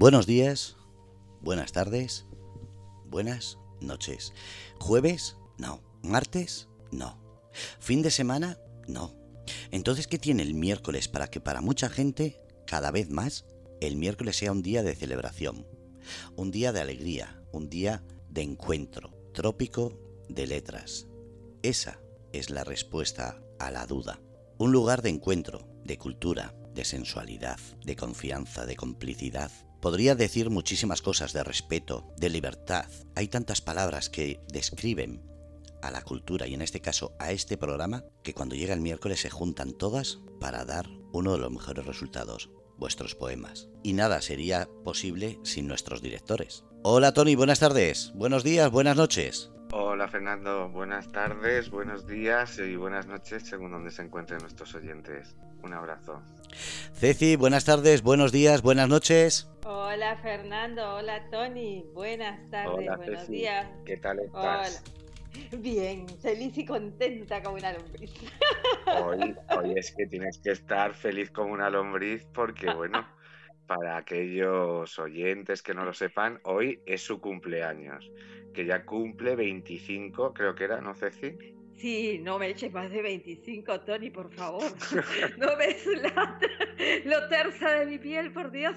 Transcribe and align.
Buenos 0.00 0.24
días, 0.24 0.78
buenas 1.42 1.72
tardes, 1.72 2.24
buenas 3.04 3.58
noches. 3.82 4.32
¿Jueves? 4.78 5.36
No. 5.58 5.82
¿Martes? 6.02 6.70
No. 6.90 7.20
¿Fin 7.80 8.00
de 8.00 8.10
semana? 8.10 8.56
No. 8.88 9.14
Entonces, 9.70 10.06
¿qué 10.06 10.18
tiene 10.18 10.42
el 10.42 10.54
miércoles 10.54 11.06
para 11.06 11.26
que 11.26 11.42
para 11.42 11.60
mucha 11.60 11.90
gente, 11.90 12.40
cada 12.66 12.90
vez 12.90 13.10
más, 13.10 13.44
el 13.82 13.96
miércoles 13.96 14.36
sea 14.36 14.52
un 14.52 14.62
día 14.62 14.82
de 14.82 14.94
celebración, 14.94 15.66
un 16.34 16.50
día 16.50 16.72
de 16.72 16.80
alegría, 16.80 17.42
un 17.52 17.68
día 17.68 18.02
de 18.30 18.40
encuentro, 18.40 19.10
trópico 19.34 20.00
de 20.30 20.46
letras? 20.46 21.08
Esa 21.62 22.00
es 22.32 22.48
la 22.48 22.64
respuesta 22.64 23.38
a 23.58 23.70
la 23.70 23.84
duda. 23.84 24.18
Un 24.56 24.72
lugar 24.72 25.02
de 25.02 25.10
encuentro, 25.10 25.68
de 25.84 25.98
cultura, 25.98 26.54
de 26.72 26.86
sensualidad, 26.86 27.60
de 27.84 27.96
confianza, 27.96 28.64
de 28.64 28.76
complicidad. 28.76 29.52
Podría 29.80 30.14
decir 30.14 30.50
muchísimas 30.50 31.00
cosas 31.00 31.32
de 31.32 31.42
respeto, 31.42 32.12
de 32.18 32.28
libertad. 32.28 32.84
Hay 33.14 33.28
tantas 33.28 33.62
palabras 33.62 34.10
que 34.10 34.38
describen 34.52 35.22
a 35.82 35.90
la 35.90 36.02
cultura 36.02 36.46
y 36.46 36.52
en 36.52 36.60
este 36.60 36.80
caso 36.80 37.14
a 37.18 37.32
este 37.32 37.56
programa 37.56 38.04
que 38.22 38.34
cuando 38.34 38.54
llega 38.56 38.74
el 38.74 38.82
miércoles 38.82 39.20
se 39.20 39.30
juntan 39.30 39.72
todas 39.72 40.20
para 40.38 40.66
dar 40.66 40.86
uno 41.12 41.32
de 41.32 41.38
los 41.38 41.50
mejores 41.50 41.86
resultados, 41.86 42.50
vuestros 42.76 43.14
poemas. 43.14 43.68
Y 43.82 43.94
nada 43.94 44.20
sería 44.20 44.68
posible 44.84 45.38
sin 45.44 45.66
nuestros 45.66 46.02
directores. 46.02 46.64
Hola 46.82 47.14
Tony, 47.14 47.34
buenas 47.34 47.60
tardes, 47.60 48.12
buenos 48.14 48.44
días, 48.44 48.70
buenas 48.70 48.98
noches. 48.98 49.50
Hola 49.72 50.08
Fernando, 50.08 50.68
buenas 50.68 51.10
tardes, 51.10 51.70
buenos 51.70 52.06
días 52.06 52.58
y 52.58 52.76
buenas 52.76 53.06
noches 53.06 53.44
según 53.44 53.70
donde 53.70 53.90
se 53.90 54.02
encuentren 54.02 54.40
nuestros 54.40 54.74
oyentes. 54.74 55.36
Un 55.62 55.72
abrazo. 55.72 56.20
Ceci, 56.94 57.36
buenas 57.36 57.64
tardes, 57.64 58.02
buenos 58.02 58.32
días, 58.32 58.62
buenas 58.62 58.88
noches. 58.88 59.48
Hola 59.64 60.16
Fernando, 60.16 60.96
hola 60.96 61.28
Tony, 61.30 61.84
buenas 61.92 62.50
tardes, 62.50 62.96
buenos 62.96 63.28
días. 63.28 63.66
¿Qué 63.84 63.96
tal 63.96 64.18
estás? 64.20 64.82
Bien, 65.58 66.06
feliz 66.20 66.56
y 66.58 66.64
contenta 66.64 67.42
como 67.42 67.56
una 67.56 67.72
lombriz. 67.72 68.12
Hoy, 69.04 69.36
hoy 69.56 69.74
es 69.76 69.94
que 69.94 70.06
tienes 70.06 70.38
que 70.38 70.50
estar 70.50 70.94
feliz 70.94 71.30
como 71.30 71.52
una 71.52 71.70
lombriz 71.70 72.26
porque, 72.32 72.72
bueno, 72.72 73.06
para 73.66 73.96
aquellos 73.96 74.98
oyentes 74.98 75.62
que 75.62 75.74
no 75.74 75.84
lo 75.84 75.94
sepan, 75.94 76.40
hoy 76.42 76.82
es 76.86 77.02
su 77.02 77.20
cumpleaños, 77.20 78.10
que 78.52 78.66
ya 78.66 78.84
cumple 78.84 79.36
25, 79.36 80.34
creo 80.34 80.54
que 80.54 80.64
era, 80.64 80.80
¿no, 80.80 80.94
Ceci? 80.94 81.36
Sí, 81.80 82.20
no 82.22 82.38
me 82.38 82.50
eches 82.50 82.70
más 82.74 82.90
de 82.90 83.00
25, 83.00 83.80
Tony, 83.80 84.10
por 84.10 84.30
favor. 84.34 84.70
No 85.38 85.56
ves 85.56 85.86
la, 85.86 86.38
lo 87.06 87.28
tersa 87.28 87.70
de 87.72 87.86
mi 87.86 87.98
piel, 87.98 88.30
por 88.32 88.50
Dios. 88.50 88.76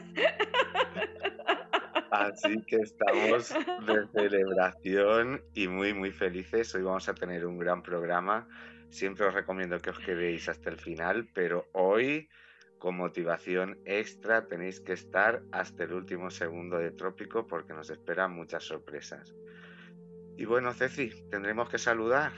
Así 2.12 2.62
que 2.66 2.78
estamos 2.78 3.54
de 3.86 4.08
celebración 4.14 5.44
y 5.54 5.68
muy, 5.68 5.94
muy 5.94 6.12
felices. 6.12 6.74
Hoy 6.76 6.84
vamos 6.84 7.09
a 7.09 7.14
tener 7.14 7.46
un 7.46 7.58
gran 7.58 7.84
programa. 7.84 8.48
Siempre 8.90 9.26
os 9.26 9.34
recomiendo 9.34 9.80
que 9.80 9.90
os 9.90 10.00
quedéis 10.00 10.48
hasta 10.48 10.70
el 10.70 10.78
final, 10.78 11.28
pero 11.34 11.68
hoy, 11.74 12.30
con 12.78 12.96
motivación 12.96 13.80
extra, 13.84 14.48
tenéis 14.48 14.80
que 14.80 14.94
estar 14.94 15.44
hasta 15.52 15.84
el 15.84 15.92
último 15.92 16.31
segundo 16.31 16.78
de 16.78 16.92
Trópico 16.92 17.48
porque 17.48 17.74
nos 17.74 17.90
esperan 17.90 18.31
muchas 18.31 18.64
sorpresas. 18.64 19.36
Y 20.38 20.46
bueno, 20.46 20.74
Ceci, 20.74 21.12
tendremos 21.30 21.70
que 21.70 21.78
saludar. 21.78 22.31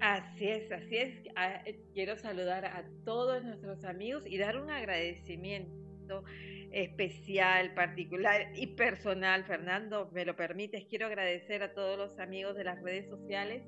Así 0.00 0.48
es, 0.48 0.70
así 0.70 0.96
es. 0.96 1.14
Ah, 1.36 1.62
quiero 1.92 2.16
saludar 2.16 2.64
a 2.66 2.84
todos 3.04 3.42
nuestros 3.44 3.84
amigos 3.84 4.24
y 4.26 4.38
dar 4.38 4.58
un 4.58 4.70
agradecimiento 4.70 6.24
especial, 6.72 7.72
particular 7.74 8.52
y 8.56 8.66
personal, 8.66 9.44
Fernando, 9.44 10.10
me 10.12 10.24
lo 10.24 10.34
permites, 10.34 10.84
quiero 10.86 11.06
agradecer 11.06 11.62
a 11.62 11.72
todos 11.72 11.96
los 11.96 12.18
amigos 12.18 12.56
de 12.56 12.64
las 12.64 12.82
redes 12.82 13.08
sociales 13.08 13.62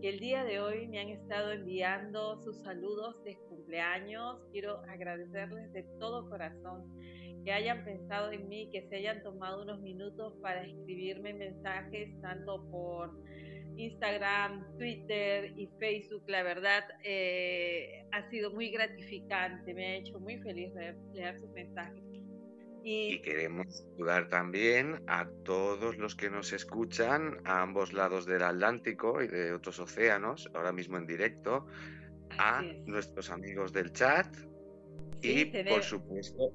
que 0.00 0.08
el 0.10 0.18
día 0.18 0.44
de 0.44 0.60
hoy 0.60 0.88
me 0.88 1.00
han 1.00 1.08
estado 1.08 1.52
enviando 1.52 2.42
sus 2.42 2.60
saludos 2.62 3.22
de 3.24 3.36
cumpleaños. 3.48 4.38
Quiero 4.52 4.80
agradecerles 4.88 5.72
de 5.72 5.84
todo 5.98 6.28
corazón 6.28 6.84
que 7.44 7.52
hayan 7.52 7.84
pensado 7.84 8.32
en 8.32 8.48
mí, 8.48 8.68
que 8.70 8.82
se 8.88 8.96
hayan 8.96 9.22
tomado 9.22 9.62
unos 9.62 9.80
minutos 9.80 10.34
para 10.42 10.64
escribirme 10.64 11.32
mensajes 11.32 12.20
tanto 12.20 12.68
por 12.70 13.10
Instagram, 13.76 14.64
Twitter 14.78 15.52
y 15.56 15.68
Facebook. 15.78 16.24
La 16.28 16.42
verdad 16.42 16.84
eh, 17.04 18.06
ha 18.12 18.28
sido 18.30 18.52
muy 18.52 18.70
gratificante, 18.70 19.74
me 19.74 19.86
ha 19.86 19.94
hecho 19.96 20.18
muy 20.18 20.38
feliz 20.38 20.72
leer 21.12 21.38
sus 21.38 21.50
mensajes. 21.50 22.02
Y... 22.88 23.20
queremos 23.22 23.66
saludar 23.78 24.28
también 24.28 25.02
a 25.08 25.28
todos 25.44 25.98
los 25.98 26.14
que 26.14 26.30
nos 26.30 26.52
escuchan 26.52 27.40
a 27.44 27.62
ambos 27.62 27.92
lados 27.92 28.26
del 28.26 28.44
Atlántico 28.44 29.20
y 29.20 29.26
de 29.26 29.52
otros 29.52 29.80
océanos, 29.80 30.48
ahora 30.54 30.70
mismo 30.70 30.96
en 30.96 31.04
directo, 31.04 31.66
a 32.38 32.62
nuestros 32.86 33.30
amigos 33.30 33.72
del 33.72 33.92
chat 33.92 34.28
y 35.20 35.46
por 35.46 35.82
supuesto 35.82 36.52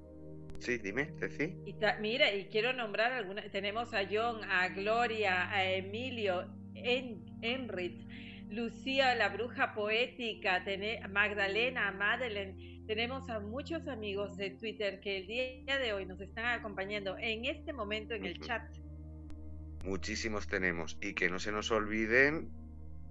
Sí, 0.61 0.77
dime, 0.77 1.11
Ceci. 1.17 1.55
Y 1.65 1.75
mira, 2.01 2.31
y 2.31 2.45
quiero 2.45 2.71
nombrar 2.71 3.11
algunas. 3.13 3.49
Tenemos 3.51 3.95
a 3.95 4.03
John, 4.09 4.43
a 4.43 4.69
Gloria, 4.69 5.49
a 5.51 5.65
Emilio, 5.65 6.47
Enrich, 6.84 8.08
Lucía, 8.50 9.16
la 9.16 9.30
bruja 9.30 9.74
poética, 9.74 10.64
Magdalena, 11.09 11.92
Madeleine, 11.92 12.84
tenemos 12.86 13.30
a 13.30 13.40
muchos 13.40 13.88
amigos 13.88 14.36
de 14.36 14.50
Twitter 14.52 15.00
que 15.00 15.19
el 15.19 15.28
día 15.28 15.78
de 15.80 15.94
hoy 15.94 16.06
nos 16.06 16.19
están 16.19 16.59
acompañando 16.59 17.18
en 17.18 17.46
este 17.46 17.72
momento 17.72 18.14
en 18.14 18.25
el 18.25 18.42
chat. 18.42 18.64
Muchísimos 19.86 20.47
tenemos 20.47 20.97
y 21.02 21.14
que 21.14 21.30
no 21.30 21.40
se 21.40 21.53
nos 21.53 21.72
olviden, 21.72 22.50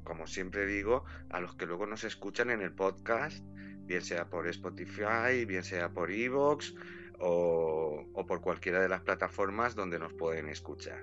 como 0.04 0.26
siempre 0.26 0.66
digo, 0.66 1.04
a 1.30 1.40
los 1.40 1.54
que 1.54 1.64
luego 1.64 1.86
nos 1.86 2.04
escuchan 2.04 2.50
en 2.50 2.60
el 2.60 2.72
podcast, 2.72 3.42
bien 3.86 4.02
sea 4.02 4.28
por 4.28 4.46
Spotify, 4.48 5.46
bien 5.46 5.64
sea 5.64 5.88
por 5.88 6.10
Evox 6.10 6.74
o, 7.18 8.04
o 8.12 8.26
por 8.26 8.42
cualquiera 8.42 8.80
de 8.82 8.90
las 8.90 9.00
plataformas 9.00 9.74
donde 9.74 9.98
nos 9.98 10.12
pueden 10.12 10.48
escuchar. 10.48 11.02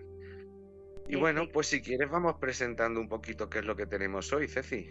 Y 1.10 1.16
bueno, 1.16 1.48
pues 1.52 1.68
si 1.68 1.82
quieres 1.82 2.10
vamos 2.10 2.36
presentando 2.40 3.00
un 3.00 3.08
poquito 3.08 3.50
qué 3.50 3.60
es 3.60 3.66
lo 3.66 3.76
que 3.76 3.86
tenemos 3.86 4.32
hoy, 4.34 4.48
Ceci. 4.48 4.90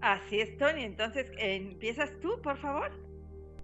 Así 0.00 0.40
es, 0.40 0.56
Tony. 0.56 0.84
Entonces, 0.84 1.30
¿empiezas 1.38 2.10
tú, 2.20 2.40
por 2.42 2.58
favor? 2.58 2.90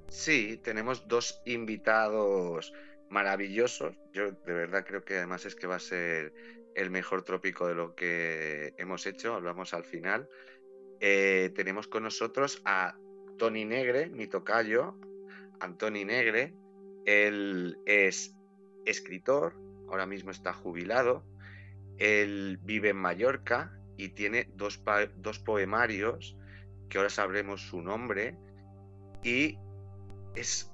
Sí, 0.09 0.61
tenemos 0.63 1.09
dos 1.09 1.41
invitados 1.47 2.73
maravillosos. 3.11 3.97
Yo 4.13 4.33
de 4.33 4.53
verdad 4.53 4.85
creo 4.87 5.05
que 5.05 5.17
además 5.17 5.45
es 5.47 5.55
que 5.55 5.67
va 5.67 5.77
a 5.77 5.81
ser 5.81 6.33
el 6.75 6.91
mejor 6.91 7.23
trópico 7.23 7.67
de 7.67 7.75
lo 7.75 7.95
que 7.95 8.75
hemos 8.79 9.07
hecho. 9.07 9.35
Hablamos 9.35 9.75
al 9.75 9.85
final. 9.85 10.29
Eh, 11.01 11.51
tenemos 11.55 11.89
con 11.89 12.03
nosotros 12.03 12.63
a 12.65 12.97
Tony 13.37 13.65
Negre, 13.65 14.09
mi 14.09 14.27
tocayo, 14.27 14.97
Antoni 15.61 16.05
Negre. 16.05 16.55
Él 17.05 17.79
es 17.87 18.35
escritor, 18.85 19.55
ahora 19.89 20.07
mismo 20.07 20.31
está 20.31 20.53
jubilado. 20.53 21.25
Él 21.99 22.59
vive 22.63 22.91
en 22.91 22.97
Mallorca 22.97 23.73
y 23.97 24.11
tiene 24.11 24.49
dos, 24.55 24.83
dos 25.17 25.39
poemarios 25.39 26.37
que 26.89 26.99
ahora 26.99 27.11
sabremos 27.11 27.63
su 27.63 27.83
nombre. 27.83 28.37
Y 29.23 29.59
es 30.35 30.73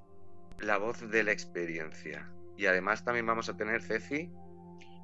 la 0.60 0.78
voz 0.78 1.10
de 1.10 1.24
la 1.24 1.32
experiencia. 1.32 2.30
Y 2.56 2.66
además 2.66 3.04
también 3.04 3.26
vamos 3.26 3.48
a 3.48 3.56
tener 3.56 3.82
Ceci. 3.82 4.30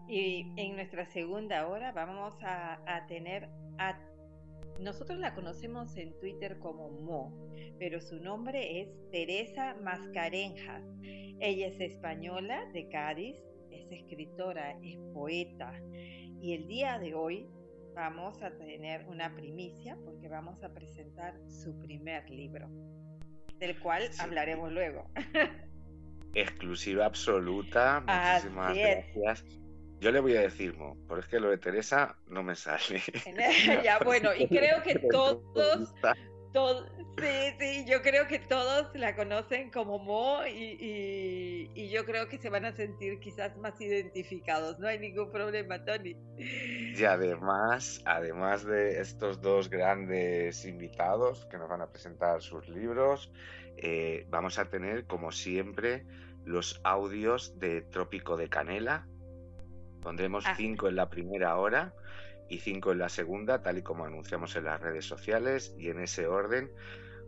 Y 0.09 0.53
en 0.57 0.77
nuestra 0.77 1.07
segunda 1.07 1.67
hora 1.69 1.93
vamos 1.93 2.35
a, 2.43 3.07
tener 3.09 3.49
a... 3.79 3.99
Nosotros 4.81 5.19
la 5.19 5.35
conocemos 5.35 5.97
en 5.97 6.19
Twitter 6.19 6.59
como 6.59 6.91
Mo, 6.91 7.49
pero 7.79 8.01
su 8.01 8.19
nombre 8.19 8.81
es 8.81 8.89
Teresa 9.11 9.77
Mascarenjas. 9.83 10.83
Ella 11.03 11.69
es 11.69 11.81
española 11.81 12.69
de 12.73 12.89
Cádiz, 12.89 13.37
es 13.91 14.01
escritora, 14.01 14.79
es 14.83 14.97
poeta. 15.13 15.73
Y 16.41 16.55
el 16.55 16.67
día 16.67 16.99
de 16.99 17.15
hoy 17.15 17.49
vamos 17.95 18.41
a 18.43 18.51
tener 18.51 19.07
una 19.07 19.35
primicia 19.35 19.97
porque 20.05 20.29
vamos 20.29 20.63
a 20.63 20.73
presentar 20.73 21.35
su 21.49 21.79
primer 21.81 22.29
libro 22.31 22.69
del 23.59 23.79
cual 23.79 24.11
hablaremos 24.19 24.73
luego. 24.73 25.07
Exclusiva 26.35 27.07
absoluta, 27.07 28.01
muchísimas 28.01 28.77
gracias. 28.77 29.45
Yo 30.01 30.11
le 30.11 30.21
voy 30.21 30.35
a 30.35 30.41
decir, 30.41 30.75
Mo, 30.79 30.97
pero 31.07 31.21
es 31.21 31.27
que 31.27 31.39
lo 31.39 31.51
de 31.51 31.59
Teresa 31.59 32.17
no 32.27 32.43
me 32.43 32.55
sale. 32.55 33.03
ya, 33.85 33.99
bueno, 33.99 34.31
y 34.35 34.49
creo 34.49 34.83
que 34.83 34.99
todos, 35.11 35.95
todos, 36.53 36.91
sí, 37.19 37.55
sí, 37.59 37.85
yo 37.89 38.03
creo 38.03 38.27
que 38.27 38.39
todos 38.39 38.95
la 38.95 39.15
conocen 39.15 39.71
como 39.71 39.99
Mo 39.99 40.41
y, 40.47 41.69
y, 41.75 41.89
yo 41.91 42.05
creo 42.05 42.29
que 42.29 42.39
se 42.39 42.51
van 42.51 42.65
a 42.65 42.73
sentir 42.73 43.21
quizás 43.21 43.57
más 43.59 43.81
identificados. 43.81 44.79
No 44.79 44.89
hay 44.89 44.99
ningún 44.99 45.31
problema, 45.31 45.85
Tony. 45.85 46.17
Y 46.37 47.05
además, 47.05 48.03
además 48.05 48.65
de 48.65 49.01
estos 49.01 49.41
dos 49.41 49.71
grandes 49.71 50.65
invitados 50.65 51.47
que 51.47 51.59
nos 51.59 51.69
van 51.69 51.83
a 51.83 51.91
presentar 51.91 52.43
sus 52.43 52.69
libros, 52.69 53.33
eh, 53.77 54.27
vamos 54.31 54.59
a 54.59 54.69
tener, 54.69 55.07
como 55.07 55.33
siempre, 55.33 56.05
los 56.45 56.81
audios 56.85 57.59
de 57.59 57.83
Trópico 57.83 58.37
de 58.37 58.49
Canela. 58.49 59.07
Pondremos 60.03 60.45
Ah. 60.47 60.55
cinco 60.57 60.89
en 60.89 60.97
la 60.97 61.11
primera 61.11 61.57
hora 61.59 61.95
y 62.51 62.59
cinco 62.59 62.93
en 62.93 62.99
la 62.99 63.09
segunda, 63.09 63.63
tal 63.63 63.79
y 63.79 63.83
como 63.83 64.05
anunciamos 64.05 64.57
en 64.57 64.65
las 64.65 64.81
redes 64.81 65.07
sociales 65.07 65.75
y 65.79 65.89
en 65.91 66.01
ese 66.01 66.27
orden. 66.27 66.71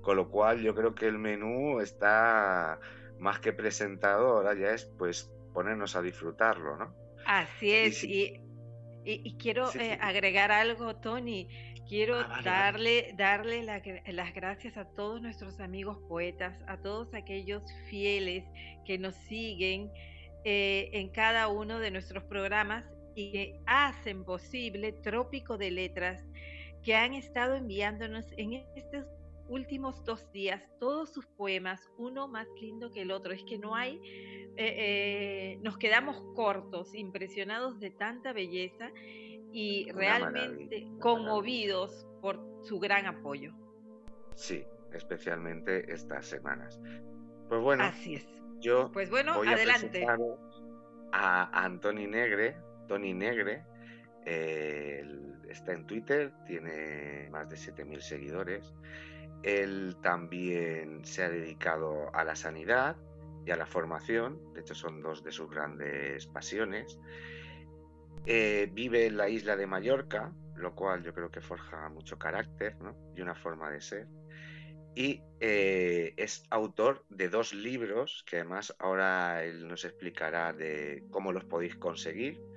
Con 0.03 0.17
lo 0.17 0.31
cual 0.31 0.61
yo 0.63 0.75
creo 0.75 0.95
que 0.95 1.07
el 1.07 1.19
menú 1.19 1.81
está 1.81 2.81
más 3.19 3.39
que 3.41 3.53
presentado, 3.53 4.29
ahora 4.29 4.55
ya 4.55 4.73
es 4.73 4.85
pues 4.99 5.31
ponernos 5.55 5.97
a 5.97 6.03
disfrutarlo, 6.03 6.77
¿no? 6.77 6.95
Así 7.27 7.71
es, 7.73 8.03
y, 8.05 8.41
y- 9.05 9.21
y 9.25 9.37
quiero 9.39 9.67
Sí, 9.67 9.79
sí. 9.79 9.85
eh, 9.85 9.99
agregar 10.01 10.51
algo, 10.53 10.97
Tony. 10.97 11.49
Quiero 11.89 12.17
Ah, 12.21 12.27
vale, 12.29 12.51
vale. 12.51 12.73
darle, 12.73 13.15
darle 13.17 13.63
la 13.63 13.83
las 14.07 14.33
gracias 14.35 14.77
a 14.77 14.85
todos 14.87 15.21
nuestros 15.21 15.61
amigos 15.61 15.99
poetas, 16.09 16.57
a 16.67 16.79
todos 16.79 17.13
aquellos 17.15 17.63
fieles 17.91 18.45
que 18.87 18.99
nos 18.99 19.15
siguen 19.15 19.91
eh, 20.45 20.91
en 20.93 21.11
cada 21.11 21.49
uno 21.49 21.79
de 21.79 21.91
nuestros 21.91 22.25
programas 22.25 22.85
y 23.14 23.32
que 23.32 23.61
hacen 23.67 24.25
posible 24.25 24.93
Trópico 24.93 25.59
de 25.59 25.70
Letras, 25.70 26.25
que 26.82 26.94
han 26.94 27.14
estado 27.14 27.55
enviándonos 27.55 28.26
en 28.37 28.55
estos 28.76 29.06
últimos 29.49 30.05
dos 30.05 30.31
días 30.32 30.62
todos 30.79 31.12
sus 31.12 31.26
poemas, 31.26 31.91
uno 31.99 32.29
más 32.29 32.49
lindo 32.61 32.91
que 32.91 33.03
el 33.03 33.11
otro. 33.11 33.32
Es 33.32 33.44
que 33.44 33.59
no 33.59 33.75
hay 33.75 34.00
eh, 34.56 35.55
eh, 35.55 35.59
nos 35.62 35.79
quedamos 35.79 36.23
cortos, 36.35 36.94
impresionados 36.94 37.81
de 37.81 37.91
tanta 37.91 38.32
belleza 38.32 38.91
y 39.50 39.91
Una 39.91 39.99
realmente 39.99 40.81
maravilla, 40.81 41.00
conmovidos 41.00 42.06
por 42.20 42.38
su 42.62 42.79
gran 42.79 43.06
apoyo. 43.06 43.53
Sí, 44.35 44.64
especialmente 44.93 45.91
estas 45.93 46.26
semanas. 46.26 46.81
Pues 47.49 47.61
bueno, 47.62 47.85
Así 47.85 48.14
es. 48.14 48.26
yo 48.61 48.91
Pues 48.93 49.11
bueno, 49.11 49.35
voy 49.37 49.49
a 49.49 49.53
adelante. 49.53 49.88
presentaros 49.88 50.38
a 51.12 51.64
Antoni 51.64 52.06
Negre, 52.06 52.56
Tony 52.93 53.15
Negre. 53.15 53.65
él 54.27 55.35
está 55.49 55.73
en 55.73 55.87
Twitter, 55.87 56.31
tiene 56.47 57.27
más 57.31 57.49
de 57.49 57.56
7.000 57.56 58.00
seguidores. 58.00 58.75
Él 59.43 59.97
también 60.03 61.03
se 61.03 61.25
ha 61.25 61.31
dedicado 61.31 62.15
a 62.15 62.23
la 62.23 62.37
sanidad 62.37 62.97
y 63.47 63.50
a 63.50 63.56
la 63.56 63.65
formación, 63.65 64.53
de 64.53 64.61
hecho 64.61 64.75
son 64.75 65.00
dos 65.00 65.25
de 65.25 65.33
sus 65.33 65.49
grandes 65.49 66.27
pasiones. 66.27 66.99
Eh, 68.27 68.69
vive 68.71 69.06
en 69.06 69.17
la 69.17 69.31
isla 69.31 69.56
de 69.56 69.67
Mallorca, 69.67 70.31
lo 70.56 70.75
cual 70.75 71.03
yo 71.03 71.15
creo 71.15 71.31
que 71.31 71.41
forja 71.41 71.88
mucho 71.88 72.19
carácter 72.19 72.77
y 73.17 73.23
una 73.23 73.35
forma 73.35 73.71
de 73.71 73.81
ser. 73.81 74.06
Y 74.95 75.23
eh, 75.41 76.12
es 76.19 76.45
autor 76.50 77.06
de 77.09 77.31
dos 77.31 77.55
libros 77.55 78.23
que 78.29 78.37
además 78.37 78.77
ahora 78.79 79.43
él 79.45 79.67
nos 79.67 79.87
explicará 79.87 80.53
de 80.53 81.05
cómo 81.11 81.33
los 81.33 81.47
podéis 81.47 81.75
conseguir 81.77 82.53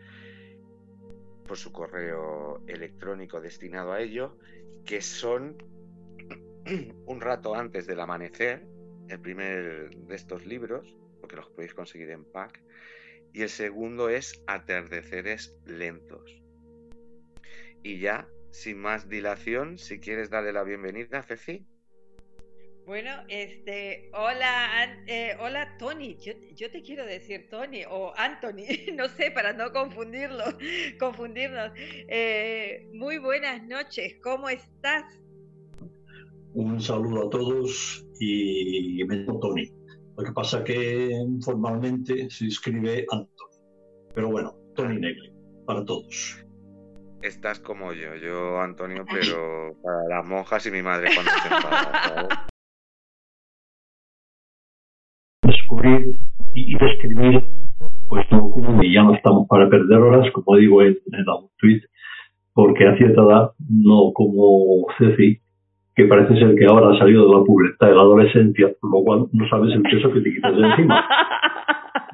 por 1.48 1.58
su 1.58 1.72
correo 1.72 2.64
electrónico 2.68 3.40
destinado 3.40 3.94
a 3.94 4.02
ello, 4.02 4.38
que 4.86 5.02
son 5.02 5.58
Un 7.06 7.22
rato 7.22 7.54
antes 7.56 7.86
del 7.86 8.00
amanecer, 8.00 8.66
el 9.08 9.20
primer 9.20 9.92
de 9.92 10.16
estos 10.16 10.46
libros, 10.46 10.96
porque 11.22 11.36
los 11.36 11.50
podéis 11.50 11.76
conseguir 11.76 12.10
en 12.10 12.26
pack, 12.26 12.60
y 13.34 13.44
el 13.44 13.50
segundo 13.50 14.10
es 14.10 14.44
Atardeceres 14.48 15.56
lentos. 15.66 16.42
Y 17.84 18.00
ya, 18.00 18.28
sin 18.52 18.80
más 18.80 19.10
dilación, 19.10 19.78
si 19.78 20.00
quieres 20.00 20.32
darle 20.32 20.54
la 20.54 20.64
bienvenida, 20.64 21.22
Ceci. 21.22 21.68
Bueno, 22.86 23.10
este, 23.30 24.12
hola, 24.14 25.04
eh, 25.08 25.36
hola 25.40 25.76
Tony, 25.80 26.18
yo, 26.18 26.34
yo 26.56 26.70
te 26.70 26.84
quiero 26.84 27.04
decir 27.04 27.48
Tony 27.50 27.82
o 27.90 28.14
Anthony, 28.16 28.68
no 28.96 29.10
sé, 29.10 29.32
para 29.32 29.54
no 29.54 29.72
confundirlo, 29.72 30.44
confundirnos. 31.00 31.72
Eh, 31.76 32.88
muy 32.94 33.18
buenas 33.18 33.66
noches, 33.68 34.18
¿cómo 34.22 34.50
estás? 34.50 35.04
Un 36.54 36.80
saludo 36.80 37.26
a 37.26 37.30
todos 37.32 38.06
y 38.20 39.04
me 39.06 39.16
llamo 39.16 39.40
Tony. 39.40 39.72
Lo 40.16 40.24
que 40.24 40.32
pasa 40.32 40.64
que 40.64 41.12
formalmente 41.44 42.30
se 42.30 42.46
escribe 42.46 43.04
Anthony. 43.10 43.64
Pero 44.14 44.30
bueno, 44.30 44.56
Tony 44.76 45.00
Negre, 45.00 45.34
para 45.66 45.84
todos. 45.84 46.46
Estás 47.24 47.60
como 47.60 47.94
yo, 47.94 48.16
yo 48.16 48.62
Antonio, 48.62 49.04
pero 49.12 49.76
para 49.82 50.08
las 50.08 50.30
monjas 50.30 50.64
y 50.68 50.72
mi 50.72 50.84
madre 50.84 51.10
cuando 51.16 51.32
se 51.32 51.48
enfada. 51.48 52.48
Descubrir 55.86 56.20
y 56.54 56.72
y 56.74 56.78
describir, 56.78 57.44
pues 58.10 58.26
no 58.32 58.50
como 58.50 58.82
y 58.84 58.94
ya 58.94 59.04
no 59.04 59.14
estamos 59.14 59.48
para 59.48 59.70
perder 59.70 59.98
horas, 60.00 60.32
como 60.32 60.56
digo 60.58 60.82
en, 60.82 60.98
en 61.12 61.30
algún 61.30 61.50
tweet, 61.60 61.82
porque 62.54 62.88
a 62.88 62.96
cierta 62.98 63.22
edad, 63.22 63.52
no 63.70 64.12
como 64.14 64.88
Ceci, 64.98 65.40
que 65.96 66.06
parece 66.06 66.36
ser 66.38 66.56
que 66.56 66.66
ahora 66.66 66.96
ha 66.96 66.98
salido 67.00 67.28
de 67.28 67.38
la 67.40 67.44
pubertad, 67.46 67.88
de 67.88 67.96
la 67.96 68.02
adolescencia, 68.02 68.68
por 68.80 68.92
lo 68.92 69.04
cual 69.04 69.26
no 69.34 69.48
sabes 69.50 69.74
el 69.76 69.82
peso 69.84 70.12
que 70.14 70.22
te 70.22 70.34
quitas 70.34 70.56
de 70.56 70.66
encima. 70.68 71.06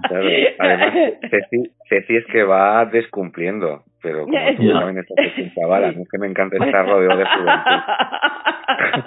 Claro, 0.08 0.28
además, 0.60 0.94
Ceci, 1.30 1.64
Ceci 1.88 2.16
es 2.18 2.26
que 2.26 2.44
va 2.44 2.86
descumpliendo, 2.86 3.84
pero 4.02 4.24
como 4.26 4.38
tú 4.58 4.64
Ya. 4.64 4.74
también 4.80 4.98
estás 4.98 5.38
un 5.38 5.54
chaval, 5.54 5.84
a 5.86 5.92
mí 5.92 6.02
es 6.02 6.10
que 6.10 6.18
me 6.18 6.28
encanta 6.28 6.58
estar 6.66 6.86
rodeado 6.90 7.18
de 7.20 7.26
juventud. 7.26 7.80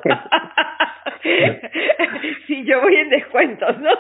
Sí, 2.46 2.64
yo 2.64 2.80
voy 2.80 2.96
en 2.96 3.10
descuentos, 3.10 3.78
¿no? 3.80 3.90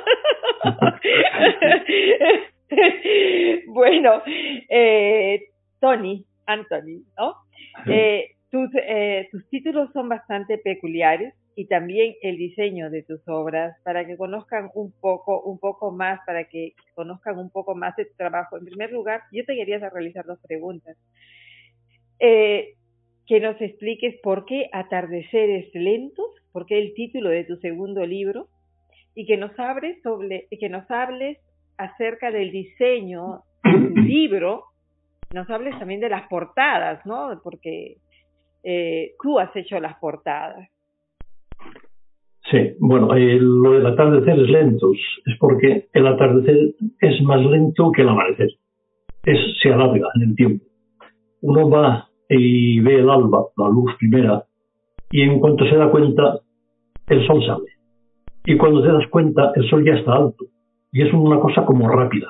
bueno, 3.66 4.22
eh, 4.68 5.48
Tony, 5.80 6.24
Anthony, 6.46 7.04
¿no? 7.18 7.34
Eh, 7.86 8.36
tus, 8.50 8.70
eh, 8.74 9.28
tus 9.30 9.48
títulos 9.48 9.90
son 9.92 10.08
bastante 10.08 10.58
peculiares 10.58 11.34
y 11.56 11.66
también 11.66 12.14
el 12.22 12.36
diseño 12.36 12.90
de 12.90 13.02
tus 13.02 13.26
obras 13.28 13.76
para 13.84 14.06
que 14.06 14.16
conozcan 14.16 14.70
un 14.74 14.92
poco, 15.00 15.40
un 15.42 15.58
poco 15.58 15.90
más, 15.90 16.20
para 16.26 16.44
que 16.44 16.74
conozcan 16.94 17.38
un 17.38 17.50
poco 17.50 17.74
más 17.74 17.96
de 17.96 18.06
tu 18.06 18.14
trabajo. 18.16 18.56
En 18.56 18.64
primer 18.64 18.92
lugar, 18.92 19.22
yo 19.32 19.44
te 19.44 19.54
quería 19.54 19.78
realizar 19.78 20.24
dos 20.24 20.38
preguntas. 20.46 20.96
Eh, 22.18 22.74
que 23.26 23.40
nos 23.40 23.60
expliques 23.60 24.16
por 24.22 24.44
qué 24.44 24.68
Atardeceres 24.72 25.74
Lentos, 25.74 26.30
por 26.54 26.66
qué 26.66 26.78
el 26.78 26.94
título 26.94 27.30
de 27.30 27.42
tu 27.42 27.56
segundo 27.56 28.06
libro, 28.06 28.46
y 29.16 29.26
que 29.26 29.36
nos 29.36 29.58
hables 29.58 30.00
sobre, 30.02 30.46
que 30.48 30.68
nos 30.68 30.88
hables 30.88 31.38
acerca 31.76 32.30
del 32.30 32.52
diseño 32.52 33.40
de 33.64 33.72
tu 33.72 34.00
libro, 34.00 34.62
nos 35.34 35.50
hables 35.50 35.76
también 35.80 35.98
de 35.98 36.08
las 36.08 36.28
portadas, 36.28 37.04
¿no? 37.04 37.40
Porque 37.42 37.96
eh, 38.62 39.14
tú 39.20 39.40
has 39.40 39.54
hecho 39.56 39.80
las 39.80 39.98
portadas. 39.98 40.68
Sí, 42.48 42.76
bueno, 42.78 43.16
eh, 43.16 43.36
lo 43.40 43.72
del 43.72 43.86
atardecer 43.86 44.38
es 44.38 44.48
lentos, 44.48 44.96
es 45.26 45.36
porque 45.40 45.88
el 45.92 46.06
atardecer 46.06 46.74
es 47.00 47.20
más 47.22 47.44
lento 47.44 47.90
que 47.90 48.02
el 48.02 48.10
amanecer. 48.10 48.50
Es, 49.24 49.38
se 49.60 49.72
alarga 49.72 50.06
en 50.14 50.22
el 50.22 50.36
tiempo. 50.36 50.64
Uno 51.40 51.68
va 51.68 52.08
y 52.28 52.78
ve 52.78 53.00
el 53.00 53.10
alba, 53.10 53.46
la 53.56 53.68
luz 53.68 53.90
primera, 53.98 54.44
y 55.10 55.22
en 55.22 55.38
cuanto 55.38 55.64
se 55.66 55.76
da 55.76 55.92
cuenta, 55.92 56.40
el 57.08 57.26
sol 57.26 57.44
sale. 57.46 57.70
Y 58.46 58.56
cuando 58.56 58.82
te 58.82 58.92
das 58.92 59.06
cuenta, 59.10 59.52
el 59.54 59.68
sol 59.68 59.84
ya 59.84 59.94
está 59.94 60.14
alto. 60.14 60.44
Y 60.92 61.02
es 61.02 61.12
una 61.12 61.40
cosa 61.40 61.64
como 61.64 61.88
rápida. 61.88 62.28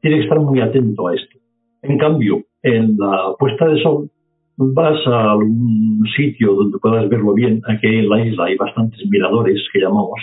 Tienes 0.00 0.20
que 0.20 0.24
estar 0.24 0.40
muy 0.40 0.60
atento 0.60 1.08
a 1.08 1.14
esto. 1.14 1.38
En 1.82 1.98
cambio, 1.98 2.42
en 2.62 2.96
la 2.96 3.34
puesta 3.38 3.66
de 3.66 3.82
sol, 3.82 4.10
vas 4.56 5.06
a 5.06 5.32
algún 5.32 6.04
sitio 6.16 6.54
donde 6.54 6.78
puedas 6.78 7.08
verlo 7.08 7.34
bien, 7.34 7.60
aquí 7.68 7.86
en 7.86 8.08
la 8.08 8.24
isla 8.24 8.44
hay 8.44 8.56
bastantes 8.56 9.00
miradores 9.10 9.60
que 9.72 9.80
llamamos, 9.80 10.20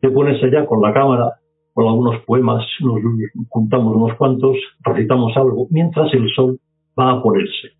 te 0.00 0.10
pones 0.10 0.42
allá 0.42 0.64
con 0.66 0.80
la 0.80 0.92
cámara, 0.92 1.34
con 1.74 1.86
algunos 1.86 2.20
poemas, 2.24 2.64
nos 2.80 3.00
juntamos 3.48 3.96
unos 3.96 4.16
cuantos, 4.16 4.56
recitamos 4.80 5.36
algo, 5.36 5.66
mientras 5.70 6.12
el 6.14 6.28
sol 6.34 6.58
va 6.98 7.12
a 7.12 7.22
ponerse. 7.22 7.70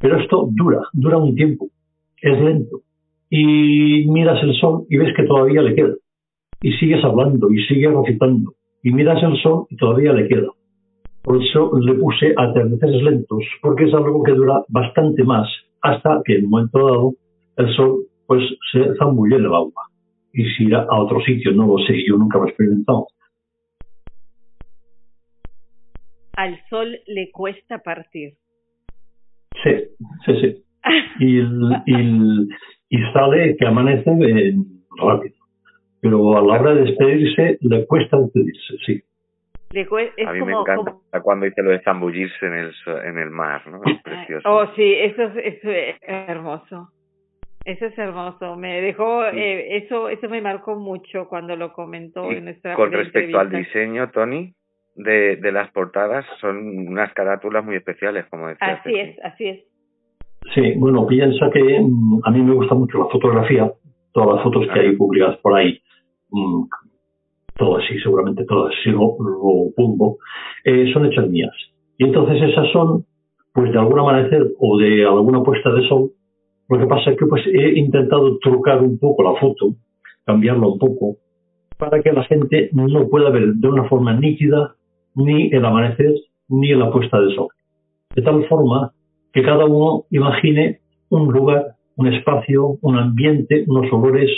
Pero 0.00 0.18
esto 0.18 0.48
dura, 0.52 0.80
dura 0.92 1.18
un 1.18 1.34
tiempo, 1.34 1.66
es 2.20 2.40
lento. 2.40 2.80
Y 3.30 4.06
miras 4.08 4.42
el 4.42 4.54
sol 4.54 4.86
y 4.88 4.96
ves 4.98 5.14
que 5.16 5.24
todavía 5.24 5.62
le 5.62 5.74
queda. 5.74 5.94
Y 6.60 6.72
sigues 6.72 7.04
hablando 7.04 7.50
y 7.50 7.62
sigues 7.64 7.92
recitando. 7.92 8.52
Y 8.82 8.92
miras 8.92 9.22
el 9.22 9.36
sol 9.42 9.66
y 9.70 9.76
todavía 9.76 10.12
le 10.12 10.28
queda. 10.28 10.48
Por 11.22 11.42
eso 11.42 11.72
le 11.80 11.94
puse 11.94 12.32
atardeceres 12.36 13.02
lentos, 13.02 13.42
porque 13.60 13.84
es 13.84 13.94
algo 13.94 14.22
que 14.22 14.32
dura 14.32 14.62
bastante 14.68 15.24
más, 15.24 15.48
hasta 15.82 16.22
que 16.24 16.36
en 16.36 16.44
un 16.44 16.50
momento 16.50 16.78
dado 16.78 17.12
el 17.56 17.74
sol 17.74 18.04
pues 18.28 18.42
se 18.72 18.94
zambulle 18.96 19.36
en 19.36 19.40
el 19.44 19.54
agua. 19.54 19.88
Y 20.32 20.44
si 20.50 20.64
irá 20.64 20.82
a 20.88 21.00
otro 21.00 21.20
sitio, 21.22 21.52
no 21.52 21.66
lo 21.66 21.78
sé, 21.84 21.94
yo 22.06 22.16
nunca 22.16 22.38
lo 22.38 22.44
he 22.46 22.48
experimentado. 22.48 23.06
Al 26.36 26.58
sol 26.68 26.98
le 27.06 27.30
cuesta 27.32 27.78
partir. 27.78 28.34
Sí, 29.64 29.70
sí, 30.26 30.32
sí. 30.40 30.62
Y, 31.20 31.38
el- 31.38 31.82
y, 31.86 31.94
el- 31.94 32.48
y 32.88 32.98
sale 33.12 33.56
que 33.56 33.66
amanece 33.66 34.10
eh, 34.10 34.54
rápido. 34.98 35.34
Pero 36.00 36.36
a 36.36 36.42
la 36.42 36.60
hora 36.60 36.74
de 36.74 36.82
despedirse 36.82 37.58
le 37.60 37.86
cuesta 37.86 38.18
despedirse, 38.18 38.76
sí. 38.84 39.02
a 40.26 40.32
mí 40.32 40.42
me 40.42 40.52
encanta 40.52 40.94
cuando 41.22 41.46
dice 41.46 41.62
lo 41.62 41.70
de 41.70 41.80
zambullirse 41.80 42.46
en 42.46 42.52
el, 42.52 42.74
en 43.04 43.18
el 43.18 43.30
mar, 43.30 43.66
¿no? 43.66 43.80
Es 43.84 44.02
precioso. 44.02 44.48
Oh, 44.48 44.66
sí, 44.74 44.94
eso, 44.94 45.22
eso 45.22 45.70
es 45.70 45.96
hermoso. 46.02 46.90
Eso 47.64 47.86
es 47.86 47.98
hermoso. 47.98 48.54
Me 48.54 48.80
dejó, 48.80 49.24
eh, 49.26 49.78
eso, 49.78 50.08
eso 50.08 50.28
me 50.28 50.40
marcó 50.40 50.76
mucho 50.76 51.28
cuando 51.28 51.56
lo 51.56 51.72
comentó 51.72 52.30
en 52.30 52.44
nuestra 52.44 52.74
Con 52.74 52.92
respecto 52.92 53.40
al 53.40 53.50
diseño, 53.50 54.08
Tony, 54.12 54.54
de, 54.94 55.34
de 55.36 55.52
las 55.52 55.72
portadas, 55.72 56.24
son 56.40 56.86
unas 56.86 57.12
carátulas 57.14 57.64
muy 57.64 57.74
especiales, 57.74 58.24
como 58.26 58.46
decía. 58.46 58.74
Así 58.74 58.94
es, 58.94 59.18
así 59.24 59.48
es. 59.48 59.64
Sí, 60.54 60.72
bueno, 60.76 61.06
piensa 61.06 61.50
que 61.50 61.80
mm, 61.80 62.20
a 62.24 62.30
mí 62.30 62.42
me 62.42 62.54
gusta 62.54 62.74
mucho 62.74 62.98
la 62.98 63.06
fotografía, 63.06 63.72
todas 64.12 64.36
las 64.36 64.44
fotos 64.44 64.66
que 64.72 64.80
hay 64.80 64.96
publicadas 64.96 65.38
por 65.38 65.54
ahí, 65.54 65.78
mm, 66.30 66.64
todas 67.56 67.84
sí, 67.88 67.98
seguramente 68.00 68.44
todas, 68.44 68.72
si 68.82 68.90
no 68.90 69.16
lo 69.18 69.70
pongo, 69.76 70.18
eh, 70.64 70.90
son 70.92 71.06
hechas 71.06 71.28
mías. 71.28 71.54
Y 71.98 72.04
entonces 72.04 72.42
esas 72.42 72.70
son, 72.72 73.04
pues 73.52 73.72
de 73.72 73.78
algún 73.78 73.98
amanecer 73.98 74.46
o 74.58 74.78
de 74.78 75.04
alguna 75.04 75.42
puesta 75.42 75.72
de 75.72 75.88
sol, 75.88 76.10
lo 76.68 76.78
que 76.78 76.86
pasa 76.86 77.10
es 77.10 77.18
que 77.18 77.26
pues 77.26 77.46
he 77.46 77.78
intentado 77.78 78.38
trucar 78.38 78.82
un 78.82 78.98
poco 78.98 79.22
la 79.22 79.38
foto, 79.38 79.74
cambiarla 80.24 80.66
un 80.66 80.78
poco, 80.78 81.16
para 81.78 82.02
que 82.02 82.12
la 82.12 82.24
gente 82.24 82.70
no 82.72 83.08
pueda 83.08 83.30
ver 83.30 83.54
de 83.54 83.68
una 83.68 83.84
forma 83.88 84.14
nítida 84.14 84.74
ni 85.14 85.48
el 85.52 85.64
amanecer 85.64 86.14
ni 86.48 86.74
la 86.74 86.90
puesta 86.90 87.20
de 87.20 87.34
sol. 87.34 87.48
De 88.14 88.22
tal 88.22 88.44
forma 88.48 88.92
que 89.36 89.42
cada 89.42 89.66
uno 89.66 90.04
imagine 90.10 90.78
un 91.10 91.30
lugar, 91.30 91.74
un 91.96 92.06
espacio, 92.06 92.78
un 92.80 92.96
ambiente, 92.96 93.64
unos 93.66 93.92
olores, 93.92 94.30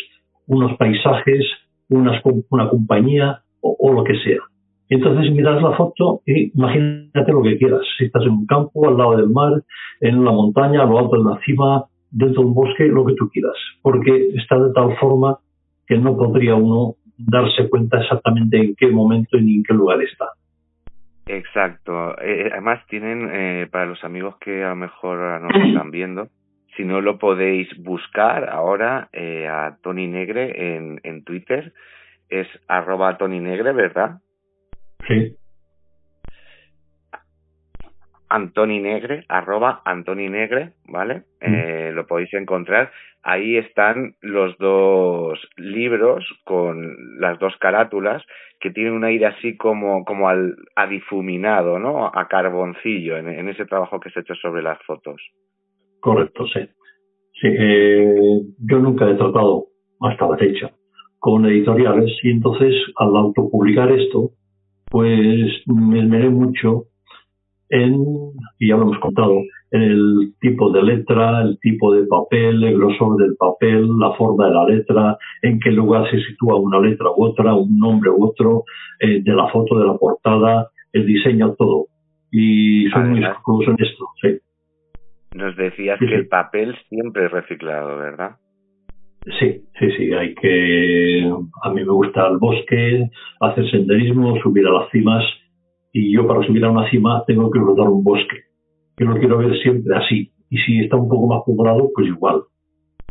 unos 0.48 0.76
paisajes, 0.76 1.46
una, 1.88 2.20
compañía 2.68 3.42
o, 3.60 3.92
lo 3.92 4.02
que 4.02 4.18
sea. 4.18 4.40
Entonces 4.88 5.32
miras 5.32 5.62
la 5.62 5.76
foto 5.76 6.22
y 6.26 6.50
imagínate 6.52 7.30
lo 7.30 7.44
que 7.44 7.58
quieras. 7.58 7.82
Si 7.96 8.06
estás 8.06 8.24
en 8.24 8.30
un 8.30 8.46
campo, 8.46 8.88
al 8.88 8.98
lado 8.98 9.16
del 9.16 9.30
mar, 9.30 9.62
en 10.00 10.18
una 10.18 10.32
montaña, 10.32 10.82
a 10.82 10.86
lo 10.86 10.98
alto 10.98 11.16
de 11.16 11.30
la 11.30 11.38
cima, 11.46 11.84
dentro 12.10 12.42
de 12.42 12.48
un 12.48 12.54
bosque, 12.54 12.88
lo 12.88 13.06
que 13.06 13.14
tú 13.14 13.28
quieras. 13.28 13.54
Porque 13.82 14.30
está 14.34 14.58
de 14.58 14.72
tal 14.72 14.96
forma 14.96 15.38
que 15.86 15.96
no 15.96 16.16
podría 16.16 16.56
uno 16.56 16.96
darse 17.16 17.68
cuenta 17.68 18.00
exactamente 18.00 18.56
en 18.56 18.74
qué 18.74 18.88
momento 18.88 19.38
y 19.38 19.58
en 19.58 19.62
qué 19.62 19.74
lugar 19.74 20.02
está. 20.02 20.26
Exacto. 21.28 22.18
Eh, 22.20 22.46
eh, 22.46 22.50
además 22.52 22.84
tienen, 22.88 23.30
eh, 23.32 23.68
para 23.70 23.86
los 23.86 24.02
amigos 24.04 24.36
que 24.38 24.64
a 24.64 24.70
lo 24.70 24.76
mejor 24.76 25.40
nos 25.40 25.52
están 25.68 25.90
viendo, 25.90 26.28
si 26.76 26.84
no 26.84 27.00
lo 27.00 27.18
podéis 27.18 27.68
buscar 27.78 28.48
ahora 28.48 29.08
a 29.12 29.76
Tony 29.82 30.06
Negre 30.06 30.76
en, 30.76 31.00
en 31.02 31.24
Twitter, 31.24 31.72
es 32.28 32.46
arroba 32.68 33.18
Tony 33.18 33.40
Negre, 33.40 33.72
¿verdad? 33.72 34.20
Sí. 35.08 35.36
Antoni 38.28 38.80
Negre, 38.80 39.24
arroba 39.28 39.82
Antoni 39.84 40.28
Negre, 40.28 40.72
¿vale? 40.86 41.22
Mm. 41.40 41.54
Eh, 41.54 41.92
lo 41.92 42.06
podéis 42.06 42.32
encontrar. 42.34 42.90
Ahí 43.22 43.56
están 43.56 44.14
los 44.20 44.56
dos 44.58 45.38
libros 45.56 46.24
con 46.44 47.20
las 47.20 47.38
dos 47.38 47.54
carátulas 47.58 48.22
que 48.60 48.70
tienen 48.70 48.92
un 48.92 49.04
aire 49.04 49.26
así 49.26 49.56
como, 49.56 50.04
como 50.04 50.28
al, 50.28 50.56
a 50.76 50.86
difuminado, 50.86 51.78
¿no? 51.78 52.06
A 52.06 52.28
carboncillo 52.28 53.16
en, 53.16 53.48
ese 53.48 53.66
trabajo 53.66 54.00
que 54.00 54.10
se 54.10 54.20
ha 54.20 54.22
hecho 54.22 54.34
sobre 54.34 54.62
las 54.62 54.78
fotos. 54.84 55.20
Correcto, 56.00 56.46
sí. 56.46 56.60
Sí, 57.40 57.48
eh, 57.48 58.40
yo 58.58 58.78
nunca 58.78 59.08
he 59.08 59.14
tratado 59.14 59.66
hasta 60.00 60.28
la 60.28 60.36
fecha 60.36 60.70
con 61.18 61.46
editoriales 61.46 62.10
y 62.22 62.30
entonces 62.30 62.74
al 62.96 63.16
autopublicar 63.16 63.90
esto, 63.92 64.30
pues 64.90 65.62
me 65.66 66.00
esmeré 66.00 66.30
mucho 66.30 66.84
en, 67.70 67.94
y 68.58 68.68
ya 68.68 68.76
lo 68.76 68.82
hemos 68.82 68.98
contado, 68.98 69.40
en 69.70 69.82
el 69.82 70.34
tipo 70.40 70.70
de 70.70 70.82
letra, 70.82 71.42
el 71.42 71.58
tipo 71.60 71.92
de 71.92 72.06
papel, 72.06 72.64
el 72.64 72.78
grosor 72.78 73.18
del 73.18 73.36
papel, 73.36 73.88
la 73.98 74.12
forma 74.12 74.46
de 74.46 74.54
la 74.54 74.64
letra, 74.64 75.18
en 75.42 75.60
qué 75.60 75.70
lugar 75.70 76.10
se 76.10 76.20
sitúa 76.20 76.56
una 76.56 76.80
letra 76.80 77.10
u 77.10 77.24
otra, 77.24 77.54
un 77.54 77.78
nombre 77.78 78.10
u 78.10 78.24
otro, 78.24 78.64
eh, 79.00 79.22
de 79.22 79.32
la 79.32 79.48
foto, 79.48 79.78
de 79.78 79.86
la 79.86 79.94
portada, 79.94 80.70
el 80.92 81.06
diseño, 81.06 81.54
todo. 81.58 81.86
Y 82.30 82.88
soy 82.90 83.04
muy 83.04 83.24
escrupuloso 83.24 83.70
en 83.70 83.84
esto, 83.84 84.04
sí. 84.22 84.38
Nos 85.34 85.56
decías 85.56 85.98
que 85.98 86.14
el 86.14 86.28
papel 86.28 86.74
siempre 86.88 87.26
es 87.26 87.30
reciclado, 87.30 87.98
¿verdad? 87.98 88.36
Sí, 89.38 89.62
sí, 89.78 89.90
sí, 89.96 90.12
hay 90.12 90.34
que... 90.34 91.30
A 91.62 91.70
mí 91.70 91.84
me 91.84 91.92
gusta 91.92 92.26
el 92.28 92.38
bosque, 92.38 93.10
hacer 93.40 93.70
senderismo, 93.70 94.40
subir 94.40 94.66
a 94.66 94.70
las 94.70 94.90
cimas 94.90 95.22
y 95.92 96.12
yo 96.14 96.26
para 96.26 96.46
subir 96.46 96.64
a 96.64 96.70
una 96.70 96.88
cima 96.90 97.24
tengo 97.26 97.50
que 97.50 97.58
rodar 97.58 97.88
un 97.88 98.04
bosque. 98.04 98.44
Yo 98.98 99.06
lo 99.06 99.18
quiero 99.18 99.38
ver 99.38 99.56
siempre 99.58 99.96
así. 99.96 100.32
Y 100.50 100.58
si 100.58 100.80
está 100.80 100.96
un 100.96 101.08
poco 101.08 101.26
más 101.26 101.42
poblado, 101.44 101.90
pues 101.94 102.06
igual. 102.06 102.42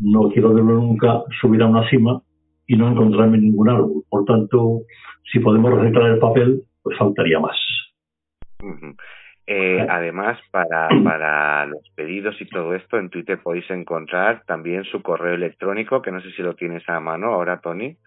No 0.01 0.29
quiero 0.29 0.53
verlo 0.53 0.73
nunca 0.73 1.23
subir 1.41 1.61
a 1.61 1.67
una 1.67 1.87
cima 1.89 2.21
y 2.67 2.75
no 2.75 2.89
encontrarme 2.89 3.37
ningún 3.37 3.69
árbol. 3.69 4.03
Por 4.09 4.25
tanto, 4.25 4.81
si 5.31 5.39
podemos 5.39 5.71
reciclar 5.73 6.11
el 6.11 6.19
papel, 6.19 6.61
pues 6.83 6.97
faltaría 6.97 7.39
más. 7.39 7.57
Eh, 9.49 9.85
además, 9.89 10.37
para, 10.51 10.89
para 11.03 11.65
los 11.67 11.89
pedidos 11.95 12.35
y 12.41 12.45
todo 12.49 12.75
esto, 12.75 12.97
en 12.97 13.09
Twitter 13.09 13.39
podéis 13.41 13.69
encontrar 13.71 14.43
también 14.45 14.83
su 14.83 15.01
correo 15.01 15.35
electrónico, 15.35 16.01
que 16.01 16.11
no 16.11 16.21
sé 16.21 16.31
si 16.31 16.41
lo 16.41 16.55
tienes 16.55 16.87
a 16.89 16.99
mano 16.99 17.27
ahora, 17.27 17.61
Tony, 17.61 17.97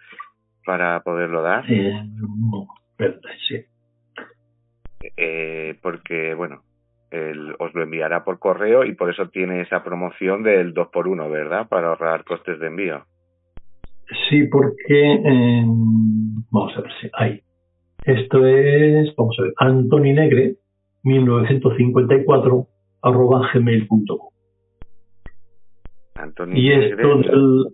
para 0.66 1.00
poderlo 1.00 1.40
dar. 1.42 1.64
Eh, 1.72 1.92
sí. 3.48 3.56
Eh, 5.16 5.76
porque, 5.82 6.34
bueno, 6.34 6.62
el, 7.10 7.54
os 7.58 7.74
lo 7.74 7.82
enviará 7.82 8.24
por 8.24 8.38
correo 8.38 8.84
y 8.84 8.94
por 8.94 9.10
eso 9.10 9.28
tiene 9.28 9.62
esa 9.62 9.82
promoción 9.82 10.42
del 10.42 10.74
2x1, 10.74 11.30
¿verdad? 11.30 11.68
Para 11.68 11.88
ahorrar 11.88 12.24
costes 12.24 12.58
de 12.60 12.66
envío. 12.66 13.04
Sí, 14.28 14.44
porque. 14.44 15.12
Eh, 15.12 15.64
vamos 16.50 16.76
a 16.76 16.80
ver 16.80 16.92
si 17.00 17.10
hay. 17.12 17.40
Esto 18.04 18.46
es, 18.46 19.14
vamos 19.16 19.36
a 19.38 19.42
ver, 19.42 19.52
Antoni 19.58 20.12
Negre, 20.12 20.56
1954, 21.02 22.66
arroba 23.02 23.50
gmail.com. 23.52 24.30
y 26.54 26.72
esto 26.72 27.18
del, 27.18 27.64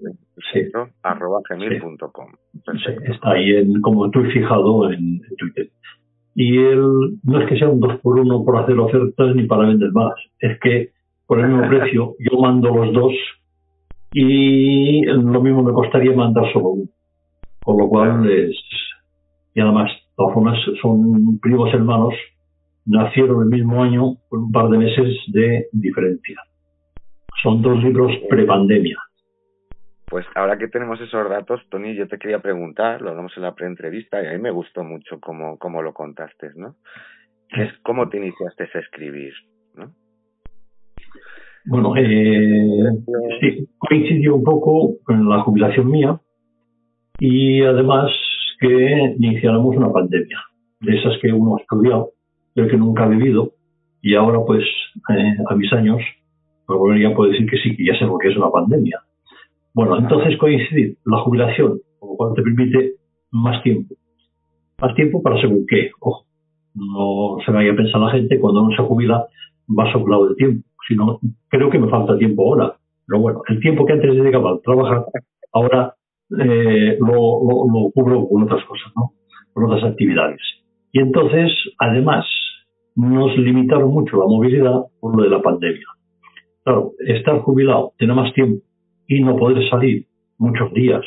sí. 0.52 0.68
arroba 1.02 1.40
gmail.com. 1.49 2.33
Sí, 2.52 2.92
está 3.04 3.30
ahí 3.33 3.54
en, 3.54 3.80
como 3.80 4.11
tú 4.11 4.25
fijado 4.25 4.90
en 4.90 5.21
Twitter 5.38 5.71
y 6.38 6.59
él 6.59 6.83
no 7.23 7.40
es 7.40 7.49
que 7.49 7.59
sea 7.59 7.71
un 7.71 7.81
2 7.81 8.00
por 8.02 8.21
1 8.21 8.45
por 8.45 8.59
hacer 8.59 8.78
ofertas 8.78 9.35
ni 9.35 9.47
para 9.47 9.66
vender 9.66 9.90
más, 9.93 10.12
es 10.38 10.61
que 10.61 10.90
por 11.26 11.40
el 11.40 11.49
mismo 11.49 11.66
precio 11.66 12.14
yo 12.19 12.38
mando 12.38 12.76
los 12.76 12.93
dos 12.93 13.12
y 14.12 15.02
lo 15.07 15.40
mismo 15.40 15.62
me 15.62 15.73
costaría 15.73 16.14
mandar 16.14 16.45
solo 16.52 16.69
uno. 16.69 16.90
Con 17.64 17.78
lo 17.78 17.88
cual 17.88 18.31
es, 18.31 18.55
y 19.55 19.61
además, 19.61 19.90
de 19.90 19.99
todas 20.14 20.59
son 20.83 21.38
primos 21.40 21.73
hermanos, 21.73 22.12
nacieron 22.85 23.43
el 23.43 23.49
mismo 23.49 23.83
año 23.83 24.16
con 24.28 24.45
un 24.45 24.52
par 24.52 24.69
de 24.69 24.76
meses 24.76 25.16
de 25.28 25.66
diferencia. 25.73 26.38
Son 27.43 27.62
dos 27.62 27.83
libros 27.83 28.12
prepandemia. 28.28 28.99
Pues 30.09 30.25
ahora 30.37 30.57
que 30.57 30.69
tenemos 30.69 31.01
esos 31.01 31.29
datos, 31.29 31.61
Tony, 31.69 31.97
yo 31.97 32.07
te 32.07 32.19
quería 32.19 32.39
preguntar, 32.39 33.03
lo 33.03 33.11
hablamos 33.11 33.33
en 33.37 33.43
la 33.43 33.55
preentrevista 33.57 34.23
y 34.23 34.27
a 34.27 34.33
mí 34.33 34.39
me 34.39 34.53
gustó 34.53 34.85
mucho 34.85 35.19
cómo, 35.21 35.59
cómo 35.59 35.83
lo 35.83 35.93
contaste, 35.93 36.51
¿no? 36.55 36.77
Es 37.51 37.73
cómo 37.83 38.09
te 38.09 38.19
iniciaste 38.19 38.69
a 38.73 38.79
escribir, 38.79 39.33
¿no? 39.75 39.93
Bueno, 41.65 41.97
eh, 41.97 42.93
sí, 43.41 43.69
coincidió 43.79 44.37
un 44.37 44.45
poco 44.45 44.95
con 45.03 45.29
la 45.29 45.41
jubilación 45.41 45.91
mía 45.91 46.21
y 47.19 47.63
además 47.63 48.09
que 48.61 49.17
iniciáramos 49.19 49.77
una 49.77 49.93
pandemia, 49.93 50.39
de 50.81 50.99
esas 50.99 51.19
que 51.21 51.33
uno 51.33 51.57
ha 51.57 51.61
estudiado, 51.63 52.11
pero 52.55 52.69
que 52.69 52.77
nunca 52.77 53.03
ha 53.03 53.09
vivido 53.09 53.55
y 54.03 54.15
ahora 54.15 54.39
pues 54.47 54.63
eh, 55.11 55.37
a 55.49 55.57
mis 55.57 55.73
años, 55.73 56.01
pues 56.65 56.79
volvería 56.79 57.09
a 57.09 57.15
poder 57.15 57.33
decir 57.33 57.51
que 57.51 57.59
sí, 57.59 57.77
que 57.77 57.87
ya 57.87 57.99
sé 57.99 58.05
lo 58.05 58.19
que 58.19 58.29
es 58.29 58.37
una 58.37 58.53
pandemia 58.53 59.03
bueno, 59.76 59.99
entonces 59.99 60.38
coincidir 60.38 60.97
la 61.04 61.18
jubilación, 61.18 61.80
con 61.99 62.09
lo 62.09 62.16
cual 62.16 62.33
te 62.35 62.40
permite 62.40 62.95
más 63.30 63.62
tiempo. 63.62 63.95
Más 64.80 64.95
tiempo 64.95 65.23
para 65.23 65.38
según 65.38 65.66
qué. 65.68 65.90
Ojo, 66.00 66.25
no 66.75 67.37
se 67.45 67.52
vaya 67.52 67.73
a 67.73 67.76
pensar 67.76 68.00
la 68.00 68.11
gente 68.11 68.40
cuando 68.40 68.62
uno 68.62 68.75
se 68.75 68.83
jubila 68.83 69.26
va 69.68 69.92
soplado 69.92 70.30
de 70.30 70.35
tiempo. 70.37 70.66
Sino, 70.88 71.21
creo 71.49 71.68
que 71.68 71.78
me 71.78 71.90
falta 71.90 72.16
tiempo 72.16 72.45
ahora. 72.45 72.75
Pero 73.06 73.21
bueno, 73.21 73.42
el 73.49 73.61
tiempo 73.61 73.85
que 73.85 73.92
antes 73.92 74.14
dedicaba 74.14 74.52
a 74.52 74.61
trabajar, 74.61 75.04
ahora 75.52 75.95
eh, 76.40 76.97
lo, 76.99 77.45
lo, 77.71 77.90
cubro 77.92 78.26
con 78.28 78.45
otras 78.45 78.64
cosas, 78.64 78.90
¿no? 78.97 79.12
Con 79.52 79.64
otras 79.64 79.85
actividades. 79.85 80.40
Y 80.90 81.00
entonces, 81.00 81.52
además, 81.78 82.25
nos 82.95 83.37
limitaron 83.37 83.90
mucho 83.90 84.16
la 84.16 84.25
movilidad 84.25 84.85
por 85.00 85.14
lo 85.14 85.23
de 85.23 85.28
la 85.28 85.42
pandemia. 85.42 85.87
Claro, 86.64 86.92
estar 87.06 87.40
jubilado, 87.40 87.92
tener 87.99 88.16
más 88.16 88.33
tiempo 88.33 88.66
y 89.09 89.21
no 89.21 89.37
poder 89.37 89.69
salir 89.69 90.07
muchos 90.39 90.73
días, 90.73 91.03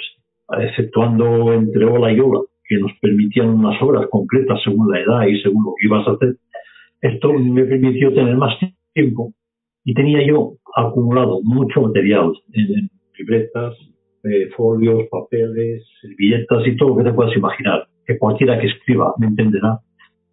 exceptuando 0.59 1.53
entre 1.53 1.85
ola 1.85 2.11
y 2.11 2.19
ola, 2.19 2.41
que 2.67 2.77
nos 2.77 2.91
permitían 3.01 3.49
unas 3.49 3.81
obras 3.81 4.07
concretas 4.09 4.59
según 4.63 4.91
la 4.91 4.99
edad 4.99 5.27
y 5.27 5.41
según 5.41 5.65
lo 5.65 5.73
que 5.77 5.87
ibas 5.87 6.07
a 6.07 6.11
hacer, 6.11 6.35
esto 7.01 7.33
me 7.33 7.63
permitió 7.63 8.13
tener 8.13 8.35
más 8.35 8.53
tiempo 8.93 9.33
y 9.83 9.93
tenía 9.93 10.25
yo 10.25 10.53
acumulado 10.75 11.39
mucho 11.43 11.81
material 11.81 12.33
en, 12.53 12.89
libretas, 13.17 13.75
eh, 14.23 14.49
folios, 14.55 15.07
papeles, 15.11 15.83
servilletas 16.01 16.65
y 16.67 16.77
todo 16.77 16.89
lo 16.89 16.97
que 16.97 17.03
te 17.03 17.13
puedas 17.13 17.35
imaginar, 17.35 17.85
que 18.05 18.17
cualquiera 18.17 18.59
que 18.59 18.67
escriba 18.67 19.13
me 19.17 19.27
entenderá. 19.27 19.79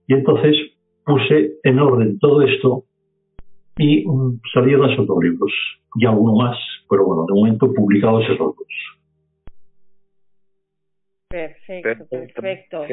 Y 0.06 0.14
entonces 0.14 0.56
puse 1.04 1.54
en 1.64 1.78
orden 1.80 2.18
todo 2.20 2.42
esto 2.42 2.84
y 3.76 4.06
um, 4.06 4.38
salieron 4.54 4.90
esos 4.90 5.06
dos 5.06 5.22
libros, 5.22 5.52
ya 6.00 6.10
uno 6.10 6.36
más, 6.36 6.56
pero 6.88 7.04
bueno, 7.04 7.24
de 7.26 7.34
momento 7.34 7.72
publicados 7.72 8.24
esos 8.24 8.38
dos. 8.38 8.54
Perfecto, 11.28 12.06
perfecto. 12.08 12.86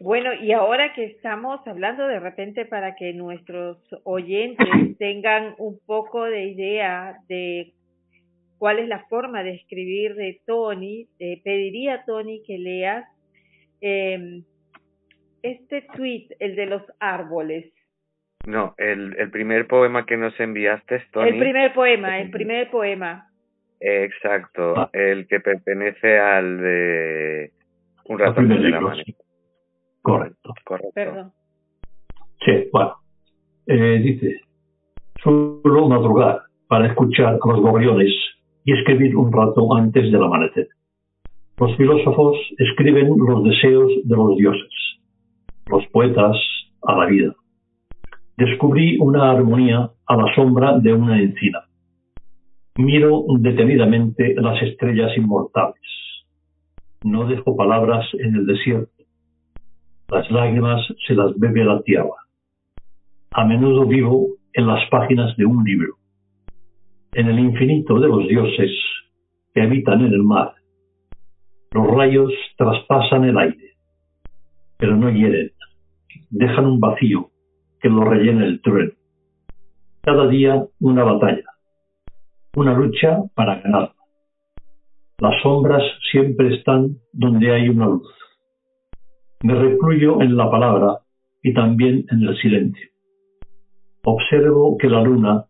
Bueno, 0.00 0.34
y 0.34 0.52
ahora 0.52 0.92
que 0.92 1.04
estamos 1.04 1.66
hablando 1.66 2.06
de 2.06 2.20
repente 2.20 2.64
para 2.66 2.94
que 2.94 3.12
nuestros 3.14 3.78
oyentes 4.04 4.66
tengan 4.98 5.54
un 5.58 5.80
poco 5.86 6.24
de 6.24 6.44
idea 6.44 7.16
de 7.28 7.72
cuál 8.58 8.78
es 8.78 8.88
la 8.88 9.06
forma 9.08 9.42
de 9.42 9.54
escribir 9.54 10.14
de 10.14 10.40
Tony, 10.46 11.08
pediría 11.42 11.94
a 11.94 12.04
Tony 12.04 12.42
que 12.46 12.58
leas 12.58 13.06
eh, 13.80 14.42
este 15.42 15.82
tweet, 15.96 16.28
el 16.38 16.56
de 16.56 16.66
los 16.66 16.82
árboles. 17.00 17.72
No, 18.46 18.74
el, 18.78 19.16
el 19.18 19.30
primer 19.30 19.66
poema 19.66 20.06
que 20.06 20.16
nos 20.16 20.38
enviaste, 20.38 21.02
Tony. 21.12 21.30
El 21.30 21.38
primer 21.38 21.72
poema, 21.72 22.20
el 22.20 22.30
primer 22.30 22.70
poema. 22.70 23.29
Exacto, 23.80 24.74
ah. 24.76 24.90
el 24.92 25.26
que 25.26 25.40
pertenece 25.40 26.18
al 26.18 26.58
de 26.58 27.52
un 28.04 28.18
ratón 28.18 28.48
de 28.48 28.58
la 28.58 28.80
mano. 28.80 29.02
Correcto. 30.02 30.54
Correcto. 30.64 30.92
Perdón. 30.94 31.32
Sí, 32.44 32.68
bueno. 32.72 32.96
Eh, 33.66 34.00
dice, 34.02 34.40
solo 35.22 35.88
madrugar 35.88 36.42
para 36.66 36.88
escuchar 36.88 37.38
a 37.42 37.48
los 37.48 37.60
gorriones 37.60 38.12
y 38.64 38.72
escribir 38.72 39.16
un 39.16 39.32
rato 39.32 39.74
antes 39.74 40.10
del 40.10 40.22
amanecer. 40.22 40.68
Los 41.58 41.76
filósofos 41.76 42.36
escriben 42.58 43.14
los 43.18 43.44
deseos 43.44 43.92
de 44.04 44.16
los 44.16 44.36
dioses, 44.36 44.72
los 45.66 45.86
poetas 45.88 46.36
a 46.82 46.96
la 46.96 47.06
vida. 47.06 47.34
Descubrí 48.36 48.98
una 48.98 49.30
armonía 49.30 49.90
a 50.06 50.16
la 50.16 50.34
sombra 50.34 50.78
de 50.78 50.92
una 50.94 51.20
encina. 51.20 51.60
Miro 52.76 53.24
detenidamente 53.38 54.34
las 54.36 54.62
estrellas 54.62 55.16
inmortales. 55.16 55.74
No 57.02 57.26
dejo 57.26 57.56
palabras 57.56 58.06
en 58.14 58.36
el 58.36 58.46
desierto. 58.46 59.04
Las 60.08 60.30
lágrimas 60.30 60.80
se 61.06 61.14
las 61.14 61.38
bebe 61.38 61.64
la 61.64 61.82
tierra. 61.82 62.14
A 63.32 63.44
menudo 63.44 63.86
vivo 63.86 64.28
en 64.52 64.66
las 64.66 64.88
páginas 64.90 65.36
de 65.36 65.46
un 65.46 65.64
libro. 65.64 65.94
En 67.12 67.28
el 67.28 67.38
infinito 67.38 67.98
de 67.98 68.08
los 68.08 68.26
dioses 68.28 68.70
que 69.54 69.62
habitan 69.62 70.00
en 70.00 70.12
el 70.12 70.22
mar. 70.22 70.54
Los 71.72 71.86
rayos 71.86 72.32
traspasan 72.56 73.24
el 73.24 73.38
aire, 73.38 73.74
pero 74.76 74.96
no 74.96 75.10
hieren. 75.10 75.52
Dejan 76.30 76.66
un 76.66 76.80
vacío 76.80 77.30
que 77.80 77.88
lo 77.88 78.04
rellena 78.04 78.44
el 78.46 78.60
trueno. 78.60 78.92
Cada 80.02 80.28
día 80.28 80.64
una 80.80 81.04
batalla, 81.04 81.44
una 82.56 82.74
lucha 82.74 83.22
para 83.34 83.60
ganar. 83.60 83.92
Las 85.18 85.40
sombras 85.42 85.82
siempre 86.10 86.54
están 86.56 86.96
donde 87.12 87.52
hay 87.52 87.68
una 87.68 87.86
luz. 87.86 88.08
Me 89.42 89.54
recluyo 89.54 90.20
en 90.22 90.36
la 90.36 90.50
palabra 90.50 90.98
y 91.42 91.54
también 91.54 92.04
en 92.10 92.22
el 92.22 92.36
silencio. 92.38 92.88
Observo 94.04 94.76
que 94.78 94.88
la 94.88 95.02
luna 95.02 95.44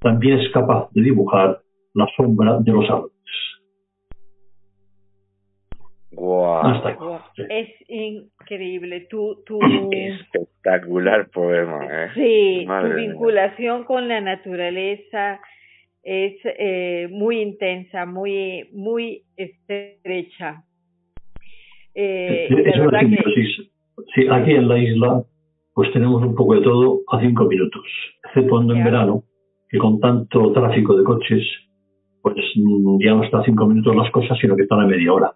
también 0.00 0.38
es 0.38 0.50
capaz 0.52 0.88
de 0.92 1.02
dibujar 1.02 1.60
la 1.94 2.06
sombra 2.16 2.58
de 2.60 2.72
los 2.72 2.88
árboles. 2.88 3.18
Es 7.48 7.68
increíble. 7.88 9.06
Tu, 9.10 9.42
tu... 9.44 9.58
Espectacular 9.92 11.28
poema. 11.30 11.86
¿eh? 11.86 12.08
Sí, 12.14 12.66
tu 12.66 12.94
vinculación 12.94 13.84
con 13.84 14.08
la 14.08 14.20
naturaleza 14.20 15.40
es 16.08 16.36
eh, 16.44 17.06
muy 17.10 17.42
intensa, 17.42 18.06
muy, 18.06 18.70
muy 18.72 19.24
estrecha. 19.36 20.64
Eh, 21.94 22.48
sí, 24.14 24.26
aquí 24.30 24.52
en 24.52 24.68
la 24.68 24.78
isla 24.78 25.22
pues 25.74 25.92
tenemos 25.92 26.22
un 26.22 26.34
poco 26.34 26.54
de 26.54 26.62
todo 26.62 27.00
a 27.12 27.20
cinco 27.20 27.44
minutos, 27.44 27.84
exceptuando 28.24 28.74
en 28.74 28.84
verano, 28.84 29.24
que 29.68 29.76
con 29.76 30.00
tanto 30.00 30.50
tráfico 30.52 30.96
de 30.96 31.04
coches, 31.04 31.44
pues 32.22 32.36
ya 33.00 33.14
no 33.14 33.22
está 33.22 33.40
a 33.40 33.44
cinco 33.44 33.66
minutos 33.66 33.94
las 33.94 34.10
cosas, 34.10 34.38
sino 34.40 34.56
que 34.56 34.62
están 34.62 34.80
a 34.80 34.86
media 34.86 35.12
hora. 35.12 35.32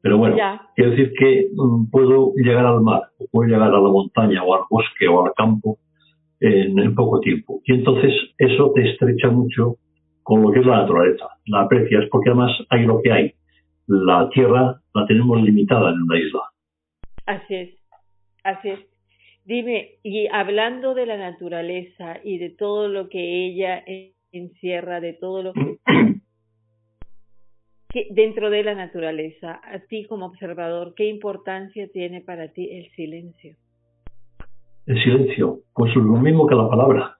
Pero 0.00 0.16
bueno, 0.16 0.36
quiero 0.74 0.92
decir 0.92 1.12
que 1.18 1.48
mm, 1.54 1.90
puedo 1.90 2.32
llegar 2.36 2.64
al 2.64 2.80
mar, 2.80 3.02
o 3.18 3.26
puedo 3.30 3.50
llegar 3.50 3.68
a 3.68 3.80
la 3.80 3.90
montaña, 3.90 4.42
o 4.42 4.54
al 4.54 4.62
bosque, 4.70 5.06
o 5.08 5.26
al 5.26 5.34
campo 5.34 5.78
en, 6.40 6.94
poco 6.94 7.20
tiempo. 7.20 7.60
Y 7.66 7.74
entonces 7.74 8.14
eso 8.38 8.72
te 8.74 8.90
estrecha 8.90 9.28
mucho 9.28 9.76
con 10.26 10.42
lo 10.42 10.50
que 10.50 10.58
es 10.58 10.66
la 10.66 10.78
naturaleza. 10.78 11.28
La 11.46 11.60
aprecias 11.60 12.04
porque 12.10 12.30
además 12.30 12.50
hay 12.68 12.84
lo 12.84 13.00
que 13.00 13.12
hay. 13.12 13.34
La 13.86 14.28
tierra 14.30 14.80
la 14.92 15.06
tenemos 15.06 15.40
limitada 15.40 15.90
en 15.90 16.02
una 16.02 16.18
isla. 16.18 16.40
Así 17.26 17.54
es, 17.54 17.74
así 18.42 18.70
es. 18.70 18.80
Dime, 19.44 20.00
y 20.02 20.26
hablando 20.26 20.94
de 20.94 21.06
la 21.06 21.16
naturaleza 21.16 22.16
y 22.24 22.38
de 22.38 22.50
todo 22.50 22.88
lo 22.88 23.08
que 23.08 23.46
ella 23.46 23.84
encierra, 24.32 25.00
de 25.00 25.12
todo 25.12 25.44
lo 25.44 25.52
que 25.52 25.78
dentro 28.10 28.50
de 28.50 28.64
la 28.64 28.74
naturaleza, 28.74 29.60
a 29.62 29.78
ti 29.78 30.06
como 30.06 30.26
observador, 30.26 30.94
¿qué 30.96 31.06
importancia 31.06 31.86
tiene 31.92 32.20
para 32.20 32.48
ti 32.48 32.68
el 32.72 32.90
silencio? 32.96 33.54
El 34.86 35.00
silencio, 35.04 35.60
pues 35.72 35.94
lo 35.94 36.16
mismo 36.16 36.48
que 36.48 36.56
la 36.56 36.68
palabra. 36.68 37.15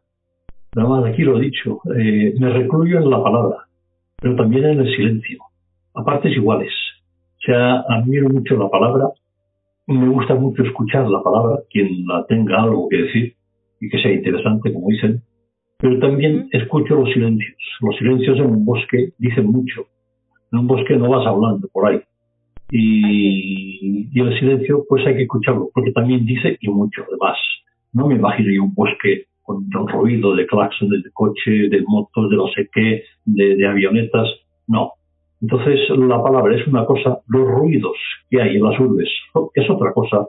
Nada 0.76 0.88
más 0.88 1.04
aquí 1.06 1.22
lo 1.22 1.38
he 1.38 1.40
dicho, 1.40 1.80
eh, 1.98 2.34
me 2.38 2.50
recluyo 2.50 2.98
en 2.98 3.10
la 3.10 3.22
palabra, 3.22 3.56
pero 4.20 4.36
también 4.36 4.66
en 4.66 4.80
el 4.80 4.94
silencio, 4.94 5.38
a 5.94 6.04
partes 6.04 6.36
iguales. 6.36 6.70
O 7.38 7.40
sea, 7.46 7.80
admiro 7.88 8.28
mucho 8.28 8.56
la 8.56 8.68
palabra, 8.68 9.08
me 9.86 10.08
gusta 10.08 10.34
mucho 10.34 10.62
escuchar 10.62 11.08
la 11.08 11.22
palabra, 11.22 11.60
quien 11.70 12.06
la 12.06 12.26
tenga 12.26 12.62
algo 12.62 12.88
que 12.90 12.98
decir 12.98 13.34
y 13.80 13.88
que 13.88 14.02
sea 14.02 14.12
interesante, 14.12 14.72
como 14.72 14.88
dicen, 14.88 15.22
pero 15.78 15.98
también 15.98 16.48
escucho 16.52 16.94
los 16.94 17.10
silencios. 17.10 17.56
Los 17.80 17.96
silencios 17.96 18.38
en 18.38 18.46
un 18.46 18.64
bosque 18.64 19.12
dicen 19.18 19.46
mucho 19.46 19.86
en 20.52 20.58
un 20.58 20.66
bosque 20.66 20.96
no 20.96 21.08
vas 21.08 21.26
hablando 21.26 21.68
por 21.68 21.88
ahí. 21.88 22.00
Y, 22.70 24.08
y, 24.12 24.20
el 24.20 24.38
silencio, 24.38 24.84
pues 24.88 25.06
hay 25.06 25.14
que 25.14 25.22
escucharlo, 25.22 25.70
porque 25.72 25.92
también 25.92 26.26
dice 26.26 26.56
y 26.60 26.68
mucho 26.68 27.02
además. 27.08 27.38
No 27.92 28.08
me 28.08 28.16
imagino 28.16 28.50
yo 28.52 28.64
un 28.64 28.74
bosque 28.74 29.26
con 29.46 29.64
un 29.74 29.88
ruido 29.88 30.34
de 30.34 30.46
claxones 30.46 31.02
de 31.04 31.10
coches, 31.12 31.70
de 31.70 31.82
motos, 31.86 32.28
de 32.28 32.36
no 32.36 32.48
sé 32.48 32.68
qué, 32.72 33.04
de, 33.24 33.66
avionetas. 33.66 34.28
No. 34.66 34.92
Entonces, 35.40 35.88
la 35.90 36.22
palabra 36.22 36.56
es 36.56 36.66
una 36.66 36.84
cosa, 36.84 37.20
los 37.28 37.48
ruidos 37.48 37.96
que 38.28 38.42
hay 38.42 38.56
en 38.56 38.64
las 38.64 38.78
urbes 38.80 39.08
es 39.54 39.70
otra 39.70 39.92
cosa, 39.92 40.26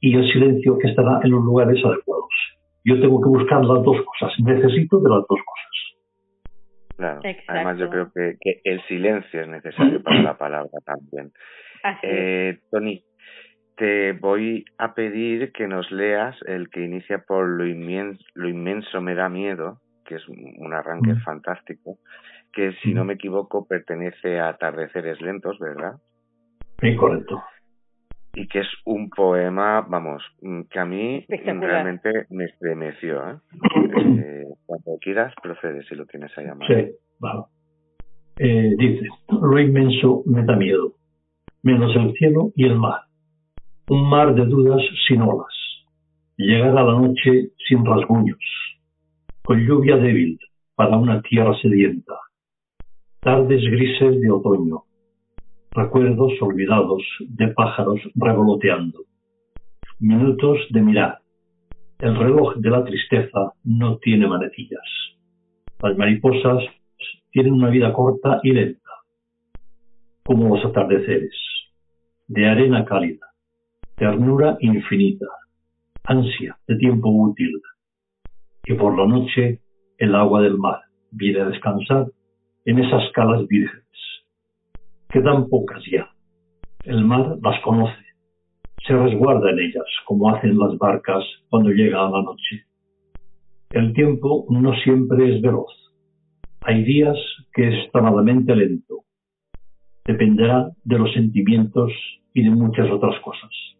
y 0.00 0.14
el 0.14 0.30
silencio 0.30 0.76
que 0.78 0.88
estará 0.88 1.20
en 1.24 1.30
los 1.30 1.42
lugares 1.42 1.82
adecuados. 1.82 2.28
Yo 2.84 3.00
tengo 3.00 3.20
que 3.22 3.28
buscar 3.28 3.64
las 3.64 3.82
dos 3.82 3.96
cosas, 4.04 4.34
necesito 4.40 4.98
de 4.98 5.08
las 5.08 5.20
dos 5.20 5.40
cosas. 5.46 5.64
Claro. 6.96 7.20
Además, 7.48 7.78
yo 7.78 7.88
creo 7.88 8.12
que, 8.14 8.36
que, 8.40 8.60
el 8.64 8.82
silencio 8.86 9.40
es 9.40 9.48
necesario 9.48 10.02
para 10.02 10.22
la 10.22 10.36
palabra 10.36 10.70
también. 10.84 11.32
eh, 12.02 12.58
Tony, 12.70 13.02
te 13.76 14.12
voy 14.12 14.64
a 14.78 14.94
pedir 14.94 15.52
que 15.52 15.66
nos 15.66 15.90
leas 15.90 16.36
el 16.46 16.70
que 16.70 16.84
inicia 16.84 17.18
por 17.18 17.48
lo 17.48 17.66
inmenso, 17.66 18.24
lo 18.34 18.48
inmenso 18.48 19.00
me 19.00 19.14
da 19.14 19.28
miedo, 19.28 19.80
que 20.04 20.16
es 20.16 20.28
un 20.28 20.72
arranque 20.72 21.14
fantástico, 21.24 21.98
que 22.52 22.72
si 22.82 22.94
no 22.94 23.04
me 23.04 23.14
equivoco 23.14 23.66
pertenece 23.66 24.38
a 24.38 24.48
Atardeceres 24.48 25.20
Lentos, 25.20 25.58
¿verdad? 25.58 25.96
Sí, 26.80 26.94
correcto 26.96 27.42
y 28.34 28.48
que 28.48 28.60
es 28.60 28.68
un 28.84 29.10
poema, 29.10 29.82
vamos, 29.82 30.22
mm, 30.42 30.62
que 30.62 30.78
a 30.78 30.84
mí 30.84 31.24
realmente 31.28 32.26
me 32.30 32.44
estremeció. 32.44 33.30
¿eh? 33.30 33.36
¿eh? 34.18 34.44
cuando 34.66 34.98
quieras, 35.00 35.32
procede 35.42 35.84
si 35.84 35.94
lo 35.94 36.06
tienes 36.06 36.36
ahí 36.36 36.46
a 36.46 36.54
mano. 36.54 36.66
Sí, 36.66 36.90
vale. 37.20 37.42
Eh, 38.38 38.74
dice, 38.76 39.06
lo 39.28 39.58
inmenso 39.58 40.22
me 40.26 40.44
da 40.44 40.56
miedo, 40.56 40.94
menos 41.62 41.94
el 41.94 42.12
cielo 42.14 42.50
y 42.56 42.66
el 42.66 42.76
mar. 42.76 43.02
Un 43.86 44.08
mar 44.08 44.34
de 44.34 44.46
dudas 44.46 44.80
sin 45.06 45.20
olas. 45.20 45.54
Llegar 46.38 46.70
a 46.78 46.84
la 46.84 46.92
noche 46.92 47.50
sin 47.68 47.84
rasguños. 47.84 48.38
Con 49.42 49.60
lluvia 49.60 49.98
débil 49.98 50.38
para 50.74 50.96
una 50.96 51.20
tierra 51.20 51.54
sedienta. 51.60 52.14
Tardes 53.20 53.62
grises 53.62 54.22
de 54.22 54.30
otoño. 54.30 54.84
recuerdos 55.72 56.32
olvidados 56.40 57.02
de 57.28 57.48
pájaros 57.48 58.00
revoloteando, 58.14 59.00
minutos 59.98 60.58
de 60.70 60.80
mirar. 60.80 61.18
El 61.98 62.16
reloj 62.16 62.54
de 62.56 62.70
la 62.70 62.84
tristeza 62.84 63.52
no 63.64 63.98
tiene 63.98 64.26
manecillas. 64.26 64.88
Las 65.82 65.94
mariposas 65.98 66.64
tienen 67.32 67.52
una 67.52 67.68
vida 67.68 67.92
corta 67.92 68.40
y 68.42 68.52
lenta, 68.52 68.90
como 70.24 70.56
los 70.56 70.64
atardeceres, 70.64 71.34
de 72.28 72.46
arena 72.46 72.84
cálida, 72.86 73.33
ternura 73.96 74.56
infinita, 74.60 75.26
ansia 76.04 76.58
de 76.66 76.76
tiempo 76.76 77.08
útil, 77.10 77.60
y 78.66 78.74
por 78.74 78.98
la 78.98 79.06
noche 79.06 79.60
el 79.98 80.14
agua 80.16 80.42
del 80.42 80.58
mar 80.58 80.80
viene 81.12 81.42
a 81.42 81.48
descansar 81.48 82.06
en 82.64 82.78
esas 82.80 83.12
calas 83.12 83.46
vírgenes. 83.46 83.84
Quedan 85.08 85.48
pocas 85.48 85.80
ya. 85.90 86.10
El 86.82 87.04
mar 87.04 87.36
las 87.40 87.60
conoce, 87.62 88.04
se 88.86 88.96
resguarda 88.96 89.50
en 89.50 89.60
ellas, 89.60 89.86
como 90.06 90.28
hacen 90.30 90.58
las 90.58 90.76
barcas 90.76 91.24
cuando 91.48 91.70
llega 91.70 92.10
la 92.10 92.22
noche. 92.22 92.64
El 93.70 93.92
tiempo 93.92 94.46
no 94.50 94.74
siempre 94.82 95.34
es 95.36 95.40
veloz. 95.40 95.72
Hay 96.62 96.82
días 96.82 97.16
que 97.52 97.68
es 97.68 97.84
extremadamente 97.84 98.56
lento. 98.56 99.04
Dependerá 100.04 100.70
de 100.82 100.98
los 100.98 101.12
sentimientos 101.12 101.92
y 102.34 102.42
de 102.42 102.50
muchas 102.50 102.90
otras 102.90 103.18
cosas. 103.20 103.73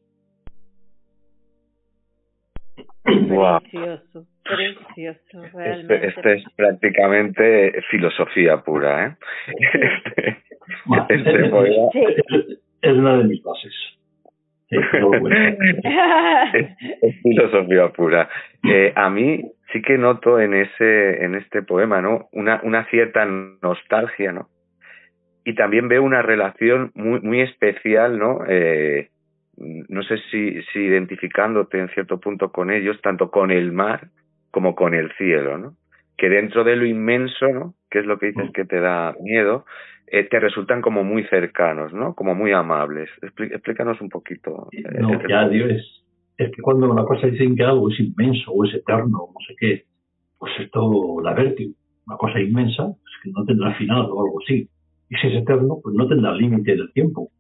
Precioso, 3.05 4.27
precioso, 4.43 5.45
este, 5.45 5.57
realmente. 5.57 6.07
Este, 6.09 6.33
es 6.35 6.45
prácticamente 6.57 7.83
filosofía 7.90 8.62
pura, 8.62 9.07
¿eh? 9.07 9.17
Este, 9.59 10.38
este 11.11 11.49
poema 11.51 11.88
es 12.81 12.93
una 12.93 13.19
de 13.19 13.25
mis 13.25 13.43
bases. 13.43 13.75
es, 17.03 17.23
filosofía 17.23 17.88
pura. 17.90 18.29
Eh, 18.64 18.93
a 18.97 19.11
mí 19.11 19.43
sí 19.73 19.83
que 19.83 19.99
noto 19.99 20.40
en 20.40 20.55
ese, 20.55 21.25
en 21.25 21.35
este 21.35 21.62
poema, 21.62 22.01
¿no? 22.01 22.29
Una, 22.33 22.61
una 22.62 22.87
cierta 22.87 23.27
nostalgia, 23.27 24.33
¿no? 24.33 24.49
Y 25.45 25.55
también 25.55 25.88
veo 25.88 26.03
una 26.03 26.23
relación 26.23 26.90
muy, 26.95 27.21
muy 27.21 27.43
especial, 27.43 28.19
¿no? 28.19 28.38
Eh, 28.49 29.11
no 29.57 30.03
sé 30.03 30.17
si, 30.31 30.62
si 30.73 30.81
identificándote 30.81 31.79
en 31.79 31.88
cierto 31.90 32.19
punto 32.19 32.51
con 32.51 32.71
ellos, 32.71 33.01
tanto 33.03 33.31
con 33.31 33.51
el 33.51 33.73
mar 33.73 34.09
como 34.51 34.75
con 34.75 34.95
el 34.95 35.12
cielo, 35.17 35.59
¿no? 35.59 35.75
Que 36.17 36.29
dentro 36.29 36.64
de 36.64 36.77
lo 36.77 36.87
inmenso, 36.87 37.49
¿no? 37.49 37.75
Que 37.90 38.01
es 38.01 38.07
lo 38.07 38.19
que 38.19 38.27
dices 38.27 38.51
mm. 38.51 38.53
que 38.53 38.64
te 38.64 38.81
da 38.81 39.14
miedo, 39.21 39.64
eh, 40.07 40.25
te 40.25 40.38
resultan 40.38 40.81
como 40.81 41.03
muy 41.03 41.25
cercanos, 41.25 41.93
¿no? 41.93 42.14
Como 42.14 42.35
muy 42.35 42.53
amables. 42.53 43.11
explícanos 43.21 44.01
un 44.01 44.09
poquito. 44.09 44.69
Eh, 44.73 44.83
no, 45.01 45.21
ya, 45.29 45.49
Dios, 45.49 46.05
es 46.37 46.51
que 46.51 46.62
cuando 46.62 46.90
una 46.90 47.05
cosa 47.05 47.27
dicen 47.27 47.57
que 47.57 47.64
algo 47.64 47.90
es 47.90 47.99
inmenso 48.01 48.53
o 48.53 48.64
es 48.64 48.75
eterno, 48.75 49.29
no 49.33 49.40
sé 49.47 49.55
qué, 49.59 49.85
pues 50.38 50.53
esto 50.61 51.21
la 51.23 51.35
vértigo. 51.35 51.73
Una 52.07 52.17
cosa 52.17 52.40
inmensa 52.40 52.88
es 52.90 53.23
que 53.23 53.31
no 53.31 53.45
tendrá 53.45 53.75
final 53.75 54.03
o 54.03 54.25
algo 54.25 54.38
así. 54.45 54.69
Y 55.09 55.17
si 55.17 55.27
es 55.29 55.43
eterno, 55.43 55.79
pues 55.83 55.95
no 55.95 56.07
tendrá 56.07 56.33
límite 56.35 56.77
del 56.77 56.93
tiempo. 56.93 57.31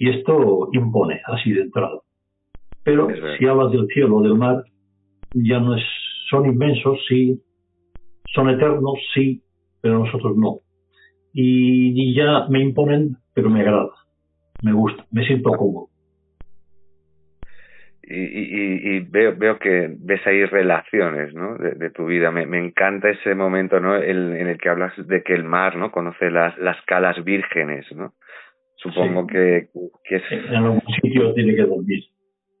Y 0.00 0.08
esto 0.08 0.70
impone 0.72 1.20
así 1.26 1.52
de 1.52 1.60
entrada. 1.60 2.00
Pero 2.84 3.08
si 3.36 3.46
hablas 3.46 3.70
del 3.70 3.86
cielo 3.88 4.16
o 4.16 4.22
del 4.22 4.34
mar, 4.34 4.64
ya 5.34 5.60
no 5.60 5.76
es, 5.76 5.82
son 6.30 6.46
inmensos, 6.46 6.98
sí, 7.06 7.38
son 8.34 8.48
eternos, 8.48 8.94
sí, 9.12 9.42
pero 9.82 9.98
nosotros 9.98 10.38
no. 10.38 10.60
Y, 11.34 12.14
ya 12.14 12.46
me 12.48 12.62
imponen, 12.62 13.18
pero 13.34 13.50
me 13.50 13.60
agrada, 13.60 13.90
me 14.62 14.72
gusta, 14.72 15.04
me 15.12 15.22
siento 15.26 15.50
cómodo. 15.50 15.88
Y, 18.02 18.14
y, 18.14 18.96
y, 18.96 19.00
veo, 19.00 19.36
veo 19.36 19.58
que 19.58 19.94
ves 20.00 20.26
ahí 20.26 20.46
relaciones 20.46 21.34
¿no? 21.34 21.58
de, 21.58 21.90
tu 21.90 22.06
vida. 22.06 22.30
Me, 22.30 22.46
me, 22.46 22.58
encanta 22.58 23.10
ese 23.10 23.34
momento 23.34 23.78
¿no? 23.80 23.96
El, 23.96 24.34
en 24.34 24.48
el 24.48 24.58
que 24.58 24.70
hablas 24.70 24.92
de 24.96 25.22
que 25.22 25.34
el 25.34 25.44
mar 25.44 25.76
no 25.76 25.92
conoce 25.92 26.30
las, 26.30 26.58
las 26.58 26.80
calas 26.86 27.22
vírgenes. 27.22 27.86
¿no? 27.94 28.14
Supongo 28.82 29.26
que, 29.26 29.68
que 30.04 30.16
es... 30.16 30.22
En 30.30 30.54
algún 30.54 30.82
sitio 31.02 31.34
tiene 31.34 31.54
que 31.54 31.62
dormir, 31.62 32.02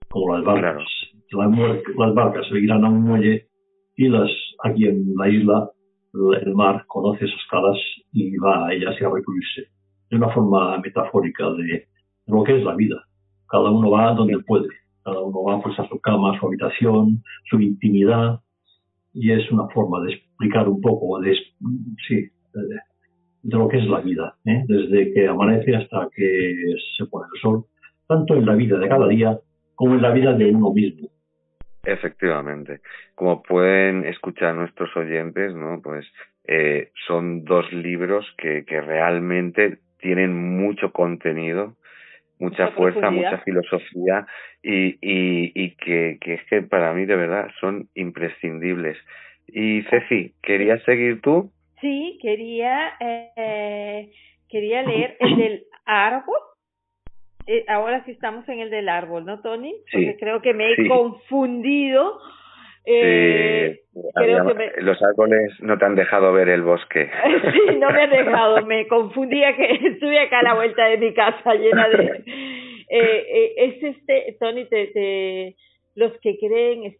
como 0.08 0.36
las 0.36 0.44
barcas. 0.44 0.88
Las, 1.32 2.14
barcas 2.14 2.46
se 2.48 2.58
irán 2.58 2.84
a 2.84 2.88
un 2.88 3.02
muelle 3.02 3.46
y 3.96 4.08
las 4.08 4.30
aquí 4.64 4.86
en 4.86 5.14
la 5.16 5.28
isla 5.28 5.70
el 6.42 6.54
mar 6.54 6.84
conoce 6.88 7.24
esas 7.24 7.40
calas 7.50 7.78
y 8.12 8.36
va 8.36 8.66
a 8.66 8.72
ellas 8.72 8.96
y 9.00 9.04
a 9.04 9.10
recluirse. 9.10 9.68
De 10.10 10.16
una 10.16 10.28
forma 10.30 10.76
metafórica 10.78 11.48
de, 11.52 11.86
lo 12.26 12.42
que 12.42 12.58
es 12.58 12.64
la 12.64 12.74
vida. 12.74 12.96
Cada 13.48 13.70
uno 13.70 13.90
va 13.90 14.12
donde 14.12 14.38
puede. 14.40 14.68
Cada 15.04 15.22
uno 15.22 15.42
va 15.44 15.62
pues, 15.62 15.78
a 15.78 15.88
su 15.88 16.00
cama, 16.00 16.34
a 16.34 16.40
su 16.40 16.46
habitación, 16.46 17.22
su 17.48 17.60
intimidad. 17.60 18.40
Y 19.12 19.32
es 19.32 19.50
una 19.50 19.68
forma 19.68 20.00
de 20.02 20.14
explicar 20.14 20.68
un 20.68 20.80
poco, 20.80 21.20
de, 21.20 21.34
sí, 22.06 22.28
de 22.54 22.80
lo 23.44 23.68
que 23.68 23.78
es 23.78 23.86
la 23.86 24.00
vida, 24.00 24.34
¿eh? 24.44 24.64
desde 24.66 25.12
que 25.12 25.26
amanece 25.26 25.74
hasta 25.76 26.08
que 26.14 26.74
se 26.96 27.06
pone 27.06 27.26
el 27.34 27.40
sol, 27.40 27.64
tanto 28.06 28.34
en 28.34 28.46
la 28.46 28.54
vida 28.54 28.78
de 28.78 28.88
cada 28.88 29.08
día 29.08 29.38
como 29.74 29.94
en 29.94 30.02
la 30.02 30.10
vida 30.10 30.34
de 30.34 30.46
uno 30.46 30.72
mismo. 30.72 31.08
Efectivamente. 31.84 32.80
Como 33.14 33.42
pueden 33.42 34.04
escuchar 34.04 34.54
nuestros 34.54 34.94
oyentes, 34.96 35.54
¿no? 35.54 35.80
Pues 35.82 36.06
eh, 36.44 36.90
son 37.06 37.44
dos 37.44 37.72
libros 37.72 38.26
que, 38.36 38.64
que 38.66 38.80
realmente 38.80 39.78
tienen 39.98 40.58
mucho 40.58 40.92
contenido, 40.92 41.76
mucha, 42.38 42.68
fuerza, 42.72 43.10
mucha 43.10 43.38
filosofía 43.38 44.26
y, 44.62 44.98
y, 45.00 45.52
y 45.54 45.70
que, 45.76 46.18
que 46.20 46.34
es 46.34 46.44
que 46.44 46.62
para 46.62 46.92
mí 46.92 47.06
de 47.06 47.16
verdad 47.16 47.48
son 47.60 47.88
imprescindibles. 47.94 48.98
Y 49.46 49.82
Ceci, 49.84 50.34
¿querías 50.42 50.82
seguir 50.84 51.20
tú? 51.20 51.50
Sí, 51.80 52.18
quería, 52.20 52.92
eh, 53.00 54.10
quería 54.48 54.82
leer 54.82 55.16
el 55.20 55.36
del 55.36 55.64
árbol. 55.84 56.38
Eh, 57.46 57.64
ahora 57.68 58.04
sí 58.04 58.12
estamos 58.12 58.48
en 58.48 58.60
el 58.60 58.70
del 58.70 58.88
árbol, 58.88 59.24
¿no, 59.24 59.40
Tony? 59.40 59.74
Porque 59.92 60.16
creo 60.18 60.42
que 60.42 60.54
me 60.54 60.72
he 60.72 60.88
confundido. 60.88 62.20
Eh, 62.84 63.80
creo 64.14 64.56
que 64.56 64.82
Los 64.82 65.02
árboles 65.02 65.52
no 65.60 65.76
te 65.78 65.84
han 65.84 65.94
dejado 65.94 66.32
ver 66.32 66.48
el 66.48 66.62
bosque. 66.62 67.10
sí, 67.52 67.76
no 67.76 67.90
me 67.90 68.02
han 68.02 68.10
dejado. 68.10 68.64
Me 68.66 68.86
confundía 68.86 69.56
que 69.56 69.72
estuve 69.88 70.20
acá 70.20 70.40
a 70.40 70.44
la 70.44 70.54
vuelta 70.54 70.84
de 70.86 70.98
mi 70.98 71.14
casa 71.14 71.54
llena 71.54 71.88
de... 71.88 72.24
Eh, 72.92 72.98
eh, 72.98 73.52
es 73.56 73.82
este, 73.84 74.36
Tony, 74.40 74.64
te, 74.64 74.88
te, 74.88 75.56
los 75.94 76.12
que 76.18 76.36
creen, 76.38 76.96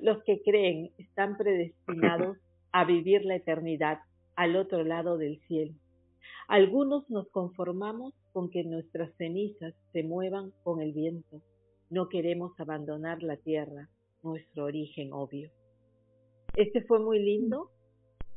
los 0.00 0.24
que 0.24 0.40
creen 0.42 0.92
están 0.96 1.36
predestinados 1.36 2.38
a 2.74 2.84
vivir 2.84 3.24
la 3.24 3.36
eternidad 3.36 4.00
al 4.34 4.56
otro 4.56 4.82
lado 4.82 5.16
del 5.16 5.38
cielo. 5.46 5.74
Algunos 6.48 7.08
nos 7.08 7.28
conformamos 7.28 8.12
con 8.32 8.50
que 8.50 8.64
nuestras 8.64 9.14
cenizas 9.16 9.74
se 9.92 10.02
muevan 10.02 10.50
con 10.64 10.82
el 10.82 10.92
viento. 10.92 11.40
No 11.88 12.08
queremos 12.08 12.58
abandonar 12.58 13.22
la 13.22 13.36
tierra, 13.36 13.88
nuestro 14.24 14.64
origen 14.64 15.12
obvio. 15.12 15.50
Este 16.56 16.82
fue 16.82 16.98
muy 16.98 17.20
lindo. 17.20 17.70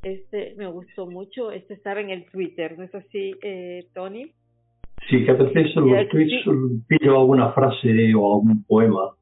Este 0.04 0.54
me 0.56 0.68
gustó 0.68 1.08
mucho. 1.08 1.52
Este 1.52 1.74
estaba 1.74 2.00
en 2.00 2.12
el 2.12 2.30
Twitter, 2.30 2.78
¿no 2.78 2.84
es 2.84 2.94
así, 2.94 3.34
eh, 3.42 3.88
Tony? 3.96 4.32
Sí, 5.10 5.26
que 5.26 5.32
a 5.32 5.34
veces 5.34 5.76
en 5.76 5.90
los 5.90 6.10
tweets 6.10 6.46
pido 6.88 7.20
alguna 7.20 7.54
frase 7.54 8.14
o 8.14 8.36
algún 8.36 8.64
poema, 8.66 9.16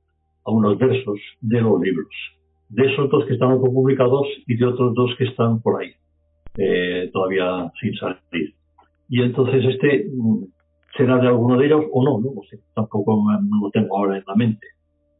algunos 0.46 0.78
versos 0.78 1.20
de 1.40 1.62
los 1.62 1.80
libros 1.80 2.10
de 2.70 2.92
esos 2.92 3.10
dos 3.10 3.26
que 3.26 3.34
están 3.34 3.52
autopublicados 3.52 4.28
y 4.48 4.56
de 4.58 4.66
otros 4.66 4.94
dos 4.94 5.16
que 5.18 5.26
están 5.26 5.62
por 5.62 5.82
ahí, 5.82 5.92
eh, 6.58 7.10
todavía 7.14 7.72
sin 7.80 7.96
salir. 7.96 8.54
Y 9.10 9.22
entonces 9.22 9.64
este 9.66 10.08
mm, 10.12 10.46
será 10.98 11.18
de 11.18 11.28
alguno 11.28 11.58
de 11.58 11.68
ellos 11.68 11.86
o 11.92 12.04
no, 12.04 12.20
no, 12.20 12.42
sé, 12.50 12.58
tampoco 12.74 13.24
lo 13.62 13.70
tengo 13.72 13.98
ahora 13.98 14.18
en 14.18 14.24
la 14.26 14.36
mente. 14.36 14.68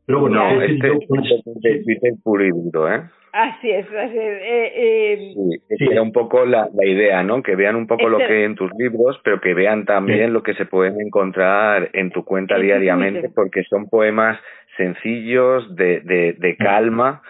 Pero 0.06 0.22
bueno, 0.22 0.36
no, 0.38 0.62
este 0.62 0.88
es 0.88 2.22
puro 2.24 2.46
y 2.46 2.50
duro, 2.50 2.94
¿eh? 2.94 3.02
Así 3.34 3.70
es, 3.70 3.86
así 3.88 4.18
es. 4.18 4.42
Eh, 4.44 4.72
eh, 4.76 5.36
sí, 5.78 5.86
era 5.92 6.02
un 6.02 6.14
poco 6.14 6.46
la, 6.46 6.70
la, 6.74 6.86
idea, 6.86 7.22
¿no? 7.24 7.44
Que 7.44 7.56
vean 7.56 7.76
un 7.76 7.86
poco 7.86 8.08
lo 8.08 8.18
que 8.20 8.24
hay 8.32 8.44
en 8.44 8.56
tus 8.56 8.72
libros, 8.78 9.20
pero 9.26 9.42
que 9.42 9.54
vean 9.54 9.84
también 9.84 10.32
lo 10.32 10.42
que 10.42 10.54
se 10.54 10.66
pueden 10.66 11.02
encontrar 11.02 11.90
en 11.92 12.12
tu 12.12 12.24
cuenta 12.24 12.58
diariamente, 12.58 13.30
porque 13.34 13.64
son 13.64 13.90
poemas 13.90 14.40
sencillos, 14.78 15.76
de, 15.76 16.02
de, 16.02 16.34
de 16.34 16.56
calma, 16.58 17.22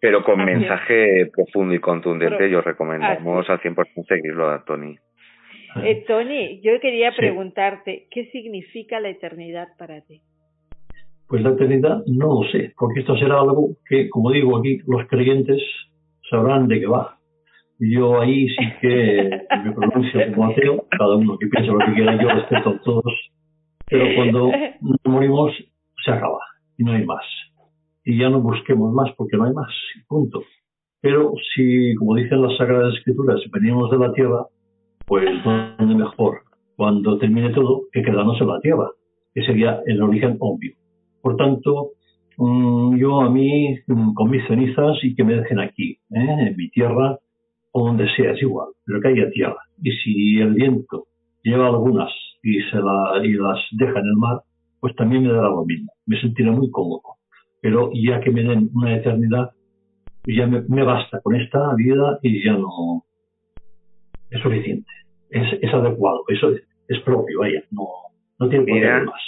pero 0.00 0.22
con 0.22 0.44
mensaje 0.44 1.26
profundo 1.34 1.74
y 1.74 1.80
contundente. 1.80 2.50
yo 2.50 2.60
recomendamos 2.60 3.48
al 3.50 3.60
100% 3.60 4.06
seguirlo 4.06 4.48
a 4.50 4.64
Tony. 4.64 4.96
Eh, 5.82 6.04
Tony, 6.06 6.60
yo 6.62 6.80
quería 6.80 7.12
preguntarte, 7.16 8.06
¿qué 8.10 8.26
significa 8.26 9.00
la 9.00 9.10
eternidad 9.10 9.68
para 9.78 10.00
ti? 10.02 10.22
Pues 11.28 11.42
la 11.42 11.50
eternidad 11.50 12.02
no 12.06 12.42
lo 12.42 12.50
sé, 12.50 12.72
porque 12.78 13.00
esto 13.00 13.16
será 13.18 13.40
algo 13.40 13.76
que, 13.86 14.08
como 14.08 14.30
digo 14.30 14.58
aquí, 14.58 14.78
los 14.86 15.06
creyentes 15.08 15.60
sabrán 16.30 16.68
de 16.68 16.80
qué 16.80 16.86
va. 16.86 17.18
yo 17.78 18.20
ahí 18.20 18.48
sí 18.48 18.64
que 18.80 19.30
me 19.64 19.72
pronuncio 19.72 20.20
como 20.34 20.46
ateo, 20.46 20.86
cada 20.90 21.16
uno 21.16 21.38
que 21.38 21.48
piense 21.48 21.70
lo 21.70 21.78
que 21.78 21.92
quiera, 21.94 22.20
yo 22.20 22.28
respeto 22.28 22.70
a 22.70 22.80
todos, 22.80 23.30
pero 23.86 24.06
cuando 24.16 24.50
nos 24.80 24.98
morimos 25.04 25.52
se 26.04 26.10
acaba 26.10 26.38
y 26.78 26.84
no 26.84 26.92
hay 26.92 27.04
más. 27.04 27.24
Y 28.04 28.18
ya 28.18 28.30
no 28.30 28.40
busquemos 28.40 28.94
más 28.94 29.10
porque 29.16 29.36
no 29.36 29.44
hay 29.44 29.52
más, 29.52 29.70
punto. 30.06 30.42
Pero 31.00 31.34
si, 31.54 31.94
como 31.96 32.14
dicen 32.14 32.40
las 32.40 32.56
Sagradas 32.56 32.94
Escrituras, 32.94 33.40
venimos 33.52 33.90
de 33.90 33.98
la 33.98 34.12
tierra, 34.12 34.46
pues 35.06 35.26
¿dónde 35.44 35.94
mejor? 35.94 36.40
Cuando 36.76 37.18
termine 37.18 37.50
todo, 37.50 37.82
que 37.92 38.02
quedarnos 38.02 38.40
en 38.40 38.48
la 38.48 38.60
tierra, 38.60 38.88
que 39.34 39.42
sería 39.42 39.80
el 39.86 40.02
origen 40.02 40.36
obvio. 40.40 40.72
Por 41.22 41.36
tanto, 41.36 41.90
mm, 42.36 42.96
yo 42.96 43.20
a 43.20 43.30
mí, 43.30 43.78
mm, 43.86 44.14
con 44.14 44.30
mis 44.30 44.46
cenizas 44.46 44.98
y 45.02 45.14
que 45.14 45.24
me 45.24 45.34
dejen 45.34 45.58
aquí, 45.58 45.98
¿eh? 46.10 46.48
en 46.48 46.56
mi 46.56 46.70
tierra, 46.70 47.18
o 47.72 47.86
donde 47.86 48.08
sea, 48.16 48.32
es 48.32 48.42
igual, 48.42 48.68
pero 48.84 49.00
que 49.00 49.08
haya 49.08 49.30
tierra. 49.30 49.58
Y 49.82 49.92
si 49.92 50.40
el 50.40 50.54
viento 50.54 51.06
lleva 51.42 51.68
algunas 51.68 52.10
y, 52.42 52.60
se 52.70 52.76
la, 52.76 53.20
y 53.24 53.34
las 53.34 53.58
deja 53.72 53.98
en 53.98 54.06
el 54.06 54.16
mar, 54.16 54.40
pues 54.80 54.94
también 54.96 55.24
me 55.24 55.32
dará 55.32 55.48
lo 55.48 55.64
mismo. 55.64 55.92
Me 56.06 56.20
sentiré 56.20 56.50
muy 56.50 56.70
cómodo. 56.70 57.02
Pero 57.60 57.90
ya 57.92 58.20
que 58.20 58.30
me 58.30 58.42
den 58.42 58.70
una 58.74 58.96
eternidad, 58.96 59.50
ya 60.26 60.46
me, 60.46 60.82
basta 60.82 61.20
con 61.22 61.34
esta 61.36 61.74
vida 61.74 62.18
y 62.22 62.44
ya 62.44 62.52
no 62.52 63.04
es 64.30 64.40
suficiente. 64.42 64.90
Es, 65.30 65.74
adecuado, 65.74 66.24
eso 66.28 66.52
es, 66.88 67.00
propio, 67.00 67.40
vaya, 67.40 67.62
no, 67.70 67.86
no 68.38 68.48
tiene 68.48 68.64
mira, 68.64 69.04
más. 69.04 69.20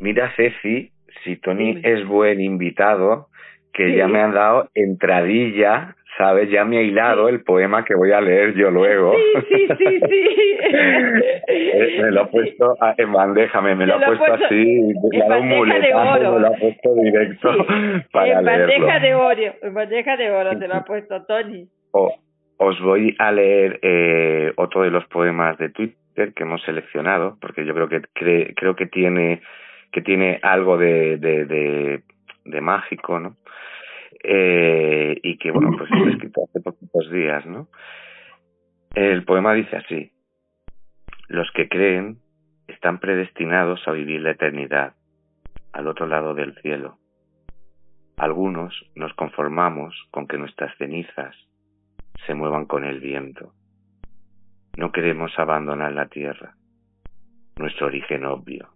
Mira, 0.00 0.32
Ceci, 0.36 0.92
si 1.24 1.36
Tony 1.36 1.80
es 1.82 2.06
buen 2.06 2.40
invitado, 2.40 3.28
que 3.72 3.96
ya 3.96 4.08
me 4.08 4.20
han 4.20 4.34
dado 4.34 4.68
entradilla 4.74 5.94
¿sabes? 6.20 6.50
Ya 6.50 6.66
me 6.66 6.78
ha 6.78 6.82
hilado 6.82 7.28
el 7.28 7.42
poema 7.42 7.82
que 7.84 7.94
voy 7.94 8.12
a 8.12 8.20
leer 8.20 8.54
yo 8.54 8.70
luego. 8.70 9.14
Sí, 9.14 9.42
sí, 9.48 9.68
sí, 9.78 10.00
sí. 10.00 10.58
me 12.02 12.10
lo 12.10 12.22
ha 12.22 12.30
puesto 12.30 12.76
en 12.98 13.12
bandeja, 13.12 13.60
me, 13.62 13.86
lo 13.86 13.94
ha 13.94 14.00
puesto 14.00 14.34
así, 14.34 14.82
me 15.12 15.18
lo 15.18 16.46
ha 16.46 16.52
puesto 16.58 16.94
directo 16.96 17.66
para 18.12 18.38
en 18.38 18.44
bandeja 18.44 19.00
de 19.00 19.14
oro, 19.14 19.54
en 19.62 19.74
bandeja 19.74 20.16
de 20.16 20.30
oro 20.30 20.58
te 20.58 20.68
lo 20.68 20.74
ha 20.74 20.84
puesto 20.84 21.24
Tony. 21.24 21.66
os 21.92 22.80
voy 22.82 23.16
a 23.18 23.32
leer 23.32 23.78
eh, 23.82 24.52
otro 24.56 24.82
de 24.82 24.90
los 24.90 25.06
poemas 25.06 25.56
de 25.56 25.70
Twitter 25.70 26.34
que 26.34 26.42
hemos 26.42 26.62
seleccionado, 26.62 27.38
porque 27.40 27.64
yo 27.64 27.72
creo 27.74 27.88
que 27.88 28.02
creo 28.54 28.76
que 28.76 28.86
tiene 28.86 29.40
que 29.90 30.02
tiene 30.02 30.38
algo 30.42 30.76
de, 30.76 31.16
de, 31.16 31.46
de, 31.46 32.02
de 32.44 32.60
mágico, 32.60 33.18
¿no? 33.18 33.36
Eh, 34.22 35.18
y 35.22 35.38
que, 35.38 35.50
bueno, 35.50 35.70
pues 35.76 35.90
he 35.90 36.10
escrito 36.10 36.42
hace 36.44 36.60
poquitos 36.60 37.10
días, 37.10 37.46
¿no? 37.46 37.68
El 38.94 39.24
poema 39.24 39.54
dice 39.54 39.76
así, 39.76 40.12
los 41.28 41.50
que 41.52 41.68
creen 41.68 42.18
están 42.66 42.98
predestinados 42.98 43.86
a 43.86 43.92
vivir 43.92 44.20
la 44.20 44.32
eternidad 44.32 44.94
al 45.72 45.86
otro 45.86 46.06
lado 46.06 46.34
del 46.34 46.54
cielo. 46.60 46.98
Algunos 48.16 48.74
nos 48.94 49.14
conformamos 49.14 49.94
con 50.10 50.26
que 50.26 50.36
nuestras 50.36 50.76
cenizas 50.76 51.34
se 52.26 52.34
muevan 52.34 52.66
con 52.66 52.84
el 52.84 53.00
viento. 53.00 53.54
No 54.76 54.92
queremos 54.92 55.32
abandonar 55.38 55.92
la 55.92 56.08
tierra, 56.08 56.54
nuestro 57.56 57.86
origen 57.86 58.24
obvio. 58.26 58.68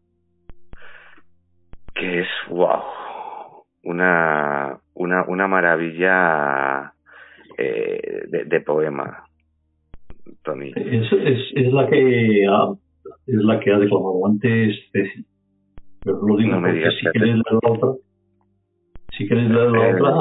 Que 1.95 2.21
es, 2.21 2.29
wow, 2.49 2.83
una, 3.83 4.81
una, 4.95 5.25
una 5.27 5.47
maravilla 5.49 6.93
eh, 7.59 8.23
de, 8.29 8.61
poema, 8.61 9.25
Tony. 10.43 10.73
Es, 10.75 11.13
es, 11.13 11.39
es, 11.55 11.73
la 11.73 11.89
que 11.89 12.47
ha, 12.49 12.73
es 13.27 13.43
la 13.45 13.61
que 13.61 13.73
ha 13.73 13.79
declamado 13.79 14.27
antes 14.27 14.77
Ceci. 14.93 15.25
Pero 16.03 16.21
lo 16.27 16.37
digo 16.37 16.61
porque 16.61 16.91
si 16.91 17.07
quieres 17.07 17.35
leer 17.35 17.37
la 17.37 17.71
otra, 17.71 17.89
si 19.17 19.29
quieres 19.29 19.51
leer 19.51 19.71
la 19.71 19.89
eh, 19.89 19.95
otra... 19.95 20.15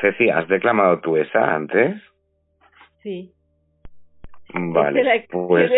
Ceci, 0.00 0.28
¿has 0.28 0.46
declamado 0.48 1.00
tú 1.00 1.16
esa 1.16 1.54
antes? 1.54 2.00
Sí. 3.02 3.32
Vale, 4.52 5.26
pues... 5.30 5.70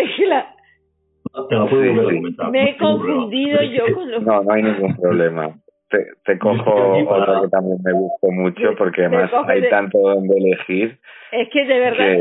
Te 1.49 1.55
la 1.55 1.65
puedo 1.67 2.03
comentar. 2.03 2.51
Me 2.51 2.71
he 2.71 2.77
confundido 2.77 3.63
yo 3.63 3.95
con 3.95 4.11
los... 4.11 4.23
No, 4.23 4.43
no 4.43 4.51
hay 4.51 4.63
ningún 4.63 4.95
problema 4.97 5.55
te, 5.93 6.05
te 6.25 6.39
cojo 6.39 6.97
otra 7.07 7.41
que 7.41 7.47
también 7.49 7.77
me 7.83 7.93
gustó 7.93 8.31
mucho 8.31 8.75
porque 8.77 9.05
además 9.05 9.31
hay 9.47 9.69
tanto 9.69 9.99
donde 9.99 10.35
elegir. 10.37 10.97
Es 11.31 11.49
que 11.49 11.65
de 11.65 11.79
verdad 11.79 12.17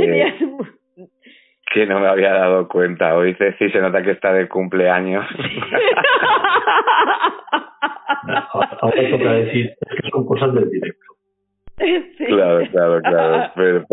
que, 1.72 1.86
no 1.86 2.00
me 2.00 2.08
había 2.08 2.34
dado 2.34 2.68
cuenta. 2.68 3.16
Hoy 3.16 3.34
sí 3.58 3.70
se 3.70 3.80
nota 3.80 4.02
que 4.02 4.10
está 4.10 4.32
de 4.32 4.46
cumpleaños. 4.46 5.24
Ahora 8.52 8.78
toca 9.10 9.32
decir 9.32 9.74
que 9.80 10.10
son 10.10 10.26
cosas 10.26 10.54
del 10.54 10.70
directo. 10.70 11.06
Claro, 12.16 12.60
claro, 12.70 13.00
claro. 13.02 13.50
Pero, 13.56 13.84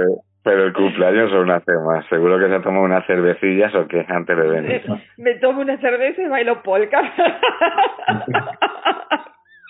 pero, 0.42 0.66
el 0.66 0.74
cumpleaños 0.74 1.34
aún 1.34 1.52
hace 1.52 1.72
más. 1.86 2.06
Seguro 2.08 2.40
que 2.40 2.48
se 2.48 2.60
toma 2.62 2.82
unas 2.82 3.06
cervecillas 3.06 3.76
o 3.76 3.88
qué 3.88 4.06
antes 4.08 4.38
de 4.38 4.48
venir. 4.48 4.82
Me, 4.88 5.02
me 5.18 5.40
tomo 5.40 5.62
una 5.62 5.78
cerveza 5.78 6.22
y 6.22 6.28
bailo 6.28 6.64
polka. 6.64 7.02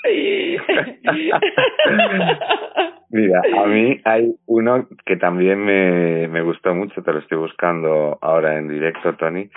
Mira, 3.12 3.42
a 3.58 3.66
mí 3.66 4.00
hay 4.06 4.36
uno 4.46 4.88
que 5.06 5.18
también 5.18 5.66
me, 5.66 6.28
me 6.28 6.42
gustó 6.42 6.76
mucho, 6.76 7.02
te 7.02 7.12
lo 7.12 7.18
estoy 7.20 7.40
buscando 7.40 8.20
ahora 8.22 8.58
en 8.58 8.68
directo, 8.68 9.16
Tony, 9.16 9.50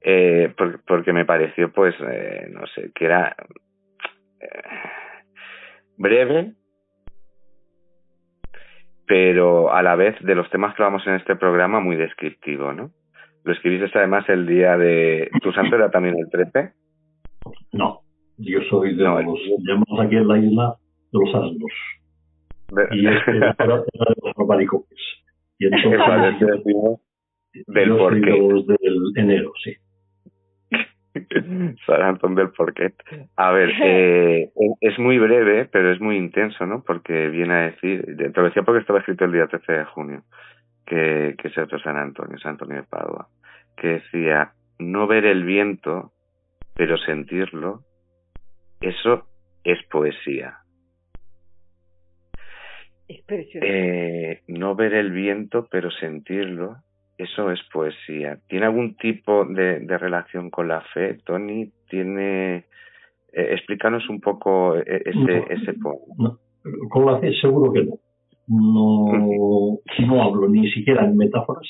eh, 0.00 0.54
porque, 0.86 1.12
me 1.12 1.24
pareció, 1.24 1.72
pues, 1.72 1.94
eh, 2.00 2.48
no 2.50 2.66
sé, 2.68 2.92
que 2.94 3.04
era 3.04 3.34
eh, 4.40 4.62
breve, 5.96 6.52
pero 9.06 9.72
a 9.72 9.82
la 9.82 9.96
vez 9.96 10.14
de 10.20 10.34
los 10.34 10.48
temas 10.50 10.74
que 10.74 10.82
vamos 10.82 11.06
en 11.06 11.14
este 11.14 11.36
programa 11.36 11.80
muy 11.80 11.96
descriptivo, 11.96 12.72
¿no? 12.72 12.90
Lo 13.44 13.52
escribiste 13.52 13.98
además 13.98 14.28
el 14.28 14.46
día 14.46 14.76
de... 14.76 15.28
¿Tu 15.42 15.52
santo 15.52 15.74
era 15.74 15.90
también 15.90 16.16
el 16.16 16.30
13? 16.30 16.72
No. 17.72 18.02
Yo 18.38 18.60
soy 18.70 18.96
de 18.96 19.04
los, 19.04 19.38
llamamos 19.58 20.00
aquí 20.00 20.16
en 20.16 20.28
la 20.28 20.38
isla 20.38 20.76
de 21.12 21.18
los 21.18 21.34
asnos. 21.34 21.72
Y 22.92 23.06
este 23.06 23.36
era 23.36 23.54
de 23.58 24.14
los 24.22 24.38
albaricoques. 24.38 24.98
Y 25.58 25.66
entonces, 25.66 25.90
del 27.66 27.96
porqué. 27.96 28.32
del 28.82 29.12
enero, 29.16 29.52
sí. 29.62 29.76
San 31.86 32.02
Antón 32.02 32.34
del 32.34 32.50
Porquet. 32.50 32.94
A 33.36 33.52
ver, 33.52 33.70
eh, 33.82 34.50
es 34.80 34.98
muy 34.98 35.18
breve, 35.18 35.66
pero 35.66 35.92
es 35.92 36.00
muy 36.00 36.16
intenso, 36.16 36.66
¿no? 36.66 36.82
Porque 36.82 37.28
viene 37.28 37.54
a 37.54 37.62
decir, 37.70 38.04
te 38.16 38.32
lo 38.34 38.44
decía 38.44 38.62
porque 38.62 38.80
estaba 38.80 39.00
escrito 39.00 39.24
el 39.24 39.32
día 39.32 39.46
13 39.46 39.72
de 39.72 39.84
junio, 39.84 40.22
que, 40.86 41.34
que 41.38 41.48
es 41.48 41.58
otro 41.58 41.78
San 41.80 41.96
Antonio, 41.96 42.38
San 42.38 42.52
Antonio 42.52 42.76
de 42.76 42.82
Padua, 42.84 43.28
que 43.76 43.88
decía, 43.88 44.52
no 44.78 45.06
ver 45.06 45.26
el 45.26 45.44
viento, 45.44 46.12
pero 46.74 46.96
sentirlo, 46.98 47.82
eso 48.82 49.26
es 49.64 49.78
poesía. 49.90 50.58
Es 53.08 53.22
precioso. 53.24 53.66
Eh, 53.66 54.42
no 54.48 54.74
ver 54.74 54.94
el 54.94 55.12
viento, 55.12 55.66
pero 55.70 55.90
sentirlo, 55.90 56.76
eso 57.18 57.50
es 57.50 57.60
poesía. 57.72 58.38
¿Tiene 58.48 58.66
algún 58.66 58.96
tipo 58.96 59.44
de, 59.44 59.80
de 59.80 59.98
relación 59.98 60.50
con 60.50 60.68
la 60.68 60.80
fe, 60.94 61.18
Tony? 61.24 61.70
¿Tiene... 61.88 62.64
Eh, 63.34 63.54
explícanos 63.54 64.08
un 64.10 64.20
poco 64.20 64.76
eh, 64.76 65.02
ese, 65.06 65.44
ese 65.48 65.72
poema. 65.74 66.36
con 66.90 67.06
la 67.06 67.18
fe 67.18 67.32
seguro 67.40 67.72
que 67.72 67.84
no. 67.84 67.98
No, 68.48 69.78
no 70.06 70.22
hablo 70.22 70.48
ni 70.48 70.70
siquiera 70.70 71.04
en 71.04 71.16
metáforas 71.16 71.66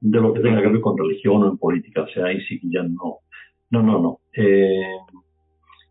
de 0.00 0.20
lo 0.20 0.34
que 0.34 0.40
tenga 0.40 0.60
que 0.60 0.68
ver 0.68 0.80
con 0.80 0.98
religión 0.98 1.42
o 1.42 1.48
en 1.48 1.58
política. 1.58 2.02
O 2.02 2.08
sea, 2.08 2.26
ahí 2.26 2.40
sí 2.42 2.60
que 2.60 2.66
ya 2.70 2.82
no. 2.82 3.20
No, 3.70 3.82
no, 3.82 4.00
no. 4.00 4.18
Eh, 4.34 4.82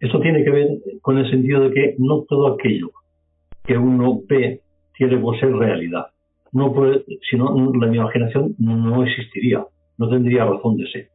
esto 0.02 0.20
tiene 0.20 0.44
que 0.44 0.50
ver 0.50 0.68
con 1.02 1.20
el 1.20 1.30
sentido 1.30 1.62
de 1.62 1.72
que 1.74 1.96
no 2.00 2.24
todo 2.28 2.48
aquello 2.48 2.90
que 3.64 3.78
uno 3.78 4.22
ve 4.28 4.62
tiene 4.98 5.18
por 5.18 5.40
ser 5.40 5.54
realidad. 5.54 6.08
No 6.52 6.74
puede, 6.74 7.06
si 7.30 7.38
no, 7.38 7.72
la 7.80 7.88
imaginación 7.88 8.56
no 8.58 9.04
existiría, 9.04 9.64
no 9.98 10.10
tendría 10.10 10.46
razón 10.46 10.76
de 10.76 10.88
ser. 10.92 11.08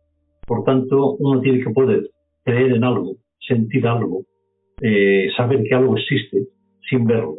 Por 0.46 0.64
tanto, 0.64 1.16
uno 1.18 1.40
tiene 1.40 1.62
que 1.62 1.70
poder 1.70 2.08
creer 2.44 2.72
en 2.72 2.84
algo, 2.84 3.16
sentir 3.40 3.86
algo, 3.86 4.22
eh, 4.80 5.28
saber 5.36 5.64
que 5.64 5.74
algo 5.74 5.96
existe 5.96 6.46
sin 6.88 7.06
verlo. 7.06 7.38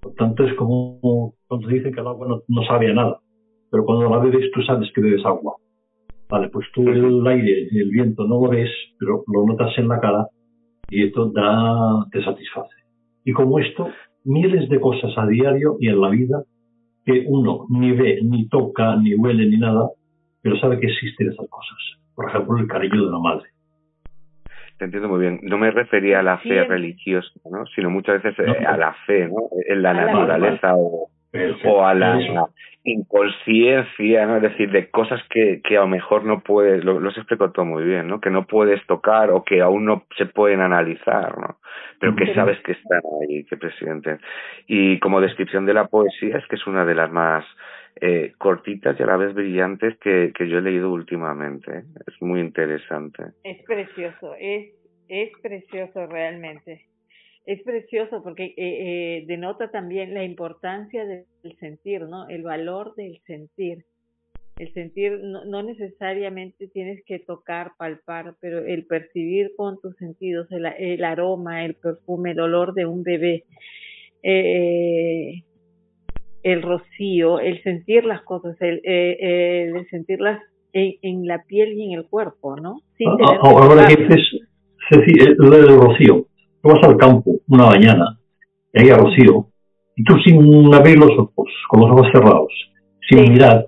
Por 0.00 0.14
tanto, 0.14 0.46
es 0.46 0.54
como 0.54 1.34
cuando 1.48 1.68
dicen 1.68 1.92
que 1.92 2.00
el 2.00 2.06
agua 2.06 2.42
no, 2.46 2.62
sabe 2.62 2.94
nada, 2.94 3.18
pero 3.72 3.84
cuando 3.84 4.08
la 4.08 4.18
bebes 4.18 4.50
tú 4.52 4.62
sabes 4.62 4.88
que 4.94 5.00
bebes 5.00 5.24
agua. 5.26 5.56
Vale, 6.30 6.48
pues 6.48 6.66
tú 6.74 6.88
el 6.88 7.26
aire, 7.26 7.68
el 7.70 7.90
viento 7.90 8.24
no 8.24 8.40
lo 8.42 8.50
ves, 8.50 8.70
pero 8.98 9.24
lo 9.26 9.46
notas 9.46 9.76
en 9.78 9.88
la 9.88 9.98
cara 9.98 10.26
y 10.90 11.04
esto 11.04 11.30
da, 11.30 12.06
te 12.10 12.22
satisface. 12.22 12.74
Y 13.24 13.32
como 13.32 13.58
esto, 13.58 13.88
miles 14.24 14.68
de 14.68 14.80
cosas 14.80 15.12
a 15.16 15.26
diario 15.26 15.76
y 15.80 15.88
en 15.88 16.00
la 16.00 16.10
vida 16.10 16.42
que 17.04 17.24
uno 17.26 17.66
ni 17.70 17.92
ve, 17.92 18.20
ni 18.22 18.48
toca, 18.48 18.96
ni 18.96 19.14
huele, 19.14 19.46
ni 19.46 19.56
nada, 19.56 19.88
pero 20.42 20.58
sabe 20.58 20.78
que 20.78 20.86
existen 20.86 21.30
esas 21.30 21.48
cosas. 21.48 21.78
Por 22.14 22.28
ejemplo, 22.28 22.58
el 22.58 22.66
cariño 22.66 23.06
de 23.06 23.10
la 23.10 23.18
madre. 23.18 23.48
Te 24.78 24.84
entiendo 24.84 25.08
muy 25.08 25.20
bien. 25.20 25.40
No 25.42 25.58
me 25.58 25.70
refería 25.70 26.20
a 26.20 26.22
la 26.22 26.38
fe 26.38 26.64
religiosa, 26.64 27.28
¿no? 27.50 27.66
sino 27.74 27.90
muchas 27.90 28.22
veces 28.22 28.46
eh, 28.46 28.66
a 28.66 28.76
la 28.76 28.94
fe, 29.06 29.26
¿no? 29.26 29.48
en 29.66 29.82
la 29.82 29.92
naturaleza 29.94 30.74
o, 30.76 31.08
o 31.64 31.84
a 31.84 31.94
la 31.94 32.18
inconsciencia, 32.84 34.26
¿no? 34.26 34.36
Es 34.36 34.42
decir, 34.42 34.70
de 34.70 34.90
cosas 34.90 35.20
que, 35.28 35.60
que 35.62 35.76
a 35.76 35.80
lo 35.80 35.88
mejor 35.88 36.24
no 36.24 36.40
puedes, 36.40 36.84
lo, 36.84 37.00
lo 37.00 37.10
explico 37.10 37.50
todo 37.50 37.64
muy 37.64 37.84
bien, 37.84 38.08
¿no? 38.08 38.20
Que 38.20 38.30
no 38.30 38.46
puedes 38.46 38.84
tocar 38.86 39.30
o 39.30 39.44
que 39.44 39.60
aún 39.60 39.84
no 39.84 40.06
se 40.16 40.26
pueden 40.26 40.60
analizar, 40.60 41.38
¿no? 41.38 41.58
Pero 42.00 42.16
que 42.16 42.34
sabes 42.34 42.58
que 42.60 42.72
están 42.72 43.02
ahí, 43.20 43.44
que 43.44 43.56
presidente. 43.56 44.18
Y 44.66 44.98
como 45.00 45.20
descripción 45.20 45.66
de 45.66 45.74
la 45.74 45.86
poesía 45.86 46.38
es 46.38 46.46
que 46.46 46.56
es 46.56 46.66
una 46.66 46.84
de 46.84 46.94
las 46.94 47.10
más 47.10 47.44
eh, 48.00 48.32
cortitas 48.38 48.98
y 48.98 49.02
a 49.02 49.06
la 49.06 49.16
vez 49.16 49.34
brillantes 49.34 49.98
que, 49.98 50.32
que 50.34 50.48
yo 50.48 50.58
he 50.58 50.62
leído 50.62 50.90
últimamente. 50.90 51.82
Es 52.06 52.22
muy 52.22 52.40
interesante. 52.40 53.24
Es 53.44 53.62
precioso, 53.64 54.34
es, 54.38 54.72
es 55.08 55.30
precioso 55.42 56.06
realmente 56.06 56.86
es 57.48 57.62
precioso 57.62 58.22
porque 58.22 58.44
eh, 58.44 58.54
eh, 58.58 59.24
denota 59.26 59.70
también 59.70 60.12
la 60.12 60.22
importancia 60.22 61.06
del 61.06 61.24
sentir, 61.58 62.02
¿no? 62.02 62.28
El 62.28 62.42
valor 62.42 62.94
del 62.94 63.18
sentir. 63.26 63.86
El 64.58 64.70
sentir 64.74 65.18
no, 65.22 65.46
no, 65.46 65.62
necesariamente 65.62 66.68
tienes 66.68 67.02
que 67.06 67.18
tocar, 67.20 67.72
palpar, 67.78 68.34
pero 68.40 68.58
el 68.58 68.84
percibir 68.84 69.52
con 69.56 69.80
tus 69.80 69.96
sentidos, 69.96 70.46
el, 70.50 70.66
el 70.66 71.02
aroma, 71.02 71.64
el 71.64 71.74
perfume, 71.74 72.32
el 72.32 72.40
olor 72.40 72.74
de 72.74 72.84
un 72.84 73.02
bebé, 73.02 73.44
eh, 74.22 75.42
el 76.42 76.60
rocío, 76.60 77.40
el 77.40 77.62
sentir 77.62 78.04
las 78.04 78.20
cosas, 78.24 78.60
el, 78.60 78.82
eh, 78.84 79.70
el 79.74 79.88
sentirlas 79.88 80.42
en, 80.74 80.96
en, 81.00 81.26
la 81.26 81.44
piel 81.44 81.72
y 81.72 81.84
en 81.86 81.98
el 81.98 82.04
cuerpo, 82.04 82.56
¿no? 82.56 82.82
Sin 82.98 83.08
ah, 83.08 83.14
ah, 83.22 83.38
ahora 83.42 83.86
que 83.86 84.02
dices, 84.02 84.42
lo 85.38 85.50
del 85.50 85.68
rocío, 85.68 86.26
Tú 86.68 86.74
vas 86.74 86.84
al 86.84 86.98
campo 86.98 87.30
una 87.48 87.66
mañana 87.66 88.18
y 88.74 88.80
hay 88.82 88.90
rocío, 88.90 89.46
y 89.96 90.04
tú 90.04 90.14
sin 90.22 90.74
abrir 90.74 90.98
los 90.98 91.12
ojos, 91.12 91.48
con 91.70 91.80
los 91.80 91.90
ojos 91.92 92.08
cerrados, 92.12 92.52
sin 93.08 93.32
mirar, 93.32 93.66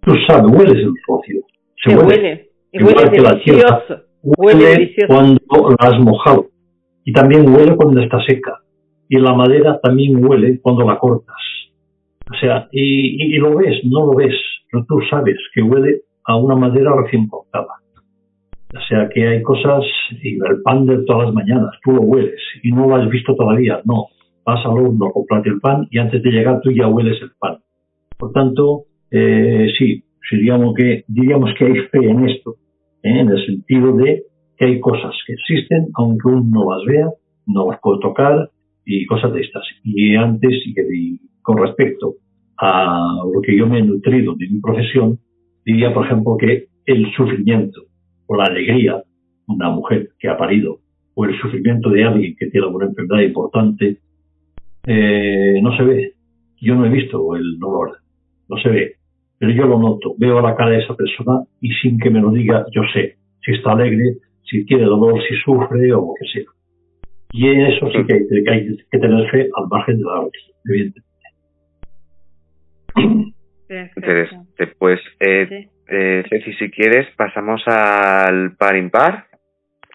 tú 0.00 0.14
sabes, 0.26 0.50
hueles 0.50 0.76
el 0.76 0.94
rocío. 1.06 1.42
Se, 1.84 1.94
huele. 1.94 2.48
huele, 2.72 3.10
que 3.12 3.20
la 3.20 3.38
tierra. 3.40 3.84
Huele, 4.22 4.94
cuando 5.06 5.38
la 5.78 5.88
has 5.88 6.00
mojado. 6.00 6.46
Y 7.04 7.12
también 7.12 7.54
huele 7.54 7.76
cuando 7.76 8.00
está 8.00 8.18
seca. 8.26 8.62
Y 9.10 9.18
la 9.18 9.34
madera 9.34 9.78
también 9.82 10.24
huele 10.24 10.58
cuando 10.62 10.86
la 10.86 10.98
cortas. 10.98 11.36
O 12.30 12.34
sea, 12.40 12.66
y, 12.72 13.36
y 13.36 13.36
lo 13.36 13.56
ves, 13.56 13.78
no 13.84 14.06
lo 14.06 14.14
ves, 14.14 14.34
pero 14.72 14.86
tú 14.88 15.00
sabes 15.10 15.36
que 15.54 15.60
huele 15.60 16.00
a 16.24 16.36
una 16.36 16.56
madera 16.56 16.94
recién 16.96 17.28
cortada. 17.28 17.74
O 18.74 18.80
sea 18.86 19.08
que 19.08 19.26
hay 19.26 19.42
cosas, 19.42 19.82
y 20.22 20.34
el 20.34 20.62
pan 20.62 20.84
de 20.84 20.98
todas 21.04 21.26
las 21.26 21.34
mañanas, 21.34 21.70
tú 21.82 21.92
lo 21.92 22.02
hueles 22.02 22.40
y 22.62 22.70
no 22.70 22.86
lo 22.86 22.96
has 22.96 23.08
visto 23.08 23.34
todavía, 23.34 23.80
no. 23.84 24.08
Vas 24.44 24.64
al 24.64 24.72
horno, 24.72 25.10
comprarte 25.10 25.48
el 25.48 25.60
pan 25.60 25.86
y 25.90 25.98
antes 25.98 26.22
de 26.22 26.30
llegar 26.30 26.60
tú 26.60 26.70
ya 26.70 26.86
hueles 26.86 27.20
el 27.22 27.30
pan. 27.38 27.58
Por 28.18 28.32
tanto, 28.32 28.84
eh, 29.10 29.68
sí, 29.78 30.04
diríamos 30.30 30.74
que, 30.74 31.04
diríamos 31.08 31.50
que 31.58 31.64
hay 31.64 31.74
fe 31.90 32.10
en 32.10 32.28
esto, 32.28 32.56
¿eh? 33.02 33.20
en 33.20 33.30
el 33.30 33.46
sentido 33.46 33.96
de 33.96 34.22
que 34.56 34.64
hay 34.66 34.80
cosas 34.80 35.14
que 35.26 35.32
existen, 35.32 35.88
aunque 35.94 36.28
uno 36.28 36.44
no 36.50 36.74
las 36.74 36.86
vea, 36.86 37.08
no 37.46 37.70
las 37.70 37.80
puede 37.80 38.00
tocar 38.00 38.50
y 38.84 39.06
cosas 39.06 39.32
de 39.32 39.40
estas. 39.40 39.64
Y 39.82 40.14
antes, 40.16 40.52
y 40.66 41.20
con 41.42 41.58
respecto 41.58 42.16
a 42.58 43.14
lo 43.32 43.40
que 43.40 43.56
yo 43.56 43.66
me 43.66 43.78
he 43.78 43.82
nutrido 43.82 44.34
de 44.34 44.48
mi 44.48 44.60
profesión, 44.60 45.18
diría, 45.64 45.94
por 45.94 46.06
ejemplo, 46.06 46.36
que 46.36 46.66
el 46.86 47.10
sufrimiento 47.14 47.87
o 48.28 48.36
la 48.36 48.44
alegría, 48.44 49.02
una 49.48 49.70
mujer 49.70 50.10
que 50.18 50.28
ha 50.28 50.36
parido, 50.36 50.78
o 51.14 51.24
el 51.24 51.36
sufrimiento 51.40 51.90
de 51.90 52.04
alguien 52.04 52.36
que 52.38 52.46
tiene 52.46 52.66
alguna 52.66 52.86
enfermedad 52.86 53.22
importante, 53.22 53.98
eh, 54.86 55.60
no 55.60 55.76
se 55.76 55.82
ve. 55.82 56.12
Yo 56.60 56.74
no 56.74 56.86
he 56.86 56.90
visto 56.90 57.34
el 57.34 57.58
dolor, 57.58 57.98
no 58.48 58.56
se 58.58 58.68
ve, 58.68 58.96
pero 59.38 59.52
yo 59.52 59.66
lo 59.66 59.78
noto, 59.78 60.14
veo 60.18 60.40
la 60.40 60.54
cara 60.54 60.70
de 60.70 60.84
esa 60.84 60.94
persona 60.94 61.42
y 61.60 61.72
sin 61.74 61.98
que 61.98 62.10
me 62.10 62.20
lo 62.20 62.30
diga, 62.30 62.66
yo 62.72 62.82
sé 62.92 63.16
si 63.44 63.52
está 63.52 63.72
alegre, 63.72 64.18
si 64.44 64.64
tiene 64.64 64.84
dolor, 64.84 65.20
si 65.28 65.34
sufre 65.36 65.92
o 65.92 66.00
lo 66.00 66.14
que 66.18 66.26
sea. 66.32 66.50
Y 67.32 67.46
en 67.48 67.60
eso 67.62 67.88
sí 67.90 68.04
que 68.06 68.14
hay, 68.50 68.76
que, 68.90 68.98
tener 68.98 69.30
fe 69.30 69.48
al 69.54 69.68
margen 69.68 69.98
de 69.98 70.04
la 70.04 70.28
evidentemente. 70.64 71.08
Interesante. 73.96 74.66
Pues 74.78 75.00
eh, 75.20 75.68
eh, 75.88 76.24
Ceci, 76.28 76.52
si 76.54 76.70
quieres, 76.70 77.06
pasamos 77.16 77.62
al 77.66 78.56
par 78.56 78.76
impar. 78.76 79.26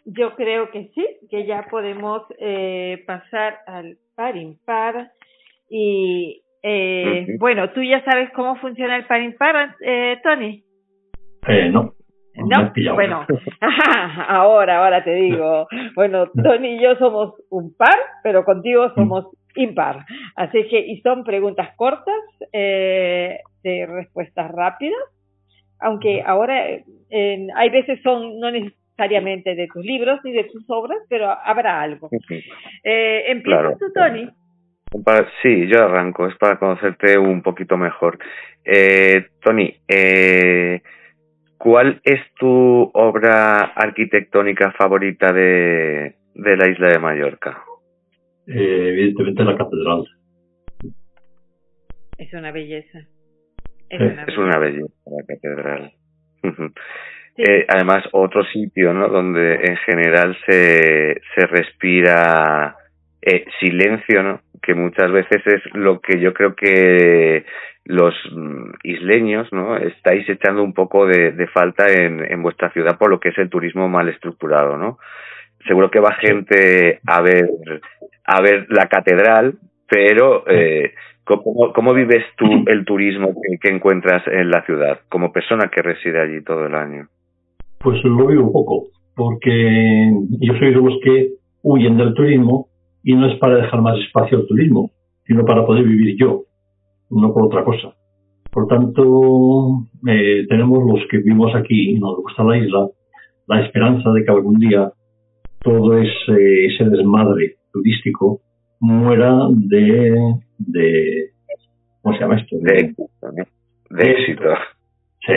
Yo 0.06 0.36
creo 0.36 0.69
que 0.69 0.89
sí, 0.93 1.08
que 1.29 1.45
ya 1.45 1.67
podemos 1.69 2.23
eh, 2.39 3.03
pasar 3.06 3.60
al 3.67 3.97
par 4.15 4.36
impar. 4.36 5.12
Y 5.69 6.41
eh, 6.62 7.27
bueno, 7.39 7.69
¿tú 7.71 7.82
ya 7.84 8.03
sabes 8.03 8.32
cómo 8.32 8.58
funciona 8.58 8.97
el 8.97 9.06
par 9.06 9.21
impar, 9.21 9.75
eh, 9.82 10.19
Tony? 10.23 10.63
Eh, 11.47 11.69
no. 11.69 11.93
No, 12.36 12.73
bueno, 12.95 13.27
ahora, 14.27 14.84
ahora 14.84 15.03
te 15.03 15.13
digo. 15.13 15.67
Bueno, 15.93 16.27
Tony 16.43 16.77
y 16.77 16.82
yo 16.82 16.95
somos 16.95 17.36
un 17.51 17.75
par, 17.75 17.97
pero 18.23 18.43
contigo 18.43 18.88
mm. 18.88 18.95
somos 18.95 19.25
impar. 19.56 20.06
Así 20.36 20.67
que, 20.67 20.79
y 20.79 20.99
son 21.01 21.23
preguntas 21.23 21.69
cortas, 21.75 22.21
eh, 22.51 23.38
de 23.62 23.86
respuestas 23.86 24.51
rápidas 24.51 24.99
aunque 25.83 26.23
ahora 26.25 26.67
eh, 27.09 27.47
hay 27.55 27.69
veces 27.69 28.01
son 28.01 28.39
no 28.39 28.49
necesariamente 28.51 29.55
de 29.55 29.67
tus 29.67 29.85
libros 29.85 30.19
ni 30.23 30.31
de 30.31 30.45
tus 30.45 30.63
obras, 30.69 30.99
pero 31.09 31.29
habrá 31.29 31.81
algo. 31.81 32.09
Eh, 32.83 33.23
¿Empiezas 33.27 33.77
tú, 33.77 33.91
Tony? 33.93 34.29
sí, 35.41 35.67
yo 35.67 35.83
arranco, 35.83 36.27
es 36.27 36.37
para 36.37 36.57
conocerte 36.57 37.17
un 37.17 37.41
poquito 37.41 37.77
mejor. 37.77 38.19
Eh, 38.63 39.27
Tony, 39.41 39.75
eh, 39.87 40.81
¿cuál 41.57 41.99
es 42.03 42.19
tu 42.39 42.91
obra 42.93 43.73
arquitectónica 43.75 44.71
favorita 44.71 45.33
de, 45.33 46.15
de 46.35 46.57
la 46.57 46.69
isla 46.69 46.89
de 46.89 46.99
Mallorca? 46.99 47.63
Eh, 48.47 48.89
evidentemente 48.89 49.43
la 49.43 49.57
catedral. 49.57 50.05
Es 52.17 52.33
una 52.33 52.51
belleza. 52.51 53.07
Es 53.93 54.38
una, 54.38 54.58
belleza. 54.58 54.93
la 55.06 55.25
catedral. 55.27 55.91
Eh, 57.36 57.65
además, 57.67 58.03
otro 58.12 58.43
sitio 58.43 58.93
¿no? 58.93 59.08
donde 59.08 59.56
en 59.56 59.75
general 59.77 60.38
se, 60.45 61.19
se 61.34 61.47
respira 61.47 62.75
eh, 63.23 63.45
silencio, 63.60 64.21
¿no? 64.21 64.41
que 64.62 64.73
muchas 64.73 65.12
veces 65.12 65.41
es 65.45 65.62
lo 65.73 65.99
que 65.99 66.19
yo 66.19 66.34
creo 66.34 66.56
que 66.56 67.43
los 67.86 68.13
mm, 68.32 68.71
isleños 68.84 69.51
no 69.51 69.77
estáis 69.77 70.27
echando 70.29 70.63
un 70.63 70.73
poco 70.73 71.06
de, 71.06 71.32
de 71.32 71.47
falta 71.47 71.91
en, 71.91 72.23
en 72.23 72.41
vuestra 72.41 72.71
ciudad 72.71 72.97
por 72.97 73.10
lo 73.10 73.19
que 73.19 73.29
es 73.29 73.38
el 73.38 73.49
turismo 73.49 73.89
mal 73.89 74.08
estructurado 74.08 74.77
no 74.77 74.99
seguro 75.67 75.91
que 75.91 75.99
va 75.99 76.15
gente 76.15 76.99
a 77.06 77.21
ver 77.21 77.49
a 78.25 78.41
ver 78.41 78.67
la 78.69 78.88
catedral 78.88 79.56
pero 79.89 80.45
eh, 80.47 80.93
¿Cómo, 81.25 81.71
¿Cómo, 81.73 81.93
vives 81.93 82.23
tú 82.38 82.45
el 82.67 82.86
turismo 82.86 83.33
que, 83.62 83.69
encuentras 83.69 84.23
en 84.27 84.49
la 84.49 84.65
ciudad 84.65 84.99
como 85.09 85.31
persona 85.31 85.69
que 85.73 85.81
reside 85.81 86.21
allí 86.21 86.43
todo 86.43 86.65
el 86.65 86.75
año? 86.75 87.07
Pues 87.79 88.03
lo 88.03 88.27
vivo 88.27 88.51
poco, 88.51 88.88
porque 89.15 90.12
yo 90.39 90.53
soy 90.53 90.73
de 90.73 90.81
los 90.81 90.99
que 91.03 91.33
huyen 91.62 91.97
del 91.97 92.13
turismo 92.13 92.67
y 93.03 93.13
no 93.15 93.27
es 93.27 93.38
para 93.39 93.57
dejar 93.57 93.81
más 93.81 93.99
espacio 93.99 94.38
al 94.38 94.47
turismo, 94.47 94.91
sino 95.25 95.45
para 95.45 95.65
poder 95.65 95.83
vivir 95.83 96.17
yo, 96.17 96.43
no 97.09 97.33
por 97.33 97.45
otra 97.45 97.63
cosa. 97.63 97.93
Por 98.51 98.67
tanto, 98.67 99.88
eh, 100.07 100.45
tenemos 100.47 100.83
los 100.86 101.07
que 101.09 101.17
vivimos 101.17 101.53
aquí 101.55 101.91
y 101.91 101.99
nos 101.99 102.17
gusta 102.17 102.43
la 102.43 102.57
isla, 102.57 102.88
la 103.47 103.65
esperanza 103.65 104.11
de 104.11 104.24
que 104.24 104.32
algún 104.32 104.59
día 104.59 104.91
todo 105.61 105.97
ese, 105.97 106.65
ese 106.65 106.86
desmadre 106.86 107.55
turístico 107.71 108.41
muera 108.84 109.47
de 109.49 110.36
de, 110.57 111.29
¿cómo 112.01 112.15
se 112.15 112.21
llama 112.21 112.38
esto? 112.38 112.57
De, 112.59 112.77
éxito. 112.77 113.03
De 113.89 114.11
éxito. 114.11 114.43
Sí. 115.25 115.34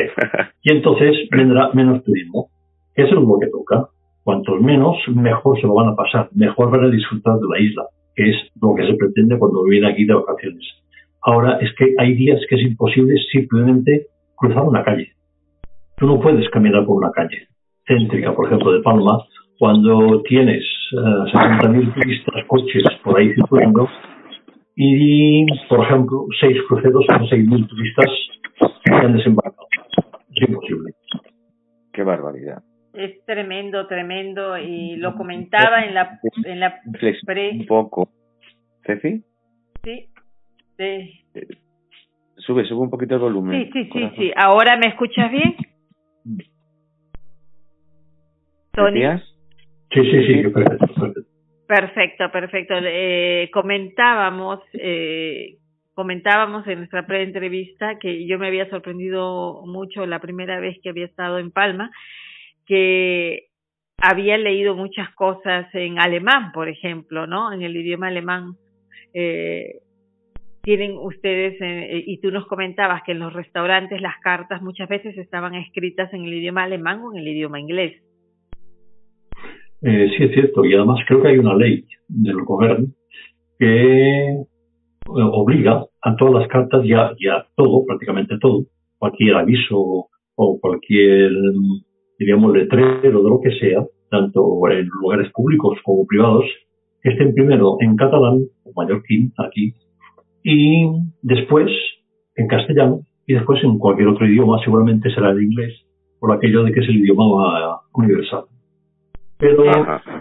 Y 0.62 0.72
entonces 0.72 1.28
vendrá 1.30 1.70
menos 1.72 2.02
turismo. 2.02 2.48
Eso 2.94 3.08
es 3.08 3.22
lo 3.22 3.38
que 3.38 3.46
toca. 3.46 3.88
Cuantos 4.24 4.60
menos, 4.60 4.96
mejor 5.14 5.60
se 5.60 5.66
lo 5.66 5.74
van 5.74 5.90
a 5.90 5.94
pasar. 5.94 6.28
Mejor 6.34 6.70
van 6.70 6.86
a 6.86 6.90
disfrutar 6.90 7.38
de 7.38 7.46
la 7.48 7.60
isla, 7.60 7.84
que 8.16 8.30
es 8.30 8.36
lo 8.60 8.74
que 8.74 8.86
se 8.86 8.94
pretende 8.94 9.38
cuando 9.38 9.62
viene 9.64 9.88
aquí 9.88 10.04
de 10.04 10.14
vacaciones. 10.14 10.64
Ahora 11.22 11.58
es 11.60 11.72
que 11.78 11.94
hay 11.98 12.14
días 12.14 12.40
que 12.48 12.56
es 12.56 12.62
imposible 12.62 13.14
simplemente 13.30 14.06
cruzar 14.36 14.64
una 14.64 14.82
calle. 14.82 15.12
Tú 15.96 16.06
no 16.06 16.20
puedes 16.20 16.48
caminar 16.50 16.84
por 16.84 16.96
una 16.96 17.12
calle 17.12 17.46
céntrica, 17.86 18.34
por 18.34 18.46
ejemplo, 18.46 18.72
de 18.72 18.82
Palma, 18.82 19.24
cuando 19.58 20.22
tienes 20.22 20.64
uh, 20.92 21.26
eh, 21.26 21.32
60.000 21.32 21.94
turistas, 21.94 22.44
coches 22.46 22.84
por 23.02 23.18
ahí 23.18 23.32
circulando 23.34 23.88
y, 24.76 25.46
por 25.68 25.84
ejemplo, 25.86 26.26
seis 26.38 26.58
cruceros 26.68 27.06
con 27.08 27.26
seis 27.28 27.48
mil 27.48 27.66
turistas 27.66 28.10
que 28.84 28.94
han 28.94 29.16
desembarcado. 29.16 29.66
Es 30.34 30.48
imposible. 30.48 30.92
Qué 31.94 32.02
barbaridad. 32.02 32.62
Es 32.92 33.24
tremendo, 33.24 33.86
tremendo. 33.86 34.58
Y 34.58 34.96
lo 34.96 35.16
comentaba 35.16 35.82
en 35.82 35.94
la, 35.94 36.20
en 36.44 36.60
la 36.60 36.78
pre... 37.24 37.52
Un 37.52 37.66
poco. 37.66 38.10
¿Ceci? 38.84 39.24
Sí. 39.82 40.08
sí. 40.76 41.22
Sube, 42.36 42.66
sube 42.66 42.80
un 42.80 42.90
poquito 42.90 43.14
el 43.14 43.20
volumen. 43.20 43.64
Sí, 43.64 43.70
sí, 43.72 43.90
sí, 43.90 44.10
sí. 44.16 44.32
¿Ahora 44.36 44.76
me 44.76 44.88
escuchas 44.88 45.30
bien? 45.30 45.56
Tony. 48.72 49.00
Sí, 49.96 50.10
sí, 50.10 50.26
sí, 50.26 50.48
perfecto. 50.48 51.22
Perfecto, 51.66 52.30
perfecto. 52.30 52.74
Eh, 52.82 53.48
comentábamos, 53.50 54.60
eh, 54.74 55.56
comentábamos 55.94 56.66
en 56.66 56.80
nuestra 56.80 57.06
pre-entrevista 57.06 57.98
que 57.98 58.26
yo 58.26 58.38
me 58.38 58.48
había 58.48 58.68
sorprendido 58.68 59.62
mucho 59.64 60.04
la 60.04 60.20
primera 60.20 60.60
vez 60.60 60.76
que 60.82 60.90
había 60.90 61.06
estado 61.06 61.38
en 61.38 61.50
Palma, 61.50 61.90
que 62.66 63.46
había 63.96 64.36
leído 64.36 64.76
muchas 64.76 65.08
cosas 65.14 65.66
en 65.74 65.98
alemán, 65.98 66.52
por 66.52 66.68
ejemplo, 66.68 67.26
¿no? 67.26 67.50
En 67.50 67.62
el 67.62 67.74
idioma 67.74 68.08
alemán. 68.08 68.52
Eh, 69.14 69.80
tienen 70.60 70.98
ustedes, 70.98 71.56
eh, 71.60 72.04
y 72.06 72.20
tú 72.20 72.30
nos 72.30 72.46
comentabas 72.46 73.02
que 73.02 73.12
en 73.12 73.20
los 73.20 73.32
restaurantes 73.32 74.02
las 74.02 74.18
cartas 74.18 74.60
muchas 74.60 74.90
veces 74.90 75.16
estaban 75.16 75.54
escritas 75.54 76.12
en 76.12 76.26
el 76.26 76.34
idioma 76.34 76.64
alemán 76.64 77.00
o 77.00 77.12
en 77.12 77.20
el 77.20 77.28
idioma 77.28 77.58
inglés. 77.58 78.02
Eh, 79.82 80.10
sí, 80.16 80.24
es 80.24 80.32
cierto. 80.32 80.64
Y 80.64 80.74
además 80.74 81.00
creo 81.06 81.22
que 81.22 81.28
hay 81.28 81.38
una 81.38 81.54
ley 81.54 81.84
del 82.08 82.42
gobierno 82.44 82.86
que 83.58 84.30
eh, 84.30 84.46
obliga 85.04 85.84
a 86.02 86.16
todas 86.16 86.34
las 86.34 86.48
cartas 86.48 86.84
y 86.84 86.92
a, 86.92 87.46
todo, 87.56 87.84
prácticamente 87.86 88.38
todo, 88.40 88.64
cualquier 88.98 89.36
aviso 89.36 90.08
o 90.34 90.60
cualquier, 90.60 91.30
diríamos, 92.18 92.52
letrero 92.52 93.22
de 93.22 93.28
lo 93.28 93.40
que 93.40 93.50
sea, 93.58 93.84
tanto 94.10 94.40
en 94.70 94.88
lugares 95.00 95.30
públicos 95.32 95.78
como 95.82 96.06
privados, 96.06 96.44
que 97.02 97.10
estén 97.10 97.34
primero 97.34 97.76
en 97.80 97.96
catalán 97.96 98.44
o 98.64 98.72
mallorquín, 98.74 99.32
aquí, 99.38 99.74
y 100.42 100.86
después 101.22 101.70
en 102.36 102.46
castellano, 102.46 103.00
y 103.26 103.34
después 103.34 103.62
en 103.64 103.78
cualquier 103.78 104.08
otro 104.08 104.26
idioma, 104.26 104.60
seguramente 104.62 105.10
será 105.10 105.30
el 105.30 105.42
inglés, 105.42 105.74
por 106.20 106.32
aquello 106.32 106.62
de 106.62 106.72
que 106.72 106.80
es 106.80 106.88
el 106.88 106.96
idioma 106.96 107.80
universal 107.94 108.44
pero 109.38 109.64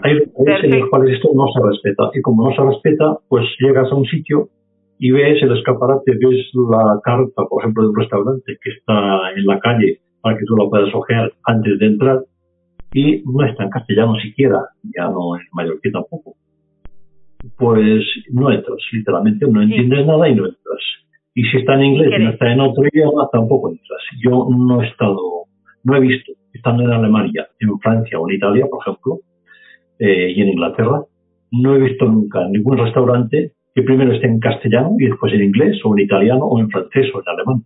hay 0.02 0.26
países 0.26 0.64
en 0.64 0.80
los 0.80 0.90
cuales 0.90 1.16
esto 1.16 1.30
no 1.34 1.46
se 1.54 1.66
respeta. 1.66 2.10
Y 2.14 2.20
como 2.20 2.48
no 2.48 2.54
se 2.54 2.62
respeta, 2.62 3.18
pues 3.28 3.44
llegas 3.60 3.90
a 3.90 3.94
un 3.94 4.04
sitio 4.04 4.48
y 4.98 5.10
ves 5.10 5.42
el 5.42 5.56
escaparate, 5.56 6.12
ves 6.12 6.50
la 6.54 7.00
carta, 7.02 7.44
por 7.48 7.62
ejemplo, 7.62 7.82
de 7.82 7.88
un 7.90 7.96
restaurante 7.96 8.58
que 8.62 8.70
está 8.70 9.32
en 9.36 9.46
la 9.46 9.58
calle 9.60 10.00
para 10.20 10.36
que 10.36 10.44
tú 10.44 10.56
la 10.56 10.68
puedas 10.68 10.94
ojear 10.94 11.32
antes 11.44 11.78
de 11.78 11.86
entrar 11.86 12.20
y 12.92 13.22
no 13.24 13.44
está 13.46 13.64
en 13.64 13.70
castellano 13.70 14.14
siquiera, 14.16 14.60
ya 14.82 15.08
no 15.08 15.36
en 15.36 15.42
mallorquín 15.52 15.92
tampoco. 15.92 16.34
Pues 17.58 18.04
no 18.32 18.50
entras, 18.50 18.78
literalmente, 18.92 19.46
no 19.46 19.62
entiendes 19.62 20.06
nada 20.06 20.28
y 20.28 20.34
no 20.34 20.46
entras. 20.46 20.82
Y 21.34 21.44
si 21.44 21.58
está 21.58 21.74
en 21.74 21.84
inglés 21.84 22.10
y 22.18 22.24
no 22.24 22.30
está 22.30 22.52
en 22.52 22.60
otro 22.60 22.84
idioma, 22.90 23.28
tampoco 23.30 23.70
entras. 23.70 24.00
Yo 24.22 24.48
no 24.50 24.82
he 24.82 24.88
estado, 24.88 25.20
no 25.84 25.96
he 25.96 26.00
visto 26.00 26.32
estando 26.56 26.82
en 26.82 26.92
Alemania, 26.92 27.46
en 27.60 27.78
Francia 27.78 28.18
o 28.18 28.28
en 28.28 28.36
Italia, 28.36 28.66
por 28.70 28.80
ejemplo, 28.82 29.20
eh, 29.98 30.32
y 30.34 30.42
en 30.42 30.48
Inglaterra, 30.48 31.02
no 31.52 31.74
he 31.74 31.80
visto 31.80 32.06
nunca 32.06 32.46
ningún 32.48 32.78
restaurante 32.78 33.52
que 33.74 33.82
primero 33.82 34.12
esté 34.12 34.26
en 34.26 34.40
castellano 34.40 34.96
y 34.98 35.06
después 35.06 35.32
en 35.32 35.44
inglés 35.44 35.78
o 35.84 35.96
en 35.96 36.04
italiano 36.04 36.44
o 36.46 36.58
en 36.58 36.68
francés 36.70 37.06
o 37.14 37.20
en 37.20 37.28
alemán. 37.28 37.62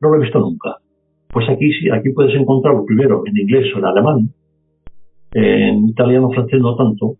No 0.00 0.08
lo 0.10 0.16
he 0.16 0.22
visto 0.22 0.40
nunca. 0.40 0.76
Pues 1.28 1.48
aquí 1.48 1.72
sí, 1.72 1.88
aquí 1.90 2.10
puedes 2.10 2.34
encontrarlo 2.34 2.84
primero 2.84 3.22
en 3.26 3.36
inglés 3.36 3.72
o 3.74 3.78
en 3.78 3.84
alemán, 3.84 4.28
en 5.32 5.88
italiano 5.88 6.28
o 6.28 6.32
francés 6.32 6.60
no 6.60 6.76
tanto, 6.76 7.14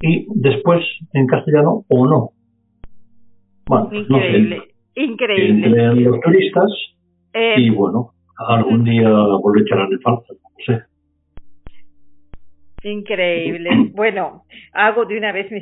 y 0.00 0.26
después 0.34 0.84
en 1.12 1.26
castellano 1.26 1.84
o 1.88 2.06
no. 2.06 2.30
Bueno, 3.66 3.88
increíble, 3.92 4.56
no 4.94 5.02
increíble. 5.02 5.66
Entre 5.66 6.00
los 6.02 6.20
turistas 6.20 6.70
eh, 7.32 7.54
y 7.58 7.70
bueno, 7.70 8.12
algún 8.38 8.84
día 8.84 9.08
volver 9.08 9.62
a 9.62 9.64
echar 9.64 9.92
en 9.92 10.00
falta, 10.00 10.32
no 10.32 10.64
sé. 10.64 10.82
Increíble. 12.82 13.70
Bueno, 13.94 14.44
hago 14.72 15.06
de 15.06 15.18
una 15.18 15.32
vez 15.32 15.50
mi 15.50 15.60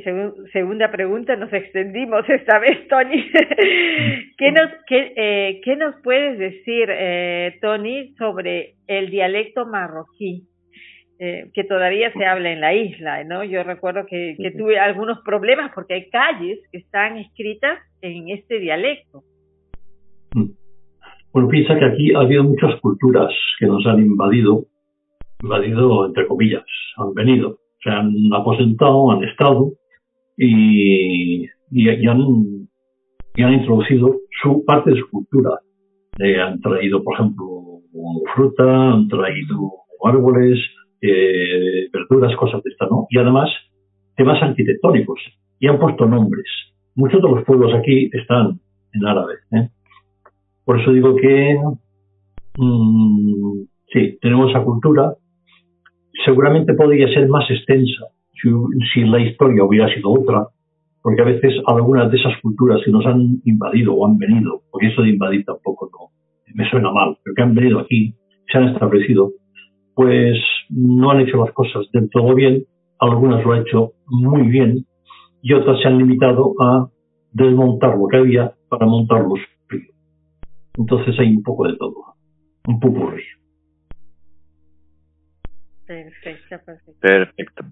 segunda 0.53 0.91
pregunta. 0.91 1.37
Nos 1.37 1.53
extendimos 1.53 2.29
esta 2.29 2.59
vez, 2.59 2.87
Tony. 2.89 3.31
¿Qué 4.37 4.53
nos, 4.53 4.70
qué, 4.87 5.12
eh, 5.16 5.61
¿qué 5.64 5.77
nos 5.77 5.95
puedes 6.03 6.39
decir, 6.39 6.89
eh, 6.91 7.57
Tony, 7.62 8.14
sobre 8.18 8.75
el 8.87 9.11
dialecto 9.11 9.64
marroquí? 9.64 10.43
Eh, 11.20 11.51
que 11.55 11.62
todavía 11.62 12.12
se 12.12 12.27
habla 12.27 12.51
en 12.51 12.61
la 12.61 12.75
isla, 12.75 13.22
¿no? 13.22 13.45
Yo 13.45 13.62
recuerdo 13.62 14.05
que, 14.05 14.35
que 14.37 14.51
tuve 14.51 14.81
algunos 14.81 15.20
problemas 15.20 15.70
porque 15.72 15.95
hay 15.95 16.11
calles 16.11 16.59
que 16.72 16.79
están 16.79 17.16
escritas 17.18 17.79
en 18.03 18.31
este 18.31 18.59
dialecto. 18.59 19.22
Bueno, 21.35 21.49
piensa 21.49 21.76
que 21.76 21.85
aquí 21.85 22.14
ha 22.14 22.20
habido 22.20 22.45
muchas 22.45 22.80
culturas 22.80 23.35
que 23.59 23.66
nos 23.66 23.85
han 23.87 23.99
invadido, 23.99 24.66
invadido 25.43 26.07
entre 26.07 26.28
comillas, 26.28 26.62
han 26.97 27.12
venido, 27.12 27.59
se 27.82 27.91
han 27.91 28.14
aposentado, 28.32 29.11
han 29.11 29.24
estado 29.24 29.72
y, 30.37 31.45
y, 31.72 32.07
han, 32.07 32.20
han 33.37 33.53
introducido 33.53 34.14
su 34.43 34.64
parte 34.64 34.93
de 34.93 35.01
su 35.01 35.11
cultura. 35.11 35.59
Eh, 36.20 36.41
han 36.41 36.61
traído, 36.61 37.03
por 37.03 37.14
ejemplo, 37.14 37.80
fruta, 38.32 38.93
han 38.93 39.09
traído 39.09 39.72
árboles, 40.05 40.61
eh, 41.01 41.89
verduras, 41.93 42.37
cosas 42.37 42.62
de 42.62 42.70
esta, 42.70 42.87
¿no? 42.87 43.09
Y 43.11 43.18
además, 43.18 43.51
temas 44.16 44.41
arquitectónicos. 44.41 45.18
Y 45.59 45.66
han 45.66 45.80
puesto 45.80 46.07
nombres. 46.07 46.47
Muchos 46.95 47.20
de 47.20 47.28
los 47.28 47.45
pueblos 47.45 47.74
aquí 47.74 48.09
están 48.12 48.61
en 48.93 49.05
árabe. 49.05 49.35
¿eh? 49.51 49.68
Por 50.65 50.81
eso 50.81 50.93
digo 50.93 51.15
que 51.17 51.57
mm, 52.59 53.62
sí, 53.93 54.19
tenemos 54.21 54.51
esa 54.51 54.65
cultura. 54.65 55.15
Seguramente 56.25 56.75
podría 56.75 57.09
ser 57.09 57.29
más 57.29 57.51
extensa 57.51 58.07
si, 58.93 59.05
la 59.05 59.21
historia 59.21 59.65
hubiera 59.65 59.93
sido 59.95 60.11
otra, 60.11 60.47
porque 61.03 61.23
a 61.23 61.27
veces 61.27 61.55
algunas 61.67 62.11
de 62.11 62.19
esas 62.19 62.41
culturas 62.41 62.81
que 62.85 62.91
nos 62.91 63.05
han 63.07 63.41
invadido 63.45 63.95
o 63.95 64.07
han 64.07 64.19
venido, 64.19 64.62
porque 64.71 64.89
eso 64.89 65.03
de 65.03 65.11
invadir 65.11 65.45
tampoco 65.45 65.91
no, 65.93 66.11
me 66.55 66.69
suena 66.71 66.91
mal, 66.91 67.17
pero 67.23 67.35
que 67.35 67.43
han 67.43 67.55
venido 67.55 67.81
aquí, 67.81 68.15
se 68.51 68.59
han 68.59 68.69
establecido, 68.69 69.33
pues 69.95 70.39
no 70.71 71.11
han 71.11 71.21
hecho 71.21 71.39
las 71.39 71.53
cosas 71.53 71.87
del 71.93 72.09
todo 72.11 72.35
bien, 72.35 72.65
algunas 72.99 73.45
lo 73.45 73.53
han 73.53 73.62
hecho 73.62 73.93
muy 74.07 74.49
bien 74.49 74.87
y 75.43 75.53
otras 75.53 75.81
se 75.81 75.89
han 75.89 75.99
limitado 75.99 76.55
a 76.61 76.89
desmontar 77.33 77.97
lo 77.99 78.07
que 78.07 78.17
había 78.17 78.53
para 78.69 78.87
montarlos 78.87 79.41
entonces 80.77 81.18
hay 81.18 81.37
un 81.37 81.43
poco 81.43 81.66
de 81.68 81.77
todo, 81.77 82.14
un 82.66 82.81
pupurri. 82.81 83.25
Perfecto, 85.87 86.57
perfecto. 86.64 87.01
Perfecto. 87.01 87.64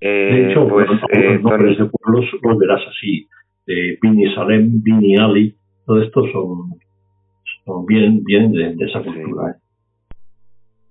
Eh, 0.00 0.08
de 0.08 0.50
hecho, 0.50 0.68
pues, 0.68 0.88
eh, 1.10 1.34
los 1.34 1.42
nombres 1.42 1.78
de 1.78 1.86
pueblos 1.86 2.26
los 2.42 2.58
verás 2.58 2.82
así. 2.88 3.28
Eh, 3.66 3.98
Bini 4.00 4.34
Salem, 4.34 4.82
Bini 4.82 5.16
Ali, 5.16 5.56
todo 5.84 6.02
esto 6.02 6.22
son, 6.32 6.78
son 7.64 7.86
bien, 7.86 8.24
bien 8.24 8.52
de, 8.52 8.74
esa 8.84 9.02
cultura. 9.02 9.50
¿eh? 9.50 9.54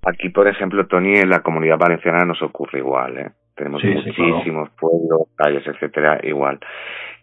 Aquí, 0.08 0.30
por 0.30 0.48
ejemplo, 0.48 0.88
Tony, 0.88 1.18
en 1.18 1.30
la 1.30 1.42
comunidad 1.42 1.78
valenciana 1.78 2.24
nos 2.24 2.42
ocurre 2.42 2.80
igual. 2.80 3.18
¿eh? 3.18 3.32
Tenemos 3.56 3.84
muchísimos 3.84 4.70
pueblos, 4.80 5.28
calles, 5.36 5.66
etcétera, 5.68 6.20
igual. 6.24 6.60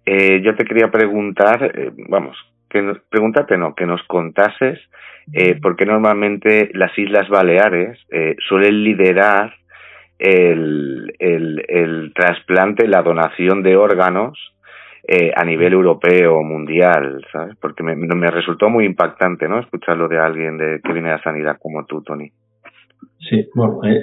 Eh, 0.04 0.42
yo 0.42 0.54
te 0.54 0.64
quería 0.64 0.90
preguntar, 0.90 1.72
eh, 1.74 1.92
vamos, 2.08 2.36
que 2.74 2.82
nos, 2.82 2.98
pregúntate, 3.08 3.56
no, 3.56 3.72
que 3.76 3.86
nos 3.86 4.02
contases 4.08 4.80
eh, 5.32 5.54
por 5.62 5.76
qué 5.76 5.86
normalmente 5.86 6.70
las 6.74 6.96
Islas 6.98 7.28
Baleares 7.28 7.96
eh, 8.10 8.34
suelen 8.48 8.82
liderar 8.82 9.54
el, 10.18 11.14
el, 11.20 11.64
el, 11.68 12.12
trasplante, 12.14 12.88
la 12.88 13.02
donación 13.02 13.62
de 13.62 13.76
órganos 13.76 14.36
eh, 15.06 15.30
a 15.36 15.44
nivel 15.44 15.72
europeo, 15.72 16.42
mundial, 16.42 17.24
¿sabes? 17.32 17.56
Porque 17.60 17.84
me, 17.84 17.94
me 17.94 18.30
resultó 18.30 18.68
muy 18.68 18.86
impactante, 18.86 19.48
¿no? 19.48 19.60
Escucharlo 19.60 20.08
de 20.08 20.18
alguien 20.18 20.58
de, 20.58 20.80
que 20.82 20.92
viene 20.92 21.10
de 21.10 21.16
la 21.16 21.22
sanidad 21.22 21.58
como 21.60 21.86
tú, 21.86 22.02
Tony. 22.02 22.32
Sí, 23.30 23.48
bueno, 23.54 23.80
eh, 23.84 24.02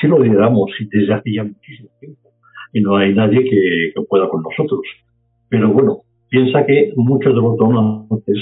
sí 0.00 0.08
lo 0.08 0.18
lideramos 0.18 0.70
desde 0.90 1.12
hace 1.12 1.32
ya 1.32 1.44
muchísimo 1.44 1.90
tiempo 2.00 2.30
y 2.72 2.80
no 2.80 2.96
hay 2.96 3.14
nadie 3.14 3.44
que, 3.44 3.92
que 3.94 4.02
pueda 4.08 4.28
con 4.28 4.42
nosotros. 4.42 4.80
Pero 5.48 5.68
bueno, 5.68 6.05
Piensa 6.28 6.66
que 6.66 6.92
muchos 6.96 7.34
de 7.34 7.40
los 7.40 7.56
donantes 7.56 8.38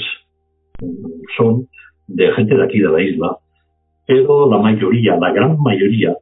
son 1.37 1.67
de 2.07 2.31
gente 2.33 2.55
de 2.55 2.63
aquí 2.63 2.79
de 2.79 2.89
la 2.89 3.01
isla, 3.01 3.37
pero 4.07 4.49
la 4.49 4.57
mayoría, 4.57 5.17
la 5.17 5.31
gran 5.31 5.57
mayoría, 5.59 6.15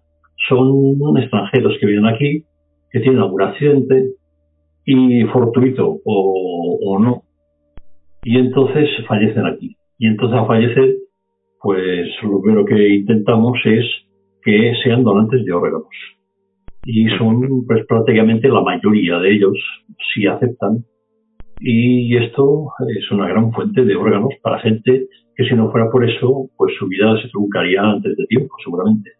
son 0.47 1.17
extranjeros 1.17 1.73
que 1.79 1.85
vienen 1.85 2.05
aquí, 2.05 2.43
que 2.91 2.99
tienen 2.99 3.21
algún 3.21 3.41
accidente 3.41 4.11
y 4.85 5.23
fortuito 5.25 5.99
o, 6.05 6.79
o 6.85 6.99
no. 6.99 7.23
Y 8.23 8.37
entonces 8.37 8.89
fallecen 9.07 9.45
aquí. 9.45 9.75
Y 9.97 10.07
entonces 10.07 10.37
al 10.37 10.47
fallecer, 10.47 10.95
pues 11.61 12.07
lo 12.23 12.41
primero 12.41 12.65
que 12.65 12.95
intentamos 12.95 13.57
es 13.65 13.85
que 14.43 14.73
sean 14.83 15.03
donantes 15.03 15.45
de 15.45 15.51
órganos. 15.53 15.87
Y 16.85 17.07
son 17.17 17.65
pues 17.65 17.85
prácticamente 17.87 18.49
la 18.49 18.61
mayoría 18.61 19.17
de 19.19 19.33
ellos 19.33 19.57
si 20.13 20.27
aceptan. 20.27 20.83
Y 21.65 22.17
esto 22.17 22.73
es 22.93 23.09
una 23.11 23.29
gran 23.29 23.53
fuente 23.53 23.85
de 23.85 23.95
órganos 23.95 24.33
para 24.41 24.59
gente 24.59 25.05
que 25.33 25.45
si 25.45 25.55
no 25.55 25.71
fuera 25.71 25.89
por 25.89 26.03
eso, 26.07 26.49
pues 26.57 26.75
su 26.77 26.89
vida 26.89 27.15
se 27.21 27.29
truncaría 27.29 27.81
antes 27.81 28.17
de 28.17 28.25
tiempo, 28.25 28.53
seguramente. 28.61 29.11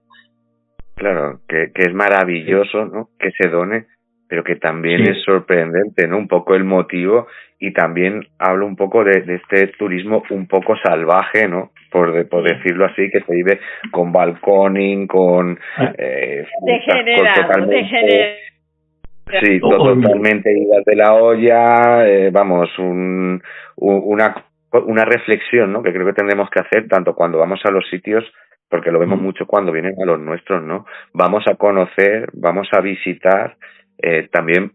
Claro, 0.96 1.40
que, 1.48 1.72
que 1.74 1.84
es 1.84 1.94
maravilloso, 1.94 2.84
¿no? 2.84 3.08
Que 3.18 3.32
se 3.32 3.48
done, 3.48 3.86
pero 4.28 4.44
que 4.44 4.58
también 4.58 5.04
es 5.04 5.24
sorprendente, 5.24 6.06
¿no? 6.06 6.18
Un 6.18 6.28
poco 6.28 6.54
el 6.54 6.66
motivo 6.66 7.28
y 7.60 7.72
también 7.72 8.28
hablo 8.40 8.68
un 8.68 8.76
poco 8.76 9.06
de, 9.06 9.24
este 9.42 9.68
turismo 9.80 10.22
un 10.32 10.48
poco 10.48 10.76
salvaje, 10.84 11.48
¿no? 11.48 11.72
Por, 11.90 12.28
por 12.28 12.44
decirlo 12.44 12.86
así, 12.88 13.10
que 13.10 13.22
se 13.22 13.34
vive 13.34 13.62
con 13.90 14.12
balconing, 14.12 15.08
con... 15.08 15.58
Ah. 15.78 15.94
Eh, 15.98 16.46
degenerado, 16.66 17.70
Sí, 19.42 19.60
totalmente 19.60 20.52
idas 20.52 20.84
de 20.86 20.96
la 20.96 21.14
olla, 21.14 22.08
eh, 22.08 22.30
vamos, 22.32 22.70
un, 22.78 23.42
una, 23.78 24.36
una 24.86 25.06
reflexión, 25.06 25.72
¿no? 25.72 25.82
Que 25.82 25.94
creo 25.94 26.06
que 26.06 26.14
tendremos 26.14 26.50
que 26.50 26.60
hacer 26.60 26.88
tanto 26.88 27.16
cuando 27.16 27.40
vamos 27.40 27.62
a 27.64 27.72
los 27.72 27.88
sitios 27.90 28.24
porque 28.74 28.92
lo 28.92 28.98
vemos 28.98 29.22
mucho 29.22 29.46
cuando 29.46 29.72
vienen 29.72 29.94
a 30.02 30.06
los 30.06 30.20
nuestros, 30.20 30.64
¿no? 30.64 30.88
Vamos 31.14 31.44
a 31.48 31.54
conocer, 31.54 32.32
vamos 32.34 32.68
a 32.72 32.82
visitar, 32.82 33.56
eh, 34.00 34.28
también 34.32 34.72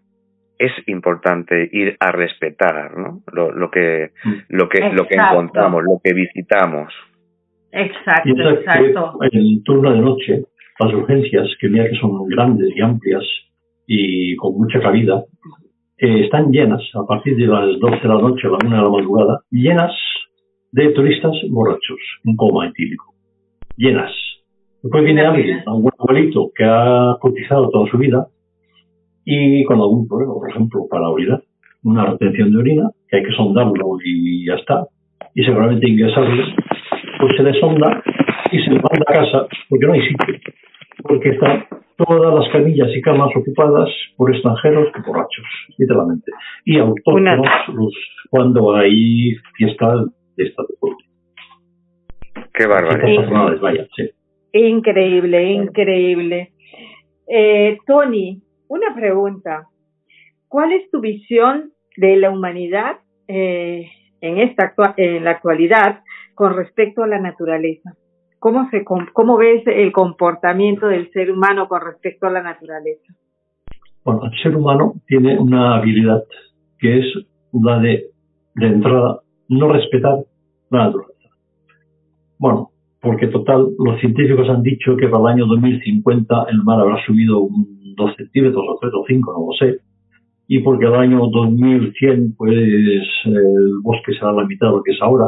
es 0.57 0.71
importante 0.87 1.69
ir 1.73 1.97
a 1.99 2.13
respetar, 2.13 2.97
¿no? 2.97 3.23
Lo, 3.33 3.51
lo 3.51 3.73
que 3.73 4.13
lo 4.51 4.69
que 4.69 4.89
lo 4.93 5.05
que 5.09 5.17
encontramos, 5.17 5.83
lo 5.83 6.01
que 6.03 6.13
visitamos. 6.13 6.95
Exacto, 7.73 8.51
exacto. 8.51 9.19
En 9.21 9.37
el 9.37 9.63
turno 9.65 9.93
de 9.93 9.99
noche, 9.99 10.45
las 10.79 10.95
urgencias, 10.95 11.49
que 11.61 11.69
mira 11.69 11.89
que 11.89 11.97
son 11.97 12.25
grandes 12.29 12.69
y 12.77 12.81
amplias 12.81 13.25
y 13.89 14.37
con 14.37 14.57
mucha 14.57 14.79
cabida, 14.81 15.25
eh, 15.97 16.25
están 16.25 16.53
llenas 16.53 16.83
a 16.95 17.05
partir 17.05 17.35
de 17.37 17.47
las 17.47 17.81
12 17.81 17.97
de 18.01 18.09
la 18.09 18.21
noche 18.21 18.47
a 18.47 18.51
la 18.51 18.59
1 18.63 18.77
de 18.77 18.83
la 18.83 18.89
madrugada, 18.89 19.41
llenas 19.51 19.93
de 20.71 20.91
turistas 20.91 21.33
borrachos, 21.51 21.99
un 22.25 22.37
coma 22.37 22.69
etílico 22.69 23.19
llenas. 23.79 24.13
Después 24.83 25.05
viene 25.05 25.23
alguien, 25.23 25.63
un 25.67 25.91
abuelito 25.99 26.51
que 26.55 26.65
ha 26.65 27.17
cotizado 27.21 27.71
toda 27.71 27.91
su 27.91 27.97
vida 27.97 28.27
y 29.25 29.65
con 29.65 29.81
algún 29.81 30.07
problema, 30.07 30.35
por 30.35 30.51
ejemplo, 30.51 30.87
para 30.91 31.03
la 31.03 31.09
orina, 31.11 31.41
una 31.85 32.07
retención 32.07 32.51
de 32.53 32.59
orina, 32.59 32.91
que 33.09 33.17
hay 33.17 33.23
que 33.23 33.33
sondarlo 33.33 33.99
y 34.05 34.47
ya 34.47 34.55
está, 34.55 34.87
y 35.35 35.45
seguramente 35.45 35.89
ingresarlo, 35.89 36.45
pues 37.21 37.37
se 37.37 37.43
le 37.43 37.61
sonda 37.61 38.03
y 38.53 38.59
se 38.59 38.71
le 38.71 38.77
manda 38.77 39.05
a 39.07 39.15
casa 39.15 39.47
porque 39.69 39.87
no 39.87 39.93
hay 39.93 40.03
sitio, 40.03 40.35
porque 41.03 41.31
están 41.31 41.65
todas 41.99 42.35
las 42.35 42.49
camillas 42.53 42.89
y 42.95 43.03
camas 43.03 43.31
ocupadas 43.35 43.89
por 44.17 44.33
extranjeros 44.33 44.89
que 44.95 45.03
borrachos, 45.03 45.45
literalmente, 45.77 46.31
y 46.65 46.79
autóctonos 46.79 47.95
cuando 48.31 48.75
hay 48.77 49.35
fiesta 49.57 50.05
de 50.37 50.45
esta 50.45 50.63
deporte. 50.69 51.05
Qué 52.55 52.67
barbaridad. 52.67 53.87
Increíble, 54.53 55.53
increíble. 55.53 56.53
Eh, 57.27 57.79
Tony, 57.87 58.41
una 58.69 58.95
pregunta. 58.95 59.67
¿Cuál 60.47 60.73
es 60.73 60.91
tu 60.91 61.01
visión 61.01 61.73
de 61.97 62.17
la 62.17 62.31
humanidad 62.31 62.99
eh, 63.27 63.91
en, 64.21 64.39
esta, 64.39 64.73
en 64.97 65.25
la 65.25 65.33
actualidad 65.33 66.01
con 66.35 66.57
respecto 66.57 67.03
a 67.03 67.09
la 67.09 67.19
naturaleza? 67.19 67.95
¿Cómo, 68.39 68.69
se, 68.71 68.85
¿Cómo 68.85 69.37
ves 69.37 69.63
el 69.67 69.93
comportamiento 69.93 70.87
del 70.87 71.11
ser 71.13 71.31
humano 71.31 71.69
con 71.69 71.81
respecto 71.83 72.27
a 72.27 72.31
la 72.31 72.43
naturaleza? 72.43 73.13
Bueno, 74.05 74.23
el 74.25 74.43
ser 74.43 74.57
humano 74.57 74.95
tiene 75.07 75.39
una 75.39 75.77
habilidad 75.77 76.23
que 76.79 77.01
es 77.01 77.07
la 77.53 77.79
de, 77.81 78.07
de 78.55 78.67
entrada, 78.67 79.21
no 79.49 79.73
respetar 79.73 80.19
la 80.71 80.85
naturaleza. 80.87 81.29
Bueno, 82.39 82.71
porque 83.01 83.29
total, 83.29 83.69
los 83.79 84.01
científicos 84.01 84.49
han 84.49 84.63
dicho 84.63 84.97
que 84.97 85.09
para 85.09 85.23
el 85.23 85.39
año 85.39 85.47
2050 85.47 86.47
el 86.51 86.63
mar 86.63 86.81
habrá 86.81 87.05
subido 87.05 87.41
un 87.41 87.95
2 87.97 88.17
centímetros 88.17 88.65
o 88.69 88.79
3 88.81 88.93
o 88.95 89.05
5, 89.07 89.33
no 89.33 89.47
lo 89.47 89.53
sé. 89.59 89.81
Y 90.47 90.61
porque 90.61 90.87
al 90.87 90.95
año 90.95 91.27
2100, 91.27 92.35
pues 92.37 92.55
el 93.27 93.81
bosque 93.83 94.15
será 94.15 94.33
la 94.33 94.47
mitad 94.47 94.69
de 94.69 94.77
lo 94.77 94.83
que 94.83 94.93
es 94.93 95.03
ahora. 95.03 95.27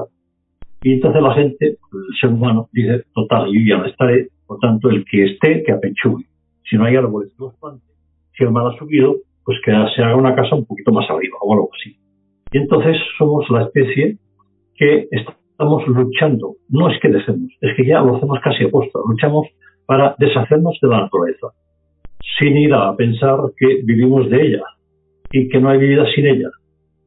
Y 0.82 0.94
entonces 0.94 1.22
la 1.22 1.34
gente, 1.34 1.66
el 1.66 2.18
ser 2.20 2.30
humano, 2.30 2.68
dice, 2.72 3.04
total, 3.14 3.46
yo 3.52 3.60
ya 3.66 3.78
no 3.78 3.86
estaré, 3.86 4.28
por 4.46 4.58
tanto, 4.58 4.88
el 4.88 5.04
que 5.04 5.24
esté, 5.24 5.62
que 5.62 5.72
apechugue. 5.72 6.24
Si 6.68 6.76
no 6.76 6.84
hay 6.84 6.96
árboles 6.96 7.32
que 7.36 7.44
los 7.44 7.54
plante, 7.56 7.84
si 8.36 8.44
el 8.44 8.50
mar 8.50 8.66
ha 8.66 8.78
subido, 8.78 9.16
pues 9.44 9.58
que 9.64 9.72
se 9.94 10.02
haga 10.02 10.16
una 10.16 10.34
casa 10.34 10.54
un 10.54 10.64
poquito 10.64 10.92
más 10.92 11.08
arriba 11.10 11.36
o 11.42 11.52
algo 11.52 11.70
así. 11.78 11.96
Y 12.52 12.58
entonces 12.58 12.96
somos 13.18 13.48
la 13.50 13.64
especie 13.64 14.18
que 14.76 15.08
estamos 15.10 15.86
luchando, 15.86 16.54
no 16.68 16.90
es 16.90 16.98
que 17.00 17.08
dejemos, 17.08 17.50
es 17.60 17.76
que 17.76 17.86
ya 17.86 18.00
lo 18.00 18.16
hacemos 18.16 18.38
casi 18.40 18.64
opuesto, 18.64 19.02
luchamos 19.06 19.46
para 19.86 20.14
deshacernos 20.18 20.78
de 20.80 20.88
la 20.88 21.02
naturaleza, 21.02 21.48
sin 22.38 22.56
ir 22.56 22.72
a 22.72 22.94
pensar 22.96 23.38
que 23.56 23.82
vivimos 23.84 24.30
de 24.30 24.40
ella 24.40 24.62
y 25.30 25.48
que 25.48 25.60
no 25.60 25.68
hay 25.68 25.78
vida 25.78 26.06
sin 26.14 26.26
ella. 26.26 26.48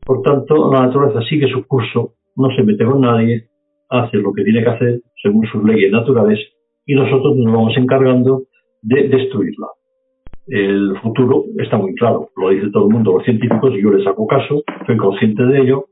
Por 0.05 0.21
tanto, 0.21 0.71
la 0.71 0.85
naturaleza 0.85 1.21
sigue 1.27 1.47
su 1.49 1.65
curso, 1.65 2.13
no 2.35 2.49
se 2.55 2.63
mete 2.63 2.85
con 2.85 3.01
nadie, 3.01 3.47
hace 3.93 4.17
lo 4.17 4.33
que 4.33 4.43
tiene 4.43 4.63
que 4.63 4.69
hacer 4.69 5.01
según 5.21 5.45
sus 5.47 5.63
leyes 5.63 5.91
naturales 5.91 6.39
y 6.85 6.95
nosotros 6.95 7.35
nos 7.37 7.53
vamos 7.53 7.77
encargando 7.77 8.43
de 8.81 9.07
destruirla. 9.07 9.67
El 10.47 10.97
futuro 11.01 11.45
está 11.59 11.77
muy 11.77 11.93
claro, 11.95 12.29
lo 12.35 12.49
dice 12.49 12.69
todo 12.71 12.87
el 12.87 12.93
mundo, 12.93 13.13
los 13.13 13.23
científicos, 13.23 13.73
y 13.73 13.81
yo 13.81 13.91
les 13.91 14.05
hago 14.05 14.27
caso, 14.27 14.63
soy 14.85 14.97
consciente 14.97 15.43
de 15.43 15.61
ello, 15.61 15.85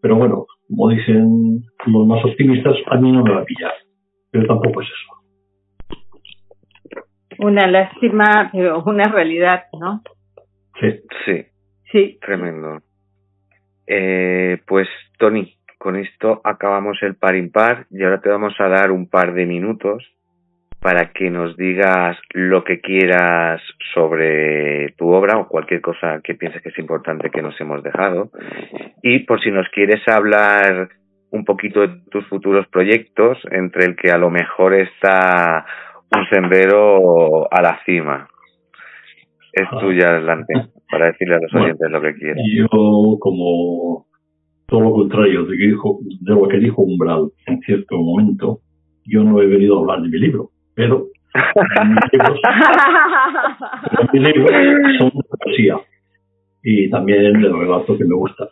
pero 0.00 0.16
bueno, 0.16 0.46
como 0.66 0.88
dicen 0.88 1.62
los 1.86 2.06
más 2.06 2.24
optimistas, 2.24 2.74
a 2.86 2.96
mí 2.96 3.12
no 3.12 3.22
me 3.22 3.32
va 3.32 3.42
a 3.42 3.44
pillar. 3.44 3.72
Pero 4.32 4.46
tampoco 4.46 4.80
es 4.80 4.88
eso. 4.88 5.12
Una 7.38 7.66
lástima, 7.68 8.50
pero 8.52 8.82
una 8.84 9.04
realidad, 9.04 9.64
¿no? 9.78 10.02
Sí. 10.80 10.88
Sí. 11.24 11.44
Sí. 11.92 12.18
Tremendo. 12.20 12.80
Eh, 13.86 14.58
pues, 14.66 14.88
Tony, 15.18 15.54
con 15.82 15.96
esto 15.96 16.40
acabamos 16.44 16.96
el 17.02 17.16
par 17.16 17.34
impar 17.34 17.86
y 17.90 18.04
ahora 18.04 18.20
te 18.20 18.28
vamos 18.28 18.54
a 18.60 18.68
dar 18.68 18.92
un 18.92 19.08
par 19.10 19.34
de 19.34 19.46
minutos 19.46 20.14
para 20.80 21.12
que 21.12 21.28
nos 21.28 21.56
digas 21.56 22.16
lo 22.34 22.62
que 22.62 22.80
quieras 22.80 23.60
sobre 23.92 24.92
tu 24.96 25.08
obra 25.08 25.38
o 25.38 25.48
cualquier 25.48 25.80
cosa 25.80 26.20
que 26.22 26.36
pienses 26.36 26.62
que 26.62 26.68
es 26.68 26.78
importante 26.78 27.30
que 27.30 27.42
nos 27.42 27.60
hemos 27.60 27.82
dejado. 27.82 28.30
Y 29.02 29.24
por 29.24 29.42
si 29.42 29.50
nos 29.50 29.68
quieres 29.70 30.06
hablar 30.06 30.88
un 31.30 31.44
poquito 31.44 31.80
de 31.80 32.00
tus 32.12 32.28
futuros 32.28 32.68
proyectos, 32.68 33.38
entre 33.50 33.86
el 33.86 33.96
que 33.96 34.12
a 34.12 34.18
lo 34.18 34.30
mejor 34.30 34.74
está 34.74 35.66
un 36.16 36.26
sendero 36.30 37.52
a 37.52 37.60
la 37.60 37.80
cima. 37.84 38.28
Es 39.52 39.66
ah. 39.68 39.80
tuya 39.80 40.06
adelante 40.10 40.54
para 40.88 41.06
decirle 41.06 41.34
a 41.34 41.40
los 41.40 41.54
oyentes 41.54 41.90
lo 41.90 42.00
que 42.00 42.14
quieras. 42.14 42.44
Yo, 42.54 42.68
como 43.18 44.11
todo 44.72 44.80
lo 44.80 44.92
contrario 44.92 45.44
de, 45.44 45.56
que 45.56 45.66
dijo, 45.68 46.00
de 46.02 46.34
lo 46.34 46.48
que 46.48 46.58
dijo 46.58 46.82
Umbral 46.82 47.30
en 47.46 47.60
cierto 47.60 47.98
momento, 47.98 48.58
yo 49.04 49.22
no 49.22 49.40
he 49.40 49.46
venido 49.46 49.76
a 49.76 49.80
hablar 49.80 50.02
de 50.02 50.08
mi 50.08 50.18
libro 50.18 50.50
pero 50.74 51.06
mis 54.12 54.22
libros, 54.22 54.50
son 54.98 55.10
poesía 55.44 55.80
y 56.62 56.90
también 56.90 57.24
el 57.24 57.42
relato 57.42 57.96
que 57.96 58.04
me 58.04 58.14
gusta. 58.14 58.48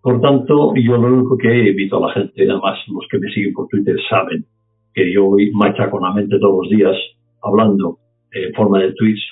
Por 0.00 0.18
tanto, 0.20 0.72
yo 0.74 0.96
lo 0.96 1.08
único 1.08 1.36
que 1.38 1.68
invito 1.68 1.98
a 1.98 2.08
la 2.08 2.14
gente, 2.14 2.42
además 2.42 2.78
los 2.88 3.06
que 3.10 3.18
me 3.18 3.30
siguen 3.30 3.52
por 3.52 3.68
Twitter 3.68 3.96
saben 4.08 4.46
que 4.94 5.12
yo 5.12 5.26
voy 5.26 5.52
con 5.90 6.02
la 6.02 6.12
mente 6.12 6.38
todos 6.40 6.64
los 6.64 6.70
días 6.70 6.96
hablando 7.42 7.98
en 8.32 8.52
forma 8.54 8.80
de 8.80 8.92
tweets 8.94 9.22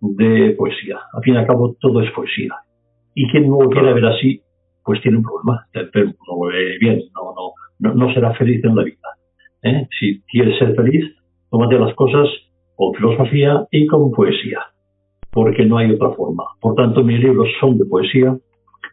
de 0.00 0.54
poesía. 0.56 1.00
Al 1.12 1.22
fin 1.22 1.34
y 1.34 1.38
al 1.38 1.46
cabo, 1.46 1.76
todo 1.80 2.00
es 2.00 2.10
poesía. 2.12 2.54
Y 3.14 3.28
quien 3.30 3.48
no 3.48 3.62
lo 3.62 3.70
quiera 3.70 3.92
ver 3.92 4.04
así, 4.04 4.42
pues 4.90 5.02
tiene 5.02 5.18
un 5.18 5.22
problema. 5.22 5.64
No 5.72 6.48
bien, 6.80 7.00
no, 7.14 7.54
no, 7.78 7.94
no, 7.94 8.12
será 8.12 8.34
feliz 8.34 8.60
en 8.64 8.74
la 8.74 8.82
vida. 8.82 9.08
¿eh? 9.62 9.86
Si 10.00 10.20
quieres 10.22 10.58
ser 10.58 10.74
feliz, 10.74 11.04
tómate 11.48 11.78
las 11.78 11.94
cosas 11.94 12.26
con 12.74 12.92
filosofía 12.94 13.68
y 13.70 13.86
con 13.86 14.10
poesía, 14.10 14.58
porque 15.30 15.64
no 15.64 15.78
hay 15.78 15.92
otra 15.92 16.10
forma. 16.10 16.42
Por 16.60 16.74
tanto, 16.74 17.04
mis 17.04 17.20
libros 17.20 17.46
son 17.60 17.78
de 17.78 17.84
poesía, 17.84 18.36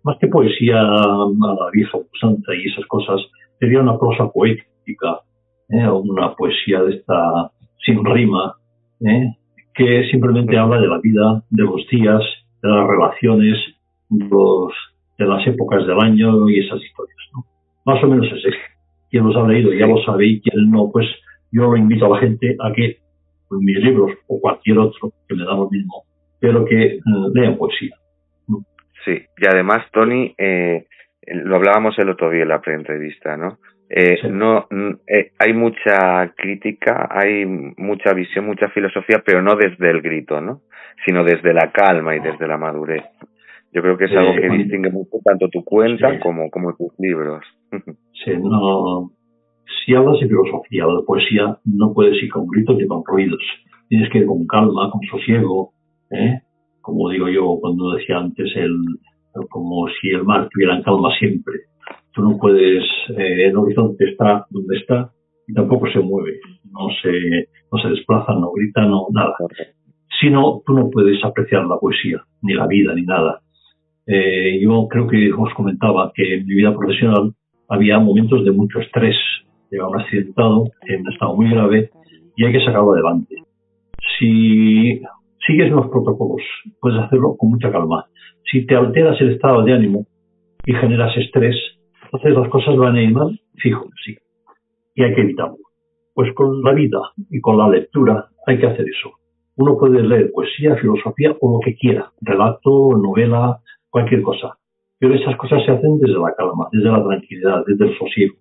más 0.04 0.20
que 0.20 0.28
poesía 0.28 0.80
a 0.80 1.28
la 1.36 1.72
vieja 1.74 1.98
santa 2.22 2.54
y 2.54 2.68
esas 2.72 2.86
cosas, 2.86 3.20
sería 3.60 3.82
una 3.82 3.98
prosa 3.98 4.32
poética, 4.32 5.22
¿eh? 5.70 5.90
una 5.90 6.36
poesía 6.36 6.84
de 6.84 6.98
esta 6.98 7.52
sin 7.84 8.06
rima, 8.06 8.54
¿eh? 9.02 9.34
que 9.74 10.08
simplemente 10.12 10.60
habla 10.60 10.80
de 10.80 10.90
la 10.90 11.00
vida, 11.00 11.44
de 11.50 11.64
los 11.64 11.88
días, 11.90 12.22
de 12.62 12.70
las 12.70 12.88
relaciones, 12.88 13.58
los, 14.12 14.74
de 15.18 15.26
las 15.26 15.46
épocas 15.48 15.86
del 15.88 16.00
año 16.00 16.50
y 16.50 16.60
esas 16.60 16.82
historias. 16.82 17.18
¿no? 17.34 17.46
Más 17.86 18.04
o 18.04 18.08
menos 18.08 18.28
es 18.28 18.46
eso. 18.46 18.58
Quien 19.10 19.26
los 19.26 19.36
ha 19.36 19.48
leído 19.48 19.74
ya 19.74 19.88
lo 19.88 19.98
sabe 20.04 20.26
y 20.28 20.42
quien 20.42 20.70
no, 20.70 20.90
pues 20.92 21.08
yo 21.52 21.64
lo 21.64 21.78
invito 21.78 22.06
a 22.06 22.10
la 22.10 22.20
gente 22.20 22.56
a 22.60 22.72
que 22.74 22.98
pues, 23.48 23.62
mis 23.62 23.78
libros 23.78 24.12
o 24.28 24.40
cualquier 24.40 24.80
otro, 24.80 25.12
que 25.28 25.36
me 25.36 25.46
da 25.46 25.56
lo 25.56 25.70
mismo, 25.70 26.04
pero 26.40 26.66
que 26.66 26.84
eh, 26.86 27.02
lean 27.34 27.58
poesía. 27.58 27.96
Sí, 29.06 29.22
y 29.38 29.48
además, 29.48 29.86
Tony, 29.94 30.36
eh, 30.38 30.86
lo 31.28 31.56
hablábamos 31.56 31.98
el 31.98 32.10
otro 32.10 32.30
día 32.30 32.44
en 32.44 32.50
la 32.50 32.62
pre-entrevista, 32.62 33.38
¿no? 33.38 33.60
Eh, 33.90 34.20
no 34.30 34.68
eh, 35.08 35.32
hay 35.40 35.54
mucha 35.54 36.34
crítica, 36.36 37.08
hay 37.10 37.46
mucha 37.46 38.14
visión, 38.14 38.46
mucha 38.46 38.68
filosofía, 38.70 39.24
pero 39.26 39.42
no 39.42 39.56
desde 39.56 39.90
el 39.90 40.02
grito, 40.02 40.42
¿no? 40.42 40.62
Sino 41.06 41.24
desde 41.24 41.54
la 41.54 41.72
calma 41.72 42.16
y 42.16 42.20
desde 42.20 42.48
la 42.48 42.58
madurez. 42.58 43.04
Yo 43.78 43.82
creo 43.84 43.98
que 43.98 44.06
es 44.06 44.12
algo 44.12 44.34
que 44.34 44.58
distingue 44.58 44.90
mucho 44.90 45.18
tanto 45.24 45.48
tu 45.50 45.64
cuenta 45.64 46.20
como, 46.20 46.50
como 46.50 46.76
tus 46.76 46.92
libros. 46.98 47.44
Sí, 48.26 48.32
no. 48.36 49.12
Si 49.86 49.94
hablas 49.94 50.20
de 50.20 50.28
filosofía 50.28 50.88
o 50.88 50.98
de 50.98 51.06
poesía, 51.06 51.56
no 51.66 51.94
puedes 51.94 52.22
ir 52.24 52.32
con 52.32 52.48
gritos 52.48 52.76
ni 52.78 52.88
con 52.88 53.04
ruidos. 53.06 53.44
Tienes 53.90 54.10
que 54.10 54.18
ir 54.18 54.26
con 54.26 54.48
calma, 54.48 54.90
con 54.90 55.02
sosiego, 55.04 55.72
¿eh? 56.10 56.42
Como 56.82 57.10
digo 57.12 57.30
yo 57.30 57.60
cuando 57.62 57.92
decía 57.92 58.18
antes, 58.18 58.52
el, 58.56 58.76
como 59.50 59.88
si 60.02 60.10
el 60.10 60.24
mar 60.24 60.50
tuviera 60.52 60.76
en 60.76 60.82
calma 60.82 61.10
siempre 61.20 61.54
tú 62.18 62.24
no 62.24 62.38
puedes, 62.38 62.84
eh, 63.16 63.48
el 63.48 63.56
horizonte 63.56 64.10
está 64.10 64.48
donde 64.50 64.78
está 64.78 65.12
y 65.48 65.54
tampoco 65.54 65.88
se 65.92 66.00
mueve, 66.00 66.40
no 66.72 66.90
se, 67.02 67.12
no 67.72 67.80
se 67.80 67.90
desplaza, 67.90 68.34
no 68.34 68.52
grita, 68.52 68.82
no 68.82 69.08
nada. 69.12 69.36
Si 70.20 70.30
no, 70.32 70.64
tú 70.66 70.74
no 70.74 70.90
puedes 70.90 71.24
apreciar 71.24 71.66
la 71.66 71.78
poesía, 71.78 72.24
ni 72.42 72.56
la 72.56 72.66
vida, 72.66 72.96
ni 72.96 73.04
nada. 73.04 73.40
Eh, 74.08 74.60
yo 74.62 74.88
creo 74.90 75.06
que 75.08 75.32
os 75.34 75.54
comentaba 75.54 76.12
que 76.16 76.36
en 76.36 76.48
mi 76.48 76.56
vida 76.56 76.74
profesional 76.74 77.34
había 77.68 78.00
momentos 78.00 78.44
de 78.46 78.52
mucho 78.52 78.80
estrés. 78.80 79.16
Llegaba 79.70 79.92
un 79.92 80.02
accidentado 80.02 80.72
en 80.88 81.06
estado 81.08 81.36
muy 81.36 81.50
grave 81.50 81.90
y 82.38 82.46
hay 82.46 82.54
que 82.54 82.64
sacarlo 82.64 82.94
adelante. 82.94 83.36
Si 84.18 85.02
sigues 85.46 85.70
los 85.72 85.88
protocolos, 85.90 86.42
puedes 86.80 87.00
hacerlo 87.00 87.36
con 87.38 87.52
mucha 87.52 87.70
calma. 87.70 88.06
Si 88.50 88.66
te 88.66 88.76
alteras 88.76 89.20
el 89.20 89.34
estado 89.34 89.64
de 89.64 89.74
ánimo 89.74 90.06
y 90.66 90.74
generas 90.74 91.16
estrés, 91.18 91.56
entonces 92.06 92.34
las 92.34 92.48
cosas 92.50 92.78
van 92.78 92.96
a 92.96 93.02
ir 93.02 93.12
mal, 93.12 93.38
fijo, 93.58 93.90
sí. 94.06 94.18
Y 94.96 95.04
hay 95.04 95.14
que 95.14 95.22
evitarlo. 95.22 95.58
Pues 96.14 96.34
con 96.34 96.62
la 96.64 96.72
vida 96.72 97.00
y 97.30 97.42
con 97.42 97.58
la 97.58 97.68
lectura 97.68 98.30
hay 98.46 98.58
que 98.58 98.68
hacer 98.68 98.86
eso. 98.88 99.12
Uno 99.58 99.78
puede 99.78 100.02
leer 100.02 100.32
poesía, 100.32 100.76
filosofía 100.78 101.36
o 101.42 101.54
lo 101.54 101.60
que 101.60 101.76
quiera, 101.76 102.12
relato, 102.22 102.92
novela, 102.96 103.60
cualquier 103.90 104.22
cosa. 104.22 104.58
Pero 105.00 105.14
esas 105.14 105.36
cosas 105.38 105.64
se 105.66 105.72
hacen 105.72 106.00
desde 106.00 106.20
la 106.20 106.34
calma, 106.36 106.68
desde 106.72 106.90
la 106.90 107.04
tranquilidad, 107.04 107.64
desde 107.68 107.86
el 107.86 107.98
sosiego 107.98 108.36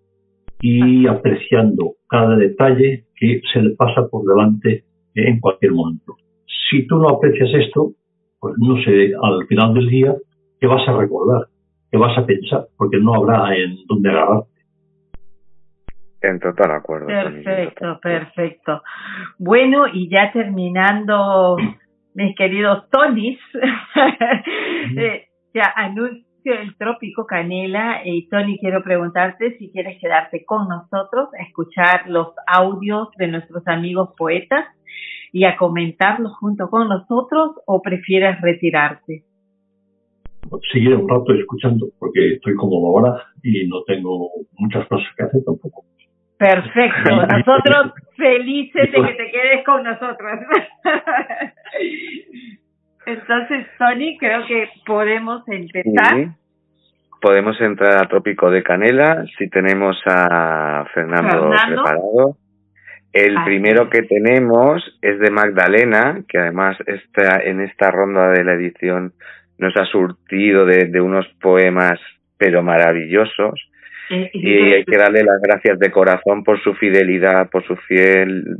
y 0.60 1.06
apreciando 1.06 1.94
cada 2.08 2.36
detalle 2.36 3.04
que 3.14 3.40
se 3.52 3.60
le 3.60 3.74
pasa 3.76 4.08
por 4.10 4.24
delante 4.26 4.84
en 5.14 5.40
cualquier 5.40 5.72
momento. 5.72 6.16
Si 6.70 6.86
tú 6.86 6.96
no 6.98 7.08
aprecias 7.08 7.50
esto, 7.54 7.92
pues 8.40 8.54
no 8.58 8.76
sé, 8.82 9.12
al 9.20 9.46
final 9.46 9.74
del 9.74 9.88
día, 9.88 10.14
¿qué 10.60 10.66
vas 10.66 10.86
a 10.88 10.96
recordar? 10.96 11.46
¿Qué 11.90 11.98
vas 11.98 12.16
a 12.18 12.26
pensar? 12.26 12.66
Porque 12.76 12.98
no 12.98 13.14
habrá 13.14 13.56
en 13.56 13.76
dónde 13.86 14.10
agarrarte. 14.10 14.50
En 16.22 16.40
total 16.40 16.72
acuerdo. 16.72 17.06
Perfecto, 17.06 18.00
perfecto. 18.02 18.82
Bueno, 19.38 19.86
y 19.92 20.08
ya 20.08 20.32
terminando, 20.32 21.56
mis 22.14 22.34
queridos 22.34 22.88
Tonys, 22.90 23.38
eh, 24.96 25.25
ya 25.56 25.72
anuncio 25.74 26.24
el 26.44 26.76
Trópico 26.76 27.26
Canela 27.26 28.02
y 28.04 28.28
Tony, 28.28 28.58
quiero 28.58 28.84
preguntarte 28.84 29.56
si 29.58 29.70
quieres 29.70 29.98
quedarte 30.00 30.44
con 30.44 30.68
nosotros, 30.68 31.30
a 31.38 31.42
escuchar 31.42 32.08
los 32.08 32.28
audios 32.46 33.08
de 33.16 33.28
nuestros 33.28 33.66
amigos 33.66 34.10
poetas 34.16 34.66
y 35.32 35.44
a 35.44 35.56
comentarlos 35.56 36.36
junto 36.36 36.68
con 36.68 36.88
nosotros 36.88 37.56
o 37.66 37.80
prefieres 37.80 38.40
retirarte 38.42 39.24
seguir 40.72 40.94
un 40.94 41.08
rato 41.08 41.34
escuchando 41.34 41.88
porque 41.98 42.34
estoy 42.34 42.54
cómodo 42.54 42.86
ahora 42.86 43.24
y 43.42 43.66
no 43.66 43.82
tengo 43.82 44.30
muchas 44.52 44.86
cosas 44.86 45.08
que 45.16 45.24
hacer 45.24 45.42
tampoco. 45.44 45.84
Perfecto, 46.38 47.16
nosotros 47.26 47.94
felices 48.16 48.92
de 48.92 49.02
que 49.02 49.14
te 49.14 49.30
quedes 49.32 49.64
con 49.64 49.82
nosotros. 49.82 50.38
Entonces, 53.06 53.66
Tony, 53.78 54.18
creo 54.18 54.46
que 54.46 54.68
podemos 54.84 55.42
empezar. 55.48 56.34
Podemos 57.20 57.60
entrar 57.60 58.02
a 58.02 58.08
Trópico 58.08 58.50
de 58.50 58.62
Canela 58.62 59.24
si 59.38 59.48
tenemos 59.48 59.96
a 60.06 60.84
Fernando, 60.92 61.50
preparado. 61.66 62.36
El 63.12 63.34
primero 63.44 63.88
que 63.88 64.02
tenemos 64.02 64.84
es 65.00 65.18
de 65.20 65.30
Magdalena, 65.30 66.22
que 66.28 66.38
además 66.38 66.76
está 66.86 67.40
en 67.42 67.62
esta 67.62 67.90
ronda 67.90 68.30
de 68.30 68.44
la 68.44 68.52
edición 68.52 69.14
nos 69.58 69.76
ha 69.76 69.84
surtido 69.86 70.66
de, 70.66 71.00
unos 71.00 71.26
poemas 71.40 71.98
pero 72.38 72.62
maravillosos 72.62 73.54
eh, 74.10 74.30
y 74.34 74.72
hay 74.74 74.84
que 74.84 74.98
darle 74.98 75.24
las 75.24 75.40
gracias 75.40 75.78
de 75.78 75.90
corazón 75.90 76.44
por 76.44 76.62
su 76.62 76.74
fidelidad, 76.74 77.48
por 77.48 77.66
su 77.66 77.74
fiel 77.76 78.58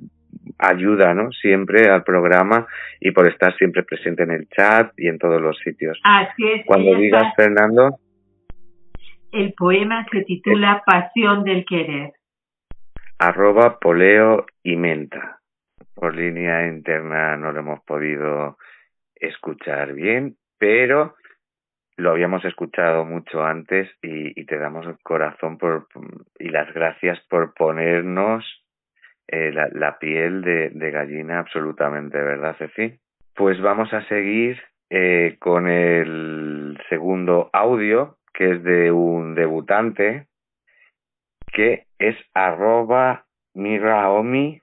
ayuda, 0.59 1.15
¿no? 1.15 1.31
Siempre 1.33 1.89
al 1.89 2.05
programa 2.05 2.67
y 3.01 3.11
por 3.11 3.27
estar 3.27 3.55
siempre 3.57 3.83
presente 3.83 4.23
en 4.23 4.31
el 4.31 4.49
chat 4.49 4.93
y 4.97 5.09
en 5.09 5.19
todos 5.19 5.41
los 5.41 5.59
sitios. 5.59 5.99
Así 6.05 6.47
es. 6.47 6.67
Cuando 6.67 6.95
digas, 6.97 7.35
Fernando. 7.37 7.99
El 9.33 9.53
poema 9.55 10.07
se 10.11 10.23
titula 10.23 10.83
Pasión 10.87 11.45
del 11.45 11.65
Querer. 11.65 12.13
Arroba 13.19 13.79
poleo 13.79 14.47
y 14.63 14.77
menta. 14.77 15.41
Por 15.95 16.15
línea 16.15 16.67
interna 16.67 17.37
no 17.37 17.53
lo 17.53 17.61
hemos 17.61 17.81
podido 17.85 18.57
escuchar 19.15 19.95
bien, 19.95 20.37
pero 20.59 21.15
lo 21.97 22.11
habíamos 22.11 22.45
escuchado 22.45 23.05
mucho 23.05 23.43
antes 23.43 23.89
y, 24.03 24.45
te 24.45 24.59
damos 24.59 24.87
el 24.87 24.99
corazón 25.03 25.57
por, 25.57 25.89
y 26.39 26.51
las 26.51 26.73
gracias 26.75 27.19
por 27.29 27.55
ponernos 27.55 28.45
eh, 29.29 29.53
la, 29.53 29.99
piel 29.99 30.43
de, 30.43 30.91
gallina 30.91 31.41
absolutamente, 31.41 32.17
¿verdad, 32.19 32.57
Ceci? 32.59 32.99
Pues 33.35 33.61
vamos 33.61 33.93
a 33.93 34.07
seguir 34.09 34.61
eh, 34.91 35.37
con 35.41 35.69
el 35.69 36.79
segundo 36.89 37.51
audio, 37.53 38.19
que 38.33 38.53
es 38.53 38.63
de 38.63 38.93
un 38.93 39.35
debutante, 39.35 40.27
que 41.53 41.87
es 41.99 42.17
arroba 42.35 43.27
Miraomi 43.55 44.61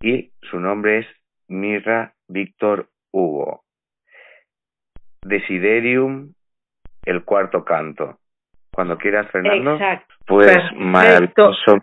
y 0.00 0.32
su 0.42 0.58
nombre 0.58 1.00
es 1.00 1.06
Mirra 1.48 2.14
Víctor 2.26 2.88
Hugo. 3.12 3.64
Desiderium, 5.22 6.32
el 7.04 7.24
cuarto 7.24 7.64
canto. 7.64 8.18
Cuando 8.72 8.96
quieras, 8.96 9.26
Fernando. 9.30 9.74
Exacto. 9.74 10.14
Pues 10.26 10.58
maravilloso. 10.76 11.78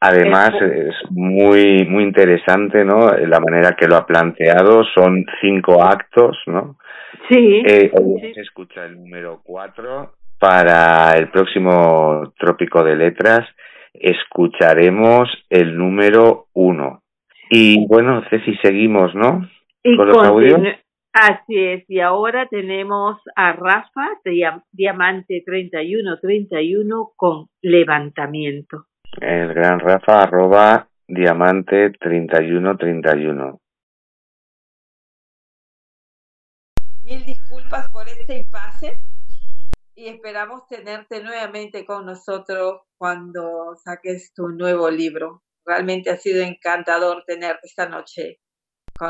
Además, 0.00 0.50
es 0.62 0.94
muy, 1.10 1.84
muy 1.88 2.04
interesante, 2.04 2.84
¿no? 2.84 3.10
La 3.10 3.40
manera 3.40 3.72
que 3.72 3.88
lo 3.88 3.96
ha 3.96 4.06
planteado. 4.06 4.84
Son 4.94 5.24
cinco 5.40 5.82
actos, 5.82 6.38
¿no? 6.46 6.76
Sí. 7.28 7.62
Eh, 7.66 7.90
hoy 7.92 8.32
se 8.34 8.40
escucha 8.40 8.84
el 8.84 8.96
número 8.96 9.40
cuatro. 9.42 10.12
Para 10.38 11.12
el 11.12 11.28
próximo 11.28 12.32
Trópico 12.38 12.84
de 12.84 12.94
Letras 12.94 13.48
escucharemos 13.94 15.28
el 15.48 15.76
número 15.76 16.46
uno. 16.52 17.02
Y 17.50 17.86
bueno, 17.86 18.22
Ceci, 18.30 18.56
seguimos, 18.62 19.14
¿no? 19.14 19.48
con 19.96 20.08
los 20.08 20.24
audios. 20.24 20.60
Así 21.18 21.56
es, 21.56 21.88
y 21.88 22.00
ahora 22.00 22.46
tenemos 22.46 23.16
a 23.36 23.52
Rafa 23.52 24.06
de 24.22 24.52
Diamante 24.70 25.42
3131 25.46 27.12
con 27.16 27.48
levantamiento. 27.62 28.84
El 29.22 29.54
gran 29.54 29.80
Rafa 29.80 30.24
arroba 30.24 30.90
Diamante 31.08 31.92
3131. 31.98 33.58
Mil 37.04 37.24
disculpas 37.24 37.90
por 37.90 38.06
este 38.06 38.40
impasse 38.40 38.98
y 39.94 40.08
esperamos 40.08 40.66
tenerte 40.68 41.22
nuevamente 41.22 41.86
con 41.86 42.04
nosotros 42.04 42.82
cuando 42.98 43.74
saques 43.82 44.34
tu 44.34 44.48
nuevo 44.48 44.90
libro. 44.90 45.42
Realmente 45.64 46.10
ha 46.10 46.18
sido 46.18 46.42
encantador 46.42 47.24
tenerte 47.26 47.60
esta 47.68 47.88
noche 47.88 48.40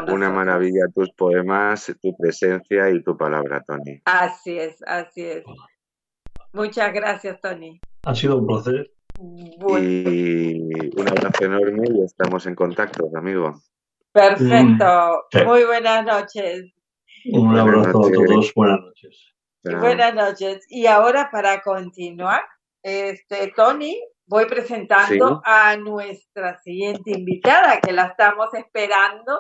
una 0.09 0.31
maravilla 0.31 0.87
tus 0.95 1.11
poemas, 1.13 1.93
tu 2.03 2.17
presencia 2.17 2.91
y 2.91 3.03
tu 3.03 3.17
palabra, 3.17 3.63
Tony. 3.67 4.01
Así 4.05 4.59
es, 4.59 4.83
así 4.87 5.23
es. 5.23 5.45
Muchas 6.53 6.93
gracias, 6.93 7.41
Tony. 7.41 7.81
Ha 8.05 8.15
sido 8.15 8.39
un 8.39 8.47
placer. 8.47 8.91
Y 9.19 10.63
un 10.99 11.09
abrazo 11.09 11.45
enorme 11.45 11.89
y 11.91 12.03
estamos 12.03 12.47
en 12.47 12.55
contacto, 12.55 13.11
amigo. 13.17 13.63
Perfecto. 14.13 15.27
Mm, 15.33 15.45
Muy 15.45 15.65
buenas 15.65 16.05
noches. 16.05 16.73
Un 17.33 17.57
abrazo 17.57 17.89
a 17.89 17.93
todos, 17.93 18.53
buenas 18.55 18.81
noches. 18.81 19.35
Buenas 19.63 20.15
noches. 20.15 20.67
Y 20.69 20.87
ahora 20.87 21.29
para 21.31 21.61
continuar, 21.61 22.43
este 22.83 23.53
Tony, 23.57 24.01
voy 24.27 24.47
presentando 24.47 25.41
a 25.45 25.77
nuestra 25.77 26.59
siguiente 26.61 27.11
invitada, 27.11 27.81
que 27.81 27.93
la 27.93 28.07
estamos 28.07 28.53
esperando, 28.55 29.39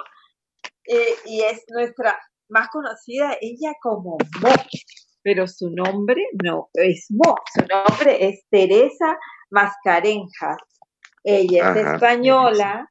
eh, 0.89 1.15
y 1.25 1.43
es 1.43 1.65
nuestra 1.69 2.19
más 2.49 2.69
conocida, 2.69 3.37
ella 3.41 3.73
como 3.83 4.19
Mo, 4.41 4.55
pero 5.23 5.47
su 5.47 5.71
nombre 5.71 6.23
no 6.43 6.69
es 6.75 7.07
Mo, 7.11 7.35
su 7.53 7.67
nombre 7.67 8.29
es 8.29 8.45
Teresa 8.51 9.19
Mascarenjas. 9.51 10.59
Ella 11.25 11.73
es 11.73 11.87
española, 11.87 12.89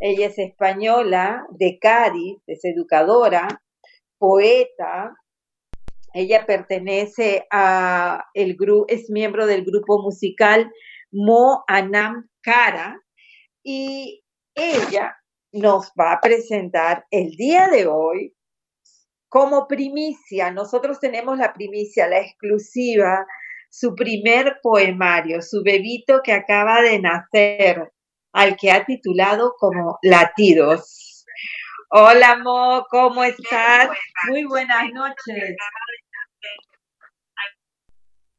ella 0.00 0.26
es 0.26 0.38
española 0.38 1.46
de 1.50 1.78
Cádiz, 1.80 2.38
es 2.46 2.64
educadora, 2.64 3.62
poeta. 4.18 5.14
Ella 6.12 6.44
pertenece 6.44 7.46
a 7.50 8.26
el 8.34 8.56
grupo, 8.56 8.84
es 8.88 9.08
miembro 9.08 9.46
del 9.46 9.64
grupo 9.64 10.02
musical 10.02 10.70
Mo 11.10 11.64
Anam 11.68 12.28
Kara 12.42 13.00
y 13.62 14.22
ella 14.54 15.19
nos 15.52 15.92
va 15.98 16.12
a 16.12 16.20
presentar 16.20 17.06
el 17.10 17.30
día 17.32 17.68
de 17.68 17.86
hoy 17.86 18.34
como 19.28 19.66
primicia. 19.66 20.50
Nosotros 20.50 21.00
tenemos 21.00 21.38
la 21.38 21.52
primicia, 21.52 22.08
la 22.08 22.20
exclusiva, 22.20 23.26
su 23.68 23.94
primer 23.94 24.58
poemario, 24.62 25.40
su 25.42 25.62
bebito 25.62 26.20
que 26.22 26.32
acaba 26.32 26.82
de 26.82 26.98
nacer, 26.98 27.92
al 28.32 28.56
que 28.56 28.70
ha 28.70 28.84
titulado 28.84 29.54
como 29.58 29.98
Latidos. 30.02 31.24
Hola 31.90 32.36
Mo, 32.36 32.86
¿cómo 32.88 33.24
estás? 33.24 33.90
Muy 34.28 34.44
buenas 34.44 34.92
noches. 34.92 35.56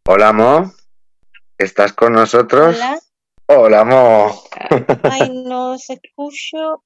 Hola 0.07 0.33
Mo, 0.33 0.71
¿estás 1.57 1.93
con 1.93 2.13
nosotros? 2.13 2.75
Hola. 2.75 2.99
Hola 3.47 3.83
Mo. 3.83 4.43
Ay, 5.03 5.29
no 5.45 5.77
se 5.77 5.99
escucho. 6.01 6.83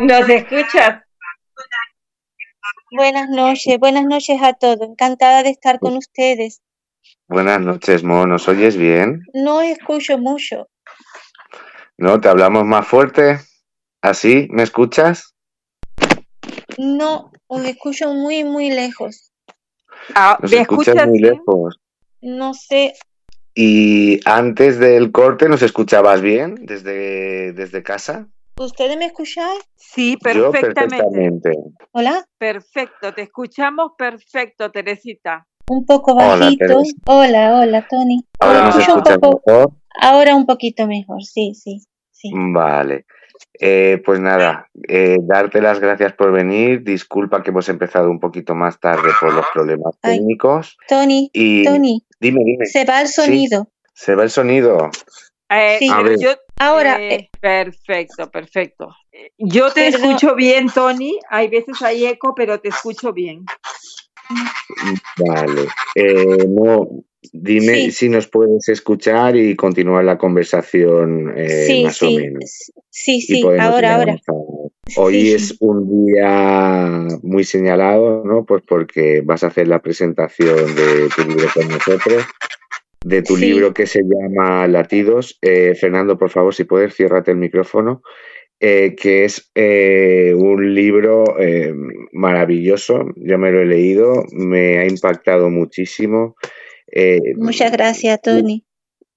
¿Nos 0.00 0.28
escuchas? 0.28 1.02
Buenas 2.90 3.28
noches, 3.28 3.78
buenas 3.78 4.04
noches 4.04 4.38
a 4.42 4.52
todos. 4.54 4.80
Encantada 4.88 5.42
de 5.42 5.50
estar 5.50 5.78
con 5.78 5.96
ustedes. 5.96 6.62
Buenas 7.28 7.60
noches, 7.60 8.02
Mo. 8.04 8.26
¿Nos 8.26 8.48
oyes 8.48 8.76
bien? 8.76 9.22
No 9.32 9.60
escucho 9.62 10.18
mucho. 10.18 10.68
¿No? 11.96 12.20
¿Te 12.20 12.28
hablamos 12.28 12.64
más 12.64 12.86
fuerte? 12.86 13.38
¿Así? 14.02 14.48
¿Me 14.50 14.62
escuchas? 14.62 15.34
No, 16.78 17.30
os 17.46 17.64
escucho 17.64 18.12
muy, 18.12 18.44
muy 18.44 18.70
lejos. 18.70 19.32
Ah, 20.14 20.38
Nos 20.40 20.50
¿Me 20.50 20.60
escuchas 20.60 20.88
escuchas? 20.88 21.08
muy 21.08 21.18
bien? 21.22 21.34
lejos. 21.34 21.80
No 22.20 22.54
sé, 22.54 22.94
¿Y 23.56 24.18
antes 24.28 24.80
del 24.80 25.12
corte 25.12 25.48
nos 25.48 25.62
escuchabas 25.62 26.20
bien 26.20 26.56
desde, 26.66 27.52
desde 27.52 27.84
casa? 27.84 28.26
¿Ustedes 28.58 28.96
me 28.96 29.06
escucháis? 29.06 29.60
Sí, 29.76 30.12
Yo 30.34 30.50
perfectamente. 30.50 31.52
Hola, 31.92 32.24
Perfecto, 32.38 33.12
te 33.14 33.22
escuchamos 33.22 33.92
perfecto, 33.96 34.70
Teresita. 34.70 35.46
un 35.68 35.84
poco 35.86 36.14
bajito. 36.14 36.82
Hola, 37.06 37.58
hola, 37.60 37.86
Tony. 37.88 38.24
Ahora 38.40 38.64
nos 38.66 38.76
un 38.88 39.02
poco, 39.02 39.42
mejor. 39.46 39.72
ahora 40.00 40.34
un 40.34 40.46
poquito 40.46 40.86
mejor, 40.86 41.22
sí, 41.22 41.54
sí, 41.54 41.80
sí. 42.10 42.30
Vale. 42.34 43.06
Eh, 43.60 44.00
pues 44.04 44.20
nada, 44.20 44.68
eh, 44.88 45.16
darte 45.22 45.60
las 45.60 45.80
gracias 45.80 46.12
por 46.12 46.30
venir. 46.32 46.82
Disculpa 46.84 47.42
que 47.42 47.50
hemos 47.50 47.68
empezado 47.68 48.10
un 48.10 48.20
poquito 48.20 48.54
más 48.54 48.78
tarde 48.78 49.10
por 49.20 49.32
los 49.34 49.46
problemas 49.52 49.96
Ay. 50.02 50.18
técnicos. 50.18 50.76
Tony, 50.88 51.30
Y 51.32 51.64
Tony, 51.64 52.04
dime, 52.20 52.42
dime. 52.44 52.66
se 52.66 52.84
va 52.84 53.00
el 53.00 53.08
Sí. 53.08 53.22
sonido. 53.22 53.68
Se 53.92 54.14
va 54.14 54.22
el 54.24 54.30
sonido. 54.30 54.90
Eh, 55.56 55.76
Sí. 55.78 55.88
Yo, 56.20 56.30
Ahora, 56.58 57.00
eh, 57.00 57.14
eh, 57.14 57.30
perfecto, 57.40 58.30
perfecto. 58.30 58.88
Yo 59.38 59.70
te 59.72 59.88
escucho 59.88 60.34
bien, 60.34 60.68
Tony. 60.72 61.18
Hay 61.28 61.48
veces 61.48 61.82
hay 61.82 62.06
eco, 62.06 62.32
pero 62.34 62.60
te 62.60 62.68
escucho 62.68 63.12
bien. 63.12 63.44
Vale. 65.18 65.66
Eh, 65.96 66.46
no, 66.48 66.88
dime 67.32 67.74
Sí. 67.74 67.92
si 67.92 68.08
nos 68.08 68.26
puedes 68.28 68.68
escuchar 68.68 69.36
y 69.36 69.56
continuar 69.56 70.04
la 70.04 70.16
conversación 70.16 71.32
eh, 71.36 71.64
sí, 71.66 71.84
más 71.84 72.02
o 72.02 72.06
sí, 72.08 72.16
menos. 72.16 72.72
sí, 72.90 73.20
sí, 73.20 73.42
ahora, 73.60 73.96
ahora. 73.96 74.16
Hoy 74.96 75.14
Sí, 75.20 75.32
es 75.32 75.48
sí. 75.48 75.56
un 75.60 76.06
día 76.06 77.06
muy 77.22 77.44
señalado, 77.44 78.22
¿no? 78.24 78.44
Pues 78.44 78.62
porque 78.66 79.22
vas 79.24 79.42
a 79.42 79.48
hacer 79.48 79.66
la 79.68 79.80
presentación 79.80 80.74
de 80.74 81.08
tu 81.14 81.22
libro 81.24 81.48
con 81.54 81.68
nosotros, 81.68 82.24
de 83.04 83.22
tu 83.22 83.36
Sí. 83.36 83.46
libro 83.46 83.72
que 83.72 83.86
se 83.86 84.02
llama 84.02 84.66
Latidos. 84.66 85.38
Eh, 85.42 85.74
Fernando, 85.74 86.16
por 86.18 86.30
favor, 86.30 86.54
si 86.54 86.64
puedes, 86.64 86.94
ciérrate 86.94 87.30
el 87.30 87.36
micrófono. 87.38 88.02
eh, 88.60 88.94
que 88.96 89.24
es 89.24 89.50
eh, 89.56 90.32
un 90.34 90.74
libro 90.74 91.24
maravilloso. 92.12 93.04
Yo 93.16 93.36
me 93.36 93.50
lo 93.50 93.60
he 93.60 93.66
leído, 93.66 94.24
me 94.32 94.78
ha 94.78 94.86
impactado 94.86 95.50
muchísimo. 95.50 96.36
Muchas 97.36 97.72
gracias, 97.72 98.22
Tony. 98.22 98.64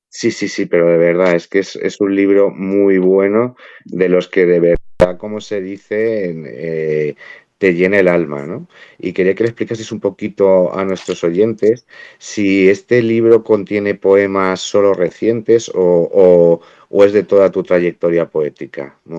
Sí, 0.10 0.32
sí, 0.32 0.48
sí, 0.50 0.66
pero 0.66 0.88
de 0.88 0.98
verdad 0.98 1.36
es 1.36 1.48
que 1.48 1.60
es, 1.60 1.78
es 1.78 2.02
un 2.02 2.16
libro 2.16 2.50
muy 2.50 2.98
bueno, 2.98 3.56
de 3.86 4.10
los 4.10 4.28
que 4.28 4.46
de 4.46 4.60
verdad, 4.60 5.18
como 5.18 5.40
se 5.40 5.62
dice, 5.62 7.16
te 7.58 7.74
llena 7.74 8.00
el 8.00 8.08
alma, 8.08 8.46
¿no? 8.46 8.68
Y 9.00 9.14
quería 9.14 9.36
que 9.36 9.44
le 9.44 9.50
explicases 9.50 9.92
un 9.92 10.00
poquito 10.00 10.74
a 10.76 10.86
nuestros 10.86 11.24
oyentes 11.24 11.88
si 12.20 12.70
este 12.70 13.02
libro 13.02 13.44
contiene 13.44 13.96
poemas 13.96 14.62
solo 14.62 14.94
recientes 14.94 15.72
o, 15.74 16.62
es 17.04 17.14
de 17.14 17.24
toda 17.24 17.52
tu 17.52 17.64
trayectoria 17.64 18.30
poética, 18.30 19.00
¿no? 19.06 19.18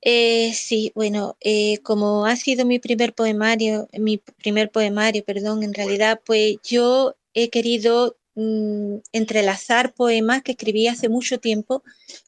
Eh, 0.00 0.52
sí, 0.54 0.92
bueno, 0.94 1.36
eh, 1.40 1.78
como 1.82 2.24
ha 2.24 2.36
sido 2.36 2.64
mi 2.64 2.78
primer 2.78 3.14
poemario, 3.14 3.88
mi 3.98 4.18
primer 4.18 4.70
poemario, 4.70 5.24
perdón, 5.24 5.62
en 5.62 5.74
realidad, 5.74 6.20
pues 6.24 6.56
yo 6.62 7.16
he 7.34 7.50
querido 7.50 8.16
mm, 8.36 8.98
entrelazar 9.12 9.92
poemas 9.94 10.42
que 10.42 10.52
escribí 10.52 10.86
hace 10.86 11.08
mucho 11.08 11.40
tiempo 11.40 11.82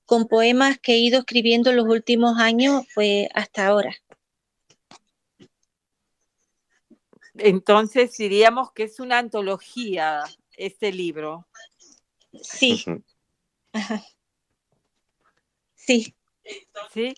con 0.05 0.27
poemas 0.27 0.79
que 0.79 0.95
he 0.95 0.99
ido 0.99 1.21
escribiendo 1.21 1.71
en 1.71 1.77
los 1.77 1.87
últimos 1.87 2.39
años, 2.39 2.85
pues 2.95 3.29
hasta 3.35 3.67
ahora. 3.69 3.95
Entonces 7.37 8.17
diríamos 8.17 8.73
que 8.73 8.85
es 8.85 9.01
una 9.01 9.19
antología 9.19 10.23
este 10.57 10.93
libro. 10.93 11.47
Sí. 12.43 12.85
Sí, 15.75 16.15
¿sí? 16.93 17.15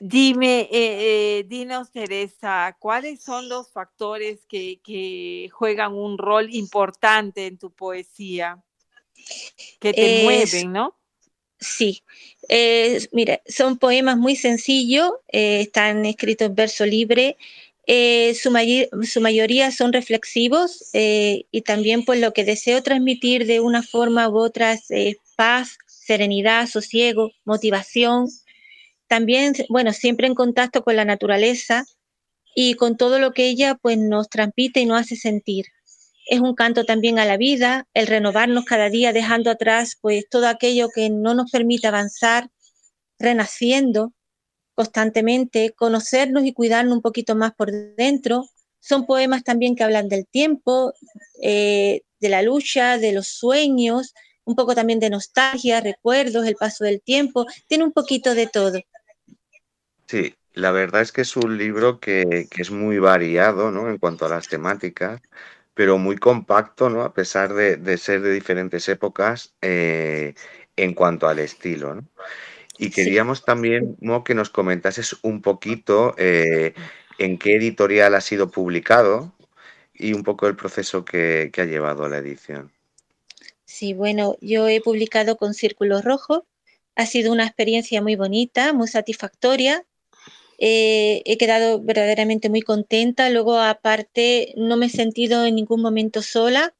Dime, 0.00 0.60
eh, 0.70 1.38
eh, 1.40 1.44
dinos, 1.46 1.90
Teresa, 1.90 2.76
¿cuáles 2.78 3.22
son 3.22 3.48
los 3.48 3.70
factores 3.72 4.46
que, 4.46 4.80
que 4.82 5.50
juegan 5.52 5.92
un 5.92 6.16
rol 6.18 6.54
importante 6.54 7.46
en 7.46 7.58
tu 7.58 7.72
poesía? 7.72 8.62
Que 9.80 9.92
te 9.92 10.06
Es- 10.06 10.22
mueven, 10.22 10.72
¿no? 10.72 10.96
Sí, 11.58 12.02
Eh, 12.48 13.06
mira, 13.12 13.40
son 13.46 13.78
poemas 13.78 14.16
muy 14.16 14.34
sencillos, 14.36 15.12
eh, 15.28 15.60
están 15.62 16.04
escritos 16.06 16.48
en 16.48 16.54
verso 16.54 16.84
libre, 16.86 17.36
eh, 17.86 18.34
su, 18.34 18.50
mayoría 19.20 19.70
son 19.72 19.92
reflexivos 19.92 20.88
eh, 20.92 21.44
y 21.50 21.62
también 21.62 22.04
pues 22.04 22.20
lo 22.20 22.32
que 22.32 22.44
deseo 22.44 22.82
transmitir 22.82 23.46
de 23.46 23.60
una 23.60 23.82
forma 23.82 24.28
u 24.28 24.38
otra 24.38 24.72
es 24.72 24.90
eh, 24.90 25.16
paz, 25.36 25.78
serenidad, 25.86 26.68
sosiego, 26.68 27.30
motivación. 27.44 28.28
También, 29.08 29.54
bueno, 29.68 29.92
siempre 29.92 30.26
en 30.26 30.34
contacto 30.34 30.82
con 30.84 30.96
la 30.96 31.04
naturaleza 31.04 31.84
y 32.54 32.74
con 32.74 32.96
todo 32.96 33.18
lo 33.18 33.32
que 33.32 33.48
ella 33.48 33.74
pues 33.74 33.98
nos 33.98 34.28
transmite 34.28 34.80
y 34.80 34.86
nos 34.86 35.00
hace 35.00 35.16
sentir 35.16 35.66
es 36.26 36.40
un 36.40 36.54
canto 36.54 36.84
también 36.84 37.18
a 37.18 37.24
la 37.24 37.36
vida, 37.36 37.86
el 37.94 38.06
renovarnos 38.06 38.64
cada 38.64 38.88
día 38.88 39.12
dejando 39.12 39.50
atrás 39.50 39.98
pues 40.00 40.28
todo 40.30 40.48
aquello 40.48 40.88
que 40.94 41.10
no 41.10 41.34
nos 41.34 41.50
permite 41.50 41.88
avanzar, 41.88 42.48
renaciendo 43.18 44.12
constantemente, 44.82 45.72
conocernos 45.76 46.44
y 46.44 46.52
cuidarnos 46.52 46.94
un 46.94 47.02
poquito 47.02 47.36
más 47.36 47.54
por 47.54 47.70
dentro. 47.70 48.44
Son 48.80 49.06
poemas 49.06 49.44
también 49.44 49.76
que 49.76 49.84
hablan 49.84 50.08
del 50.08 50.26
tiempo, 50.26 50.92
eh, 51.40 52.02
de 52.18 52.28
la 52.28 52.42
lucha, 52.42 52.98
de 52.98 53.12
los 53.12 53.28
sueños, 53.28 54.12
un 54.44 54.56
poco 54.56 54.74
también 54.74 54.98
de 54.98 55.10
nostalgia, 55.10 55.80
recuerdos, 55.80 56.46
el 56.46 56.56
paso 56.56 56.82
del 56.82 57.00
tiempo, 57.00 57.46
tiene 57.68 57.84
un 57.84 57.92
poquito 57.92 58.34
de 58.34 58.48
todo. 58.48 58.80
Sí, 60.08 60.34
la 60.52 60.72
verdad 60.72 61.02
es 61.02 61.12
que 61.12 61.20
es 61.20 61.36
un 61.36 61.56
libro 61.56 62.00
que, 62.00 62.48
que 62.50 62.62
es 62.62 62.72
muy 62.72 62.98
variado, 62.98 63.70
¿no? 63.70 63.88
En 63.88 63.98
cuanto 63.98 64.26
a 64.26 64.28
las 64.28 64.48
temáticas, 64.48 65.20
pero 65.74 65.96
muy 65.96 66.16
compacto, 66.16 66.90
¿no? 66.90 67.02
A 67.02 67.14
pesar 67.14 67.54
de, 67.54 67.76
de 67.76 67.96
ser 67.98 68.20
de 68.20 68.32
diferentes 68.32 68.88
épocas 68.88 69.54
eh, 69.62 70.34
en 70.76 70.94
cuanto 70.94 71.28
al 71.28 71.38
estilo. 71.38 72.02
Y 72.82 72.86
Sí. 72.86 72.90
queríamos 72.90 73.44
también, 73.44 73.96
Mo, 74.00 74.24
que 74.24 74.34
nos 74.34 74.50
comentases 74.50 75.16
un 75.22 75.40
poquito 75.40 76.16
eh, 76.18 76.74
en 77.18 77.38
qué 77.38 77.54
editorial 77.54 78.16
ha 78.16 78.20
sido 78.20 78.50
publicado 78.50 79.32
y 79.94 80.14
un 80.14 80.24
poco 80.24 80.48
el 80.48 80.56
proceso 80.56 81.04
que, 81.04 81.52
ha 81.56 81.64
llevado 81.64 82.04
a 82.04 82.08
la 82.08 82.18
edición. 82.18 82.72
Sí, 83.64 83.94
bueno, 83.94 84.36
yo 84.40 84.66
he 84.66 84.80
publicado 84.80 85.36
con 85.36 85.54
Círculo 85.54 86.02
Rojo. 86.02 86.44
Ha 86.96 87.06
sido 87.06 87.30
una 87.30 87.46
experiencia 87.46 88.02
muy 88.02 88.16
bonita, 88.16 88.72
muy 88.72 88.88
satisfactoria. 88.88 89.84
Eh, 90.58 91.22
he 91.24 91.38
quedado 91.38 91.80
verdaderamente 91.80 92.50
muy 92.50 92.62
contenta. 92.62 93.30
Luego, 93.30 93.60
aparte, 93.60 94.54
no 94.56 94.76
me 94.76 94.86
he 94.86 94.90
sentido 94.90 95.46
en 95.46 95.54
ningún 95.54 95.80
momento 95.82 96.20
sola. 96.20 96.74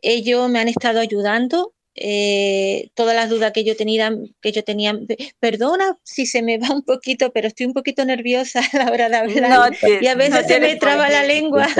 Ellos 0.00 0.48
me 0.48 0.60
han 0.60 0.68
estado 0.68 0.98
ayudando 0.98 1.74
eh, 1.98 2.90
todas 2.94 3.16
las 3.16 3.30
dudas 3.30 3.52
que 3.52 3.64
yo 3.64 3.74
tenía, 3.74 4.12
que 4.42 4.52
yo 4.52 4.62
tenía, 4.62 4.98
perdona 5.40 5.96
si 6.02 6.26
se 6.26 6.42
me 6.42 6.58
va 6.58 6.70
un 6.70 6.82
poquito, 6.82 7.32
pero 7.32 7.48
estoy 7.48 7.64
un 7.64 7.72
poquito 7.72 8.04
nerviosa 8.04 8.60
a 8.72 8.76
la 8.84 8.92
hora 8.92 9.08
de 9.08 9.16
hablar 9.16 9.72
y 10.00 10.06
a 10.06 10.14
veces 10.14 10.46
se 10.46 10.60
me 10.60 10.76
traba 10.76 11.08
la 11.08 11.24
lengua. 11.24 11.66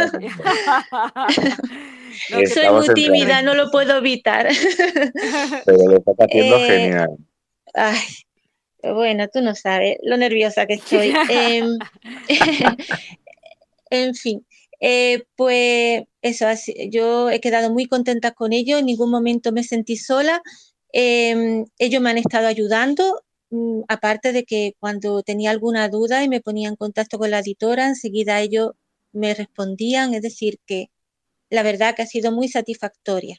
Soy 2.55 2.71
muy 2.71 2.89
tímida, 2.95 3.43
no 3.43 3.55
lo 3.55 3.71
puedo 3.71 3.99
evitar. 3.99 4.49
Pero 5.67 5.79
lo 5.87 5.99
está 5.99 6.13
haciendo 6.19 6.57
eh, 6.57 6.67
genial. 6.67 7.11
Ay, 7.75 7.99
bueno, 8.83 9.29
tú 9.29 9.43
no 9.43 9.55
sabes 9.55 9.99
lo 10.03 10.17
nerviosa 10.17 10.65
que 10.65 10.75
estoy. 10.75 11.13
Em, 11.29 11.79
en 13.91 14.15
fin, 14.15 14.47
eh, 14.81 15.25
pues 15.37 16.05
eso, 16.23 16.47
yo 16.91 17.31
he 17.31 17.41
quedado 17.41 17.73
muy 17.73 17.87
contenta 17.87 18.33
con 18.33 18.53
ellos, 18.53 18.81
en 18.81 18.87
ningún 18.87 19.11
momento 19.11 19.53
me 19.53 19.65
sentí 19.65 19.97
sola. 19.97 20.43
Em, 20.93 21.67
ellos 21.79 22.01
me 22.03 22.11
han 22.11 22.19
estado 22.19 22.47
ayudando, 22.49 23.23
mm, 23.51 23.83
aparte 23.89 24.33
de 24.33 24.45
que 24.45 24.75
cuando 24.81 25.23
tenía 25.23 25.51
alguna 25.51 25.89
duda 25.89 26.25
y 26.25 26.29
me 26.29 26.41
ponía 26.41 26.69
en 26.69 26.77
contacto 26.77 27.19
con 27.19 27.31
la 27.31 27.41
editora, 27.41 27.87
enseguida 27.89 28.41
ellos 28.41 28.73
me 29.13 29.35
respondían, 29.35 30.15
es 30.15 30.23
decir, 30.23 30.59
que 30.67 30.89
la 31.51 31.63
verdad 31.65 31.95
que 31.97 32.03
ha 32.03 32.07
sido 32.07 32.33
muy 32.33 32.49
satisfactoria. 32.49 33.39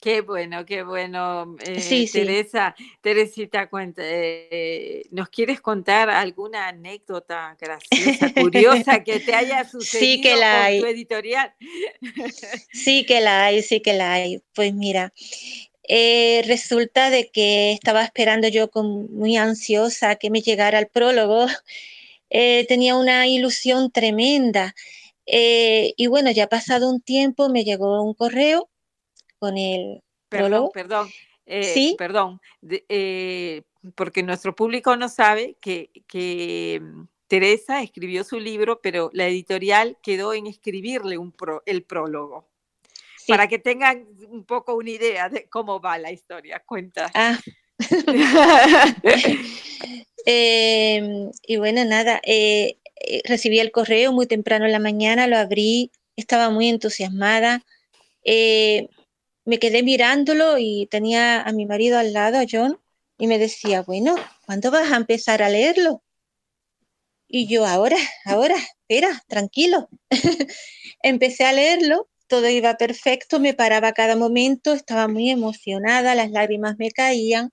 Qué 0.00 0.20
bueno, 0.20 0.64
qué 0.64 0.84
bueno, 0.84 1.56
eh, 1.66 2.08
Teresa. 2.12 2.76
Teresita, 3.00 3.68
cuenta, 3.68 4.00
eh, 4.04 5.02
¿nos 5.10 5.28
quieres 5.28 5.60
contar 5.60 6.08
alguna 6.08 6.68
anécdota 6.68 7.56
graciosa, 7.60 8.32
curiosa 8.34 9.02
que 9.02 9.18
te 9.18 9.34
haya 9.34 9.68
sucedido 9.68 10.14
sí 10.14 10.20
que 10.20 10.36
la 10.36 10.64
hay. 10.66 10.80
tu 10.80 10.86
editorial? 10.86 11.52
sí 12.72 13.04
que 13.06 13.20
la 13.20 13.46
hay, 13.46 13.62
sí 13.62 13.80
que 13.80 13.92
la 13.92 14.12
hay. 14.12 14.40
Pues 14.54 14.72
mira, 14.72 15.12
eh, 15.88 16.44
resulta 16.46 17.10
de 17.10 17.30
que 17.32 17.72
estaba 17.72 18.04
esperando 18.04 18.46
yo 18.46 18.70
con, 18.70 19.12
muy 19.12 19.36
ansiosa 19.36 20.14
que 20.14 20.30
me 20.30 20.42
llegara 20.42 20.78
el 20.78 20.86
prólogo. 20.86 21.46
tenía 22.68 22.94
una 22.94 23.26
ilusión 23.26 23.90
tremenda. 23.90 24.76
y 25.26 26.06
bueno, 26.06 26.30
ya 26.30 26.44
ha 26.44 26.48
pasado 26.48 26.88
un 26.88 27.00
tiempo, 27.00 27.48
me 27.48 27.64
llegó 27.64 28.00
un 28.04 28.14
correo 28.14 28.70
con 29.38 29.56
el 29.56 30.02
perdón, 30.28 30.70
Perdón, 30.72 31.08
eh, 31.46 31.62
¿Sí? 31.62 31.94
perdón, 31.98 32.40
eh, 32.70 33.62
porque 33.94 34.22
nuestro 34.22 34.54
público 34.54 34.96
no 34.96 35.08
sabe 35.08 35.56
que, 35.60 36.80
mm, 36.82 37.04
Teresa 37.26 37.82
escribió 37.82 38.24
su 38.24 38.38
libro, 38.38 38.80
pero 38.80 39.10
la 39.12 39.26
editorial 39.26 39.98
quedó 40.02 40.34
en 40.34 40.46
escribirle 40.46 41.18
un 41.18 41.34
el 41.66 41.82
prólogo. 41.82 42.48
Para 43.26 43.48
que 43.48 43.58
tengan 43.58 44.06
un 44.28 44.44
poco 44.44 44.74
una 44.74 44.90
idea 44.90 45.28
de 45.28 45.46
cómo 45.48 45.80
va 45.80 45.98
la 45.98 46.10
historia. 46.10 46.62
Cuenta. 46.64 47.10
Ah. 47.14 47.38
Em, 50.30 51.30
y 51.46 51.56
bueno, 51.56 51.82
nada, 51.86 52.20
eh, 52.22 52.76
recibí 53.24 53.60
el 53.60 53.70
correo 53.70 54.12
muy 54.12 54.26
temprano 54.26 54.66
en 54.66 54.72
la 54.72 54.78
mañana, 54.78 55.26
lo 55.26 55.38
abrí, 55.38 55.90
estaba 56.16 56.50
muy 56.50 56.68
entusiasmada 56.68 57.64
me 59.48 59.58
quedé 59.58 59.82
mirándolo 59.82 60.58
y 60.58 60.88
tenía 60.90 61.40
a 61.40 61.52
mi 61.52 61.64
marido 61.64 61.98
al 61.98 62.12
lado, 62.12 62.38
a 62.38 62.44
John, 62.48 62.78
y 63.16 63.28
me 63.28 63.38
decía, 63.38 63.80
bueno, 63.80 64.14
¿cuándo 64.44 64.70
vas 64.70 64.92
a 64.92 64.96
empezar 64.96 65.42
a 65.42 65.48
leerlo? 65.48 66.02
Y 67.26 67.46
yo, 67.46 67.64
ahora, 67.64 67.96
ahora, 68.26 68.56
espera, 68.56 69.24
tranquilo. 69.26 69.88
Empecé 71.02 71.44
a 71.46 71.54
leerlo, 71.54 72.10
todo 72.26 72.46
iba 72.50 72.76
perfecto, 72.76 73.40
me 73.40 73.54
paraba 73.54 73.92
cada 73.92 74.16
momento, 74.16 74.74
estaba 74.74 75.08
muy 75.08 75.30
emocionada, 75.30 76.14
las 76.14 76.30
lágrimas 76.30 76.76
me 76.78 76.90
caían. 76.90 77.50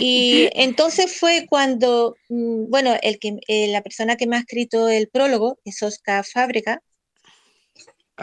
Y 0.00 0.48
entonces 0.54 1.16
fue 1.16 1.46
cuando, 1.48 2.16
mm, 2.30 2.68
bueno, 2.68 2.96
el 3.00 3.20
que, 3.20 3.38
eh, 3.46 3.68
la 3.68 3.82
persona 3.82 4.16
que 4.16 4.26
me 4.26 4.34
ha 4.34 4.40
escrito 4.40 4.88
el 4.88 5.08
prólogo 5.08 5.56
es 5.64 5.80
Oscar 5.84 6.24
Fábrega. 6.24 6.82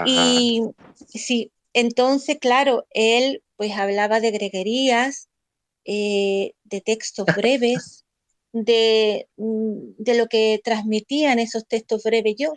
Y 0.05 0.63
sí, 1.13 1.49
entonces, 1.73 2.37
claro, 2.39 2.85
él 2.91 3.43
pues 3.55 3.73
hablaba 3.73 4.19
de 4.19 4.31
greguerías, 4.31 5.29
eh, 5.85 6.53
de 6.63 6.81
textos 6.81 7.25
breves, 7.43 8.05
de, 8.53 9.27
mm, 9.37 9.95
de, 9.97 10.15
lo 10.15 10.27
que 10.27 10.59
transmitían 10.63 11.39
esos 11.39 11.67
textos 11.67 12.03
breves 12.03 12.35
yo. 12.37 12.53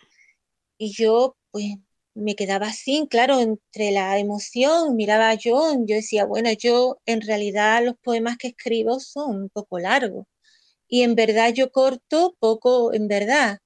Y 0.78 0.92
yo 0.92 1.36
pues 1.50 1.76
me 2.14 2.36
quedaba 2.36 2.68
así, 2.68 3.06
claro, 3.10 3.40
entre 3.40 3.90
la 3.92 4.18
emoción, 4.18 4.96
miraba 4.96 5.36
John, 5.42 5.86
yo 5.86 5.96
decía, 5.96 6.24
bueno, 6.24 6.50
yo 6.52 6.98
en 7.06 7.20
realidad 7.22 7.84
los 7.84 7.96
poemas 7.98 8.38
que 8.38 8.48
escribo 8.48 9.00
son 9.00 9.36
un 9.42 9.50
poco 9.50 9.78
largos. 9.78 10.26
Y 10.88 11.02
en 11.02 11.14
verdad 11.16 11.52
yo 11.54 11.72
corto 11.72 12.36
poco 12.40 12.94
en 12.94 13.08
verdad. 13.08 13.58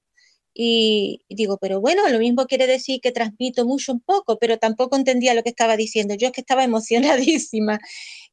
Y 0.53 1.21
digo, 1.29 1.57
pero 1.57 1.79
bueno, 1.81 2.07
lo 2.09 2.19
mismo 2.19 2.45
quiere 2.45 2.67
decir 2.67 2.99
que 3.01 3.11
transmito 3.11 3.65
mucho 3.65 3.93
un 3.93 4.01
poco, 4.01 4.37
pero 4.39 4.57
tampoco 4.57 4.95
entendía 4.95 5.33
lo 5.33 5.43
que 5.43 5.49
estaba 5.49 5.77
diciendo. 5.77 6.15
Yo 6.15 6.27
es 6.27 6.33
que 6.33 6.41
estaba 6.41 6.63
emocionadísima. 6.65 7.79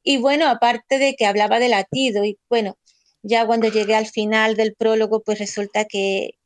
Y 0.03 0.19
bueno, 0.19 0.49
aparte 0.49 0.99
de 0.99 1.15
que 1.17 1.27
hablaba 1.27 1.59
de 1.59 1.69
latido, 1.69 2.25
y 2.25 2.39
bueno, 2.49 2.79
ya 3.23 3.47
cuando 3.47 3.69
llegué 3.69 3.95
al 3.95 4.07
final 4.07 4.57
del 4.57 4.75
prólogo, 4.75 5.23
pues 5.23 5.39
resulta 5.39 5.85
que, 5.85 6.39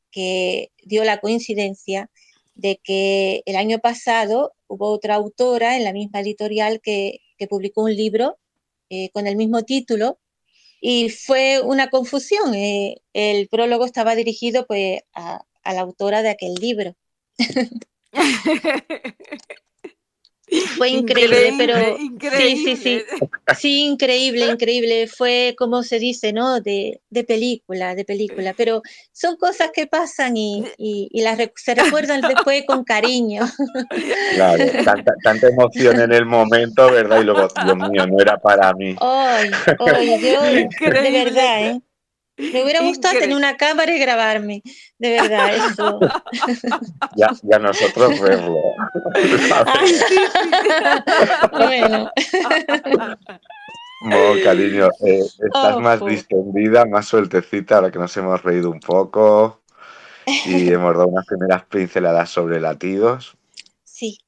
dio 0.83 1.05
la 1.05 1.21
coincidencia 1.21 2.11
de 2.55 2.81
que 2.83 3.43
el 3.47 3.57
año 3.57 3.79
pasado 3.79 4.55
hubo 4.67 4.89
otra 4.89 5.15
autora 5.15 5.77
en 5.77 5.85
la 5.85 5.93
misma 5.93 6.21
editorial 6.21 6.81
que, 6.81 7.21
publicó 7.49 7.85
un 7.85 7.95
libro 7.97 8.39
eh, 8.91 9.11
con 9.11 9.27
el 9.27 9.37
mismo 9.37 9.63
título 9.63 10.19
y 10.81 11.11
fue 11.11 11.61
una 11.63 11.89
confusión. 11.91 12.55
Eh, 12.55 12.97
el 13.15 13.49
prólogo 13.49 13.87
estaba 13.87 14.15
dirigido 14.15 14.67
pues 14.67 15.01
a, 15.15 15.45
a 15.63 15.73
la 15.75 15.81
autora 15.81 16.23
de 16.23 16.31
aquel 16.31 16.55
libro. 16.55 16.95
Fue 20.77 20.89
increíble, 20.89 21.55
pero 21.57 21.75
sí, 21.97 22.57
sí, 22.57 22.77
sí, 22.77 23.03
sí, 23.57 23.85
increíble, 23.85 24.47
increíble. 24.47 25.07
Fue 25.07 25.55
como 25.57 25.85
se 25.85 26.01
dice, 26.01 26.33
¿no? 26.33 26.61
De, 26.61 27.01
de 27.09 27.25
película, 27.25 27.95
de 27.95 28.05
película. 28.05 28.53
Pero 28.57 28.83
son 29.13 29.37
cosas 29.37 29.71
que 29.73 29.87
pasan 29.87 30.37
y, 30.37 30.65
y, 30.77 31.23
las 31.23 31.39
se 31.55 31.75
recuerdan 31.75 32.23
después 32.23 32.65
con 32.67 32.83
cariño. 32.83 33.49
Claro, 34.35 34.65
tanta, 34.85 35.13
tanta, 35.23 35.49
emoción 35.49 36.01
en 36.01 36.13
el 36.13 36.27
momento, 36.27 36.91
¿verdad? 36.91 37.21
Y 37.21 37.25
luego, 37.25 37.49
Dios 37.65 37.77
mío, 37.89 38.07
no 38.09 38.21
era 38.21 38.37
para 38.37 38.73
mí. 38.75 38.97
Ay, 39.01 39.51
ay, 39.79 40.19
yo, 40.21 40.43
de 40.43 41.11
verdad, 41.11 41.67
¿eh? 41.67 41.81
Me 42.53 42.65
hubiera 42.65 42.81
gustado 42.81 43.19
tener 43.19 43.37
una 43.37 43.57
cámara 43.57 43.95
y 43.95 43.99
grabarme, 43.99 44.63
de 44.99 45.11
verdad, 45.11 45.55
eso. 45.55 46.01
Ya, 47.17 47.31
ya 47.43 47.59
nosotros 47.59 48.21
verlo. 48.21 48.57
bueno. 51.53 52.11
No, 54.03 54.17
cariño, 54.43 54.89
eh, 55.05 55.21
estás 55.21 55.77
oh, 55.77 55.81
más 55.81 56.05
distendida, 56.05 56.87
más 56.87 57.07
sueltecita, 57.07 57.77
ahora 57.77 57.91
que 57.91 57.99
nos 57.99 58.17
hemos 58.17 58.43
reído 58.43 58.71
un 58.71 58.81
poco 58.81 59.61
y 60.47 60.69
hemos 60.73 60.95
dado 60.95 61.09
unas 61.09 61.27
primeras 61.27 61.65
pinceladas 61.65 62.31
sobre 62.31 62.61
latidos. 62.61 63.37
Sí. 63.85 64.19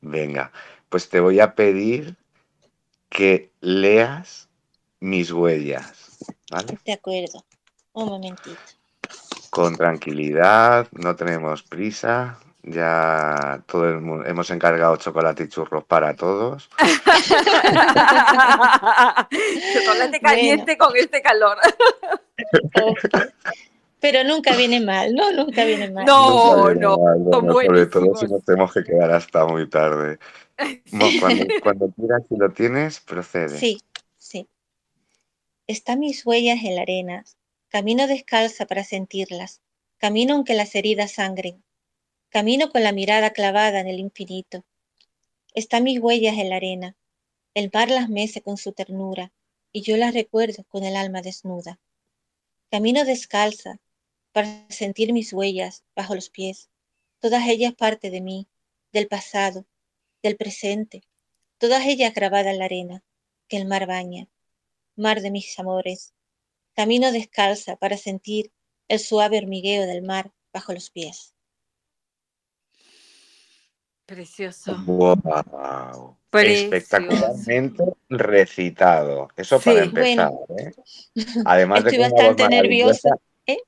Venga, 0.00 0.52
pues 0.88 1.08
te 1.08 1.20
voy 1.20 1.40
a 1.40 1.54
pedir 1.54 2.16
que 3.08 3.50
leas 3.60 4.48
mis 5.00 5.32
huellas. 5.32 5.99
De 6.84 6.92
acuerdo. 6.92 7.44
Un 7.92 8.08
momentito. 8.08 8.58
Con 9.50 9.76
tranquilidad, 9.76 10.88
no 10.92 11.14
tenemos 11.16 11.62
prisa. 11.62 12.38
Ya 12.62 13.62
todo 13.66 13.88
el 13.88 14.00
mundo, 14.02 14.26
hemos 14.26 14.50
encargado 14.50 14.96
chocolate 14.96 15.44
y 15.44 15.48
churros 15.48 15.84
para 15.84 16.14
todos. 16.14 16.68
chocolate 19.72 20.20
caliente 20.20 20.76
con 20.76 20.94
este 20.94 21.22
calor. 21.22 21.56
Pero 24.00 24.24
nunca 24.24 24.56
viene 24.56 24.80
mal, 24.80 25.14
¿no? 25.14 25.32
Nunca 25.32 25.64
viene 25.64 25.90
mal. 25.90 26.04
No, 26.04 26.74
no, 26.74 26.96
Sobre 26.96 27.86
todo 27.86 28.14
si 28.16 28.26
nos 28.26 28.44
tenemos 28.44 28.72
que 28.72 28.82
quedar 28.82 29.10
hasta 29.12 29.46
muy 29.46 29.68
tarde. 29.68 30.18
Cuando, 31.20 31.46
cuando 31.62 31.90
quieras, 31.96 32.22
si 32.28 32.36
lo 32.36 32.50
tienes, 32.50 33.00
procede. 33.00 33.56
Sí, 33.56 33.80
Está 35.70 35.94
mis 35.94 36.26
huellas 36.26 36.64
en 36.64 36.74
la 36.74 36.82
arena, 36.82 37.24
Camino 37.68 38.08
descalza 38.08 38.66
para 38.66 38.82
sentirlas. 38.82 39.60
Camino 39.98 40.34
aunque 40.34 40.54
las 40.54 40.74
heridas 40.74 41.12
sangren. 41.12 41.62
Camino 42.28 42.70
con 42.70 42.82
la 42.82 42.90
mirada 42.90 43.30
clavada 43.30 43.78
en 43.78 43.86
el 43.86 44.00
infinito. 44.00 44.64
Están 45.54 45.84
mis 45.84 46.00
huellas 46.00 46.36
en 46.38 46.50
la 46.50 46.56
arena. 46.56 46.96
El 47.54 47.70
mar 47.72 47.88
las 47.88 48.08
mece 48.08 48.42
con 48.42 48.56
su 48.56 48.72
ternura 48.72 49.30
y 49.70 49.82
yo 49.82 49.96
las 49.96 50.12
recuerdo 50.12 50.64
con 50.64 50.82
el 50.82 50.96
alma 50.96 51.22
desnuda. 51.22 51.78
Camino 52.68 53.04
descalza 53.04 53.78
para 54.32 54.66
sentir 54.70 55.12
mis 55.12 55.32
huellas 55.32 55.84
bajo 55.94 56.16
los 56.16 56.30
pies, 56.30 56.68
todas 57.20 57.46
ellas 57.46 57.74
parte 57.74 58.10
de 58.10 58.20
mí, 58.20 58.48
del 58.92 59.06
pasado, 59.06 59.66
del 60.20 60.36
presente, 60.36 61.04
todas 61.58 61.86
ellas 61.86 62.12
grabadas 62.12 62.54
en 62.54 62.58
la 62.58 62.64
arena 62.64 63.04
que 63.46 63.56
el 63.56 63.66
mar 63.66 63.86
baña, 63.86 64.26
mar 65.00 65.20
de 65.20 65.30
mis 65.30 65.58
amores. 65.58 66.14
Camino 66.76 67.10
descalza 67.10 67.76
para 67.76 67.96
sentir 67.96 68.52
el 68.88 68.98
suave 68.98 69.38
hormigueo 69.38 69.86
del 69.86 70.02
mar 70.02 70.32
bajo 70.52 70.72
los 70.72 70.90
pies. 70.90 71.34
Precioso. 74.06 74.76
Wow. 74.86 76.16
Espectacularmente 76.32 77.84
recitado. 78.08 79.28
Eso 79.36 79.60
para 79.60 79.84
empezar. 79.84 80.32
¿eh? 80.58 80.72
Además 81.44 81.84
Estoy 81.84 81.98
bastante 81.98 82.48
nerviosa. 82.48 83.10
¿eh? 83.46 83.58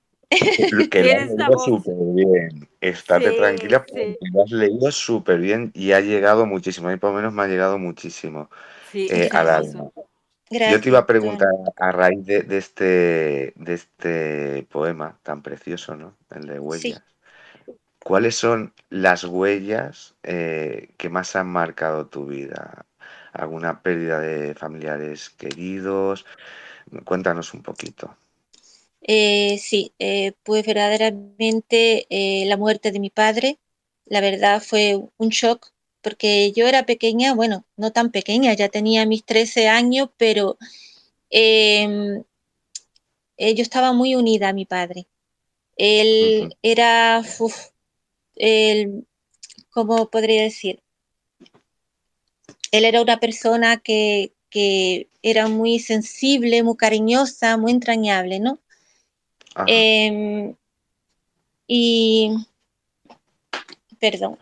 Que 0.90 1.04
lo 1.04 1.12
has 1.20 1.28
leído 1.30 1.58
súper 1.58 1.94
bien. 2.14 2.68
Estate 2.80 3.30
tranquila 3.32 3.84
porque 3.84 4.18
lo 4.32 4.42
has 4.42 4.50
leído 4.50 4.90
súper 4.90 5.38
bien 5.38 5.70
y 5.74 5.92
ha 5.92 6.00
llegado 6.00 6.44
muchísimo. 6.44 6.88
A 6.88 6.90
mí 6.90 6.96
por 6.96 7.10
lo 7.10 7.16
menos 7.16 7.32
me 7.32 7.42
ha 7.42 7.46
llegado 7.46 7.78
muchísimo 7.78 8.50
eh, 8.94 9.28
al 9.30 9.48
alma. 9.48 9.90
Yo 10.70 10.80
te 10.80 10.88
iba 10.88 10.98
a 11.00 11.07
preguntar 11.07 11.48
a 11.76 11.92
raíz 11.92 12.24
de, 12.26 12.44
este, 12.50 13.53
de 13.57 13.74
este 13.74 14.66
poema 14.70 15.18
tan 15.22 15.42
precioso, 15.42 15.96
¿no? 15.96 16.16
El 16.30 16.46
de 16.46 16.59
huellas. 16.59 17.03
¿Cuáles 18.05 18.34
son 18.34 18.74
las 18.90 19.24
huellas 19.24 20.14
eh, 20.22 20.90
que 20.96 21.09
más 21.09 21.36
han 21.36 21.48
marcado 21.48 22.07
tu 22.07 22.26
vida? 22.26 22.86
¿Alguna 23.32 23.80
pérdida 23.82 24.20
de 24.20 24.55
familiares 24.55 25.30
queridos? 25.30 26.26
Cuéntanos 27.05 27.55
un 27.55 27.62
poquito. 27.62 28.16
Eh, 29.03 29.59
sí, 29.59 29.92
eh, 29.98 30.32
pues 30.42 30.66
verdaderamente 30.66 32.07
la 32.46 32.57
muerte 32.57 32.92
de 32.92 33.00
mi 33.00 33.11
padre, 33.11 33.59
la 34.07 34.20
verdad 34.20 34.62
fue 34.62 35.00
un 35.16 35.28
shock 35.30 35.71
porque 36.03 36.53
yo 36.53 36.66
era 36.66 36.84
pequeña, 36.84 37.34
bueno, 37.34 37.64
no 37.76 37.92
tan 37.92 38.11
pequeña, 38.11 38.53
ya 38.55 38.68
tenía 38.68 39.07
mis 39.07 39.24
13 39.24 39.68
años, 39.68 40.11
pero 40.16 40.59
em, 41.30 42.22
yo 43.38 43.62
estaba 43.62 43.92
muy 43.92 44.14
unida 44.14 44.48
a 44.48 44.53
mi 44.53 44.66
padre. 44.66 45.07
Él 45.76 46.55
era, 46.62 47.22
él, 48.36 49.07
¿cómo 49.70 50.11
podría 50.11 50.42
decir? 50.42 50.82
Él 52.72 52.84
era 52.84 53.00
una 53.00 53.20
persona 53.20 53.78
que, 53.78 54.32
era 55.22 55.48
muy 55.48 55.78
sensible, 55.78 56.62
muy 56.62 56.76
cariñosa, 56.76 57.57
muy 57.57 57.72
entrañable, 57.72 58.38
¿no? 58.40 58.59
Em, 59.66 60.55
y, 61.66 62.34
perdón. 63.98 64.38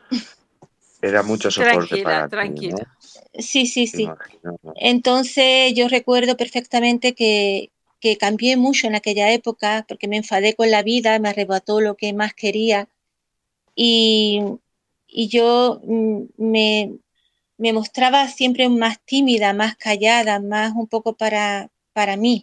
Era 1.03 1.23
mucho 1.23 1.51
soporte 1.51 2.03
para 2.03 2.29
tranquila. 2.29 2.97
Sí, 3.39 3.67
sí, 3.67 3.87
sí. 3.87 4.09
Entonces 4.77 5.73
yo 5.75 5.89
recuerdo 5.89 6.37
perfectamente 6.37 7.15
que, 7.15 7.71
que 8.01 8.17
cambié 8.17 8.57
mucho 8.57 8.87
en 8.87 8.95
aquella 8.95 9.33
época 9.33 9.85
porque 9.89 10.09
me 10.09 10.17
enfadé 10.19 10.55
con 10.55 10.71
la 10.71 10.83
vida, 10.83 11.19
me 11.19 11.29
arrebató 11.29 11.81
lo 11.81 11.97
que 11.97 12.13
más 12.13 12.35
quería 12.35 12.89
y, 13.75 14.43
yo 15.09 15.81
mm, 15.85 16.23
me, 16.37 16.93
mostraba 17.73 18.29
siempre 18.29 18.69
más 18.69 19.01
tímida, 19.05 19.53
más 19.53 19.77
callada, 19.77 20.41
más 20.41 20.73
un 20.75 20.87
poco 20.87 21.15
para, 21.15 21.71
para 21.93 22.17
mí. 22.17 22.43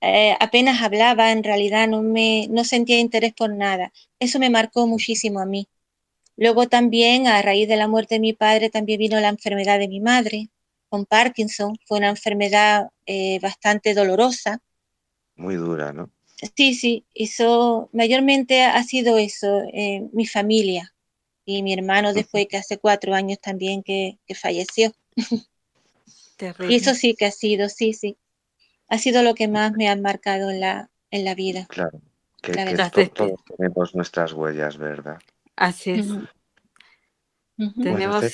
Eh, 0.00 0.36
apenas 0.40 0.82
hablaba, 0.82 1.32
en 1.32 1.44
realidad 1.44 1.88
no, 1.88 2.02
me, 2.02 2.48
no 2.48 2.64
sentía 2.64 2.98
interés 2.98 3.32
por 3.34 3.50
nada. 3.54 3.92
Eso 4.18 4.38
me 4.38 4.50
marcó 4.50 4.86
muchísimo 4.86 5.40
a 5.40 5.46
mí. 5.46 5.68
Luego 6.42 6.66
también, 6.66 7.28
a 7.28 7.40
raíz 7.40 7.68
de 7.68 7.76
la 7.76 7.86
muerte 7.86 8.16
de 8.16 8.20
mi 8.20 8.32
padre, 8.32 8.68
también 8.68 8.98
vino 8.98 9.20
la 9.20 9.28
enfermedad 9.28 9.78
de 9.78 9.86
mi 9.86 10.00
madre, 10.00 10.48
con 10.88 11.06
Parkinson. 11.06 11.78
Fue 11.86 11.98
una 11.98 12.08
enfermedad 12.08 12.88
eh, 13.06 13.38
bastante 13.38 13.94
dolorosa. 13.94 14.60
Muy 15.36 15.54
dura, 15.54 15.92
¿no? 15.92 16.10
Sí, 16.56 16.74
sí, 16.74 17.06
eso 17.14 17.90
mayormente 17.92 18.64
ha 18.64 18.82
sido 18.82 19.18
eso, 19.18 19.62
eh, 19.72 20.08
mi 20.12 20.26
familia 20.26 20.92
y 21.44 21.62
mi 21.62 21.74
hermano 21.74 22.12
después 22.12 22.48
que 22.48 22.56
hace 22.56 22.76
cuatro 22.76 23.14
años 23.14 23.38
también 23.40 23.84
que, 23.84 24.18
falleció. 24.34 24.92
Y 26.68 26.74
eso 26.74 26.96
sí 26.96 27.14
que 27.14 27.26
ha 27.26 27.30
sido, 27.30 27.68
sí, 27.68 27.92
sí. 27.92 28.16
Ha 28.88 28.98
sido 28.98 29.22
lo 29.22 29.36
que 29.36 29.46
más 29.46 29.74
me 29.74 29.88
ha 29.88 29.94
marcado 29.94 30.50
en 30.50 30.58
la, 30.58 30.90
en 31.12 31.24
la 31.24 31.36
vida. 31.36 31.68
Claro, 31.68 32.00
que, 32.42 32.50
que 32.50 33.08
todos 33.14 33.44
tenemos 33.56 33.94
nuestras 33.94 34.32
huellas, 34.32 34.76
¿verdad? 34.76 35.20
Así 35.56 35.90
es. 35.92 36.08
Tenemos... 37.82 38.24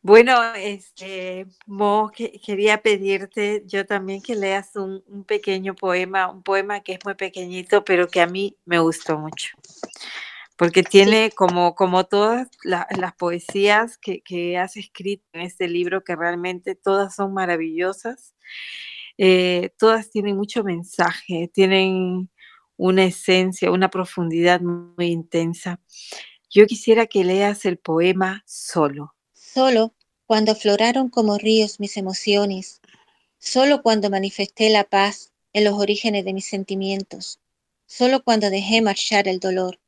Bueno, 0.00 0.54
este, 0.54 1.46
Mo, 1.66 2.10
quería 2.14 2.80
pedirte 2.82 3.64
yo 3.66 3.84
también 3.84 4.22
que 4.22 4.36
leas 4.36 4.76
un, 4.76 5.02
pequeño 5.26 5.74
poema, 5.74 6.30
un 6.30 6.42
poema 6.42 6.80
que 6.80 6.92
es 6.94 6.98
muy 7.04 7.14
pequeñito, 7.14 7.84
pero 7.84 8.08
que 8.08 8.20
a 8.20 8.26
mí 8.26 8.56
me 8.64 8.78
gustó 8.78 9.18
mucho. 9.18 9.50
Porque 10.56 10.82
tiene 10.82 11.30
como, 11.32 11.74
como 11.74 12.04
todas 12.04 12.48
las 12.62 13.14
poesías 13.16 13.98
que, 13.98 14.56
has 14.56 14.76
escrito 14.76 15.24
en 15.32 15.42
este 15.42 15.68
libro, 15.68 16.04
que 16.04 16.16
realmente 16.16 16.74
todas 16.76 17.14
son 17.14 17.34
maravillosas, 17.34 18.34
eh, 19.18 19.72
todas 19.78 20.10
tienen 20.10 20.36
mucho 20.36 20.62
mensaje, 20.62 21.50
tienen 21.52 22.30
una 22.78 23.04
esencia, 23.04 23.70
una 23.70 23.90
profundidad 23.90 24.62
muy 24.62 25.08
intensa. 25.08 25.80
Yo 26.48 26.66
quisiera 26.66 27.06
que 27.06 27.24
leas 27.24 27.66
el 27.66 27.76
poema 27.76 28.42
solo. 28.46 29.14
Solo 29.34 29.92
cuando 30.24 30.52
afloraron 30.52 31.10
como 31.10 31.36
ríos 31.36 31.80
mis 31.80 31.96
emociones, 31.98 32.80
solo 33.38 33.82
cuando 33.82 34.08
manifesté 34.08 34.70
la 34.70 34.84
paz 34.84 35.32
en 35.52 35.64
los 35.64 35.74
orígenes 35.74 36.24
de 36.24 36.32
mis 36.32 36.46
sentimientos, 36.46 37.40
solo 37.86 38.22
cuando 38.22 38.48
dejé 38.48 38.80
marchar 38.80 39.28
el 39.28 39.40
dolor, 39.40 39.78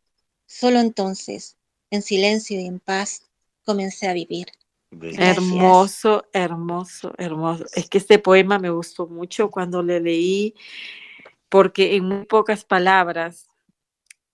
solo 0.47 0.81
entonces, 0.81 1.57
en 1.91 2.03
silencio 2.03 2.61
y 2.61 2.67
en 2.67 2.81
paz, 2.81 3.31
comencé 3.65 4.09
a 4.09 4.13
vivir. 4.13 4.47
Hermoso, 4.91 6.25
hermoso, 6.33 7.13
hermoso. 7.17 7.65
Es 7.75 7.89
que 7.89 7.99
este 7.99 8.19
poema 8.19 8.59
me 8.59 8.71
gustó 8.71 9.07
mucho 9.07 9.49
cuando 9.49 9.83
le 9.83 10.01
leí, 10.01 10.55
porque 11.51 11.97
en 11.97 12.07
muy 12.07 12.25
pocas 12.25 12.65
palabras 12.65 13.49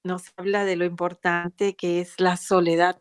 nos 0.05 0.33
habla 0.37 0.65
de 0.65 0.77
lo 0.77 0.85
importante 0.85 1.75
que 1.75 2.01
es 2.01 2.21
la 2.21 2.37
soledad, 2.37 3.01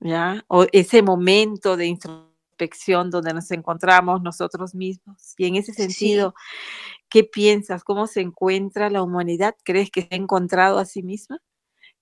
¿ya? 0.00 0.44
O 0.48 0.66
ese 0.72 1.02
momento 1.02 1.76
de 1.76 1.86
introspección 1.86 3.10
donde 3.10 3.34
nos 3.34 3.50
encontramos 3.50 4.22
nosotros 4.22 4.74
mismos. 4.74 5.34
Y 5.36 5.46
en 5.46 5.56
ese 5.56 5.74
sentido, 5.74 6.34
¿qué 7.10 7.24
piensas? 7.24 7.84
¿Cómo 7.84 8.06
se 8.06 8.20
encuentra 8.22 8.90
la 8.90 9.02
humanidad? 9.02 9.56
¿Crees 9.64 9.90
que 9.90 10.02
se 10.02 10.08
ha 10.12 10.16
encontrado 10.16 10.78
a 10.78 10.86
sí 10.86 11.02
misma? 11.02 11.42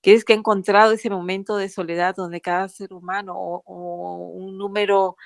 ¿Crees 0.02 0.24
que 0.24 0.34
ha 0.34 0.36
encontrado 0.36 0.92
ese 0.92 1.11
momento 1.11 1.57
de 1.57 1.68
soledad 1.68 2.14
donde 2.14 2.40
cada 2.40 2.68
ser 2.68 2.92
humano 2.92 3.34
o, 3.36 4.30
un 4.34 4.57
número 4.59 5.16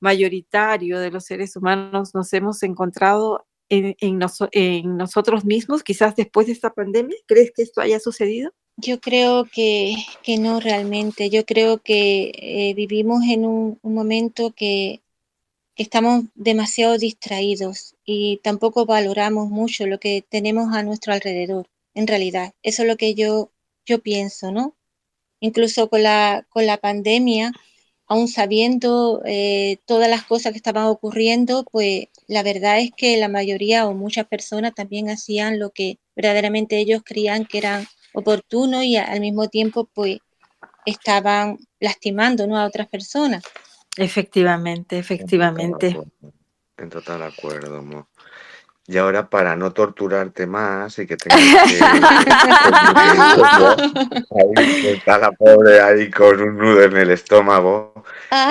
mayoritario 0.00 0.98
de 0.98 1.10
los 1.10 1.24
seres 1.24 1.56
humanos 1.56 2.14
nos 2.14 2.32
hemos 2.32 2.62
encontrado 2.62 3.46
en, 3.68 3.96
en 4.00 4.96
nosotros 4.96 5.44
mismos, 5.44 5.82
quizás 5.82 6.16
después 6.16 6.46
de 6.46 6.52
esta 6.52 6.72
pandemia? 6.72 7.16
¿Crees 7.26 7.52
que 7.52 7.62
esto 7.62 7.80
haya 7.80 7.98
sucedido? 8.00 8.52
Yo 8.76 9.00
creo 9.00 9.44
que, 9.44 9.94
no 10.38 10.60
realmente. 10.60 11.30
Yo 11.30 11.44
creo 11.44 11.78
que 11.78 12.32
eh, 12.34 12.74
vivimos 12.74 13.22
en 13.24 13.44
un, 13.46 13.78
momento 13.82 14.52
que, 14.52 15.00
estamos 15.76 16.24
demasiado 16.34 16.98
distraídos 16.98 17.96
y 18.04 18.38
tampoco 18.44 18.86
valoramos 18.86 19.48
mucho 19.50 19.86
lo 19.86 19.98
que 19.98 20.24
tenemos 20.28 20.74
a 20.74 20.82
nuestro 20.82 21.12
alrededor, 21.14 21.66
en 21.94 22.06
realidad. 22.06 22.54
Eso 22.62 22.82
es 22.82 22.88
lo 22.88 22.96
que 22.96 23.14
yo, 23.14 23.50
yo 23.86 24.00
pienso, 24.00 24.52
¿no? 24.52 24.76
Incluso 25.40 25.88
con 25.88 26.02
la, 26.02 26.46
con 26.50 26.66
la 26.66 26.78
pandemia, 26.78 27.52
aún 28.12 28.28
sabiendo 28.28 29.22
eh, 29.24 29.78
todas 29.86 30.06
las 30.10 30.22
cosas 30.24 30.52
que 30.52 30.58
estaban 30.58 30.84
ocurriendo, 30.84 31.64
pues 31.72 32.08
la 32.26 32.42
verdad 32.42 32.78
es 32.78 32.90
que 32.94 33.16
la 33.16 33.28
mayoría 33.28 33.86
o 33.86 33.94
muchas 33.94 34.26
personas 34.26 34.74
también 34.74 35.08
hacían 35.08 35.58
lo 35.58 35.70
que 35.70 35.98
verdaderamente 36.14 36.76
ellos 36.76 37.00
creían 37.02 37.46
que 37.46 37.56
eran 37.56 37.86
oportuno 38.12 38.82
y 38.82 38.96
al 38.96 39.20
mismo 39.20 39.48
tiempo 39.48 39.88
pues 39.94 40.18
estaban 40.84 41.56
lastimando 41.80 42.46
¿no? 42.46 42.58
a 42.58 42.66
otras 42.66 42.86
personas. 42.88 43.44
Efectivamente, 43.96 44.98
efectivamente. 44.98 45.98
En 46.76 46.90
total 46.90 47.22
acuerdo, 47.22 47.82
Y 48.86 48.98
ahora 48.98 49.30
para 49.30 49.54
no 49.54 49.72
torturarte 49.72 50.46
más 50.46 50.98
y 50.98 51.06
que 51.06 51.16
tengas 51.16 51.38
que... 51.38 51.84
ahí 54.58 54.86
está 54.88 55.18
la 55.18 55.30
pobre 55.30 55.80
ahí 55.80 56.10
con 56.10 56.40
un 56.40 56.58
nudo 56.58 56.82
en 56.82 56.96
el 56.96 57.10
estómago. 57.10 58.04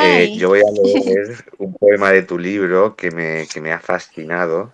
Eh, 0.03 0.33
yo 0.37 0.49
voy 0.49 0.59
a 0.59 0.71
leer 0.83 1.43
un 1.57 1.73
poema 1.73 2.11
de 2.11 2.23
tu 2.23 2.39
libro 2.39 2.95
que 2.95 3.11
me, 3.11 3.45
que 3.51 3.59
me 3.59 3.73
ha 3.73 3.79
fascinado, 3.79 4.71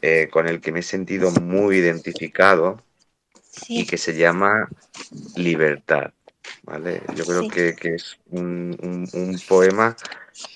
eh, 0.00 0.28
con 0.30 0.48
el 0.48 0.60
que 0.60 0.72
me 0.72 0.80
he 0.80 0.82
sentido 0.82 1.30
muy 1.30 1.76
identificado 1.76 2.82
y 3.68 3.86
que 3.86 3.98
se 3.98 4.14
llama 4.14 4.68
Libertad. 5.36 6.12
¿vale? 6.64 7.02
Yo 7.14 7.24
creo 7.24 7.48
que, 7.48 7.74
que, 7.74 7.94
es 7.94 8.18
un, 8.30 8.76
un, 8.82 9.08
un 9.12 9.40
poema, 9.48 9.96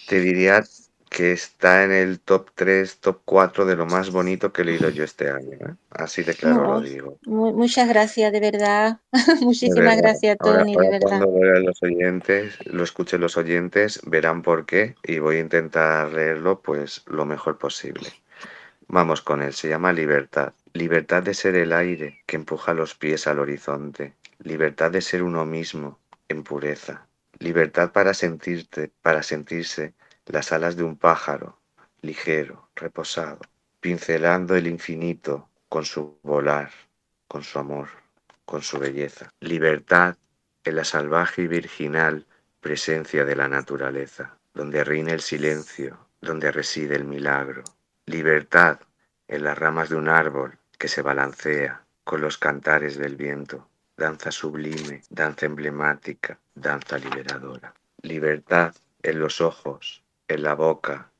te 0.09 0.20
diría 0.20 0.64
que 1.09 1.33
está 1.33 1.85
en 1.85 1.93
el 1.93 2.21
top 2.21 2.51
3, 2.55 2.99
top 2.99 3.21
4 3.25 3.65
de 3.65 3.77
lo 3.77 3.87
más 3.87 4.11
bonito 4.11 4.53
que 4.53 4.63
he 4.63 4.65
leído 4.65 4.91
yo 4.91 5.05
este 5.05 5.31
año. 5.31 5.53
¿eh? 5.53 5.75
Así 5.91 6.23
de 6.23 6.35
claro 6.35 6.57
no, 6.57 6.73
lo 6.75 6.81
digo. 6.81 7.19
Muchas 7.25 7.89
gracias, 7.89 8.33
de 8.33 8.41
verdad. 8.41 9.01
Muchísimas 9.41 9.77
de 9.77 9.81
verdad. 9.83 9.99
gracias, 9.99 10.37
Tony, 10.39 10.75
ahora, 10.75 10.89
de 10.89 10.99
verdad. 10.99 11.19
Cuando 11.19 11.45
lo 11.45 11.61
los 11.61 11.83
oyentes, 11.83 12.55
lo 12.67 12.85
escuchen 12.85 13.21
los 13.21 13.37
oyentes, 13.37 14.01
verán 14.05 14.43
por 14.43 14.67
qué 14.67 14.95
y 15.03 15.19
voy 15.19 15.37
a 15.37 15.41
intentar 15.41 16.13
leerlo 16.13 16.61
pues 16.61 17.03
lo 17.07 17.25
mejor 17.25 17.59
posible. 17.59 18.11
Vamos 18.89 19.21
con 19.23 19.43
él, 19.43 19.53
se 19.53 19.69
llama 19.69 19.93
Libertad. 19.93 20.53
Libertad 20.73 21.23
de 21.23 21.35
ser 21.35 21.57
el 21.57 21.73
aire 21.73 22.23
que 22.27 22.37
empuja 22.37 22.75
los 22.75 22.95
pies 22.95 23.27
al 23.27 23.39
horizonte. 23.39 24.15
Libertad 24.39 24.91
de 24.91 25.01
ser 25.01 25.23
uno 25.23 25.47
mismo, 25.47 25.99
en 26.29 26.43
pureza. 26.43 27.07
Libertad 27.39 27.93
para 27.93 28.15
sentirte, 28.15 28.91
para 29.03 29.23
sentirse 29.23 29.95
las 30.27 30.53
alas 30.53 30.77
de 30.77 30.83
un 30.83 30.97
pájaro, 30.97 31.59
ligero, 32.03 32.68
reposado, 32.74 33.41
pincelando 33.81 34.57
el 34.57 34.66
infinito 34.66 35.49
con 35.68 35.85
su 35.85 36.18
volar, 36.22 36.70
con 37.29 37.43
su 37.43 37.59
amor, 37.59 37.89
con 38.45 38.62
su 38.62 38.79
belleza. 38.79 39.31
Libertad 39.41 40.16
en 40.64 40.77
la 40.77 40.85
salvaje 40.85 41.43
y 41.43 41.47
virginal 41.47 42.27
presencia 42.61 43.24
de 43.24 43.37
la 43.37 43.47
naturaleza, 43.49 44.37
donde 44.53 44.83
reina 44.83 45.12
el 45.12 45.20
silencio, 45.20 46.09
donde 46.20 46.51
reside 46.51 46.97
el 46.97 47.05
milagro. 47.05 47.62
Libertad 48.07 48.81
en 49.29 49.45
las 49.45 49.57
ramas 49.57 49.89
de 49.91 49.97
un 49.97 50.09
árbol 50.09 50.59
que 50.77 50.89
se 50.89 51.03
balancea 51.03 51.85
con 52.03 52.20
los 52.20 52.39
cantares 52.39 52.97
del 52.97 53.16
viento, 53.16 53.68
danza 53.97 54.33
sublime, 54.33 55.03
danza 55.11 55.47
emblemática, 55.47 56.39
danza 56.55 56.99
liberadora. 56.99 57.72
Libertad 58.03 58.74
en 59.03 59.20
los 59.20 59.41
ojos 59.41 60.03
en 60.29 60.43
la 60.43 60.55
boca, 60.55 61.12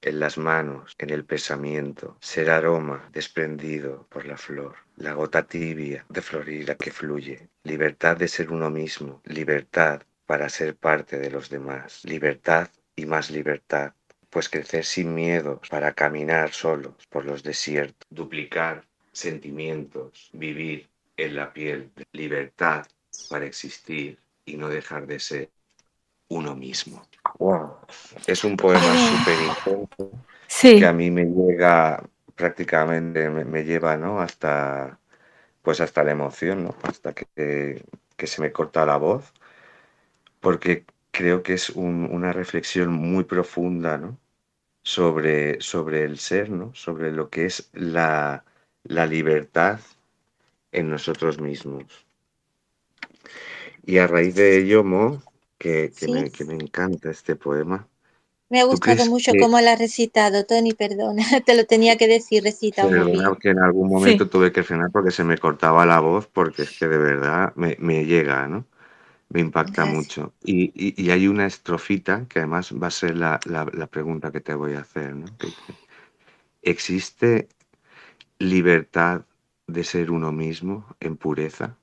en 0.00 0.20
las 0.20 0.38
manos, 0.38 0.94
en 0.98 1.10
el 1.10 1.24
pensamiento, 1.24 2.16
ser 2.20 2.50
aroma 2.50 3.08
desprendido 3.12 4.06
por 4.10 4.26
la 4.26 4.36
flor, 4.36 4.76
la 4.96 5.12
gota 5.12 5.46
tibia 5.46 6.04
de 6.08 6.22
florida 6.22 6.74
que 6.74 6.90
fluye, 6.90 7.48
libertad 7.62 8.16
de 8.16 8.28
ser 8.28 8.50
uno 8.50 8.70
mismo, 8.70 9.22
libertad 9.24 10.02
para 10.26 10.48
ser 10.48 10.76
parte 10.76 11.18
de 11.18 11.30
los 11.30 11.50
demás, 11.50 12.04
libertad 12.04 12.68
y 12.96 13.06
más 13.06 13.30
libertad, 13.30 13.94
pues 14.30 14.48
crecer 14.48 14.84
sin 14.84 15.14
miedo 15.14 15.60
para 15.70 15.92
caminar 15.92 16.52
solos 16.52 16.94
por 17.08 17.24
los 17.24 17.42
desiertos, 17.42 18.06
duplicar 18.10 18.84
sentimientos, 19.12 20.30
vivir 20.32 20.88
en 21.16 21.36
la 21.36 21.52
piel, 21.52 21.90
libertad 22.12 22.86
para 23.30 23.46
existir 23.46 24.18
y 24.44 24.56
no 24.56 24.68
dejar 24.68 25.06
de 25.06 25.20
ser 25.20 25.50
uno 26.28 26.54
mismo. 26.54 27.02
Wow. 27.38 27.76
Es 28.26 28.44
un 28.44 28.56
poema 28.56 28.80
ah. 28.84 29.18
súper 29.18 29.38
intenso 29.38 30.10
sí. 30.46 30.78
que 30.78 30.86
a 30.86 30.92
mí 30.92 31.10
me 31.10 31.24
llega 31.24 32.02
prácticamente, 32.34 33.28
me, 33.30 33.44
me, 33.44 33.64
lleva 33.64 33.96
¿no? 33.96 34.20
hasta, 34.20 34.98
pues 35.62 35.80
hasta 35.80 36.04
la 36.04 36.12
emoción, 36.12 36.64
¿no? 36.64 36.76
hasta 36.82 37.12
que, 37.12 37.82
que 38.16 38.26
se 38.26 38.42
me 38.42 38.52
corta 38.52 38.86
la 38.86 38.96
voz, 38.96 39.32
porque 40.40 40.84
creo 41.10 41.42
que 41.42 41.54
es 41.54 41.70
un, 41.70 42.08
una 42.10 42.32
reflexión 42.32 42.92
muy 42.92 43.24
profunda 43.24 43.98
¿no? 43.98 44.18
sobre, 44.82 45.60
sobre 45.60 46.04
el 46.04 46.18
ser, 46.18 46.50
¿no? 46.50 46.74
sobre 46.74 47.12
lo 47.12 47.30
que 47.30 47.46
es 47.46 47.70
la, 47.72 48.44
la 48.84 49.06
libertad 49.06 49.80
en 50.72 50.90
nosotros 50.90 51.40
mismos. 51.40 52.06
Y 53.86 53.98
a 53.98 54.06
raíz 54.06 54.34
de 54.34 54.58
ello, 54.58 54.82
Mo, 54.82 55.22
que, 55.58 55.92
que, 55.96 56.06
sí. 56.06 56.12
me, 56.12 56.30
que 56.30 56.44
me, 56.44 56.54
encanta 56.54 57.10
este 57.10 57.36
poema. 57.36 57.88
Me 58.48 58.60
ha 58.60 58.64
gustado 58.64 59.06
mucho 59.06 59.32
que... 59.32 59.38
cómo 59.38 59.60
lo 59.60 59.68
has 59.70 59.78
recitado, 59.78 60.44
Tony, 60.44 60.72
perdona, 60.74 61.24
te 61.46 61.56
lo 61.56 61.64
tenía 61.66 61.96
que 61.96 62.06
decir, 62.06 62.42
recita 62.42 62.86
muy 62.86 63.12
bien. 63.12 63.24
que 63.40 63.50
en 63.50 63.58
algún 63.58 63.88
momento 63.88 64.24
sí. 64.24 64.30
tuve 64.30 64.52
que 64.52 64.62
frenar 64.62 64.90
porque 64.92 65.10
se 65.10 65.24
me 65.24 65.38
cortaba 65.38 65.86
la 65.86 66.00
voz, 66.00 66.26
porque 66.26 66.62
es 66.62 66.78
que 66.78 66.86
de 66.86 66.98
verdad 66.98 67.52
me, 67.56 67.76
me 67.80 68.04
llega, 68.04 68.46
¿no? 68.46 68.66
Me 69.30 69.40
impacta 69.40 69.82
Gracias. 69.82 69.96
mucho. 69.96 70.34
Y, 70.44 70.70
y, 70.74 71.02
y, 71.02 71.10
hay 71.10 71.26
una 71.26 71.46
estrofita 71.46 72.26
que 72.28 72.40
además 72.40 72.72
va 72.72 72.88
a 72.88 72.90
ser 72.90 73.16
la, 73.16 73.40
la, 73.46 73.66
la 73.72 73.86
pregunta 73.86 74.30
que 74.30 74.40
te 74.40 74.54
voy 74.54 74.74
a 74.74 74.80
hacer, 74.80 75.16
¿no? 75.16 75.26
Que, 75.38 75.48
¿Existe 76.62 77.48
libertad 78.38 79.26
de 79.66 79.84
ser 79.84 80.10
uno 80.10 80.32
mismo 80.32 80.86
en 81.00 81.16
pureza? 81.16 81.76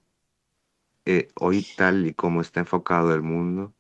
Eh, 1.06 1.30
hoy 1.36 1.66
tal 1.76 2.06
y 2.06 2.14
como 2.14 2.42
está 2.42 2.60
enfocado 2.60 3.14
el 3.14 3.22
mundo, 3.22 3.74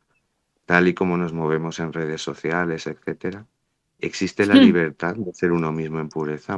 tal 0.65 0.87
y 0.87 0.93
como 0.93 1.17
nos 1.17 1.33
movemos 1.33 1.79
en 1.79 1.93
redes 1.93 2.21
sociales, 2.21 2.87
etcétera, 2.87 3.45
¿existe 3.99 4.45
la 4.45 4.55
libertad 4.55 5.15
de 5.15 5.33
ser 5.33 5.51
uno 5.51 5.71
mismo 5.71 5.99
en 5.99 6.09
pureza? 6.09 6.57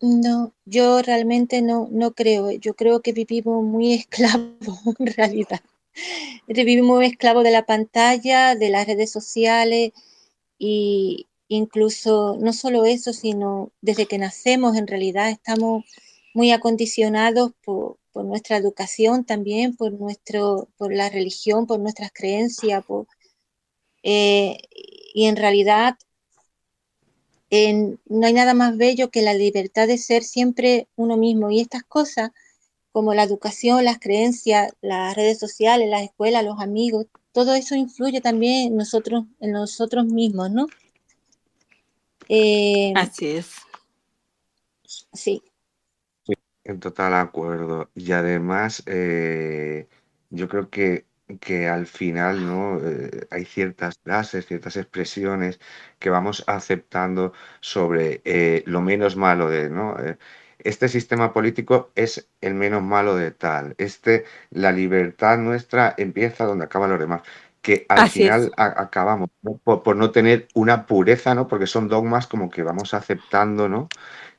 No, 0.00 0.52
yo 0.66 1.00
realmente 1.00 1.62
no, 1.62 1.88
no 1.90 2.12
creo. 2.12 2.50
Yo 2.50 2.74
creo 2.74 3.00
que 3.00 3.12
vivimos 3.12 3.64
muy 3.64 3.94
esclavos 3.94 4.58
en 4.98 5.06
realidad. 5.06 5.60
Vivimos 6.46 7.02
esclavos 7.04 7.44
de 7.44 7.52
la 7.52 7.64
pantalla, 7.64 8.54
de 8.56 8.68
las 8.68 8.86
redes 8.86 9.10
sociales 9.10 9.92
y 10.58 11.28
incluso 11.48 12.36
no 12.40 12.52
solo 12.52 12.84
eso, 12.84 13.12
sino 13.12 13.70
desde 13.80 14.06
que 14.06 14.18
nacemos 14.18 14.76
en 14.76 14.86
realidad 14.86 15.30
estamos 15.30 15.84
muy 16.34 16.50
acondicionados 16.50 17.52
por, 17.64 17.96
por 18.14 18.24
nuestra 18.24 18.56
educación 18.56 19.24
también, 19.24 19.76
por, 19.76 19.92
nuestro, 19.92 20.68
por 20.78 20.94
la 20.94 21.10
religión, 21.10 21.66
por 21.66 21.80
nuestras 21.80 22.12
creencias, 22.12 22.84
por, 22.84 23.08
eh, 24.04 24.56
y 25.12 25.26
en 25.26 25.34
realidad 25.34 25.98
en, 27.50 27.98
no 28.06 28.26
hay 28.28 28.32
nada 28.32 28.54
más 28.54 28.76
bello 28.76 29.10
que 29.10 29.20
la 29.20 29.34
libertad 29.34 29.88
de 29.88 29.98
ser 29.98 30.22
siempre 30.22 30.86
uno 30.94 31.16
mismo. 31.16 31.50
Y 31.50 31.60
estas 31.60 31.82
cosas, 31.82 32.30
como 32.92 33.14
la 33.14 33.24
educación, 33.24 33.84
las 33.84 33.98
creencias, 33.98 34.72
las 34.80 35.16
redes 35.16 35.40
sociales, 35.40 35.90
las 35.90 36.04
escuelas, 36.04 36.44
los 36.44 36.60
amigos, 36.60 37.06
todo 37.32 37.54
eso 37.54 37.74
influye 37.74 38.20
también 38.20 38.68
en 38.68 38.76
nosotros, 38.76 39.24
en 39.40 39.50
nosotros 39.50 40.06
mismos, 40.06 40.52
¿no? 40.52 40.68
Eh, 42.28 42.92
Así 42.94 43.26
es. 43.26 43.48
Sí, 45.12 45.42
en 46.64 46.80
total 46.80 47.14
acuerdo. 47.14 47.90
Y 47.94 48.12
además, 48.12 48.82
eh, 48.86 49.88
yo 50.30 50.48
creo 50.48 50.70
que, 50.70 51.06
que 51.40 51.68
al 51.68 51.86
final, 51.86 52.46
¿no? 52.46 52.78
Eh, 52.82 53.26
hay 53.30 53.44
ciertas 53.44 53.98
frases, 54.02 54.46
ciertas 54.46 54.76
expresiones 54.76 55.60
que 55.98 56.10
vamos 56.10 56.44
aceptando 56.46 57.32
sobre 57.60 58.22
eh, 58.24 58.62
lo 58.66 58.80
menos 58.80 59.16
malo 59.16 59.48
de, 59.50 59.70
¿no? 59.70 59.96
Este 60.58 60.88
sistema 60.88 61.32
político 61.32 61.92
es 61.94 62.28
el 62.40 62.54
menos 62.54 62.82
malo 62.82 63.16
de 63.16 63.30
tal. 63.32 63.74
Este, 63.78 64.24
la 64.50 64.72
libertad 64.72 65.38
nuestra 65.38 65.94
empieza 65.98 66.44
donde 66.46 66.64
acaban 66.64 66.90
los 66.90 66.98
demás. 66.98 67.22
Que 67.64 67.86
al 67.88 68.04
Así 68.04 68.12
final 68.12 68.52
a- 68.58 68.82
acabamos 68.82 69.30
¿no? 69.42 69.58
por, 69.64 69.82
por 69.82 69.96
no 69.96 70.12
tener 70.12 70.48
una 70.54 70.86
pureza, 70.86 71.34
¿no? 71.34 71.48
Porque 71.48 71.66
son 71.66 71.88
dogmas 71.88 72.26
como 72.28 72.50
que 72.50 72.62
vamos 72.62 72.94
aceptando, 72.94 73.68
¿no? 73.70 73.88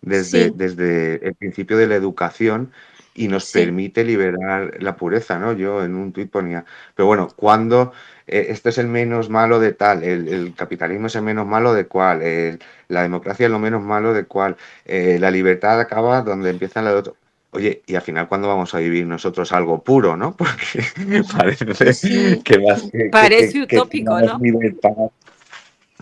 desde, 0.02 0.50
sí, 0.50 0.52
desde 0.52 1.26
el 1.28 1.36
principio 1.36 1.78
de 1.78 1.88
la 1.88 1.96
educación 1.96 2.72
y 3.16 3.28
nos 3.30 3.46
sí, 3.46 3.46
permite 3.48 4.04
liberar 4.06 4.82
la 4.84 4.96
pureza, 4.98 5.40
¿no? 5.40 5.54
Yo 5.54 5.84
en 5.84 5.96
un 5.96 6.14
tuit 6.14 6.30
ponía, 6.32 6.66
pero 6.96 7.08
bueno, 7.08 7.30
cuando 7.36 7.94
eh, 8.28 8.48
esto 8.50 8.70
es 8.70 8.78
el 8.78 8.88
menos 8.88 9.30
malo 9.30 9.60
de 9.60 9.74
tal, 9.74 10.04
el, 10.04 10.28
el 10.28 10.56
capitalismo 10.56 11.08
es 11.08 11.16
el 11.16 11.24
menos 11.24 11.48
malo 11.48 11.74
de 11.74 11.88
cuál, 11.88 12.22
el- 12.24 12.60
la 12.90 13.04
democracia 13.04 13.46
es 13.48 13.52
lo 13.52 13.60
menos 13.60 13.82
malo 13.84 14.14
de 14.14 14.26
cuál, 14.28 14.58
eh, 14.86 15.18
la 15.20 15.32
libertad 15.32 15.80
acaba 15.80 16.22
donde 16.22 16.50
empieza 16.52 16.82
la 16.82 16.92
de 16.92 16.98
otro. 16.98 17.18
Oye, 17.56 17.84
y 17.88 17.96
al 17.96 18.02
final, 18.02 18.28
¿cuándo 18.28 18.48
vamos 18.48 18.74
a 18.76 18.80
vivir 18.80 19.06
nosotros 19.08 19.52
algo 19.52 19.84
puro, 19.84 20.18
no? 20.18 20.36
Porque 20.38 20.84
parece 21.38 21.94
sí, 21.94 22.42
que 22.44 22.60
más 22.60 22.84
que, 22.92 23.12
Parece 23.12 23.60
que, 23.68 23.68
que 23.68 23.80
utópico, 23.80 24.20
más 24.20 24.22
¿no? 24.22 24.40
libertad 24.40 24.92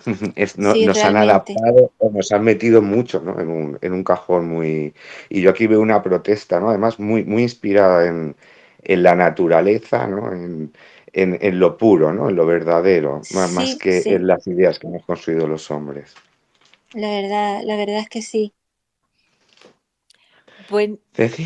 es, 0.35 0.57
no, 0.57 0.75
sí, 0.75 0.85
nos 0.85 1.03
han 1.03 1.13
realmente. 1.15 1.53
adaptado 1.53 1.91
o 1.97 2.09
nos 2.11 2.31
han 2.31 2.43
metido 2.43 2.81
mucho 2.81 3.21
¿no? 3.21 3.39
en, 3.39 3.49
un, 3.49 3.77
en 3.81 3.93
un 3.93 4.03
cajón 4.03 4.47
muy... 4.49 4.93
Y 5.29 5.41
yo 5.41 5.51
aquí 5.51 5.67
veo 5.67 5.81
una 5.81 6.01
protesta, 6.03 6.59
¿no? 6.59 6.69
además 6.69 6.99
muy, 6.99 7.23
muy 7.25 7.43
inspirada 7.43 8.07
en, 8.07 8.35
en 8.83 9.03
la 9.03 9.15
naturaleza, 9.15 10.07
¿no? 10.07 10.31
en, 10.33 10.73
en, 11.13 11.37
en 11.41 11.59
lo 11.59 11.77
puro, 11.77 12.13
¿no? 12.13 12.29
en 12.29 12.35
lo 12.35 12.45
verdadero, 12.45 13.27
más, 13.29 13.75
que 13.75 14.01
sí, 14.01 14.09
en 14.09 14.27
las 14.27 14.45
ideas 14.47 14.79
que 14.79 14.87
hemos 14.87 15.05
construido 15.05 15.47
los 15.47 15.69
hombres. 15.71 16.13
la 16.93 17.09
verdad, 17.09 17.61
la 17.63 17.75
verdad 17.75 17.99
es 17.99 18.09
que 18.09 18.21
sí. 18.23 18.53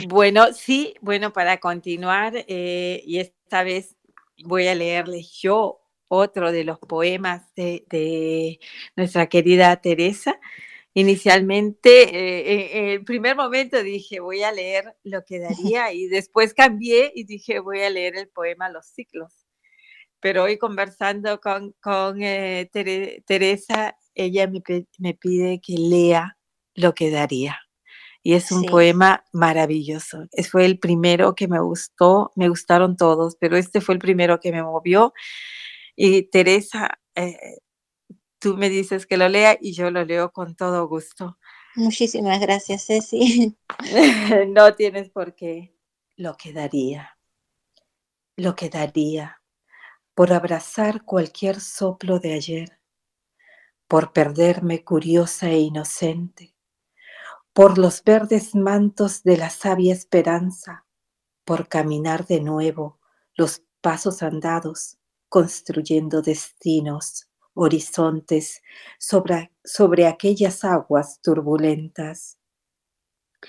Bueno, 0.08 0.54
sí, 0.54 0.96
bueno, 1.02 1.34
para 1.34 1.60
continuar, 1.60 2.46
eh, 2.48 3.02
y 3.06 3.20
esta 3.20 3.64
vez 3.64 3.96
voy 4.44 4.68
a 4.68 4.76
leerles 4.76 5.32
yo 5.32 5.82
otro 6.08 6.52
de 6.52 6.64
los 6.64 6.80
poemas 6.80 7.54
de, 7.56 8.60
nuestra 8.96 9.28
querida 9.28 9.76
Teresa. 9.82 10.40
Inicialmente, 10.94 12.04
eh, 12.10 12.80
en 12.80 12.86
el 12.90 13.04
primer 13.04 13.36
momento 13.36 13.84
dije, 13.84 14.20
voy 14.20 14.42
a 14.42 14.52
leer 14.52 14.96
lo 15.04 15.24
que 15.26 15.40
daría 15.40 15.94
y 15.94 16.08
después 16.08 16.54
cambié 16.54 17.12
y 17.14 17.26
dije, 17.26 17.60
voy 17.60 17.82
a 17.82 17.90
leer 17.90 18.18
el 18.18 18.30
poema 18.30 18.70
Los 18.70 18.88
ciclos. 18.88 19.34
Pero 20.20 20.44
hoy 20.44 20.58
conversando 20.58 21.40
con, 21.40 21.74
con 21.80 22.24
eh, 22.24 22.70
Teresa, 22.72 23.96
ella 24.16 24.48
me, 24.48 24.64
me, 24.98 25.14
pide 25.14 25.62
que 25.62 25.74
lea 25.74 26.38
lo 26.74 26.96
que 26.96 27.12
daría. 27.12 27.60
Y 28.28 28.34
es 28.34 28.52
un 28.52 28.64
poema 28.64 29.24
maravilloso. 29.32 30.28
Fue 30.52 30.66
el 30.66 30.80
primero 30.80 31.34
que 31.34 31.48
me 31.48 31.62
gustó, 31.62 32.34
me 32.36 32.50
gustaron 32.50 32.98
todos, 32.98 33.38
pero 33.40 33.56
este 33.56 33.80
fue 33.80 33.96
el 33.96 34.00
primero 34.00 34.42
que 34.42 34.52
me 34.52 34.62
movió 34.62 35.14
y 35.96 36.24
Teresa, 36.24 37.00
eh, 37.16 37.60
tú 38.38 38.58
me 38.58 38.68
dices 38.68 39.06
que 39.06 39.16
lo 39.16 39.30
lea 39.30 39.58
y 39.62 39.72
yo 39.72 39.92
lo 39.92 40.04
leo 40.04 40.34
con 40.34 40.58
todo 40.58 40.90
gusto. 40.90 41.38
Muchísimas 41.76 42.42
gracias, 42.42 42.88
Ceci. 42.88 43.56
no 44.50 44.76
tienes 44.76 45.10
por 45.10 45.34
qué. 45.34 45.74
Lo 46.18 46.36
que 46.36 46.52
daría, 46.52 47.18
lo 48.36 48.58
que 48.58 48.68
daría 48.68 49.42
por 50.14 50.34
abrazar 50.34 51.06
cualquier 51.06 51.62
soplo 51.62 52.20
de 52.20 52.34
ayer, 52.34 52.78
por 53.88 54.12
perderme 54.12 54.84
curiosa 54.84 55.50
e 55.50 55.60
inocente, 55.60 56.57
por 57.58 57.80
los 57.80 58.04
verdes 58.04 58.54
mantos 58.54 59.24
de 59.24 59.36
la 59.36 59.50
sabia 59.50 59.92
esperanza, 59.92 60.86
por 61.44 61.68
caminar 61.68 62.28
de 62.28 62.40
nuevo 62.40 63.00
los 63.34 63.64
pasos 63.82 64.22
andados 64.22 65.00
construyendo 65.28 66.22
destinos, 66.22 67.32
horizontes 67.56 68.62
sobre, 69.00 69.52
sobre 69.64 70.06
aquellas 70.06 70.64
aguas 70.64 71.20
turbulentas. 71.24 72.38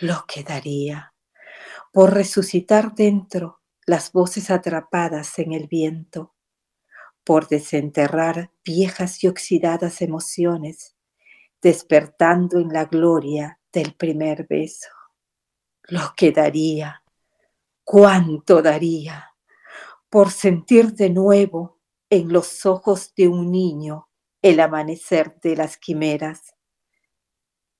Lo 0.01 0.25
que 0.27 0.43
daría 0.43 1.13
por 1.93 2.15
resucitar 2.15 2.95
dentro 2.95 3.61
las 3.85 4.11
voces 4.13 4.51
atrapadas 4.51 5.39
en 5.39 5.53
el 5.53 5.67
viento, 5.67 6.35
por 7.25 7.47
desenterrar 7.47 8.53
viejas 8.65 9.23
y 9.23 9.29
oxidadas 9.29 10.01
emociones, 10.01 10.97
despertando 11.61 12.59
en 12.59 12.69
la 12.69 12.87
gloria 12.87 13.58
del 13.73 13.95
primer 13.95 14.47
beso. 14.47 14.89
Lo 15.85 16.12
que 16.16 16.32
daría, 16.32 17.03
cuánto 17.85 18.61
daría 18.62 19.35
por 20.11 20.31
sentir 20.31 20.95
de 20.95 21.11
nuevo 21.11 21.78
en 22.11 22.32
los 22.32 22.65
ojos 22.66 23.15
de 23.15 23.28
un 23.28 23.53
niño 23.53 24.09
el 24.43 24.61
amanecer 24.61 25.39
de 25.40 25.57
las 25.57 25.77
quimeras. 25.77 26.55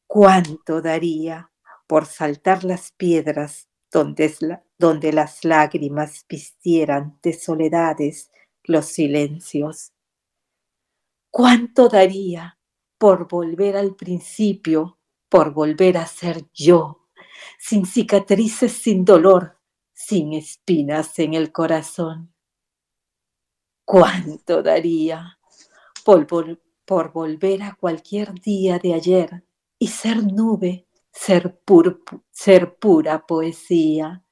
¿Cuánto 0.07 0.83
daría 0.83 1.51
por 1.87 2.07
saltar 2.07 2.65
las 2.65 2.93
piedras 2.93 3.69
donde, 3.91 4.61
donde 4.77 5.13
las 5.13 5.45
lágrimas 5.45 6.25
vistieran 6.29 7.19
de 7.23 7.33
soledades 7.33 8.31
los 8.65 8.87
silencios? 8.87 9.93
¿Cuánto 11.31 11.89
daría 11.89 12.59
por 12.99 13.29
volver 13.29 13.77
al 13.77 13.95
principio, 13.95 14.98
por 15.29 15.53
volver 15.53 15.99
a 15.99 16.07
ser 16.07 16.47
yo, 16.53 17.09
sin 17.59 17.87
cicatrices, 17.87 18.73
sin 18.73 19.05
dolor, 19.05 19.59
sin 19.93 20.33
espinas 20.33 21.19
en 21.19 21.35
el 21.35 21.53
corazón. 21.53 22.33
¿Cuánto 23.85 24.63
daría 24.63 25.39
por, 26.05 26.27
por, 26.85 27.13
volver 27.13 27.63
a 27.63 27.75
cualquier 27.75 28.35
día 28.41 28.79
de 28.79 28.95
ayer 28.95 29.45
y 29.79 29.89
ser 29.89 30.23
nube, 30.25 30.87
ser, 31.11 31.61
ser 32.31 32.79
pura 32.79 33.27
poesía? 33.27 34.25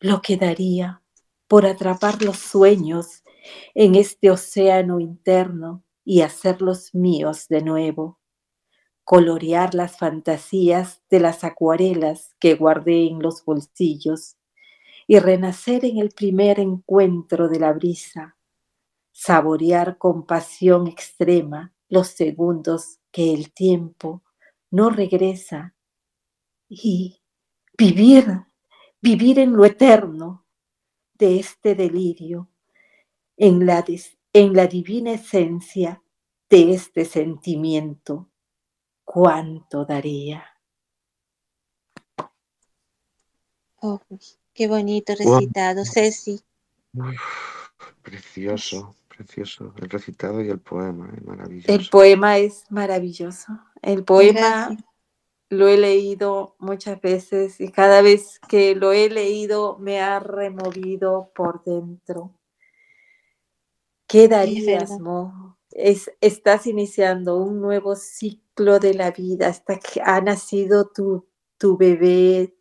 Lo 0.00 0.22
que 0.22 0.36
daría 0.36 1.02
por 1.48 1.66
atrapar 1.66 2.22
los 2.22 2.38
sueños 2.38 3.24
en 3.74 3.94
este 3.94 4.30
océano 4.30 5.00
interno 5.00 5.84
y 6.04 6.20
hacerlos 6.20 6.94
míos 6.94 7.48
de 7.48 7.62
nuevo, 7.62 8.20
colorear 9.08 9.74
las 9.74 9.96
fantasías 9.96 11.00
de 11.08 11.18
las 11.18 11.42
acuarelas 11.42 12.36
que 12.38 12.56
guardé 12.56 13.06
en 13.06 13.20
los 13.22 13.42
bolsillos 13.42 14.36
y 15.06 15.18
renacer 15.18 15.86
en 15.86 15.96
el 15.96 16.10
primer 16.10 16.60
encuentro 16.60 17.48
de 17.48 17.58
la 17.58 17.72
brisa, 17.72 18.36
saborear 19.10 19.96
con 19.96 20.26
pasión 20.26 20.88
extrema 20.88 21.72
los 21.88 22.08
segundos 22.08 22.98
que 23.10 23.32
el 23.32 23.50
tiempo 23.50 24.24
no 24.70 24.90
regresa 24.90 25.74
y 26.68 27.22
vivir, 27.78 28.26
vivir 29.00 29.38
en 29.38 29.54
lo 29.54 29.64
eterno 29.64 30.44
de 31.14 31.38
este 31.38 31.74
delirio, 31.74 32.50
en 33.38 33.64
la, 33.64 33.82
en 34.34 34.52
la 34.52 34.66
divina 34.66 35.12
esencia 35.12 36.02
de 36.50 36.74
este 36.74 37.06
sentimiento, 37.06 38.28
cuánto 39.08 39.86
daría. 39.86 40.44
Oh, 43.80 43.98
Qué 44.52 44.68
bonito 44.68 45.14
recitado, 45.14 45.84
Ceci. 45.84 46.42
precioso, 48.02 48.94
precioso. 49.08 49.72
El 49.78 49.88
recitado 49.88 50.42
y 50.42 50.50
el 50.50 50.58
poema, 50.58 51.10
es 51.16 51.24
maravilloso. 51.24 51.72
El 51.72 51.88
poema 51.88 52.38
es 52.38 52.64
maravilloso. 52.70 53.58
El 53.80 54.04
poema 54.04 54.76
lo 55.48 55.68
he 55.68 55.78
leído 55.78 56.56
muchas 56.58 57.00
veces 57.00 57.60
y 57.60 57.70
cada 57.70 58.02
vez 58.02 58.38
que 58.46 58.74
lo 58.74 58.92
he 58.92 59.08
leído 59.08 59.78
me 59.78 60.02
ha 60.02 60.20
removido 60.20 61.32
por 61.34 61.64
dentro. 61.64 62.34
¿Qué 64.06 64.28
darías, 64.28 64.90
Mo? 65.00 65.57
Es, 65.70 66.10
estás 66.20 66.66
iniciando 66.66 67.36
un 67.36 67.60
nuevo 67.60 67.94
ciclo 67.94 68.78
de 68.78 68.94
la 68.94 69.10
vida, 69.10 69.48
hasta 69.48 69.78
que 69.78 70.00
ha 70.02 70.20
nacido 70.20 70.88
tu, 70.88 71.26
tu 71.58 71.76
bebé, 71.76 72.54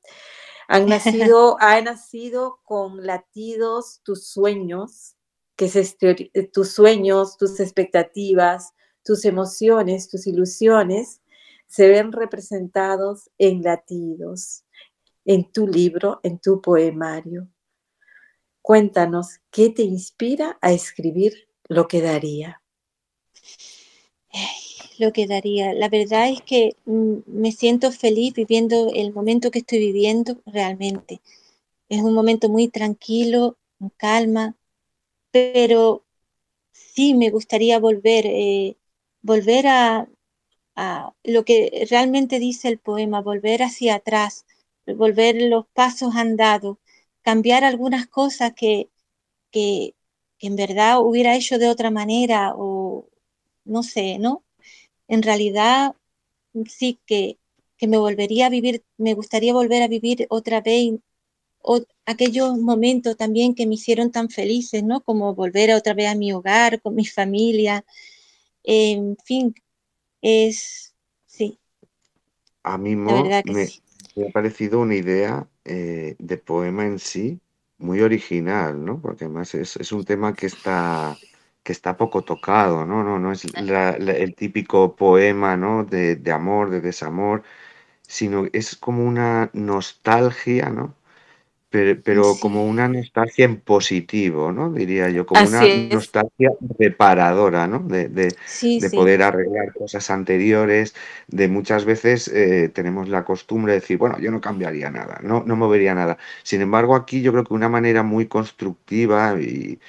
han 0.68 0.86
nacido, 0.88 1.58
ha 1.60 1.82
nacido 1.82 2.60
con 2.64 3.06
latidos 3.06 4.02
tus 4.04 4.28
sueños, 4.28 5.16
que 5.56 5.66
es 5.66 5.76
este, 5.76 6.32
tus 6.54 6.70
sueños, 6.70 7.38
tus 7.38 7.60
expectativas, 7.60 8.74
tus 9.04 9.26
emociones, 9.26 10.10
tus 10.10 10.28
ilusiones, 10.28 11.22
se 11.68 11.88
ven 11.88 12.12
representados 12.12 13.30
en 13.38 13.64
latidos, 13.64 14.64
en 15.26 15.52
tu 15.52 15.68
libro, 15.68 16.20
en 16.24 16.40
tu 16.40 16.62
poemario. 16.62 17.48
Cuéntanos, 18.62 19.40
¿qué 19.50 19.70
te 19.70 19.84
inspira 19.84 20.58
a 20.62 20.74
escribir 20.74 21.50
lo 21.70 21.88
que 21.88 22.02
daría? 22.02 22.62
Lo 25.00 25.14
que 25.14 25.28
daría. 25.28 25.74
La 25.74 25.90
verdad 25.90 26.30
es 26.30 26.42
que 26.42 26.76
mm, 26.86 27.18
me 27.28 27.52
siento 27.52 27.92
feliz 27.92 28.34
viviendo 28.34 28.92
el 28.94 29.14
momento 29.14 29.52
que 29.52 29.60
estoy 29.60 29.80
viviendo 29.80 30.42
realmente. 30.46 31.22
Es 31.90 32.02
un 32.02 32.14
momento 32.14 32.50
muy 32.50 32.68
tranquilo, 32.70 33.58
en 33.80 33.90
calma, 33.98 34.56
pero 35.32 36.04
sí 36.72 37.14
me 37.16 37.30
gustaría 37.32 37.80
volver, 37.80 38.26
eh, 38.28 38.78
volver 39.22 39.68
a, 39.68 40.08
lo 41.24 41.44
que 41.46 41.88
realmente 41.90 42.40
dice 42.40 42.68
el 42.70 42.80
poema, 42.80 43.22
volver 43.22 43.64
hacia 43.64 43.96
atrás, 43.96 44.46
volver 44.86 45.42
los 45.42 45.66
pasos 45.74 46.16
andados, 46.16 46.78
cambiar 47.24 47.64
algunas 47.64 48.08
cosas 48.08 48.54
que, 48.56 48.90
que 49.52 49.96
en 50.40 50.56
verdad 50.56 51.02
hubiera 51.02 51.36
hecho 51.36 51.58
de 51.60 51.70
otra 51.70 51.92
manera 51.92 52.54
no 53.68 53.84
sé, 53.84 54.18
¿no? 54.20 54.44
en 55.08 55.24
realidad 55.24 55.96
sí 56.68 57.00
que, 57.06 57.38
me 57.82 57.98
volvería 57.98 58.48
a 58.48 58.50
vivir, 58.50 58.84
me 58.98 59.14
gustaría 59.14 59.54
volver 59.54 59.84
a 59.84 59.88
vivir 59.88 60.26
otra 60.30 60.62
vez 60.62 60.96
aquellos 62.06 62.58
momentos 62.58 63.16
también 63.18 63.54
que 63.54 63.68
me 63.68 63.76
hicieron 63.76 64.12
tan 64.12 64.30
felices, 64.30 64.84
¿no? 64.84 65.02
Como 65.02 65.36
volver 65.36 65.72
otra 65.74 65.94
vez 65.94 66.08
a 66.08 66.16
mi 66.16 66.34
hogar, 66.34 66.82
con 66.82 66.96
mi 66.96 67.06
familia. 67.06 67.86
En 68.64 69.16
fin, 69.24 69.54
es, 70.22 70.96
sí. 71.28 71.60
A 72.64 72.80
mí 72.80 72.96
me, 72.96 73.12
ha 73.12 74.32
parecido 74.34 74.80
una 74.80 74.96
idea 74.96 75.48
eh, 75.66 76.16
de 76.18 76.38
poema 76.38 76.86
en 76.88 76.98
sí 76.98 77.40
muy 77.78 78.02
original, 78.02 78.84
¿no? 78.84 79.00
Porque 79.00 79.26
además 79.26 79.54
es 79.54 79.92
un 79.92 80.04
tema 80.04 80.34
que 80.34 80.48
está 80.48 81.16
que 81.68 81.74
está 81.74 81.98
poco 81.98 82.22
tocado, 82.24 82.86
¿no? 82.86 83.04
No, 83.04 83.20
no 83.20 83.34
es 83.34 83.44
el 83.44 84.36
típico 84.36 84.96
poema, 84.96 85.58
¿no? 85.58 85.84
De, 85.84 86.32
amor, 86.32 86.70
de 86.70 86.80
desamor. 86.80 87.44
sino 88.08 88.46
es 88.54 88.78
como 88.78 89.04
una 89.06 89.50
nostalgia, 89.54 90.70
¿no? 90.70 90.96
pero, 91.70 92.36
como 92.40 92.66
una 92.66 92.88
nostalgia 92.88 93.44
en 93.44 93.60
positivo, 93.60 94.54
¿no? 94.54 94.72
Diría 94.72 95.10
yo, 95.10 95.26
como 95.26 95.42
una 95.42 95.62
nostalgia 95.92 96.52
reparadora, 96.80 97.68
¿no? 97.68 97.80
De, 97.80 98.34
poder 98.94 99.22
arreglar 99.22 99.74
cosas 99.74 100.10
anteriores, 100.10 100.96
de 101.28 101.50
muchas 101.50 101.84
veces 101.84 102.30
eh, 102.30 102.70
tenemos 102.74 103.10
la 103.10 103.26
costumbre 103.26 103.74
de 103.74 103.82
decir, 103.82 103.98
bueno, 103.98 104.18
yo 104.20 104.32
no 104.32 104.40
cambiaría 104.40 104.90
nada, 104.90 105.20
no, 105.22 105.44
no 105.46 105.58
movería 105.58 105.94
nada. 105.94 106.18
Sin 106.44 106.62
embargo, 106.62 106.96
aquí 106.96 107.22
yo 107.22 107.34
creo 107.34 107.44
que 107.44 107.54
una 107.54 107.68
manera 107.68 108.04
muy 108.04 108.28
constructiva 108.28 109.36
y, 109.42 109.80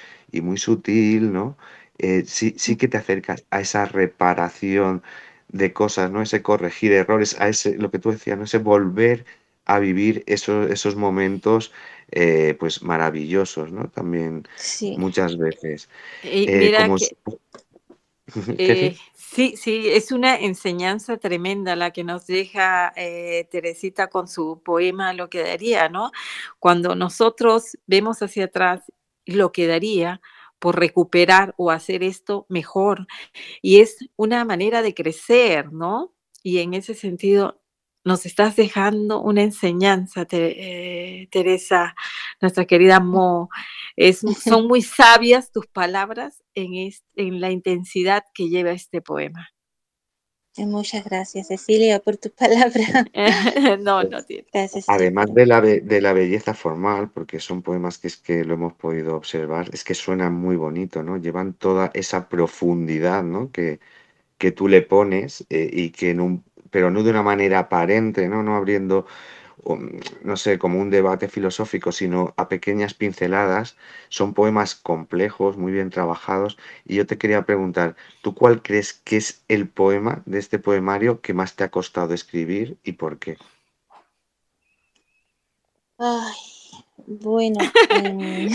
muy 0.41 0.57
sutil, 0.57 1.33
¿no? 1.33 1.57
Eh, 1.97 2.23
sí, 2.25 2.55
sí 2.57 2.77
que 2.77 2.87
te 2.87 2.97
acercas 2.97 3.45
a 3.51 3.61
esa 3.61 3.85
reparación 3.85 5.03
de 5.49 5.73
cosas, 5.73 6.11
¿no? 6.11 6.21
Ese 6.21 6.41
corregir 6.41 6.93
errores, 6.93 7.39
a 7.39 7.49
ese, 7.49 7.77
lo 7.77 7.91
que 7.91 7.99
tú 7.99 8.11
decías, 8.11 8.37
¿no? 8.37 8.45
Ese 8.45 8.59
volver 8.59 9.25
a 9.65 9.79
vivir 9.79 10.23
esos, 10.25 10.71
esos 10.71 10.95
momentos 10.95 11.71
eh, 12.11 12.55
pues 12.59 12.81
maravillosos, 12.81 13.71
¿no? 13.71 13.87
También 13.89 14.47
muchas 14.97 15.37
veces. 15.37 15.89
Eh, 16.23 16.73
eh, 18.57 18.95
sí, 19.15 19.55
sí, 19.57 19.89
es 19.89 20.11
una 20.11 20.35
enseñanza 20.37 21.17
tremenda 21.17 21.75
la 21.75 21.91
que 21.91 22.03
nos 22.03 22.25
deja 22.25 22.93
Teresita 23.51 24.07
con 24.07 24.27
su 24.27 24.61
poema 24.63 25.13
Lo 25.13 25.29
que 25.29 25.43
daría, 25.43 25.87
¿no? 25.87 26.11
Cuando 26.57 26.95
nosotros 26.95 27.77
vemos 27.85 28.23
hacia 28.23 28.45
atrás 28.45 28.81
lo 29.25 29.51
que 29.51 29.67
daría 29.67 30.21
por 30.59 30.77
recuperar 30.79 31.53
o 31.57 31.71
hacer 31.71 32.03
esto 32.03 32.45
mejor. 32.49 33.07
Y 33.61 33.79
es 33.79 33.97
una 34.17 34.45
manera 34.45 34.81
de 34.81 34.93
crecer, 34.93 35.71
¿no? 35.71 36.13
Y 36.43 36.59
en 36.59 36.73
ese 36.73 36.93
sentido, 36.93 37.61
nos 38.03 38.25
estás 38.25 38.55
dejando 38.55 39.21
una 39.21 39.43
enseñanza, 39.43 40.25
eh, 40.31 41.27
Teresa, 41.31 41.95
nuestra 42.41 42.65
querida 42.65 42.99
Mo. 42.99 43.49
Es, 43.95 44.19
son 44.19 44.67
muy 44.67 44.81
sabias 44.81 45.51
tus 45.51 45.67
palabras 45.67 46.43
en, 46.55 46.91
en 47.15 47.41
la 47.41 47.51
intensidad 47.51 48.23
que 48.33 48.49
lleva 48.49 48.71
este 48.71 49.01
poema. 49.01 49.49
Eh, 50.59 50.65
muchas 50.65 51.05
gracias, 51.05 51.47
Cecilia, 51.47 51.99
por 51.99 52.17
tus 52.17 52.31
palabras. 52.43 53.05
no, 53.81 54.03
no 54.03 54.23
tiene. 54.23 54.45
Además 54.87 55.33
de 55.33 55.45
la, 55.45 55.61
de 55.61 56.01
la 56.01 56.13
belleza 56.13 56.53
formal, 56.53 57.11
porque 57.11 57.39
son 57.39 57.61
poemas 57.61 57.97
que 57.97 58.07
es 58.07 58.17
que 58.17 58.43
lo 58.43 58.55
hemos 58.55 58.73
podido 58.73 59.15
observar, 59.15 59.69
es 59.71 59.83
que 59.85 59.93
suenan 59.93 60.33
muy 60.33 60.57
bonito, 60.57 61.01
¿no? 61.03 61.17
Llevan 61.17 61.53
toda 61.53 61.91
esa 61.93 62.27
profundidad, 62.27 63.23
¿no? 63.23 63.51
Que, 63.51 63.79
que 64.37 64.51
tú 64.51 64.67
le 64.67 64.81
pones 64.81 65.45
eh, 65.49 65.69
y 65.71 65.91
que 65.91 66.11
en 66.11 66.21
un 66.21 66.43
pero 66.71 66.91
no 66.91 67.03
de 67.03 67.11
una 67.11 67.23
manera 67.23 67.59
aparente, 67.59 68.29
¿no? 68.29 68.43
No 68.43 68.55
abriendo, 68.55 69.05
no 70.23 70.37
sé, 70.37 70.57
como 70.57 70.79
un 70.79 70.89
debate 70.89 71.27
filosófico, 71.27 71.91
sino 71.91 72.33
a 72.37 72.47
pequeñas 72.49 72.93
pinceladas. 72.93 73.75
Son 74.09 74.33
poemas 74.33 74.75
complejos, 74.75 75.57
muy 75.57 75.71
bien 75.71 75.89
trabajados. 75.89 76.57
Y 76.85 76.95
yo 76.95 77.05
te 77.05 77.17
quería 77.17 77.45
preguntar, 77.45 77.95
¿tú 78.21 78.33
cuál 78.33 78.61
crees 78.61 78.93
que 78.93 79.17
es 79.17 79.41
el 79.47 79.67
poema 79.67 80.21
de 80.25 80.39
este 80.39 80.59
poemario 80.59 81.21
que 81.21 81.33
más 81.33 81.55
te 81.55 81.63
ha 81.63 81.71
costado 81.71 82.13
escribir 82.13 82.77
y 82.83 82.93
por 82.93 83.19
qué? 83.19 83.37
Ay, 85.97 86.35
bueno. 87.05 87.59
Em, 87.89 88.49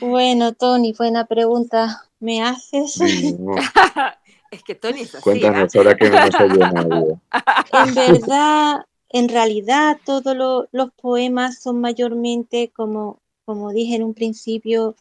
bueno, 0.00 0.52
Tony, 0.52 0.92
buena 0.92 1.26
pregunta 1.26 2.08
me 2.18 2.42
haces. 2.42 2.98
es 4.54 4.62
que 4.62 4.74
Tony 4.74 5.00
es 5.00 5.14
así. 5.14 5.22
Cuéntanos 5.22 5.74
ahora 5.76 5.96
que 5.96 6.10
no 6.10 6.18
nos 6.20 6.30
nadie. 6.72 7.16
En 7.72 7.94
verdad, 7.94 8.86
en 9.10 9.28
realidad, 9.28 9.98
todos 10.04 10.68
los 10.70 10.92
poemas 10.94 11.60
son 11.60 11.80
mayormente, 11.80 12.70
como, 12.74 13.20
como 13.44 13.72
dije 13.72 13.96
en 13.96 14.02
un 14.02 14.14
principio, 14.14 14.96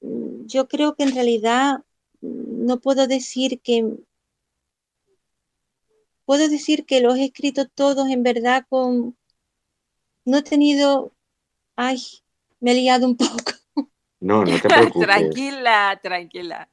mm, 0.00 0.46
yo 0.46 0.68
creo 0.68 0.94
que 0.94 1.04
en 1.04 1.14
realidad 1.14 1.80
mm, 2.20 2.66
no 2.66 2.78
puedo 2.80 3.06
decir 3.06 3.60
que 3.60 3.84
puedo 6.24 6.48
decir 6.48 6.86
que 6.86 7.00
los 7.00 7.16
he 7.16 7.24
escrito 7.24 7.66
todos 7.68 8.08
en 8.08 8.22
verdad 8.22 8.64
con 8.70 9.14
no 10.24 10.38
he 10.38 10.42
tenido 10.42 11.12
ay 11.76 12.00
me 12.60 12.70
he 12.70 12.74
liado 12.76 13.04
un 13.06 13.18
poco 13.18 13.52
no, 14.24 14.42
no 14.42 14.58
te 14.58 14.68
preocupes. 14.68 15.06
tranquila, 15.06 16.00
tranquila. 16.02 16.68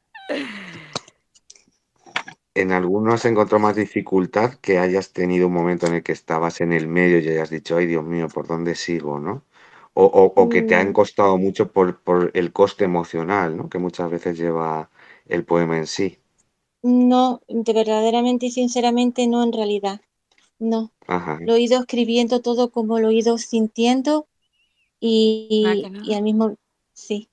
¿En 2.54 2.72
algunos 2.72 3.24
encontró 3.26 3.60
más 3.60 3.76
dificultad 3.76 4.56
que 4.56 4.78
hayas 4.78 5.14
tenido 5.14 5.48
un 5.48 5.54
momento 5.54 5.88
en 5.88 5.96
el 5.96 6.04
que 6.04 6.12
estabas 6.12 6.62
en 6.62 6.74
el 6.74 6.88
medio 6.88 7.20
y 7.20 7.30
hayas 7.30 7.50
dicho, 7.50 7.78
ay 7.78 7.86
Dios 7.86 8.04
mío, 8.04 8.28
¿por 8.28 8.48
dónde 8.48 8.76
sigo? 8.76 9.20
¿no? 9.20 9.44
O, 9.94 10.48
que 10.50 10.62
te 10.62 10.76
han 10.76 10.90
mm. 10.90 10.94
costado 10.94 11.38
mucho 11.38 11.72
por, 11.72 12.32
el 12.34 12.54
coste 12.54 12.86
emocional, 12.86 13.58
¿no? 13.58 13.70
Que 13.70 13.78
muchas 13.78 14.10
veces 14.10 14.38
lleva 14.38 14.90
el 15.28 15.44
poema 15.44 15.78
en 15.78 15.86
sí. 15.86 16.18
No, 16.82 17.42
de 17.48 17.74
verdaderamente 17.74 18.46
y 18.46 18.52
sinceramente 18.52 19.28
no 19.28 19.44
en 19.44 19.52
realidad. 19.52 20.02
No. 20.60 20.92
Lo 21.42 21.56
he 21.56 21.62
ido 21.62 21.80
escribiendo 21.80 22.42
todo 22.42 22.72
como 22.72 23.00
lo 23.00 23.10
he 23.10 23.16
ido 23.16 23.38
sintiendo 23.38 24.28
y, 25.00 25.66
ah, 25.68 25.92
y 26.04 26.14
al 26.14 26.24
mismo, 26.24 26.56
sí 26.94 27.28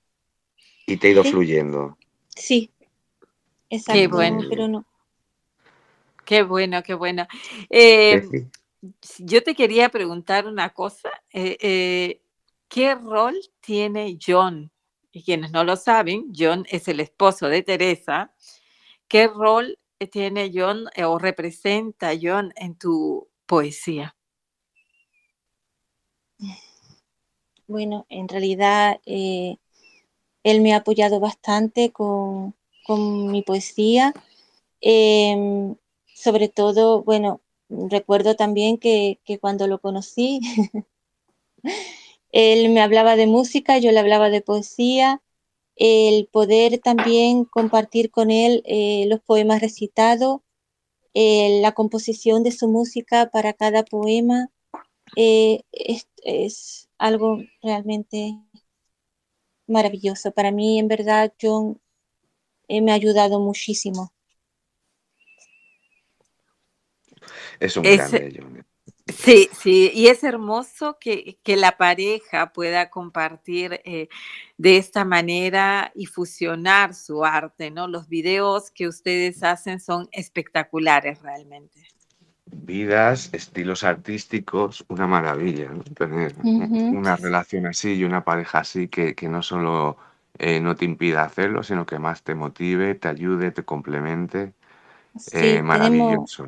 y 0.89 0.97
te 0.97 1.07
ha 1.07 1.11
ido 1.11 1.23
fluyendo. 1.23 1.97
Sí, 2.35 2.71
exacto. 3.69 3.99
Qué 3.99 4.07
bueno. 4.07 4.41
Pero 4.49 4.67
no. 4.67 4.85
Qué 6.29 6.43
bueno, 6.43 6.83
qué 6.83 6.93
bueno. 6.93 7.25
Eh, 7.71 8.21
yo 9.17 9.41
te 9.41 9.55
quería 9.55 9.89
preguntar 9.89 10.45
una 10.45 10.69
cosa. 10.69 11.09
Eh, 11.33 11.57
eh, 11.59 12.21
¿Qué 12.67 12.93
rol 12.93 13.35
tiene 13.61 14.15
John? 14.23 14.71
Y 15.11 15.23
quienes 15.23 15.49
no 15.49 15.63
lo 15.63 15.75
saben, 15.75 16.31
John 16.37 16.67
es 16.69 16.87
el 16.87 16.99
esposo 16.99 17.49
de 17.49 17.63
Teresa. 17.63 18.31
¿Qué 19.07 19.25
rol 19.25 19.79
tiene 20.11 20.51
John 20.53 20.85
o 21.03 21.17
representa 21.17 22.11
John 22.21 22.53
en 22.55 22.75
tu 22.77 23.27
poesía? 23.47 24.15
Bueno, 27.65 28.05
en 28.07 28.27
realidad 28.27 29.01
él 29.03 29.57
me 30.61 30.73
ha 30.73 30.77
apoyado 30.77 31.19
bastante 31.19 31.91
con, 31.91 32.53
mi 33.31 33.41
poesía. 33.41 34.13
Em, 34.79 35.75
sobre 36.19 36.49
todo, 36.49 37.01
bueno, 37.03 37.41
recuerdo 37.69 38.35
también 38.35 38.77
que, 38.77 39.19
cuando 39.39 39.67
lo 39.67 39.79
conocí, 39.79 40.41
él 42.31 42.69
me 42.69 42.81
hablaba 42.81 43.15
de 43.15 43.25
música, 43.25 43.77
yo 43.77 43.91
le 43.93 43.99
hablaba 43.99 44.29
de 44.29 44.41
poesía. 44.41 45.21
El 45.77 46.27
poder 46.27 46.79
también 46.79 47.45
compartir 47.45 48.11
con 48.11 48.31
él 48.31 48.63
eh, 48.65 49.05
los 49.07 49.21
poemas 49.21 49.61
recitados, 49.61 50.41
la 51.13 51.71
composición 51.73 52.43
de 52.43 52.51
su 52.51 52.67
música 52.67 53.29
para 53.31 53.53
cada 53.53 53.83
poema, 53.83 54.49
eh, 55.15 55.63
es 55.71 56.89
algo 56.97 57.37
realmente 57.61 58.37
maravilloso. 59.67 60.31
Para 60.31 60.51
mí, 60.51 60.79
en 60.79 60.89
verdad, 60.89 61.33
John 61.41 61.79
eh, 62.67 62.81
me 62.81 62.91
ha 62.91 62.95
ayudado 62.95 63.39
muchísimo. 63.39 64.11
Es 67.59 67.77
un 67.77 67.83
grande, 67.83 68.33
John. 68.35 68.65
Sí, 69.07 69.49
sí, 69.51 69.91
y 69.93 70.07
es 70.07 70.23
hermoso 70.23 70.97
que, 70.99 71.39
la 71.45 71.77
pareja 71.77 72.53
pueda 72.53 72.89
compartir 72.89 73.81
eh, 73.83 74.07
de 74.57 74.77
esta 74.77 75.03
manera 75.03 75.91
y 75.95 76.05
fusionar 76.05 76.93
su 76.93 77.25
arte, 77.25 77.71
¿no? 77.71 77.87
Los 77.87 78.07
videos 78.07 78.69
que 78.71 78.87
ustedes 78.87 79.43
hacen 79.43 79.79
son 79.79 80.07
espectaculares 80.11 81.21
realmente 81.21 81.87
vidas, 82.51 83.29
estilos 83.33 83.83
artísticos, 83.83 84.85
una 84.87 85.07
maravilla, 85.07 85.69
Tener 85.95 86.35
una 86.43 87.15
relación 87.15 87.67
así 87.67 87.93
y 87.93 88.03
una 88.03 88.23
pareja 88.23 88.59
así 88.59 88.87
que, 88.87 89.15
no 89.29 89.41
solo 89.43 89.97
eh, 90.37 90.59
no 90.59 90.75
te 90.75 90.85
impida 90.85 91.23
hacerlo, 91.23 91.63
sino 91.63 91.85
que 91.85 91.99
más 91.99 92.23
te 92.23 92.35
motive, 92.35 92.95
te 92.95 93.07
ayude, 93.07 93.51
te 93.51 93.63
complemente. 93.63 94.53
Eh, 95.31 95.61
maravilloso. 95.61 96.47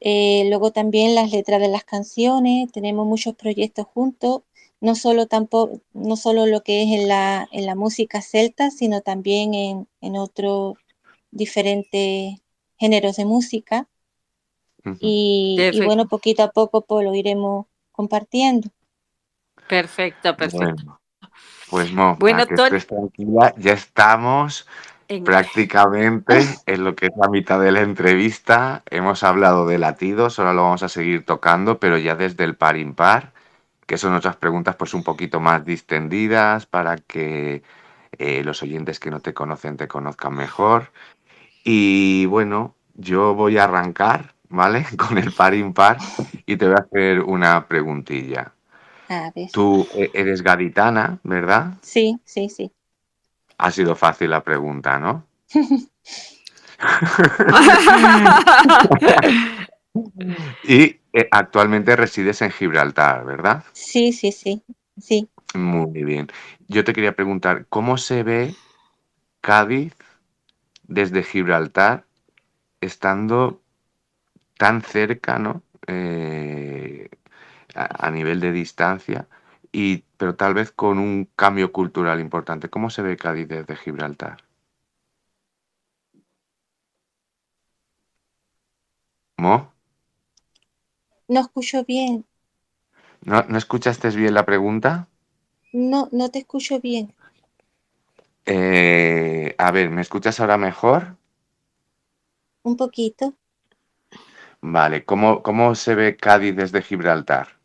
Eh, 0.00 0.44
luego 0.48 0.70
también 0.72 1.14
las 1.14 1.30
letras 1.30 1.60
de 1.60 1.68
las 1.68 1.84
canciones, 1.84 2.70
tenemos 2.72 3.06
muchos 3.06 3.34
proyectos 3.34 3.86
juntos, 3.86 4.42
no 4.80 4.94
solo, 4.94 5.26
tampoco, 5.26 5.80
no 5.92 6.16
solo 6.16 6.46
lo 6.46 6.62
que 6.62 6.82
es 6.82 6.90
en 6.90 7.08
la, 7.08 7.48
en 7.52 7.64
la 7.64 7.74
música 7.74 8.20
celta, 8.20 8.70
sino 8.70 9.00
también 9.00 9.54
en, 9.54 9.88
en 10.00 10.16
otros 10.16 10.76
diferentes 11.30 12.34
géneros 12.76 13.16
de 13.16 13.24
música. 13.24 13.88
Y, 15.00 15.58
bueno, 15.84 16.06
poquito 16.06 16.42
a 16.42 16.50
poco 16.50 16.82
pues, 16.82 17.04
lo 17.06 17.14
iremos 17.14 17.66
compartiendo. 17.90 18.68
Perfecto, 19.66 20.36
perfecto. 20.36 20.84
Bueno, 20.84 21.00
pues 21.70 21.92
no, 21.92 22.16
bueno, 22.16 22.46
que 22.46 22.54
tranquila, 22.54 23.54
ya 23.56 23.72
estamos 23.72 24.66
Prácticamente 25.24 26.40
en 26.66 26.84
lo 26.84 26.94
que 26.94 27.06
es 27.06 27.12
la 27.16 27.28
mitad 27.28 27.60
de 27.60 27.72
la 27.72 27.80
entrevista 27.80 28.82
hemos 28.90 29.22
hablado 29.22 29.66
de 29.66 29.78
latidos, 29.78 30.38
ahora 30.38 30.54
lo 30.54 30.62
vamos 30.62 30.82
a 30.82 30.88
seguir 30.88 31.24
tocando, 31.24 31.78
pero 31.78 31.98
ya 31.98 32.14
desde 32.14 32.44
el 32.44 32.56
par 32.56 32.76
impar, 32.76 33.32
que 33.86 33.98
son 33.98 34.14
otras 34.14 34.36
preguntas 34.36 34.76
pues 34.76 34.94
un 34.94 35.02
poquito 35.02 35.40
más 35.40 35.64
distendidas 35.64 36.66
para 36.66 36.96
que 36.96 37.62
eh, 38.18 38.42
los 38.44 38.62
oyentes 38.62 39.00
que 39.00 39.10
no 39.10 39.20
te 39.20 39.34
conocen 39.34 39.76
te 39.76 39.88
conozcan 39.88 40.34
mejor. 40.34 40.90
Y 41.64 42.26
bueno, 42.26 42.74
yo 42.94 43.34
voy 43.34 43.58
a 43.58 43.64
arrancar, 43.64 44.34
¿vale? 44.48 44.86
Con 44.96 45.18
el 45.18 45.32
par 45.32 45.54
impar 45.54 45.98
y 46.46 46.56
te 46.56 46.66
voy 46.66 46.76
a 46.76 46.82
hacer 46.82 47.20
una 47.20 47.66
preguntilla. 47.66 48.52
Tú 49.52 49.86
e-, 49.94 50.10
eres 50.14 50.42
gaditana, 50.42 51.18
¿verdad? 51.22 51.74
Sí, 51.82 52.18
sí, 52.24 52.48
sí. 52.48 52.72
Ha 53.58 53.70
sido 53.70 53.94
fácil 53.94 54.30
la 54.30 54.42
pregunta, 54.42 54.98
¿no? 54.98 55.26
y 60.64 60.96
eh, 61.12 61.28
actualmente 61.30 61.94
resides 61.96 62.42
en 62.42 62.50
Gibraltar, 62.50 63.24
¿verdad? 63.24 63.64
Sí, 63.72 64.12
sí, 64.12 64.32
sí, 64.32 64.62
sí. 65.00 65.28
Muy 65.54 66.02
bien. 66.02 66.26
Yo 66.66 66.82
te 66.84 66.92
quería 66.92 67.14
preguntar, 67.14 67.66
¿cómo 67.68 67.96
se 67.98 68.24
ve 68.24 68.56
Cádiz 69.40 69.94
desde 70.82 71.22
Gibraltar 71.22 72.04
estando 72.80 73.60
tan 74.58 74.82
cerca, 74.82 75.38
¿no? 75.38 75.62
Eh, 75.86 77.08
a, 77.74 78.10
nivel 78.10 78.40
de 78.40 78.52
distancia, 78.52 79.26
y, 79.74 80.04
pero 80.16 80.36
tal 80.36 80.54
vez 80.54 80.70
con 80.70 80.98
un 81.00 81.28
cambio 81.34 81.72
cultural 81.72 82.20
importante. 82.20 82.70
¿Cómo 82.70 82.90
se 82.90 83.02
ve 83.02 83.16
Cádiz 83.16 83.48
desde 83.48 83.74
Gibraltar? 83.76 84.44
¿Mo? 89.36 89.72
No 91.26 91.40
escucho 91.40 91.84
bien. 91.84 92.24
¿No, 93.22 93.42
¿No 93.48 93.58
escuchaste 93.58 94.10
bien 94.10 94.34
la 94.34 94.46
pregunta? 94.46 95.08
No, 95.72 96.08
no 96.12 96.30
te 96.30 96.38
escucho 96.38 96.78
bien. 96.78 97.12
Eh, 98.46 99.56
a 99.58 99.70
ver, 99.72 99.90
¿me 99.90 100.02
escuchas 100.02 100.38
ahora 100.38 100.56
mejor? 100.56 101.16
Un 102.62 102.76
poquito. 102.76 103.34
Vale, 104.60 105.04
¿cómo, 105.04 105.42
cómo 105.42 105.74
se 105.74 105.94
ve 105.94 106.16
Cádiz 106.16 106.54
desde 106.54 106.82
Gibraltar? 106.82 107.63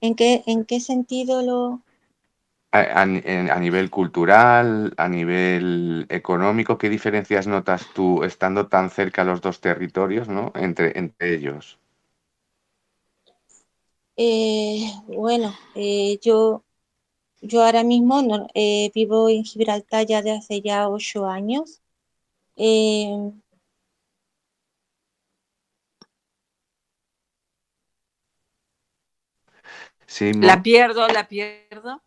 ¿En 0.00 0.14
qué, 0.14 0.42
en 0.46 0.64
qué 0.64 0.80
sentido 0.80 1.42
lo...? 1.42 1.82
A, 2.70 3.06
nivel 3.06 3.88
cultural, 3.88 4.92
a 4.98 5.08
nivel 5.08 6.06
económico, 6.10 6.76
¿qué 6.76 6.90
diferencias 6.90 7.46
notas 7.46 7.86
tú 7.94 8.22
estando 8.24 8.66
tan 8.66 8.90
cerca 8.90 9.24
los 9.24 9.40
dos 9.40 9.60
territorios, 9.60 10.28
¿no? 10.28 10.52
entre, 10.54 10.98
entre 10.98 11.34
ellos? 11.34 11.78
Eh, 14.16 14.92
bueno, 15.06 15.54
eh, 15.74 16.18
yo, 16.20 16.62
yo 17.40 17.64
ahora 17.64 17.84
mismo 17.84 18.48
eh, 18.54 18.90
vivo 18.94 19.30
en 19.30 19.44
Gibraltar 19.44 20.06
ya 20.06 20.20
de 20.20 20.32
hace 20.32 20.60
ya 20.60 20.88
ocho 20.88 21.26
años. 21.26 21.80
La 30.40 30.62
pierdo, 30.62 31.06
la 31.08 31.28
pierdo. 31.28 32.02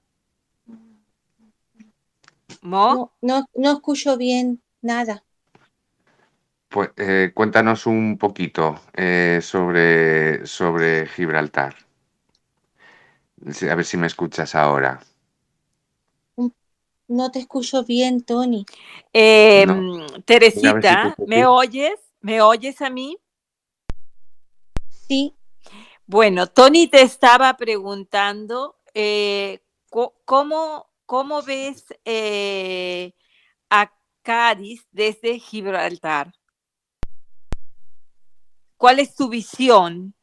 ¿Mo? 2.61 3.13
No, 3.21 3.47
no, 3.55 3.71
escucho 3.71 4.17
bien 4.17 4.61
nada. 4.81 5.23
Pues 6.69 6.89
cuéntanos 7.33 7.85
un 7.85 8.17
poquito 8.17 8.79
sobre, 9.41 10.45
sobre 10.45 11.07
Gibraltar. 11.07 11.75
A 13.69 13.75
ver 13.75 13.85
si 13.85 13.97
me 13.97 14.07
escuchas 14.07 14.55
ahora. 14.55 15.01
No 17.11 17.29
te 17.29 17.39
escucho 17.39 17.83
bien, 17.83 18.23
Tony. 18.23 18.65
Em, 19.11 20.07
Teresita, 20.23 21.13
¿me 21.27 21.45
oyes? 21.45 21.99
¿Me 22.21 22.41
oyes 22.41 22.81
a 22.81 22.89
mí? 22.89 23.17
Sí. 25.09 25.35
Bueno, 26.11 26.47
Tony 26.47 26.87
te 26.87 27.03
estaba 27.03 27.55
preguntando 27.55 28.75
eh, 28.93 29.63
¿cómo, 30.25 30.91
cómo, 31.05 31.41
ves 31.41 31.85
eh, 32.03 33.13
a 33.69 33.89
Cádiz 34.21 34.85
desde 34.91 35.39
Gibraltar. 35.39 36.33
¿Cuál 38.75 38.99
es 38.99 39.15
tu 39.15 39.29
visión? 39.29 40.13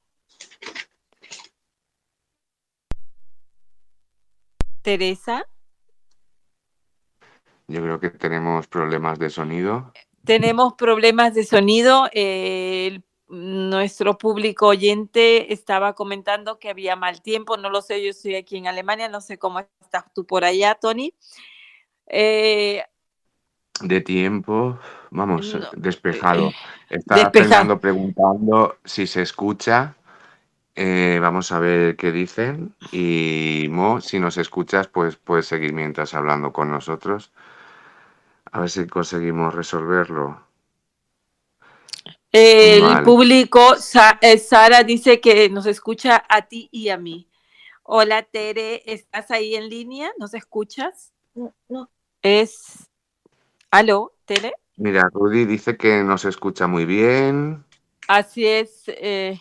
Teresa. 4.83 5.49
Yo 7.67 7.81
creo 7.81 7.99
que 7.99 8.11
tenemos 8.11 8.67
problemas 8.67 9.19
de 9.19 9.31
sonido. 9.31 9.95
Tenemos 10.27 10.75
problemas 10.75 11.33
de 11.33 11.45
sonido. 11.45 12.11
Nuestro 13.29 14.17
público 14.17 14.69
oyente 14.69 15.53
estaba 15.53 15.95
comentando 15.95 16.59
que 16.59 16.71
había 16.71 16.97
mal 16.97 17.23
tiempo. 17.23 17.57
No 17.57 17.71
lo 17.71 17.83
sé, 17.83 18.03
yo 18.03 18.11
estoy 18.11 18.37
aquí 18.37 18.57
en 18.57 18.67
Alemania. 18.67 19.09
No 19.09 19.21
sé 19.21 19.39
cómo 19.39 19.61
estás 19.81 20.05
tú 20.15 20.25
por 20.25 20.45
allá, 20.45 20.75
Tony. 20.75 21.15
Eh, 22.07 22.83
de 23.81 24.01
tiempo, 24.01 24.79
vamos, 25.11 25.57
despejado. 25.77 26.53
Estaba 26.91 27.31
preguntando 27.79 28.79
si 28.85 29.07
se 29.07 29.23
escucha. 29.23 29.95
Eh, 30.75 31.19
vamos 31.21 31.53
a 31.53 31.59
ver 31.59 31.97
qué 31.97 32.13
dicen. 32.13 32.75
Y 32.93 33.67
Mo, 33.71 34.01
si 34.01 34.19
nos 34.19 34.39
escuchas, 34.39 34.89
pues 34.89 35.17
puedes 35.17 35.47
seguir 35.47 35.73
mientras 35.73 36.15
hablando 36.15 36.53
con 36.53 36.71
nosotros. 36.71 37.33
A 38.51 38.61
ver 38.61 38.71
si 38.71 38.87
conseguimos 38.87 39.55
resolverlo. 39.55 40.48
El 42.41 43.03
público, 43.03 43.75
eh, 44.21 44.39
Sara 44.39 44.85
dice 44.85 45.21
que 45.21 45.51
nos 45.51 45.67
escucha 45.67 46.25
a 46.29 46.43
ti 46.43 46.69
y 46.71 46.89
a 46.89 46.97
mí. 46.97 47.29
Hola 47.83 48.23
Tere, 48.23 48.83
¿estás 48.87 49.33
ahí 49.33 49.57
en 49.57 49.69
línea? 49.69 50.13
¿Nos 50.19 50.35
escuchas? 50.35 51.13
No, 51.35 51.53
no. 51.69 51.91
Es. 52.23 52.89
¿Aló, 53.73 54.13
Tere? 54.25 54.53
Mira, 54.77 55.11
Rudy 55.13 55.47
dice 55.47 55.77
que 55.77 56.05
nos 56.05 56.25
escucha 56.25 56.69
muy 56.69 56.85
bien. 56.85 57.65
Así 58.07 58.47
es. 58.47 58.85
Eh, 58.87 59.41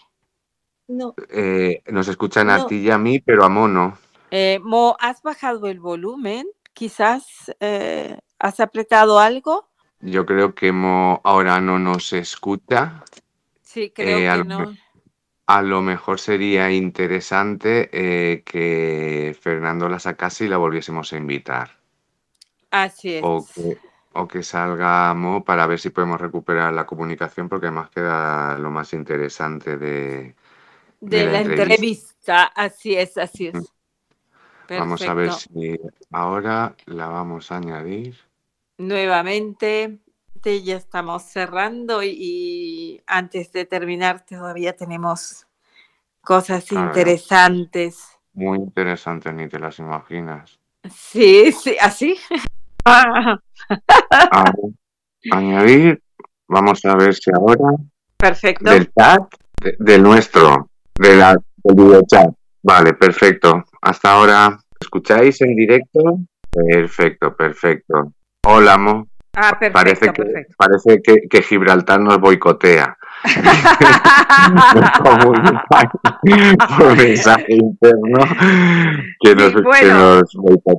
no. 0.87 1.13
Eh, 1.29 1.83
nos 1.85 2.07
escuchan 2.07 2.49
a 2.49 2.65
ti 2.65 2.77
y 2.77 2.89
a 2.89 2.97
mí, 2.97 3.19
pero 3.19 3.43
a 3.45 3.49
Mono. 3.49 3.95
Eh, 4.31 4.59
Mo, 4.63 4.97
¿has 4.99 5.21
bajado 5.21 5.67
el 5.67 5.79
volumen? 5.79 6.47
Quizás 6.73 7.53
eh, 7.59 8.17
has 8.39 8.59
apretado 8.59 9.19
algo. 9.19 9.67
Yo 9.99 10.25
creo 10.25 10.53
que 10.53 10.71
Mo 10.71 11.21
ahora 11.23 11.59
no 11.59 11.79
nos 11.79 12.13
escucha. 12.13 13.03
Sí, 13.61 13.91
creo 13.91 14.17
que 14.17 14.43
no. 14.45 14.75
A 15.47 15.61
lo 15.61 15.81
mejor 15.81 16.19
sería 16.19 16.71
interesante 16.71 17.89
que 18.45 19.35
Fernando 19.39 19.87
la 19.87 19.99
sacase 19.99 20.45
y 20.45 20.47
la 20.49 20.57
volviésemos 20.57 21.13
a 21.13 21.17
invitar. 21.17 21.77
Así 22.69 23.15
es. 23.15 23.21
O 23.23 23.45
que, 23.55 23.77
o 24.13 24.27
que 24.27 24.43
salga 24.43 25.13
Mo 25.13 25.43
para 25.45 25.67
ver 25.67 25.79
si 25.79 25.89
podemos 25.89 26.19
recuperar 26.19 26.73
la 26.73 26.85
comunicación, 26.85 27.47
porque 27.47 27.67
además 27.67 27.89
queda 27.89 28.57
lo 28.57 28.71
más 28.71 28.93
interesante 28.93 29.77
de, 29.77 30.35
de, 30.99 31.25
la, 31.25 31.41
entrevista. 31.41 32.43
Así 32.45 32.95
es, 32.95 33.17
así 33.17 33.47
es. 33.47 33.73
Vamos 34.69 35.01
a 35.03 35.13
ver 35.13 35.31
si 35.31 35.79
ahora 36.11 36.75
la 36.85 37.07
vamos 37.07 37.51
a 37.51 37.57
añadir. 37.57 38.26
Nuevamente, 38.77 39.99
ya 40.63 40.77
estamos 40.77 41.23
cerrando 41.23 42.01
y, 42.03 43.01
antes 43.05 43.51
de 43.51 43.65
terminar 43.65 44.25
todavía 44.25 44.73
tenemos 44.75 45.45
cosas 46.21 46.71
interesantes. 46.71 48.17
Muy 48.33 48.59
interesantes, 48.59 49.33
ni 49.33 49.49
te 49.49 49.59
las 49.59 49.79
imaginas. 49.79 50.59
Sí, 50.89 51.51
sí, 51.51 51.75
así. 51.81 52.17
añadir, 55.31 56.01
vamos 56.47 56.85
a 56.85 56.95
ver 56.95 57.13
si 57.13 57.31
ahora. 57.31 57.75
Perfecto. 58.17 58.71
Del 58.71 58.89
chat, 58.93 59.23
de 59.79 59.99
nuestro 59.99 60.69
de 60.95 61.17
la, 61.17 61.35
del 61.63 62.05
chat. 62.07 62.29
Vale, 62.63 62.93
perfecto. 62.93 63.65
Hasta 63.81 64.13
ahora. 64.13 64.59
¿Escucháis 64.79 65.41
en 65.41 65.55
directo? 65.55 66.19
Perfecto, 66.51 67.35
perfecto. 67.35 68.13
Hola, 68.49 68.77
Mo. 68.77 69.09
Ah, 69.33 69.57
perfecto, 69.59 69.73
parece 69.73 70.13
que, 70.13 70.45
Parece 70.57 71.01
que, 71.29 71.41
Gibraltar 71.41 71.99
nos 71.99 72.17
boicotea. 72.17 72.97
por 76.77 76.95
mensaje 76.95 77.45
interno 77.49 78.19
que 79.19 79.35
nos, 79.35 79.53
bueno, 79.63 80.21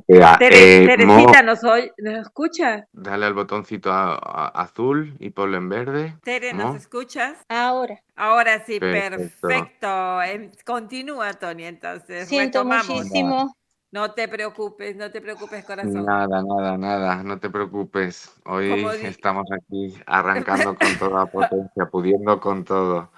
eh, 0.07 0.35
Teresita, 0.39 1.43
¿nos, 1.43 1.61
¿nos 1.63 2.17
escuchas? 2.21 2.85
Dale 2.91 3.27
al 3.27 3.35
botoncito 3.35 3.91
azul 3.93 5.15
y 5.19 5.29
ponlo 5.29 5.57
en 5.57 5.69
verde. 5.69 6.17
Tere, 6.23 6.53
¿nos 6.53 6.75
escuchas? 6.75 7.37
Ahora. 7.49 8.01
Ahora 8.15 8.65
sí, 8.65 8.79
perfecto. 8.79 10.21
Continúa, 10.65 11.33
Tony, 11.33 11.65
entonces. 11.65 12.27
Siento 12.27 12.65
muchísimo. 12.65 13.55
No 13.91 14.11
te 14.11 14.27
preocupes, 14.27 14.95
no 14.95 15.09
te 15.09 15.19
preocupes, 15.19 15.65
corazón. 15.65 16.05
Nada, 16.05 16.43
nada, 16.43 16.77
nada, 16.77 17.23
no 17.23 17.39
te 17.39 17.49
preocupes. 17.49 18.31
Hoy 18.45 18.85
estamos 19.01 19.47
aquí 19.51 19.95
arrancando 20.05 20.77
con 20.77 20.99
toda 20.99 21.25
potencia, 21.25 21.87
pudiendo 21.87 22.39
con 22.39 22.63
todo. 22.63 23.09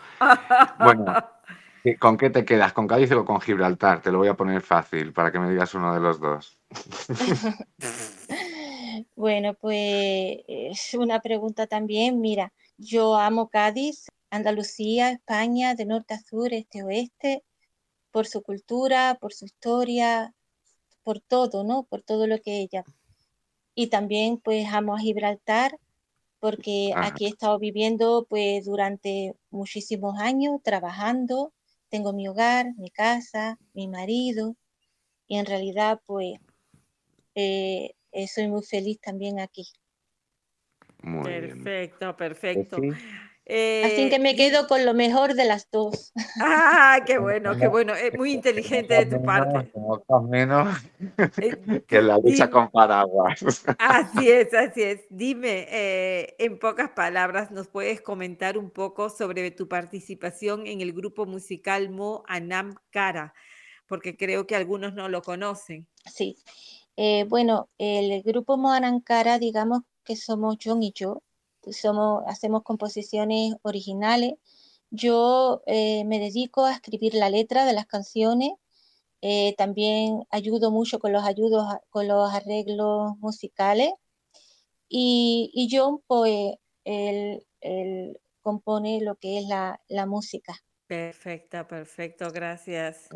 Bueno, 0.80 1.14
¿con 2.00 2.18
qué 2.18 2.30
te 2.30 2.46
quedas? 2.46 2.72
¿Con 2.72 2.88
Cádiz 2.88 3.12
o 3.12 3.26
con 3.26 3.42
Gibraltar? 3.42 4.02
Te 4.02 4.14
lo 4.14 4.20
voy 4.20 4.30
a 4.30 4.36
poner 4.36 4.62
fácil 4.62 5.12
para 5.12 5.30
que 5.30 5.40
me 5.40 5.50
digas 5.50 5.76
uno 5.76 5.94
de 5.94 6.00
los 6.00 6.22
dos. 6.22 6.58
bueno, 9.18 9.54
pues 9.56 10.38
es 10.48 10.94
una 10.94 11.20
pregunta 11.20 11.68
también. 11.68 12.22
Mira, 12.22 12.54
yo 12.78 13.18
amo 13.18 13.50
Cádiz, 13.50 14.08
Andalucía, 14.30 15.12
España, 15.12 15.76
de 15.76 15.84
norte 15.84 16.14
a 16.14 16.20
sur, 16.20 16.54
este 16.54 16.80
a 16.80 16.86
oeste, 16.86 17.44
por 18.10 18.26
su 18.26 18.42
cultura, 18.42 19.18
por 19.20 19.34
su 19.34 19.44
historia, 19.44 20.34
por 21.04 21.20
todo, 21.20 21.64
¿no? 21.64 21.84
Por 21.84 22.02
todo 22.02 22.28
lo 22.28 22.40
que 22.40 22.62
ella. 22.62 22.84
Y 23.76 23.88
también 23.88 24.38
pues 24.38 24.68
amo 24.72 24.96
a 24.96 25.00
Gibraltar 25.00 25.78
porque 26.40 26.92
aquí 26.98 27.26
he 27.26 27.30
estado 27.30 27.60
viviendo 27.60 28.26
pues 28.28 28.66
durante 28.66 29.36
muchísimos 29.52 30.20
años, 30.20 30.60
trabajando, 30.64 31.54
tengo 31.90 32.14
mi 32.14 32.28
hogar, 32.28 32.74
mi 32.78 32.90
casa, 32.90 33.60
mi 33.74 33.88
marido 33.88 34.56
y 35.28 35.38
en 35.38 35.46
realidad 35.46 36.02
pues 36.06 36.40
eh, 37.36 37.92
eh, 38.12 38.28
soy 38.28 38.48
muy 38.48 38.64
feliz 38.64 39.00
también 39.00 39.40
aquí. 39.40 39.68
Muy 41.04 41.24
perfecto, 41.24 42.18
perfecto. 42.18 42.78
Pues 43.52 43.92
Así 43.92 44.10
que 44.10 44.18
me 44.18 44.30
eh, 44.30 44.36
quedo 44.38 44.66
con 44.66 44.86
lo 44.86 44.94
mejor 44.94 45.34
de 45.34 45.44
las 45.44 45.70
dos. 45.70 46.14
Ah, 46.40 47.02
qué 47.06 47.18
bueno, 47.18 47.58
qué 47.58 47.68
bueno. 47.68 47.94
Es 47.94 48.18
muy 48.18 48.32
inteligente 48.32 48.94
de 48.94 49.18
tu 49.18 49.22
parte. 49.22 49.70
menos 50.30 50.78
eh, 51.38 51.84
que 51.88 52.02
la 52.02 52.18
lucha 52.18 52.50
con 52.50 52.72
paraguas. 52.72 53.44
Así 53.78 54.32
es, 54.32 54.54
así 54.54 54.84
es. 54.84 55.02
Dime, 55.10 55.68
eh, 55.70 56.34
en 56.40 56.60
pocas 56.60 56.92
palabras, 56.92 57.52
¿nos 57.52 57.68
puedes 57.68 58.00
comentar 58.00 58.58
un 58.58 58.70
poco 58.70 59.10
sobre 59.10 59.52
tu 59.52 59.68
participación 59.68 60.66
en 60.66 60.80
el 60.80 60.94
grupo 60.94 61.26
musical 61.26 61.90
Mo 61.90 62.24
Anam 62.30 62.76
Cara? 62.90 63.34
Porque 63.86 64.16
creo 64.16 64.48
que 64.48 64.56
algunos 64.56 64.94
no 64.94 65.10
lo 65.10 65.22
conocen. 65.22 65.88
Sí. 66.06 66.38
bueno, 67.28 67.68
el 67.78 68.24
grupo 68.24 68.56
Mo 68.56 68.72
Anam 68.72 69.02
Cara, 69.02 69.40
digamos 69.40 69.82
que 70.06 70.16
somos 70.16 70.56
John 70.64 70.82
y 70.84 70.94
yo 70.96 71.22
somos, 71.70 72.24
hacemos 72.28 72.64
composiciones 72.64 73.56
originales. 73.62 74.34
Yo 74.90 75.62
eh, 75.66 76.04
me 76.06 76.20
dedico 76.20 76.66
a 76.66 76.74
escribir 76.74 77.14
la 77.14 77.30
letra 77.30 77.66
de 77.66 77.74
las 77.74 77.86
canciones. 77.86 78.52
Eh, 79.22 79.56
también 79.58 80.24
ayudo 80.32 80.72
mucho 80.72 81.00
con 81.00 81.14
los 81.14 81.24
ayudos, 81.24 81.66
con 81.90 82.08
los 82.08 82.34
arreglos 82.34 83.18
musicales. 83.20 83.92
Y, 84.90 85.52
y 85.54 85.70
John, 85.72 86.02
pues, 86.08 86.56
él, 86.84 87.46
compone 88.42 89.02
lo 89.02 89.16
que 89.16 89.38
es 89.38 89.46
la, 89.46 89.80
la 89.88 90.06
música. 90.08 90.56
Perfecto, 90.88 91.68
perfecto, 91.68 92.32
gracias. 92.32 93.08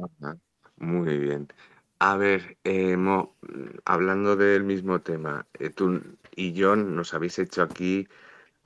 Muy 0.78 1.18
bien. 1.18 1.48
A 2.00 2.18
ver, 2.18 2.58
eh, 2.64 2.96
Mo, 2.96 3.36
hablando 3.86 4.36
del 4.36 4.64
mismo 4.64 5.02
tema, 5.02 5.48
tú 5.76 6.02
y 6.36 6.54
John 6.56 6.96
nos 6.96 7.14
habéis 7.14 7.40
hecho 7.40 7.64
aquí 7.64 8.08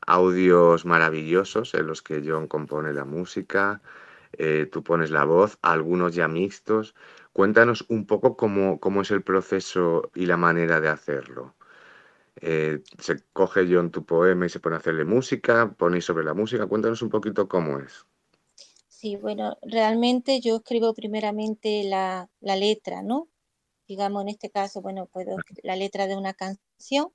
audios 0.10 0.86
maravillosos 0.86 1.74
en 1.76 1.88
los 1.88 2.02
que 2.02 2.24
John 2.26 2.48
compone 2.48 2.94
la 2.94 3.06
música, 3.06 3.82
eh, 4.34 4.68
tú 4.72 4.84
pones 4.84 5.12
la 5.12 5.24
voz, 5.24 5.58
algunos 5.62 6.16
ya 6.16 6.28
mixtos. 6.28 6.96
Cuéntanos 7.32 7.86
un 7.90 8.06
poco 8.06 8.36
cómo, 8.36 8.80
cómo 8.80 9.02
es 9.02 9.12
el 9.12 9.22
proceso 9.22 10.10
y 10.16 10.26
la 10.26 10.38
manera 10.38 10.82
de 10.82 10.90
hacerlo. 10.90 11.56
Eh, 12.42 12.82
se 12.98 13.24
coge 13.34 13.68
John 13.70 13.92
tu 13.92 14.06
poema 14.06 14.46
y 14.46 14.50
se 14.50 14.60
pone 14.60 14.76
a 14.76 14.80
hacerle 14.80 15.06
música, 15.06 15.72
ponéis 15.78 16.06
sobre 16.06 16.24
la 16.24 16.34
música. 16.34 16.66
Cuéntanos 16.66 17.02
un 17.02 17.10
poquito 17.10 17.48
cómo 17.48 17.80
es. 17.80 18.06
Sí, 18.88 19.16
bueno, 19.16 19.58
realmente 19.62 20.42
yo 20.42 20.58
escribo 20.58 20.94
primeramente 20.94 21.84
la, 21.84 22.28
letra, 22.42 23.02
¿no? 23.02 23.30
Digamos, 23.88 24.24
en 24.24 24.30
este 24.30 24.50
caso, 24.50 24.82
bueno, 24.82 25.06
puedo 25.06 25.38
la 25.64 25.76
letra 25.76 26.08
de 26.08 26.18
una 26.18 26.34
canción 26.34 27.08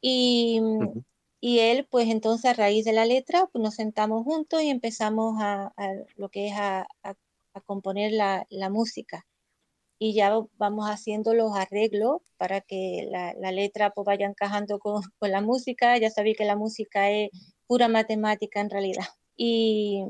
y, 0.00 0.60
y 1.40 1.60
él, 1.60 1.86
pues 1.90 2.08
entonces 2.08 2.50
a 2.50 2.54
raíz 2.54 2.84
de 2.84 2.92
la 2.92 3.04
letra, 3.04 3.46
pues 3.52 3.62
nos 3.62 3.74
sentamos 3.74 4.24
juntos 4.24 4.62
y 4.62 4.70
empezamos 4.70 5.36
a, 5.40 5.72
lo 6.16 6.28
que 6.30 6.48
es 6.48 6.54
a, 6.56 6.86
componer 7.64 8.12
la, 8.12 8.70
música. 8.70 9.26
Y 9.98 10.14
ya 10.14 10.32
vamos 10.58 10.86
haciendo 10.88 11.34
los 11.34 11.56
arreglos 11.56 12.20
para 12.36 12.60
que 12.60 13.08
la, 13.10 13.52
letra 13.52 13.90
pues 13.90 14.04
vaya 14.06 14.26
encajando 14.26 14.78
con, 14.78 15.02
la 15.20 15.40
música. 15.40 15.98
Ya 15.98 16.10
sabéis 16.10 16.36
que 16.38 16.44
la 16.44 16.56
música 16.56 17.10
es 17.10 17.30
pura 17.66 17.88
matemática 17.88 18.60
en 18.60 18.70
realidad. 18.70 19.06
Y, 19.36 20.04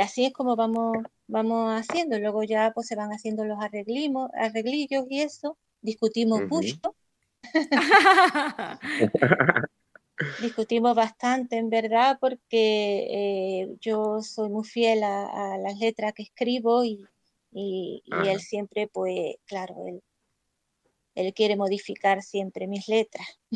así 0.00 0.26
es 0.26 0.32
como 0.32 0.56
vamos, 0.56 0.96
vamos 1.28 1.72
haciendo. 1.72 2.18
Luego 2.18 2.42
ya 2.44 2.72
pues 2.74 2.86
se 2.88 2.96
van 2.96 3.10
haciendo 3.10 3.44
los 3.44 3.58
arreglimos, 3.60 4.30
arreglillos 4.34 5.04
y 5.10 5.20
eso. 5.22 5.58
Discutimos 5.82 6.42
mucho. 6.48 6.94
discutimos 10.40 10.94
bastante, 10.94 11.56
en 11.56 11.70
verdad, 11.70 12.18
porque 12.20 13.06
eh, 13.10 13.76
yo 13.80 14.22
soy 14.22 14.48
muy 14.48 14.64
fiel 14.64 15.02
a, 15.02 15.58
las 15.58 15.78
letras 15.78 16.12
que 16.14 16.22
escribo 16.24 16.84
y, 16.84 17.06
él 17.52 18.40
siempre, 18.40 18.86
pues, 18.86 19.36
claro, 19.44 19.74
él, 19.86 20.02
él 21.14 21.34
quiere 21.34 21.56
modificar 21.56 22.22
siempre 22.22 22.68
mis 22.68 22.88
letras. 22.88 23.26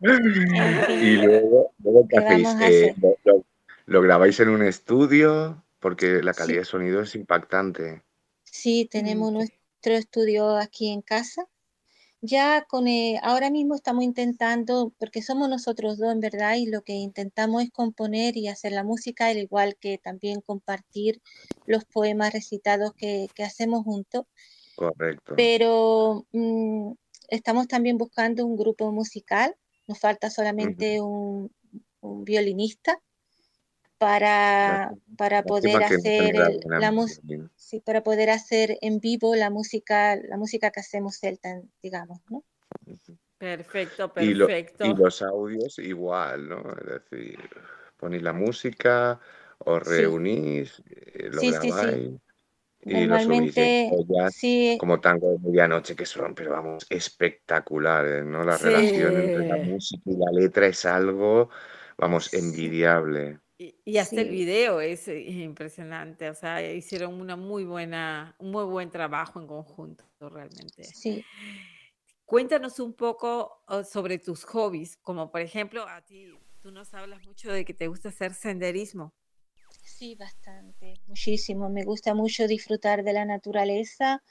y 0.00 1.16
luego, 1.16 1.72
¿qué, 2.08 2.16
hacéis? 2.18 2.48
Eh, 2.62 2.94
lo, 3.86 4.02
grabáis 4.02 4.40
en 4.40 4.48
un 4.48 4.62
estudio? 4.64 5.62
Porque 5.78 6.22
la 6.22 6.34
calidad 6.34 6.60
de 6.60 6.64
sonido 6.64 7.00
es 7.00 7.14
impactante. 7.14 8.02
Sí, 8.44 8.88
tenemos 8.90 9.30
mm, 9.30 9.34
nuestro 9.34 9.94
estudio 9.94 10.56
aquí 10.56 10.90
en 10.90 11.00
casa 11.00 11.46
ya 12.22 12.64
con 12.68 12.86
eh, 12.86 13.18
ahora 13.22 13.50
mismo 13.50 13.74
estamos 13.74 14.04
intentando, 14.04 14.92
porque 14.98 15.22
somos 15.22 15.48
nosotros 15.48 15.98
dos 15.98 16.12
en 16.12 16.20
verdad, 16.20 16.56
y 16.56 16.66
lo 16.66 16.82
que 16.82 16.92
intentamos 16.92 17.62
es 17.62 17.70
componer 17.70 18.36
y 18.36 18.48
hacer 18.48 18.72
la 18.72 18.84
música, 18.84 19.26
al 19.26 19.38
igual 19.38 19.76
que 19.80 19.98
también 19.98 20.40
compartir 20.40 21.20
los 21.66 21.84
poemas 21.84 22.32
recitados 22.32 22.92
que, 22.94 23.28
hacemos 23.44 23.84
juntos. 23.84 24.26
Correcto. 24.76 25.34
Pero 25.36 26.26
mm, 26.32 26.92
estamos 27.28 27.68
también 27.68 27.96
buscando 27.96 28.44
un 28.44 28.56
grupo 28.56 28.92
musical, 28.92 29.54
nos 29.86 29.98
falta 29.98 30.30
solamente 30.30 31.00
un, 31.00 31.50
violinista 32.02 32.98
para, 34.00 34.94
para 35.18 35.42
poder 35.42 35.82
hacer 35.82 36.34
la 36.64 36.90
música 36.90 37.50
sí, 37.54 37.80
para 37.80 38.02
poder 38.02 38.30
hacer 38.30 38.78
en 38.80 38.98
vivo 38.98 39.36
la 39.36 39.50
música, 39.50 40.16
la 40.16 40.38
música 40.38 40.70
que 40.70 40.80
hacemos 40.80 41.18
celta, 41.18 41.60
digamos, 41.82 42.18
¿no? 42.30 42.42
Perfecto, 43.36 44.10
perfecto. 44.10 44.86
Y, 44.86 44.94
los 44.94 45.20
audios 45.20 45.78
igual, 45.78 46.48
¿no? 46.48 46.62
Es 46.80 47.10
decir, 47.10 47.38
ponéis 47.98 48.22
la 48.22 48.32
música, 48.32 49.20
os 49.58 49.86
reunís, 49.86 50.82
eh, 50.88 51.28
lo 51.30 51.42
grabáis. 51.42 52.10
Y 52.82 53.04
lo 53.04 53.20
subís 53.20 53.54
sí. 54.34 54.78
como 54.80 54.98
tango 54.98 55.32
de 55.32 55.38
medianoche 55.40 55.94
que 55.94 56.06
son, 56.06 56.34
pero 56.34 56.52
vamos, 56.52 56.86
espectaculares, 56.88 58.24
¿no? 58.24 58.44
La 58.44 58.56
relación 58.56 59.20
entre 59.20 59.46
la 59.46 59.56
música 59.58 60.02
y 60.06 60.16
la 60.16 60.32
letra 60.32 60.68
es 60.68 60.86
algo, 60.86 61.50
vamos, 61.98 62.32
envidiable. 62.32 63.38
Y, 63.84 63.98
hasta 63.98 64.22
el 64.22 64.30
video 64.30 64.80
es 64.80 65.06
eh, 65.08 65.20
impresionante, 65.20 66.30
o 66.30 66.34
sea, 66.34 66.66
hicieron 66.72 67.20
una 67.20 67.36
muy 67.36 67.64
buena, 67.64 68.34
un 68.38 68.52
muy 68.52 68.64
buen 68.64 68.88
trabajo 68.88 69.38
en 69.38 69.46
conjunto, 69.46 70.02
realmente. 70.18 70.82
Sí. 70.84 71.22
Cuéntanos 72.24 72.80
un 72.80 72.94
poco 72.94 73.62
oh, 73.68 73.84
sobre 73.84 74.18
tus 74.18 74.44
hobbies, 74.44 74.96
como 74.96 75.30
por 75.30 75.42
ejemplo, 75.42 75.86
a 75.86 76.00
ti, 76.00 76.28
tú 76.62 76.70
nos 76.70 76.94
hablas 76.94 77.26
mucho 77.26 77.52
de 77.52 77.66
que 77.66 77.74
te 77.74 77.86
gusta 77.88 78.08
hacer 78.08 78.32
senderismo. 78.32 79.12
Sí, 79.82 80.14
bastante, 80.14 80.94
muchísimo. 81.06 81.68
Me 81.68 81.84
gusta 81.84 82.14
mucho 82.14 82.46
disfrutar 82.46 83.04
de 83.04 83.12
la 83.12 83.26
naturaleza 83.26 84.22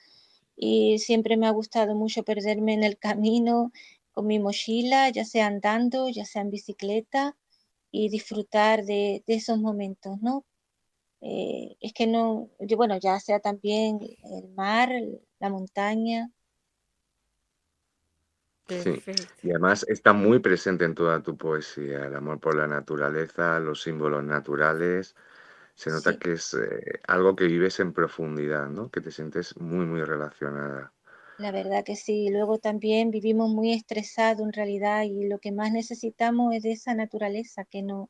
y 0.56 0.98
siempre 0.98 1.38
me 1.38 1.46
ha 1.46 1.52
gustado 1.52 1.94
mucho 1.94 2.24
perderme 2.24 2.74
en 2.74 2.84
el 2.84 2.98
camino 2.98 3.72
con 4.12 4.26
mi 4.26 4.40
mochila, 4.40 5.08
ya 5.10 5.24
sea 5.24 5.46
andando, 5.46 6.10
ya 6.10 6.26
sea 6.26 6.42
en 6.42 6.50
bicicleta, 6.50 7.38
y 7.91 8.10
disfrutar 8.10 8.84
de, 8.84 9.24
esos 9.28 9.60
momentos, 9.60 10.18
¿no? 10.22 10.45
Eh, 11.22 11.76
es 11.82 11.94
que 11.94 12.07
no, 12.07 12.49
yo, 12.60 12.78
bueno, 12.78 12.98
ya 12.98 13.20
sea 13.20 13.40
también 13.40 13.99
el 14.02 14.49
mar, 14.49 14.90
la 15.40 15.49
montaña. 15.49 16.32
Sí, 18.68 19.02
y 19.41 19.49
además 19.49 19.84
está 19.90 20.14
muy 20.14 20.40
presente 20.40 20.86
en 20.86 20.94
toda 20.94 21.24
tu 21.24 21.36
poesía, 21.36 22.06
el 22.06 22.16
amor 22.16 22.40
por 22.40 22.56
la 22.56 22.68
naturaleza, 22.68 23.60
los 23.60 23.82
símbolos 23.82 24.24
naturales. 24.24 25.16
Se 25.74 25.90
nota 25.90 26.20
que 26.20 26.34
es 26.34 26.53
eh, 26.53 26.99
algo 27.07 27.36
que 27.36 27.45
vives 27.45 27.80
en 27.80 27.94
profundidad, 27.94 28.68
¿no? 28.68 28.91
Que 28.91 29.02
te 29.02 29.11
sientes 29.11 29.57
muy, 29.57 29.86
muy 29.86 30.03
relacionada. 30.03 30.94
La 31.40 31.52
verdad 31.52 31.86
que 31.86 31.95
sí. 31.95 32.28
Luego 32.30 32.57
también 32.57 33.11
vivimos 33.11 33.49
muy 33.49 33.72
estresados 33.72 34.45
en 34.45 34.52
realidad 34.52 35.03
y 35.03 35.26
lo 35.26 35.40
que 35.40 35.53
más 35.53 35.72
necesitamos 35.72 36.53
es 36.53 36.64
de 36.64 36.74
esa 36.74 36.94
naturaleza 36.94 37.64
que, 37.64 37.82
no, 37.82 38.10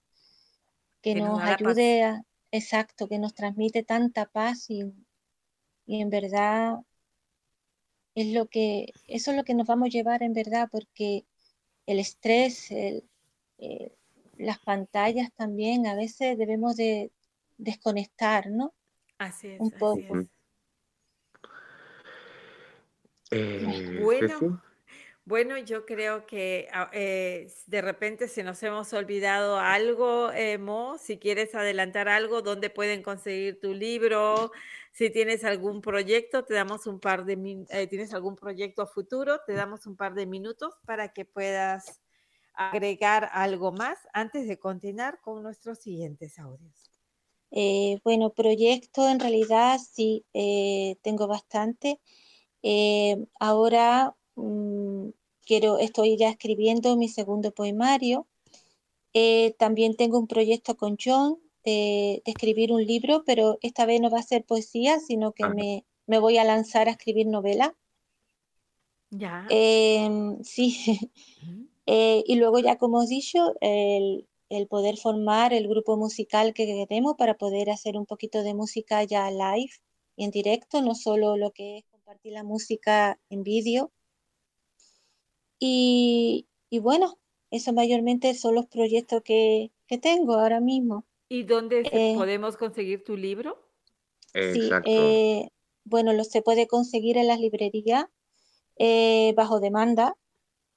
que, 1.04 1.14
nos, 1.14 1.40
ayude 1.40 2.04
a, 2.04 2.24
exacto, 2.52 3.08
que 3.08 3.20
nos 3.20 3.36
transmite 3.36 3.84
tanta 3.84 4.26
paz 4.26 4.66
y, 4.72 4.82
en 5.86 6.10
verdad 6.10 6.80
es 8.16 8.34
lo 8.34 8.48
que, 8.48 8.94
eso 9.06 9.30
es 9.30 9.38
lo 9.38 9.44
que 9.44 9.54
nos 9.54 9.68
vamos 9.68 9.88
a 9.88 9.92
llevar 9.92 10.24
en 10.24 10.34
verdad 10.34 10.68
porque 10.72 11.24
el 11.86 12.00
estrés, 12.00 12.72
eh, 12.72 13.04
las 14.38 14.58
pantallas 14.58 15.32
también, 15.36 15.86
a 15.86 15.94
veces 15.94 16.36
debemos 16.36 16.76
de 16.78 17.12
desconectar, 17.60 18.50
¿no? 18.50 18.74
Así 19.20 19.50
es. 19.50 19.60
Un 19.60 19.70
poco. 19.70 20.28
Eh, 23.32 24.00
bueno, 24.02 24.62
bueno, 25.26 25.58
yo 25.60 25.86
creo 25.86 26.26
que 26.26 26.68
ah, 26.72 26.90
eh, 26.94 27.52
de 27.68 27.82
repente 27.82 28.28
se 28.28 28.44
nos 28.44 28.62
hemos 28.64 28.92
olvidado 28.94 29.60
algo, 29.60 30.32
eh, 30.32 30.58
Mo. 30.58 30.98
Si 30.98 31.20
quieres 31.20 31.54
adelantar 31.54 32.10
algo, 32.10 32.42
¿dónde 32.42 32.70
pueden 32.70 33.04
conseguir 33.04 33.60
tu 33.60 33.74
libro? 33.74 34.52
Si 34.92 35.12
tienes 35.12 35.44
algún 35.44 35.82
proyecto, 35.82 36.44
te 36.44 36.56
damos 36.56 36.88
un 36.88 37.00
par 37.00 37.26
de 37.26 37.36
tienes 37.90 38.14
algún 38.14 38.36
proyecto 38.36 38.88
futuro, 38.88 39.40
te 39.46 39.54
damos 39.54 39.86
un 39.86 39.96
par 39.96 40.16
de 40.16 40.26
minutos 40.26 40.74
para 40.86 41.14
que 41.14 41.26
puedas 41.26 42.02
agregar 42.56 43.30
algo 43.32 43.72
más 43.72 44.00
antes 44.14 44.48
de 44.48 44.58
continuar 44.58 45.22
con 45.22 45.44
nuestros 45.44 45.80
siguientes 45.80 46.40
audios. 46.40 46.92
bueno, 48.04 48.32
proyecto 48.32 49.08
en 49.08 49.20
realidad 49.20 49.78
sí 49.78 50.26
tengo 51.04 51.28
bastante. 51.28 52.02
Eh, 52.64 53.26
ahora 53.40 54.16
mm, 54.36 55.10
quiero, 55.46 55.78
estoy 55.80 56.18
ya 56.18 56.30
escribiendo 56.30 56.96
mi 56.98 57.08
segundo 57.08 57.52
poemario. 57.52 58.28
Eh, 59.14 59.56
también 59.58 59.96
tengo 59.96 60.20
un 60.20 60.28
proyecto 60.28 60.78
con 60.78 60.98
John 61.04 61.40
de, 61.64 62.22
escribir 62.26 62.72
un 62.72 62.86
libro, 62.86 63.24
pero 63.26 63.58
esta 63.62 63.86
vez 63.86 64.02
no 64.02 64.10
va 64.10 64.20
a 64.20 64.24
ser 64.24 64.46
poesía, 64.46 65.00
sino 65.00 65.32
que 65.32 65.46
me, 65.48 66.20
voy 66.20 66.38
a 66.38 66.44
lanzar 66.44 66.88
a 66.88 66.92
escribir 66.92 67.28
novela. 67.28 67.76
Ya. 69.12 69.48
Em, 69.50 70.44
sí. 70.44 71.12
Eh, 71.92 72.24
y 72.28 72.36
luego 72.36 72.60
ya, 72.60 72.78
como 72.78 73.00
os 73.00 73.10
dicho, 73.10 73.56
el, 73.62 74.28
el, 74.50 74.68
poder 74.68 74.98
formar 74.98 75.54
el 75.54 75.68
grupo 75.68 75.98
musical 75.98 76.54
que 76.54 76.68
queremos 76.68 77.16
para 77.18 77.36
poder 77.36 77.72
hacer 77.72 77.98
un 77.98 78.06
poquito 78.06 78.44
de 78.44 78.54
música 78.54 79.04
ya 79.04 79.32
live 79.32 79.72
y 80.16 80.26
en 80.26 80.30
directo, 80.30 80.84
no 80.84 80.94
solo 80.94 81.36
lo 81.36 81.50
que 81.50 81.80
es 81.80 81.86
compartir 82.10 82.34
la 82.34 82.44
música 82.44 83.20
en 83.30 83.44
vídeo. 83.44 83.92
Y, 85.60 86.48
bueno, 86.82 87.20
eso 87.52 87.72
mayormente 87.72 88.34
son 88.34 88.56
los 88.56 88.66
proyectos 88.66 89.22
que, 89.22 89.72
tengo 90.02 90.34
ahora 90.34 90.60
mismo. 90.60 91.06
¿Y 91.30 91.44
dónde 91.44 91.88
eh, 91.92 92.16
podemos 92.16 92.58
conseguir 92.58 93.04
tu 93.04 93.16
libro? 93.16 93.64
Sí, 94.34 94.72
eh, 94.86 95.50
bueno, 95.84 96.14
lo 96.14 96.24
se 96.24 96.42
puede 96.42 96.66
conseguir 96.66 97.16
en 97.18 97.28
las 97.28 97.40
librerías 97.40 98.06
eh, 98.78 99.34
bajo 99.36 99.60
demanda. 99.60 100.16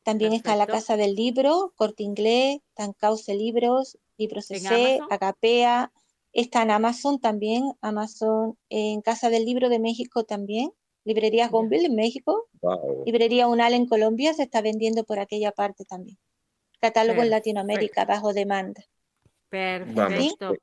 También 0.02 0.34
está 0.34 0.54
la 0.54 0.66
Casa 0.66 0.98
del 0.98 1.14
Libro, 1.14 1.72
Corte 1.76 2.02
Inglés, 2.02 2.58
Tancauce 2.74 3.34
Libros, 3.34 3.96
Libros 4.18 4.48
CC, 4.48 5.00
Agapea. 5.08 5.92
Está 6.34 6.60
en 6.62 6.72
Amazon 6.72 7.20
también, 7.20 7.72
Amazon 7.80 8.58
en 8.68 9.00
Casa 9.00 9.30
del 9.30 9.46
Libro 9.46 9.70
de 9.70 9.78
México 9.78 10.24
también. 10.24 10.72
Librería 11.04 11.48
Gonville 11.48 11.86
en 11.86 11.94
México, 11.94 12.48
Librería 13.04 13.48
Unal 13.48 13.74
en 13.74 13.86
Colombia, 13.86 14.34
se 14.34 14.44
está 14.44 14.62
vendiendo 14.62 15.04
por 15.04 15.18
aquella 15.18 15.52
parte 15.52 15.84
también. 15.84 16.18
Catálogo 16.80 17.22
en 17.22 17.30
Latinoamérica 17.30 18.04
bajo 18.04 18.32
demanda. 18.32 18.82
Perfecto. 19.48 20.56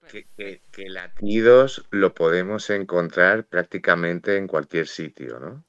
que, 0.72 0.90
latidos 0.90 1.86
lo 1.91 2.14
podemos 2.14 2.70
encontrar 2.70 3.45
prácticamente 3.45 4.38
en 4.38 4.48
cualquier 4.48 4.88
sitio, 4.88 5.40
¿no? 5.40 5.66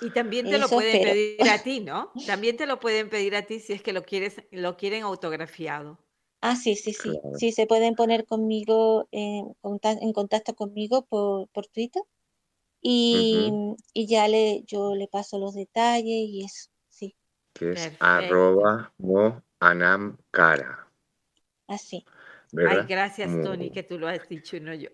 Y 0.00 0.10
también 0.10 0.48
te 0.48 0.58
lo 0.58 0.68
pueden 0.68 1.02
pedir 1.02 1.48
a 1.48 1.58
ti, 1.62 1.80
¿no? 1.80 2.10
También 2.26 2.56
te 2.56 2.66
lo 2.66 2.80
pueden 2.80 3.10
pedir 3.10 3.36
a 3.36 3.42
ti 3.42 3.60
si 3.60 3.74
es 3.74 3.82
que 3.82 3.92
lo 3.92 4.04
quieres, 4.04 4.42
lo 4.50 4.76
quieren 4.76 5.02
autografiado. 5.02 5.98
Ah, 6.40 6.56
sí, 6.56 6.74
sí, 6.74 6.92
sí. 6.92 7.12
Sí, 7.36 7.52
se 7.52 7.66
pueden 7.66 7.94
poner 7.94 8.24
conmigo 8.24 9.06
en, 9.12 9.54
en 9.62 10.12
contacto 10.12 10.54
conmigo 10.54 11.06
por, 11.06 11.48
por 11.48 11.66
Twitter 11.66 12.02
y, 12.82 13.76
ya 13.94 14.26
le, 14.26 14.64
yo 14.66 14.94
le 14.94 15.06
paso 15.06 15.38
los 15.38 15.54
detalles 15.54 16.06
y 16.06 16.44
eso, 16.44 16.70
sí. 16.88 17.14
Que 17.52 17.72
es 17.72 17.92
arroba 18.00 18.92
mo 18.98 19.42
anam 19.60 20.18
cara. 20.30 20.88
Así. 21.68 22.04
Ay, 22.56 22.84
gracias, 22.86 23.30
Tony, 23.42 23.70
que 23.70 23.82
tú 23.82 23.98
lo 23.98 24.08
has 24.08 24.28
dicho 24.28 24.56
y 24.56 24.60
no 24.60 24.74
yo. 24.74 24.90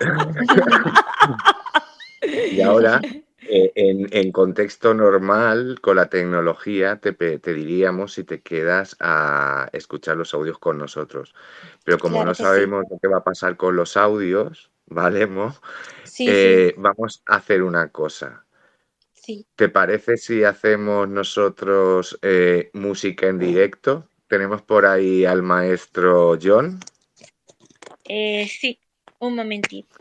y 2.22 2.60
ahora, 2.60 3.00
eh, 3.38 3.72
en, 3.74 4.32
contexto 4.32 4.92
normal, 4.92 5.78
con 5.80 5.96
la 5.96 6.10
tecnología, 6.10 6.96
te, 6.96 7.12
te, 7.12 7.54
diríamos 7.54 8.12
si 8.12 8.24
te 8.24 8.42
quedas 8.42 8.96
a 9.00 9.70
escuchar 9.72 10.18
los 10.18 10.34
audios 10.34 10.58
con 10.58 10.76
nosotros. 10.76 11.34
Pero 11.84 11.98
como 11.98 12.22
no 12.24 12.34
sabemos 12.34 12.84
lo 12.90 12.98
que 12.98 13.08
va 13.08 13.18
a 13.18 13.24
pasar 13.24 13.56
con 13.56 13.76
los 13.76 13.96
audios, 13.96 14.70
¿vale, 14.86 15.26
Mo? 15.26 15.54
Eh, 16.18 16.74
vamos 16.76 17.22
a 17.26 17.36
hacer 17.36 17.62
una 17.62 17.88
cosa. 17.88 18.46
¿Te 19.56 19.68
parece 19.68 20.16
si 20.16 20.44
hacemos 20.44 21.08
nosotros 21.08 22.18
eh, 22.22 22.70
música 22.74 23.26
en 23.26 23.38
directo? 23.38 24.08
Tenemos 24.28 24.62
por 24.62 24.86
ahí 24.86 25.24
al 25.24 25.42
maestro 25.42 26.38
John. 26.40 26.78
Eh, 28.04 28.46
sí, 28.48 28.78
un 29.18 29.34
momentito. 29.34 29.96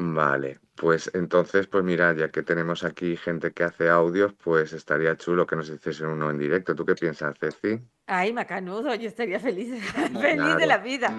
Vale, 0.00 0.60
pues 0.74 1.10
entonces, 1.12 1.66
pues 1.66 1.84
mira, 1.84 2.14
ya 2.14 2.30
que 2.30 2.42
tenemos 2.42 2.84
aquí 2.84 3.16
gente 3.16 3.52
que 3.52 3.64
hace 3.64 3.88
audios, 3.88 4.32
pues 4.32 4.72
estaría 4.72 5.16
chulo 5.16 5.46
que 5.46 5.56
nos 5.56 5.68
hiciesen 5.68 6.06
uno 6.06 6.30
en 6.30 6.38
directo. 6.38 6.74
¿Tú 6.74 6.86
qué 6.86 6.94
piensas, 6.94 7.36
Ceci? 7.38 7.80
Ay, 8.06 8.32
macanudo, 8.32 8.94
yo 8.94 9.08
estaría 9.08 9.40
feliz, 9.40 9.82
feliz 10.20 10.56
de 10.56 10.66
la 10.66 10.78
vida. 10.78 11.12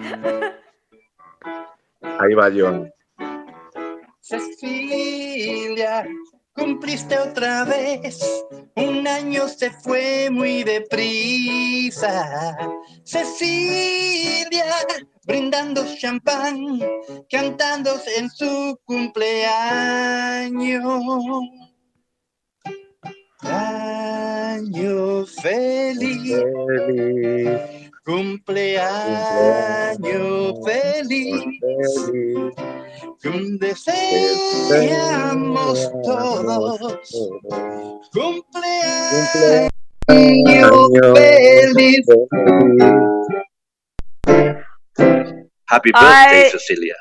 Ahí 2.02 2.34
va 2.34 2.50
John. 2.54 2.92
Cecilia, 4.20 6.06
cumpliste 6.52 7.18
otra 7.18 7.64
vez. 7.64 8.20
Un 8.76 9.08
año 9.08 9.48
se 9.48 9.70
fue 9.70 10.28
muy 10.30 10.62
deprisa. 10.62 12.58
Cecilia, 13.04 14.66
brindando 15.24 15.86
champán, 15.96 16.78
cantando 17.28 18.00
en 18.16 18.30
su 18.30 18.78
cumpleaños. 18.84 20.84
Año 23.40 25.26
feliz. 25.26 26.44
Cumpleaños 28.04 30.00
feliz. 30.64 31.44
Deseamos 33.60 35.78
todos. 36.02 37.00
Cumpleaños 38.12 39.70
feliz. 41.14 42.06
Happy 45.68 45.90
birthday, 45.92 46.50
Cecilia. 46.50 46.96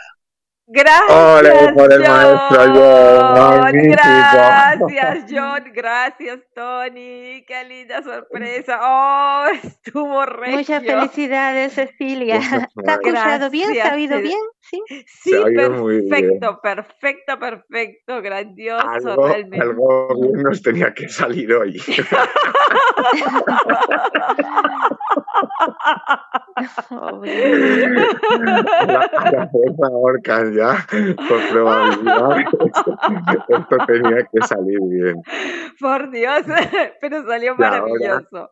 Gracias, 0.71 1.09
Ole 1.09 1.73
por 1.73 1.91
el 1.91 2.01
maestro 2.01 2.47
John, 2.51 2.75
John. 2.75 3.59
magnífico. 3.59 4.03
Gracias, 4.03 5.25
John. 5.27 5.63
Gracias, 5.73 6.39
Tony. 6.53 7.43
Qué 7.47 7.63
linda 7.67 8.03
sorpresa. 8.03 8.79
Oh, 8.79 9.45
estuvo 9.63 10.23
regio. 10.27 10.57
Muchas 10.57 10.83
felicidades, 10.83 11.73
Cecilia. 11.73 12.39
¿Se 12.39 12.55
ha 12.55 12.67
escuchado 12.93 13.49
bien? 13.49 13.73
¿Se 13.73 13.81
ha 13.81 13.95
oído 13.95 14.21
bien? 14.21 14.37
Sí. 14.59 14.79
Sí, 15.07 15.31
bien. 15.47 15.55
perfecto, 15.55 16.59
perfecto, 16.61 17.39
perfecto. 17.39 18.21
Grandioso, 18.21 18.87
Algo, 18.87 19.27
realmente. 19.27 19.61
algo 19.61 20.07
bien 20.21 20.43
nos 20.43 20.61
tenía 20.61 20.93
que 20.93 21.09
salir 21.09 21.51
hoy. 21.51 21.81
La, 29.31 29.49
fuerza 29.51 29.87
ahorcan 29.87 30.53
ya, 30.53 30.85
por 31.27 31.49
probabilidad. 31.51 32.37
Esto 33.47 33.77
tenía 33.87 34.27
que 34.31 34.41
salir 34.47 34.79
bien. 34.89 35.21
Por 35.79 36.11
Dios, 36.11 36.43
pero 37.01 37.25
salió 37.25 37.55
maravilloso. 37.55 38.51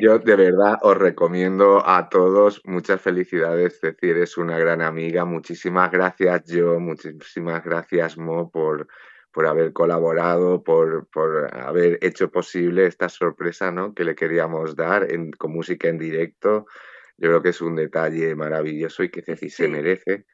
Yo 0.00 0.20
de 0.20 0.36
verdad 0.36 0.78
os 0.82 0.96
recomiendo 0.96 1.82
a 1.84 2.08
todos 2.08 2.62
muchas 2.64 3.00
felicidades, 3.00 3.80
Ceci, 3.80 4.10
eres 4.10 4.38
una 4.38 4.58
gran 4.58 4.80
amiga. 4.80 5.24
Muchísimas 5.24 5.90
gracias, 5.90 6.44
yo, 6.46 6.78
muchísimas 6.78 7.64
gracias, 7.64 8.16
Mo, 8.16 8.48
por, 8.50 8.86
por 9.36 9.46
haber 9.46 9.74
colaborado, 9.74 10.64
por, 10.64 11.08
por 11.08 11.54
haber 11.54 11.98
hecho 12.00 12.30
posible 12.30 12.86
esta 12.86 13.10
sorpresa, 13.10 13.70
¿no? 13.70 13.92
que 13.92 14.02
le 14.02 14.14
queríamos 14.14 14.74
dar 14.76 15.12
en- 15.12 15.30
con 15.32 15.52
música 15.52 15.88
en 15.88 15.98
directo. 15.98 16.64
Yo 17.18 17.28
creo 17.28 17.42
que 17.42 17.50
es 17.50 17.60
un 17.60 17.76
detalle 17.76 18.34
maravilloso 18.34 19.02
y 19.02 19.10
que 19.10 19.20
Ceci 19.20 19.50
se 19.50 19.68
merece. 19.68 20.24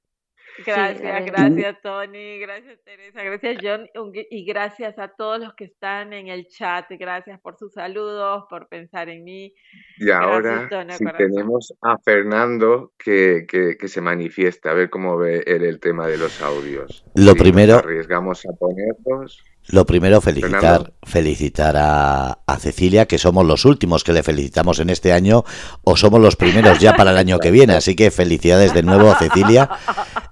Gracias, 0.66 1.00
verdad. 1.02 1.24
gracias 1.26 1.80
Tony, 1.82 2.38
gracias 2.38 2.78
Teresa, 2.84 3.22
gracias 3.22 3.56
John 3.62 3.88
y 4.30 4.44
gracias 4.44 4.98
a 4.98 5.08
todos 5.08 5.40
los 5.40 5.54
que 5.54 5.64
están 5.64 6.12
en 6.12 6.28
el 6.28 6.46
chat. 6.46 6.86
Gracias 6.90 7.40
por 7.40 7.56
sus 7.56 7.72
saludos, 7.72 8.44
por 8.50 8.68
pensar 8.68 9.08
en 9.08 9.24
mí. 9.24 9.54
Y 9.98 10.10
ahora, 10.10 10.68
si 10.96 11.04
tenemos 11.16 11.72
a 11.80 11.96
Fernando 11.98 12.92
que, 12.98 13.46
que, 13.48 13.76
que 13.78 13.88
se 13.88 14.00
manifieste, 14.00 14.68
a 14.68 14.74
ver 14.74 14.90
cómo 14.90 15.16
ve 15.16 15.42
él 15.46 15.64
el 15.64 15.80
tema 15.80 16.06
de 16.06 16.18
los 16.18 16.40
audios. 16.42 17.04
Lo 17.14 17.22
Si 17.22 17.26
nos 17.28 17.34
primero- 17.38 17.74
arriesgamos 17.76 18.44
a 18.46 18.52
ponerlos. 18.52 19.42
Lo 19.68 19.86
primero, 19.86 20.20
felicitar, 20.20 20.60
Fernando. 20.60 20.92
felicitar 21.04 21.76
a, 21.76 22.38
a 22.46 22.56
Cecilia, 22.58 23.06
que 23.06 23.18
somos 23.18 23.46
los 23.46 23.64
últimos 23.64 24.02
que 24.04 24.12
le 24.12 24.22
felicitamos 24.22 24.80
en 24.80 24.90
este 24.90 25.12
año, 25.12 25.44
o 25.84 25.96
somos 25.96 26.20
los 26.20 26.36
primeros 26.36 26.78
ya 26.80 26.94
para 26.94 27.12
el 27.12 27.16
año 27.16 27.38
que 27.38 27.50
viene. 27.50 27.74
Así 27.74 27.94
que 27.94 28.10
felicidades 28.10 28.74
de 28.74 28.82
nuevo 28.82 29.10
a 29.10 29.18
Cecilia. 29.18 29.70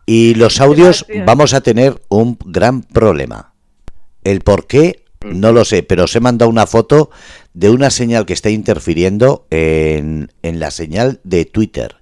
Y 0.04 0.34
los 0.34 0.60
audios 0.60 1.04
Gracias. 1.06 1.26
vamos 1.26 1.54
a 1.54 1.60
tener 1.60 2.02
un 2.08 2.36
gran 2.44 2.82
problema. 2.82 3.54
El 4.24 4.40
por 4.40 4.66
qué, 4.66 5.04
no 5.24 5.52
lo 5.52 5.64
sé, 5.64 5.82
pero 5.82 6.04
os 6.04 6.16
he 6.16 6.20
mandado 6.20 6.50
una 6.50 6.66
foto 6.66 7.10
de 7.54 7.70
una 7.70 7.90
señal 7.90 8.26
que 8.26 8.32
está 8.32 8.50
interfiriendo 8.50 9.46
en, 9.50 10.32
en 10.42 10.58
la 10.60 10.70
señal 10.70 11.20
de 11.24 11.44
Twitter. 11.44 11.99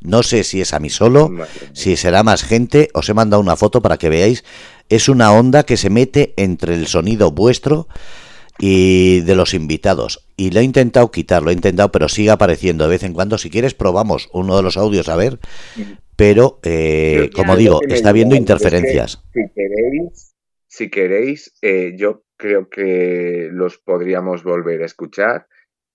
No 0.00 0.22
sé 0.22 0.44
si 0.44 0.60
es 0.60 0.72
a 0.74 0.80
mí 0.80 0.90
solo, 0.90 1.30
si 1.72 1.96
será 1.96 2.22
más 2.22 2.44
gente, 2.44 2.88
os 2.94 3.08
he 3.08 3.14
mandado 3.14 3.42
una 3.42 3.56
foto 3.56 3.82
para 3.82 3.96
que 3.96 4.08
veáis. 4.08 4.44
Es 4.88 5.08
una 5.08 5.32
onda 5.32 5.64
que 5.64 5.76
se 5.76 5.90
mete 5.90 6.34
entre 6.36 6.74
el 6.74 6.86
sonido 6.86 7.32
vuestro 7.32 7.88
y 8.58 9.20
de 9.20 9.34
los 9.34 9.54
invitados. 9.54 10.26
Y 10.36 10.50
lo 10.50 10.60
he 10.60 10.64
intentado 10.64 11.10
quitar, 11.10 11.42
lo 11.42 11.50
he 11.50 11.54
intentado, 11.54 11.90
pero 11.90 12.08
sigue 12.08 12.30
apareciendo 12.30 12.84
de 12.84 12.90
vez 12.90 13.02
en 13.02 13.12
cuando. 13.12 13.38
Si 13.38 13.50
quieres, 13.50 13.74
probamos 13.74 14.28
uno 14.32 14.56
de 14.56 14.62
los 14.62 14.76
audios 14.76 15.08
a 15.08 15.16
ver. 15.16 15.38
Pero, 16.16 16.58
eh, 16.64 17.30
como 17.34 17.56
digo, 17.56 17.80
está 17.88 18.12
que 18.12 18.34
interferencias. 18.34 19.22
Si 19.32 19.40
queréis, 19.54 20.34
si 20.66 20.90
queréis, 20.90 21.54
eh, 21.62 21.94
yo 21.96 22.24
creo 22.36 22.68
que 22.68 23.48
los 23.52 23.78
podríamos 23.78 24.42
volver 24.42 24.82
a 24.82 24.86
escuchar. 24.86 25.46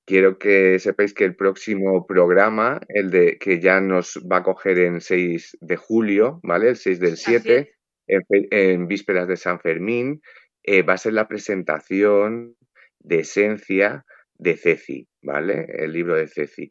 Quiero 0.05 0.37
que 0.37 0.79
sepáis 0.79 1.13
que 1.13 1.23
el 1.23 1.35
próximo 1.35 2.05
programa, 2.05 2.81
el 2.89 3.09
de 3.09 3.37
que 3.39 3.59
ya 3.61 3.79
nos 3.79 4.19
va 4.29 4.37
a 4.37 4.43
coger 4.43 4.79
en 4.79 4.99
6 4.99 5.57
de 5.61 5.77
julio, 5.77 6.39
¿vale? 6.43 6.69
El 6.69 6.75
6 6.75 6.99
del 6.99 7.13
Así 7.13 7.23
7, 7.39 7.73
en, 8.07 8.21
fe- 8.25 8.47
en 8.51 8.87
vísperas 8.87 9.27
de 9.29 9.37
San 9.37 9.59
Fermín, 9.61 10.21
eh, 10.63 10.81
va 10.81 10.93
a 10.93 10.97
ser 10.97 11.13
la 11.13 11.27
presentación 11.29 12.55
de 12.99 13.19
Esencia 13.19 14.05
de 14.37 14.57
Ceci, 14.57 15.07
¿vale? 15.21 15.67
El 15.69 15.93
libro 15.93 16.15
de 16.15 16.27
Ceci. 16.27 16.69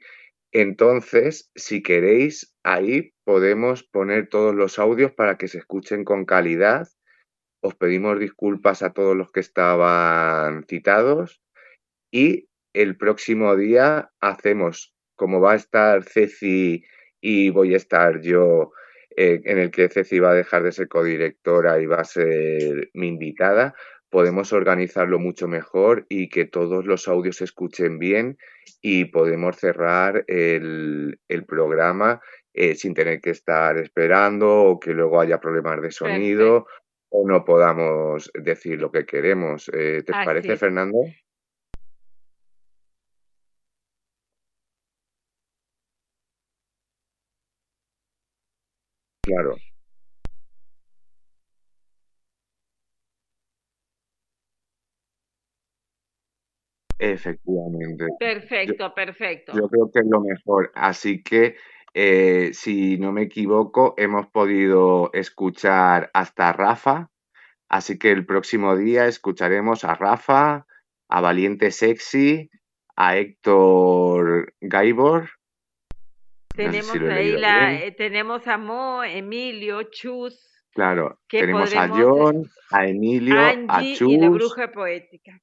Entonces, 0.52 1.50
si 1.54 1.82
queréis, 1.82 2.54
ahí 2.62 3.12
podemos 3.24 3.82
poner 3.82 4.28
todos 4.28 4.54
los 4.54 4.78
audios 4.78 5.12
para 5.12 5.38
que 5.38 5.48
se 5.48 5.56
escuchen 5.58 6.04
con 6.04 6.26
calidad. 6.26 6.86
Os 7.62 7.74
pedimos 7.76 8.20
disculpas 8.20 8.82
a 8.82 8.92
todos 8.92 9.16
los 9.16 9.30
que 9.30 9.40
estaban 9.40 10.64
citados 10.68 11.40
y 12.12 12.48
el 12.72 12.96
próximo 12.96 13.56
día 13.56 14.10
hacemos, 14.20 14.94
como 15.16 15.40
va 15.40 15.52
a 15.52 15.56
estar 15.56 16.04
Ceci 16.04 16.84
y 17.20 17.50
voy 17.50 17.74
a 17.74 17.76
estar 17.76 18.20
yo, 18.20 18.72
eh, 19.16 19.40
en 19.44 19.58
el 19.58 19.70
que 19.70 19.88
Ceci 19.88 20.18
va 20.18 20.30
a 20.30 20.34
dejar 20.34 20.62
de 20.62 20.72
ser 20.72 20.88
codirectora 20.88 21.80
y 21.80 21.86
va 21.86 21.96
a 21.96 22.04
ser 22.04 22.90
mi 22.94 23.08
invitada, 23.08 23.74
podemos 24.10 24.52
organizarlo 24.52 25.18
mucho 25.18 25.48
mejor 25.48 26.06
y 26.08 26.28
que 26.28 26.44
todos 26.44 26.84
los 26.84 27.08
audios 27.08 27.36
se 27.36 27.44
escuchen 27.44 27.98
bien 27.98 28.36
y 28.80 29.06
podemos 29.06 29.56
cerrar 29.56 30.24
el, 30.26 31.18
el 31.28 31.44
programa 31.46 32.20
eh, 32.54 32.74
sin 32.74 32.92
tener 32.92 33.22
que 33.22 33.30
estar 33.30 33.78
esperando 33.78 34.64
o 34.64 34.78
que 34.78 34.92
luego 34.92 35.18
haya 35.20 35.40
problemas 35.40 35.80
de 35.80 35.90
sonido 35.90 36.66
o 37.08 37.26
no 37.26 37.44
podamos 37.44 38.30
decir 38.34 38.78
lo 38.80 38.90
que 38.90 39.06
queremos. 39.06 39.70
Eh, 39.72 40.02
¿Te 40.04 40.12
Así 40.14 40.26
parece. 40.26 40.56
Fernando? 40.56 40.98
Claro. 49.32 49.56
Efectivamente. 56.98 58.06
Perfecto, 58.20 58.94
perfecto. 58.94 59.52
Yo 59.54 59.68
creo 59.68 59.90
que 59.90 60.00
es 60.00 60.06
lo 60.06 60.20
mejor. 60.20 60.70
Así 60.74 61.22
que, 61.22 61.56
eh, 61.94 62.50
si 62.52 62.98
no 62.98 63.10
me 63.12 63.22
equivoco, 63.22 63.94
hemos 63.96 64.26
podido 64.26 65.10
escuchar 65.14 66.10
hasta 66.12 66.52
Rafa. 66.52 67.10
Así 67.68 67.98
que 67.98 68.12
el 68.12 68.26
próximo 68.26 68.76
día 68.76 69.06
escucharemos 69.06 69.84
a 69.84 69.94
Rafa, 69.94 70.66
a 71.08 71.20
Valiente 71.22 71.70
Sexy, 71.70 72.50
a 72.96 73.16
Héctor 73.16 74.52
Gaibor. 74.60 75.30
No 76.56 76.64
sé 76.64 76.70
tenemos 76.70 76.92
si 76.92 76.98
ahí 77.06 77.32
la, 77.32 77.74
eh, 77.74 77.92
tenemos 77.92 78.46
a 78.46 78.58
Mo, 78.58 79.02
Emilio, 79.04 79.82
Chus, 79.84 80.48
Claro, 80.74 81.18
tenemos 81.28 81.74
a 81.74 81.88
John, 81.88 82.44
a 82.70 82.86
Emilio, 82.86 83.38
a 83.68 83.82
Chus, 83.94 84.10
y 84.12 84.16
la 84.16 84.30
bruja 84.30 84.72
poética. 84.72 85.38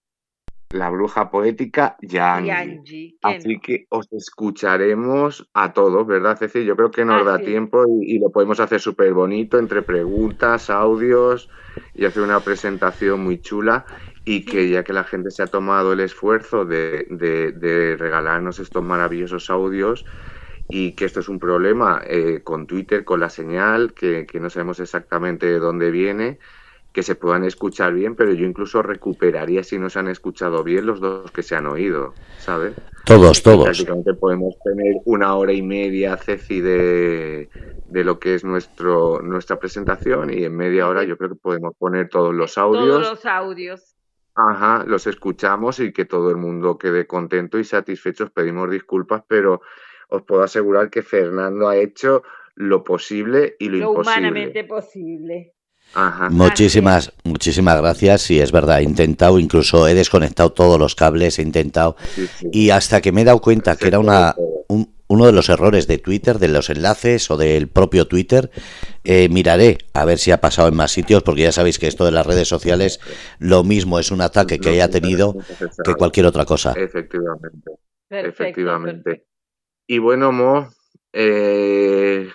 la 0.72 0.90
bruja 0.90 1.30
poética 1.30 1.96
y 2.02 2.18
Angie. 2.18 3.16
Así 3.22 3.56
no. 3.56 3.62
que 3.62 3.86
os 3.90 4.08
escucharemos 4.12 5.48
a 5.54 5.74
todos, 5.74 6.06
¿verdad, 6.08 6.38
Ceci? 6.38 6.66
Yo 6.66 6.76
creo 6.76 6.92
que 6.92 7.06
nos 7.06 7.26
da 7.26 7.38
tiempo 7.40 7.84
y, 7.88 8.16
y 8.16 8.20
lo 8.20 8.30
podemos 8.32 8.60
hacer 8.60 8.80
súper 8.80 9.14
bonito 9.14 9.58
entre 9.60 9.82
preguntas, 9.84 10.70
audios 10.70 11.50
y 11.94 12.06
hacer 12.06 12.24
una 12.24 12.40
presentación 12.40 13.24
muy 13.24 13.40
chula 13.40 13.86
y 14.26 14.46
que 14.46 14.70
ya 14.70 14.84
que 14.84 14.94
la 14.94 15.04
gente 15.04 15.32
se 15.32 15.44
ha 15.44 15.48
tomado 15.48 15.94
el 15.94 16.00
esfuerzo 16.02 16.66
de, 16.66 17.06
de- 17.10 17.52
de 17.52 17.96
regalarnos 17.98 18.60
estos 18.60 18.84
maravillosos 18.84 19.50
audios 19.50 20.06
y 20.70 20.94
que 20.96 21.06
esto 21.06 21.22
es 21.22 21.30
un 21.30 21.40
problema 21.40 22.02
eh, 22.08 22.44
con 22.44 22.68
Twitter, 22.68 23.06
con 23.06 23.20
la 23.22 23.30
señal, 23.32 23.94
que, 23.96 24.28
que 24.28 24.40
no 24.40 24.50
sabemos 24.52 24.80
exactamente 24.80 25.48
de 25.48 25.60
dónde 25.60 25.92
viene, 25.92 26.40
que 26.94 27.04
se 27.04 27.16
puedan 27.16 27.46
escuchar 27.46 27.94
bien, 27.94 28.16
pero 28.16 28.34
yo 28.34 28.46
incluso 28.46 28.82
recuperaría 28.84 29.64
si 29.64 29.80
no 29.80 29.90
se 29.90 30.00
han 30.00 30.10
escuchado 30.10 30.64
bien 30.64 30.86
los 30.88 31.00
dos 31.02 31.32
que 31.32 31.44
se 31.44 31.56
han 31.56 31.68
oído, 31.68 32.20
¿sabes? 32.38 32.78
Todos, 33.06 33.42
todos. 33.44 33.66
prácticamente 33.66 34.14
podemos 34.16 34.56
tener 34.64 34.96
una 35.06 35.36
hora 35.36 35.54
y 35.54 35.62
media, 35.62 36.18
Ceci, 36.18 36.62
de, 36.62 37.50
de 37.88 38.04
lo 38.04 38.20
que 38.20 38.36
es 38.36 38.44
nuestro, 38.44 39.22
nuestra 39.22 39.60
presentación 39.60 40.32
y 40.34 40.44
en 40.44 40.56
media 40.56 40.88
hora 40.88 41.04
yo 41.04 41.18
creo 41.18 41.30
que 41.32 41.36
podemos 41.36 41.76
poner 41.78 42.10
todos 42.10 42.34
los 42.34 42.58
audios, 42.58 43.00
Todos 43.00 43.10
los 43.12 43.26
audios. 43.26 43.96
ajá, 44.36 44.84
los 44.88 45.08
escuchamos 45.08 45.80
y 45.80 45.92
que 45.94 46.06
todo 46.06 46.30
el 46.30 46.38
mundo 46.38 46.78
quede 46.78 47.08
contento 47.08 47.60
y 47.60 47.64
satisfecho. 47.64 48.26
Os 48.26 48.32
pedimos 48.32 48.70
disculpas, 48.72 49.24
pero 49.28 49.62
os 50.10 50.24
puedo 50.24 50.44
asegurar 50.44 50.90
que 50.90 51.02
Fernando 51.04 51.68
ha 51.70 51.78
hecho 51.78 52.24
lo 52.56 52.84
posible 52.84 53.56
y 53.60 53.70
lo, 53.70 53.78
Lo 53.78 53.90
imposible. 53.92 54.02
humanamente 54.02 54.64
posible. 54.66 55.54
Ajá. 55.94 56.30
Muchísimas, 56.30 57.14
muchísimas 57.24 57.80
gracias. 57.82 58.22
Sí, 58.22 58.40
es 58.40 58.52
verdad, 58.52 58.80
he 58.80 58.84
intentado, 58.84 59.40
incluso 59.40 59.88
he 59.88 59.94
desconectado 59.96 60.52
todos 60.52 60.78
los 60.78 60.94
cables, 60.94 61.40
he 61.40 61.42
intentado. 61.42 61.96
Sí, 62.14 62.28
sí. 62.28 62.48
Y 62.52 62.70
hasta 62.70 63.02
que 63.02 63.12
me 63.12 63.22
he 63.22 63.26
dado 63.26 63.40
cuenta 63.42 63.76
que 63.76 63.88
era 63.88 63.98
una, 64.00 64.36
un- 64.68 64.94
uno 65.08 65.26
de 65.26 65.32
los 65.32 65.50
errores 65.50 65.88
de 65.88 65.98
Twitter, 65.98 66.38
de 66.38 66.50
los 66.50 66.70
enlaces 66.70 67.32
o 67.32 67.38
del 67.38 67.68
propio 67.68 68.08
Twitter. 68.08 68.52
Eh, 69.04 69.28
miraré 69.30 69.80
a 69.94 70.06
ver 70.06 70.20
si 70.20 70.30
ha 70.30 70.40
pasado 70.40 70.68
en 70.68 70.76
más 70.76 70.92
sitios, 70.92 71.24
porque 71.24 71.42
ya 71.42 71.52
sabéis 71.52 71.80
que 71.80 71.88
esto 71.88 72.06
de 72.06 72.12
las 72.12 72.28
redes 72.28 72.48
sociales 72.48 73.00
lo 73.40 73.64
mismo 73.64 73.98
es 73.98 74.12
un 74.12 74.22
ataque 74.22 74.60
que 74.60 74.70
haya 74.70 74.90
tenido 74.90 75.36
que 75.84 75.96
cualquier 75.96 76.28
otra 76.28 76.46
cosa. 76.46 76.74
Efectivamente. 76.74 77.72
Perfecto, 78.08 78.44
Efectivamente. 78.44 79.04
perfecto. 79.04 79.29
Y 79.92 79.98
bueno, 79.98 80.32
Mo, 80.32 80.70
eh, 81.14 82.30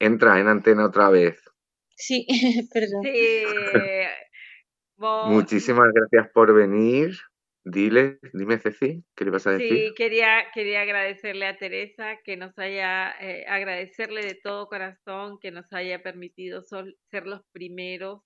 entra 0.00 0.40
en 0.40 0.48
antena 0.48 0.84
otra 0.86 1.08
vez. 1.08 1.40
Sí, 1.94 2.26
perdón. 2.74 3.04
Sí. 3.04 3.44
Mo- 4.96 5.26
Muchísimas 5.26 5.92
gracias 5.94 6.28
por 6.32 6.52
venir. 6.52 7.16
Dile, 7.62 8.18
dime 8.32 8.58
Ceci, 8.58 9.04
¿qué 9.14 9.24
le 9.24 9.30
vas 9.30 9.46
a 9.46 9.52
decir? 9.52 9.90
Sí, 9.90 9.94
quería, 9.94 10.46
quería 10.52 10.80
agradecerle 10.80 11.46
a 11.46 11.56
Teresa 11.56 12.16
que 12.24 12.36
nos 12.36 12.58
haya, 12.58 13.14
eh, 13.20 13.44
agradecerle 13.46 14.24
de 14.24 14.34
todo 14.34 14.66
corazón 14.66 15.38
que 15.38 15.52
nos 15.52 15.72
haya 15.72 16.02
permitido 16.02 16.62
sol- 16.62 16.96
ser 17.12 17.28
los 17.28 17.42
primeros 17.52 18.22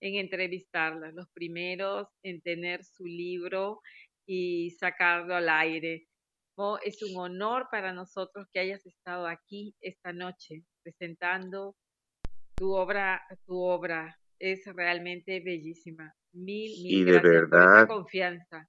en 0.00 0.16
entrevistarla, 0.16 1.12
los 1.12 1.28
primeros 1.30 2.08
en 2.24 2.40
tener 2.40 2.82
su 2.82 3.04
libro 3.04 3.82
y 4.26 4.70
sacarlo 4.80 5.36
al 5.36 5.48
aire. 5.48 6.07
Mo, 6.58 6.76
es 6.82 7.00
un 7.04 7.16
honor 7.16 7.68
para 7.70 7.92
nosotros 7.92 8.48
que 8.52 8.58
hayas 8.58 8.84
estado 8.84 9.28
aquí 9.28 9.76
esta 9.80 10.12
noche 10.12 10.64
presentando 10.82 11.76
tu 12.56 12.72
obra, 12.72 13.22
tu 13.46 13.60
obra. 13.60 14.18
Es 14.40 14.66
realmente 14.74 15.40
bellísima. 15.40 16.12
Mil, 16.32 16.72
mil 16.82 16.92
Y 16.92 17.04
de 17.04 17.12
gracias 17.12 17.22
por 17.22 17.30
esa 17.30 17.58
verdad, 17.58 17.86
confianza. 17.86 18.68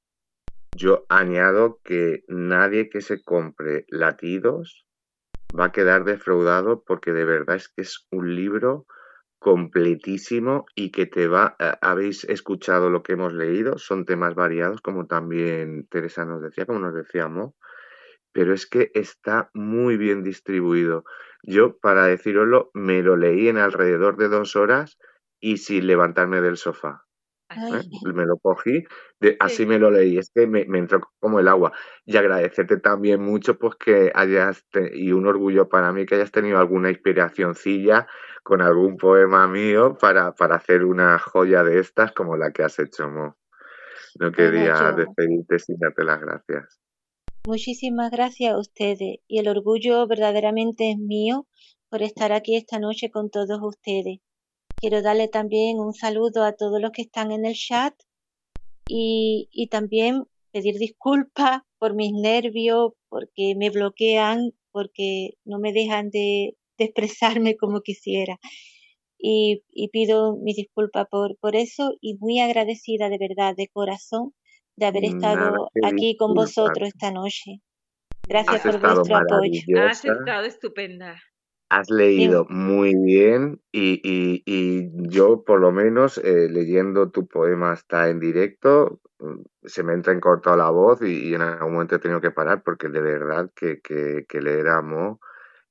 Yo 0.75 1.07
añado 1.09 1.79
que 1.83 2.23
nadie 2.27 2.89
que 2.91 3.01
se 3.01 3.23
compre 3.23 3.85
Latidos 3.87 4.85
va 5.59 5.65
a 5.65 5.71
quedar 5.71 6.03
defraudado 6.03 6.83
porque 6.83 7.11
de 7.11 7.25
verdad 7.25 7.55
es 7.55 7.69
que 7.69 7.81
es 7.81 8.07
un 8.11 8.35
libro 8.35 8.85
completísimo 9.39 10.65
y 10.75 10.91
que 10.91 11.07
te 11.07 11.27
va, 11.27 11.55
eh, 11.57 11.71
habéis 11.81 12.23
escuchado 12.25 12.91
lo 12.91 13.01
que 13.01 13.13
hemos 13.13 13.33
leído, 13.33 13.79
son 13.79 14.05
temas 14.05 14.35
variados, 14.35 14.81
como 14.81 15.07
también 15.07 15.87
Teresa 15.87 16.25
nos 16.25 16.41
decía, 16.43 16.67
como 16.67 16.79
nos 16.79 16.93
decíamos, 16.93 17.55
pero 18.31 18.53
es 18.53 18.67
que 18.67 18.91
está 18.93 19.49
muy 19.53 19.97
bien 19.97 20.23
distribuido. 20.23 21.03
Yo, 21.43 21.77
para 21.77 22.05
deciroslo, 22.05 22.69
me 22.73 23.01
lo 23.01 23.15
leí 23.15 23.47
en 23.47 23.57
alrededor 23.57 24.17
de 24.17 24.27
dos 24.27 24.55
horas 24.55 24.97
y 25.39 25.57
sin 25.57 25.87
levantarme 25.87 26.41
del 26.41 26.57
sofá. 26.57 27.05
¿eh? 27.51 27.81
Me 28.13 28.25
lo 28.25 28.37
cogí, 28.37 28.83
de, 29.19 29.35
así 29.39 29.57
Sí. 29.57 29.65
me 29.65 29.79
lo 29.79 29.89
leí, 29.89 30.17
es 30.17 30.31
que 30.33 30.47
me, 30.47 30.65
me 30.65 30.79
entró 30.79 31.01
como 31.19 31.39
el 31.39 31.47
agua. 31.47 31.71
Y 32.05 32.17
agradecerte 32.17 32.77
también 32.77 33.21
mucho 33.21 33.57
pues 33.57 33.75
que 33.75 34.11
hayas, 34.13 34.65
te- 34.69 34.95
y 34.95 35.11
un 35.11 35.25
orgullo 35.27 35.69
para 35.69 35.91
mí 35.91 36.05
que 36.05 36.15
hayas 36.15 36.31
tenido 36.31 36.59
alguna 36.59 36.89
inspiracioncilla 36.89 38.07
con 38.43 38.61
algún 38.61 38.97
poema 38.97 39.47
mío 39.47 39.97
para, 39.99 40.33
para 40.33 40.55
hacer 40.55 40.83
una 40.85 41.17
joya 41.19 41.63
de 41.63 41.79
estas 41.79 42.11
como 42.11 42.37
la 42.37 42.51
que 42.51 42.63
has 42.63 42.79
hecho, 42.79 43.09
Mo. 43.09 43.37
No 44.19 44.31
quería 44.31 44.91
despedirte 44.91 45.59
sin 45.59 45.77
darte 45.79 46.03
las 46.03 46.19
gracias. 46.19 46.79
Muchísimas 47.45 48.11
gracias 48.11 48.53
a 48.53 48.59
ustedes 48.59 49.19
y 49.27 49.39
el 49.39 49.47
orgullo 49.47 50.07
verdaderamente 50.07 50.91
es 50.91 50.97
mío 50.97 51.47
por 51.89 52.03
estar 52.03 52.31
aquí 52.31 52.55
esta 52.55 52.79
noche 52.79 53.09
con 53.09 53.29
todos 53.29 53.59
ustedes. 53.61 54.19
Quiero 54.77 55.01
darle 55.01 55.27
también 55.27 55.79
un 55.79 55.93
saludo 55.93 56.43
a 56.43 56.53
todos 56.53 56.81
los 56.81 56.91
que 56.91 57.01
están 57.01 57.31
en 57.31 57.45
el 57.45 57.55
chat 57.55 57.93
y, 58.87 59.49
y 59.51 59.67
también 59.67 60.25
pedir 60.51 60.75
disculpas 60.75 61.61
por 61.77 61.95
mis 61.95 62.11
nervios, 62.13 62.93
porque 63.09 63.55
me 63.55 63.69
bloquean, 63.69 64.51
porque 64.71 65.31
no 65.45 65.59
me 65.59 65.73
dejan 65.73 66.09
de, 66.09 66.55
expresarme 66.77 67.57
como 67.57 67.81
quisiera. 67.81 68.39
Y, 69.17 69.63
y 69.69 69.89
pido 69.89 70.37
mis 70.37 70.55
disculpas 70.55 71.07
por, 71.11 71.37
por 71.39 71.57
eso 71.57 71.93
y 71.99 72.15
muy 72.19 72.39
agradecida 72.39 73.09
de 73.09 73.17
verdad, 73.17 73.53
de 73.55 73.67
corazón, 73.67 74.33
de 74.79 74.85
haber 74.85 75.03
estado 75.05 75.69
aquí 75.83 76.17
con 76.17 76.33
vosotros 76.33 76.87
esta 76.87 77.11
noche. 77.11 77.61
Gracias 78.27 78.65
Has 78.65 78.77
por 78.77 78.81
vuestro 78.81 79.17
apoyo. 79.17 79.59
Has 79.87 80.05
estado 80.05 80.45
estupenda. 80.45 81.21
Has 81.69 81.89
leído 81.89 82.45
muy 82.49 82.95
bien 82.95 83.61
y, 83.71 84.01
y- 84.03 84.41
y 84.45 84.89
yo 85.09 85.43
por 85.43 85.59
lo 85.59 85.71
menos 85.71 86.17
eh, 86.17 86.47
leyendo 86.49 87.11
tu 87.11 87.27
poema 87.27 87.71
hasta 87.73 88.09
en 88.09 88.19
directo 88.19 88.99
mm, 89.19 89.41
se 89.65 89.83
me 89.83 89.93
entra 89.93 90.13
encortado 90.13 90.57
la 90.57 90.71
voz 90.71 91.01
y, 91.03 91.29
y 91.29 91.35
en 91.35 91.41
algún 91.41 91.73
momento 91.73 91.95
he 91.95 91.99
tenido 91.99 92.21
que 92.21 92.31
parar 92.31 92.63
porque 92.63 92.89
de 92.89 93.01
verdad 93.01 93.51
que, 93.55 93.81
que, 93.81 94.25
que 94.27 94.41
leer 94.41 94.67
a 94.69 94.81
Mo 94.81 95.19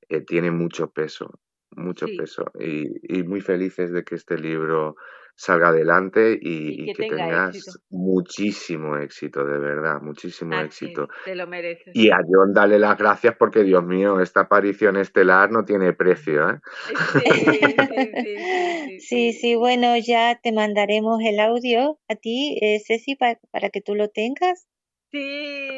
eh, 0.09 0.21
tiene 0.21 0.51
mucho 0.51 0.89
peso, 0.91 1.39
mucho 1.79 2.07
Sí, 2.07 2.17
peso 2.17 2.45
y, 2.59 3.19
y 3.19 3.23
muy 3.23 3.41
felices 3.41 3.91
de 3.91 4.03
que 4.03 4.15
este 4.15 4.37
libro 4.37 4.95
salga 5.35 5.69
adelante 5.69 6.37
y 6.41 6.69
y, 6.69 6.83
y 6.83 6.85
que 6.87 6.93
que 6.95 7.03
tenga 7.03 7.25
tengas 7.29 7.57
éxito. 7.57 7.79
muchísimo 7.89 8.97
éxito, 8.97 9.45
de 9.45 9.57
verdad, 9.57 10.01
muchísimo 10.01 10.53
Así 10.55 10.85
éxito. 10.85 11.03
es, 11.03 11.09
te 11.23 11.35
lo 11.35 11.47
mereces. 11.47 11.93
Y 11.95 12.11
a 12.11 12.17
John 12.27 12.53
dale 12.53 12.77
las 12.77 12.97
gracias 12.97 13.35
porque, 13.37 13.63
Dios 13.63 13.83
mío, 13.83 14.19
esta 14.19 14.41
aparición 14.41 14.97
estelar 14.97 15.51
no 15.51 15.63
tiene 15.65 15.93
precio, 15.93 16.49
¿eh? 16.49 16.59
Sí, 18.99 19.33
sí, 19.33 19.55
bueno, 19.55 19.97
ya 19.97 20.39
te 20.41 20.51
mandaremos 20.51 21.19
el 21.23 21.39
audio 21.39 21.99
a 22.07 22.15
ti, 22.15 22.57
eh, 22.61 22.79
Ceci, 22.85 23.15
pa- 23.15 23.39
para 23.51 23.69
que 23.69 23.81
tú 23.81 23.95
lo 23.95 24.09
tengas. 24.09 24.67
Sí, 25.11 25.17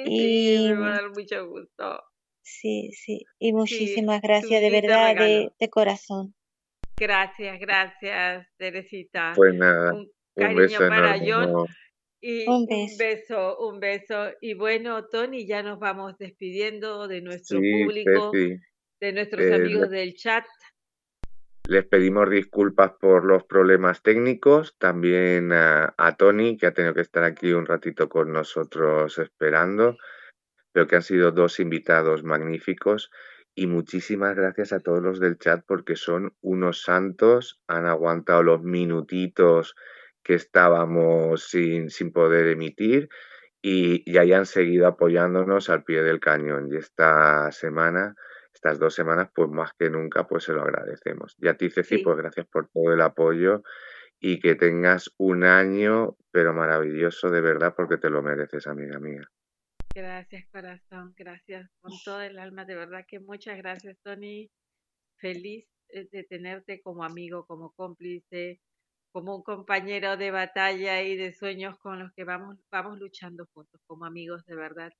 sí, 0.05 0.09
Y 0.09 0.67
me 0.69 0.75
va 0.75 0.87
a 0.89 1.01
dar 1.01 1.09
mucho 1.11 1.47
gusto. 1.47 2.03
Sí, 2.43 2.91
sí, 2.93 3.25
y 3.39 3.53
muchísimas 3.53 4.21
gracias 4.21 4.61
de 4.61 4.69
verdad, 4.69 5.15
de, 5.15 5.51
de 5.59 5.69
corazón. 5.69 6.35
Gracias, 6.97 7.59
gracias, 7.59 8.47
Teresita. 8.57 9.33
Pues 9.35 9.53
nada, 9.55 9.93
Un 9.93 10.11
un 10.35 10.43
cariño 10.43 10.55
beso 10.55 10.87
para 10.87 11.15
enorme, 11.15 11.31
John 11.31 11.67
y 12.21 12.47
Un 12.47 12.67
un 12.67 12.97
beso. 12.97 13.57
un 13.59 13.79
beso. 13.79 14.29
Y 14.41 14.53
bueno, 14.53 15.05
Tony, 15.07 15.45
ya 15.47 15.63
nos 15.63 15.79
vamos 15.79 16.17
despidiendo 16.17 17.07
de 17.07 17.21
nuestro 17.21 17.59
Sí, 17.59 17.71
público, 17.71 18.31
de 18.99 19.13
nuestros 19.13 19.41
eh, 19.41 19.53
amigos 19.55 19.89
del 19.89 20.13
chat. 20.15 20.45
les 21.67 21.85
pedimos 21.85 22.29
disculpas 22.29 22.91
por 22.99 23.23
los 23.25 23.43
problemas 23.45 24.01
técnicos, 24.01 24.75
también 24.77 25.51
a, 25.53 25.93
a 25.97 26.15
Tony, 26.17 26.57
que 26.57 26.67
ha 26.67 26.73
tenido 26.73 26.93
que 26.93 27.01
estar 27.01 27.23
aquí 27.23 27.53
un 27.53 27.65
ratito 27.65 28.09
con 28.09 28.31
nosotros 28.33 29.17
esperando, 29.19 29.97
pero 30.71 30.87
que 30.87 30.95
han 30.95 31.01
sido 31.01 31.31
dos 31.31 31.59
invitados 31.59 32.23
magníficos. 32.23 33.11
Y 33.53 33.67
muchísimas 33.67 34.35
gracias 34.35 34.71
a 34.71 34.79
todos 34.79 35.01
los 35.01 35.19
del 35.19 35.37
chat 35.37 35.63
porque 35.67 35.95
son 35.95 36.33
unos 36.41 36.83
santos, 36.83 37.61
han 37.67 37.85
aguantado 37.85 38.43
los 38.43 38.63
minutitos 38.63 39.75
que 40.23 40.35
estábamos 40.35 41.43
sin, 41.49 41.89
sin 41.89 42.11
poder 42.11 42.47
emitir 42.47 43.09
y, 43.61 44.09
y 44.09 44.17
hayan 44.17 44.45
seguido 44.45 44.87
apoyándonos 44.87 45.69
al 45.69 45.83
pie 45.83 46.01
del 46.03 46.19
cañón. 46.19 46.69
Y 46.71 46.77
esta 46.77 47.51
semana, 47.51 48.15
estas 48.53 48.79
dos 48.79 48.93
semanas, 48.93 49.29
pues 49.35 49.49
más 49.49 49.73
que 49.77 49.89
nunca, 49.89 50.27
pues 50.27 50.45
se 50.45 50.53
lo 50.53 50.61
agradecemos. 50.61 51.35
Y 51.39 51.47
a 51.47 51.55
ti, 51.57 51.69
Ceci, 51.69 51.97
Sí, 51.97 52.03
pues 52.03 52.17
gracias 52.17 52.47
por 52.47 52.67
todo 52.69 52.93
el 52.93 53.01
apoyo 53.01 53.63
y 54.19 54.39
que 54.39 54.55
tengas 54.55 55.11
un 55.17 55.43
año, 55.43 56.15
pero 56.31 56.53
maravilloso 56.53 57.29
de 57.31 57.41
verdad, 57.41 57.73
porque 57.75 57.97
te 57.97 58.09
lo 58.09 58.21
mereces, 58.21 58.67
amiga 58.67 58.99
mía. 58.99 59.27
Gracias, 59.93 60.45
corazón, 60.51 61.13
gracias 61.17 61.69
con 61.81 61.91
todo 62.03 62.21
el 62.21 62.39
alma. 62.39 62.65
De 62.65 62.75
verdad 62.75 63.05
que 63.07 63.19
muchas 63.19 63.57
gracias, 63.57 63.97
Tony. 64.03 64.49
Feliz 65.17 65.65
eh, 65.89 66.07
de 66.11 66.23
tenerte 66.23 66.81
como 66.81 67.03
amigo, 67.03 67.45
como 67.45 67.71
cómplice, 67.73 68.59
como 69.11 69.35
un 69.35 69.43
compañero 69.43 70.17
de 70.17 70.31
batalla 70.31 71.01
y 71.03 71.15
de 71.17 71.33
sueños 71.33 71.77
con 71.79 71.99
los 71.99 72.11
que 72.13 72.23
vamos, 72.23 72.57
vamos 72.71 72.99
luchando 72.99 73.45
juntos, 73.53 73.81
como 73.87 74.05
amigos 74.05 74.45
de 74.45 74.55
verdad. 74.55 74.91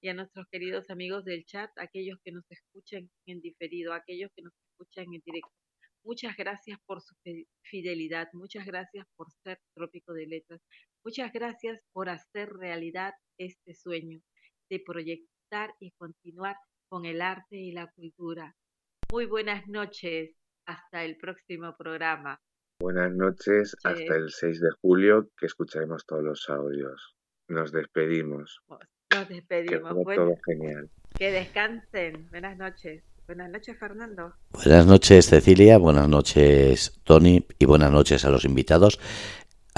Y 0.00 0.08
a 0.08 0.14
nuestros 0.14 0.46
queridos 0.50 0.90
amigos 0.90 1.24
del 1.24 1.44
chat, 1.44 1.70
aquellos 1.78 2.18
que 2.24 2.32
nos 2.32 2.44
escuchan 2.50 3.10
en 3.26 3.40
diferido, 3.40 3.92
aquellos 3.92 4.30
que 4.34 4.42
nos 4.42 4.52
escuchan 4.70 5.06
en 5.14 5.22
directo. 5.24 5.50
Muchas 6.04 6.36
gracias 6.36 6.78
por 6.86 7.02
su 7.02 7.14
fi- 7.22 7.46
fidelidad, 7.62 8.28
muchas 8.32 8.64
gracias 8.66 9.06
por 9.16 9.30
ser 9.42 9.58
trópico 9.74 10.14
de 10.14 10.26
letras, 10.26 10.60
muchas 11.04 11.32
gracias 11.32 11.80
por 11.92 12.08
hacer 12.08 12.50
realidad 12.50 13.12
este 13.38 13.74
sueño 13.74 14.20
de 14.70 14.80
proyectar 14.84 15.74
y 15.80 15.92
continuar 15.92 16.56
con 16.88 17.04
el 17.04 17.20
arte 17.20 17.56
y 17.56 17.72
la 17.72 17.86
cultura. 17.92 18.54
Muy 19.10 19.26
buenas 19.26 19.66
noches, 19.68 20.34
hasta 20.66 21.04
el 21.04 21.16
próximo 21.16 21.74
programa. 21.78 22.40
Buenas 22.80 23.12
noches, 23.12 23.74
hasta 23.82 24.16
el 24.16 24.30
6 24.30 24.60
de 24.60 24.68
julio, 24.80 25.28
que 25.36 25.46
escucharemos 25.46 26.04
todos 26.06 26.22
los 26.22 26.48
audios. 26.48 27.14
Nos 27.48 27.72
despedimos. 27.72 28.60
Nos 28.68 29.26
Que 29.26 29.34
despedimos. 29.34 29.92
fue 29.94 30.04
Bueno, 30.04 30.24
todo 30.26 30.34
genial. 30.44 30.90
que 31.18 31.32
descansen. 31.32 32.28
Buenas 32.30 32.56
noches. 32.58 33.02
Buenas 33.26 33.50
noches, 33.50 33.78
Fernando. 33.78 34.34
Buenas 34.52 34.86
noches, 34.86 35.26
Cecilia. 35.28 35.76
Buenas 35.78 36.08
noches, 36.08 36.98
Tony. 37.04 37.44
Y 37.58 37.64
buenas 37.66 37.90
noches 37.92 38.24
a 38.24 38.30
los 38.30 38.44
invitados. 38.44 38.98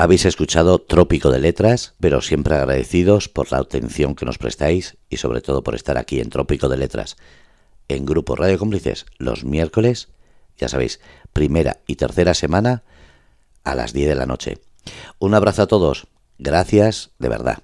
Habéis 0.00 0.24
escuchado 0.24 0.78
Trópico 0.78 1.30
de 1.30 1.38
Letras, 1.38 1.92
pero 2.00 2.22
siempre 2.22 2.54
agradecidos 2.54 3.28
por 3.28 3.52
la 3.52 3.58
atención 3.58 4.14
que 4.14 4.24
nos 4.24 4.38
prestáis 4.38 4.96
y 5.10 5.18
sobre 5.18 5.42
todo 5.42 5.62
por 5.62 5.74
estar 5.74 5.98
aquí 5.98 6.20
en 6.20 6.30
Trópico 6.30 6.70
de 6.70 6.78
Letras. 6.78 7.18
en 7.86 8.06
Grupo 8.06 8.34
Radio 8.34 8.58
Cómplices 8.58 9.04
los 9.18 9.44
miércoles, 9.44 10.08
ya 10.56 10.70
sabéis, 10.70 11.00
primera 11.34 11.80
y 11.86 11.96
tercera 11.96 12.32
semana 12.32 12.82
a 13.62 13.74
las 13.74 13.92
10 13.92 14.08
de 14.08 14.14
la 14.14 14.24
noche. 14.24 14.62
Un 15.18 15.34
abrazo 15.34 15.64
a 15.64 15.66
todos, 15.66 16.06
gracias 16.38 17.10
de 17.18 17.28
verdad. 17.28 17.58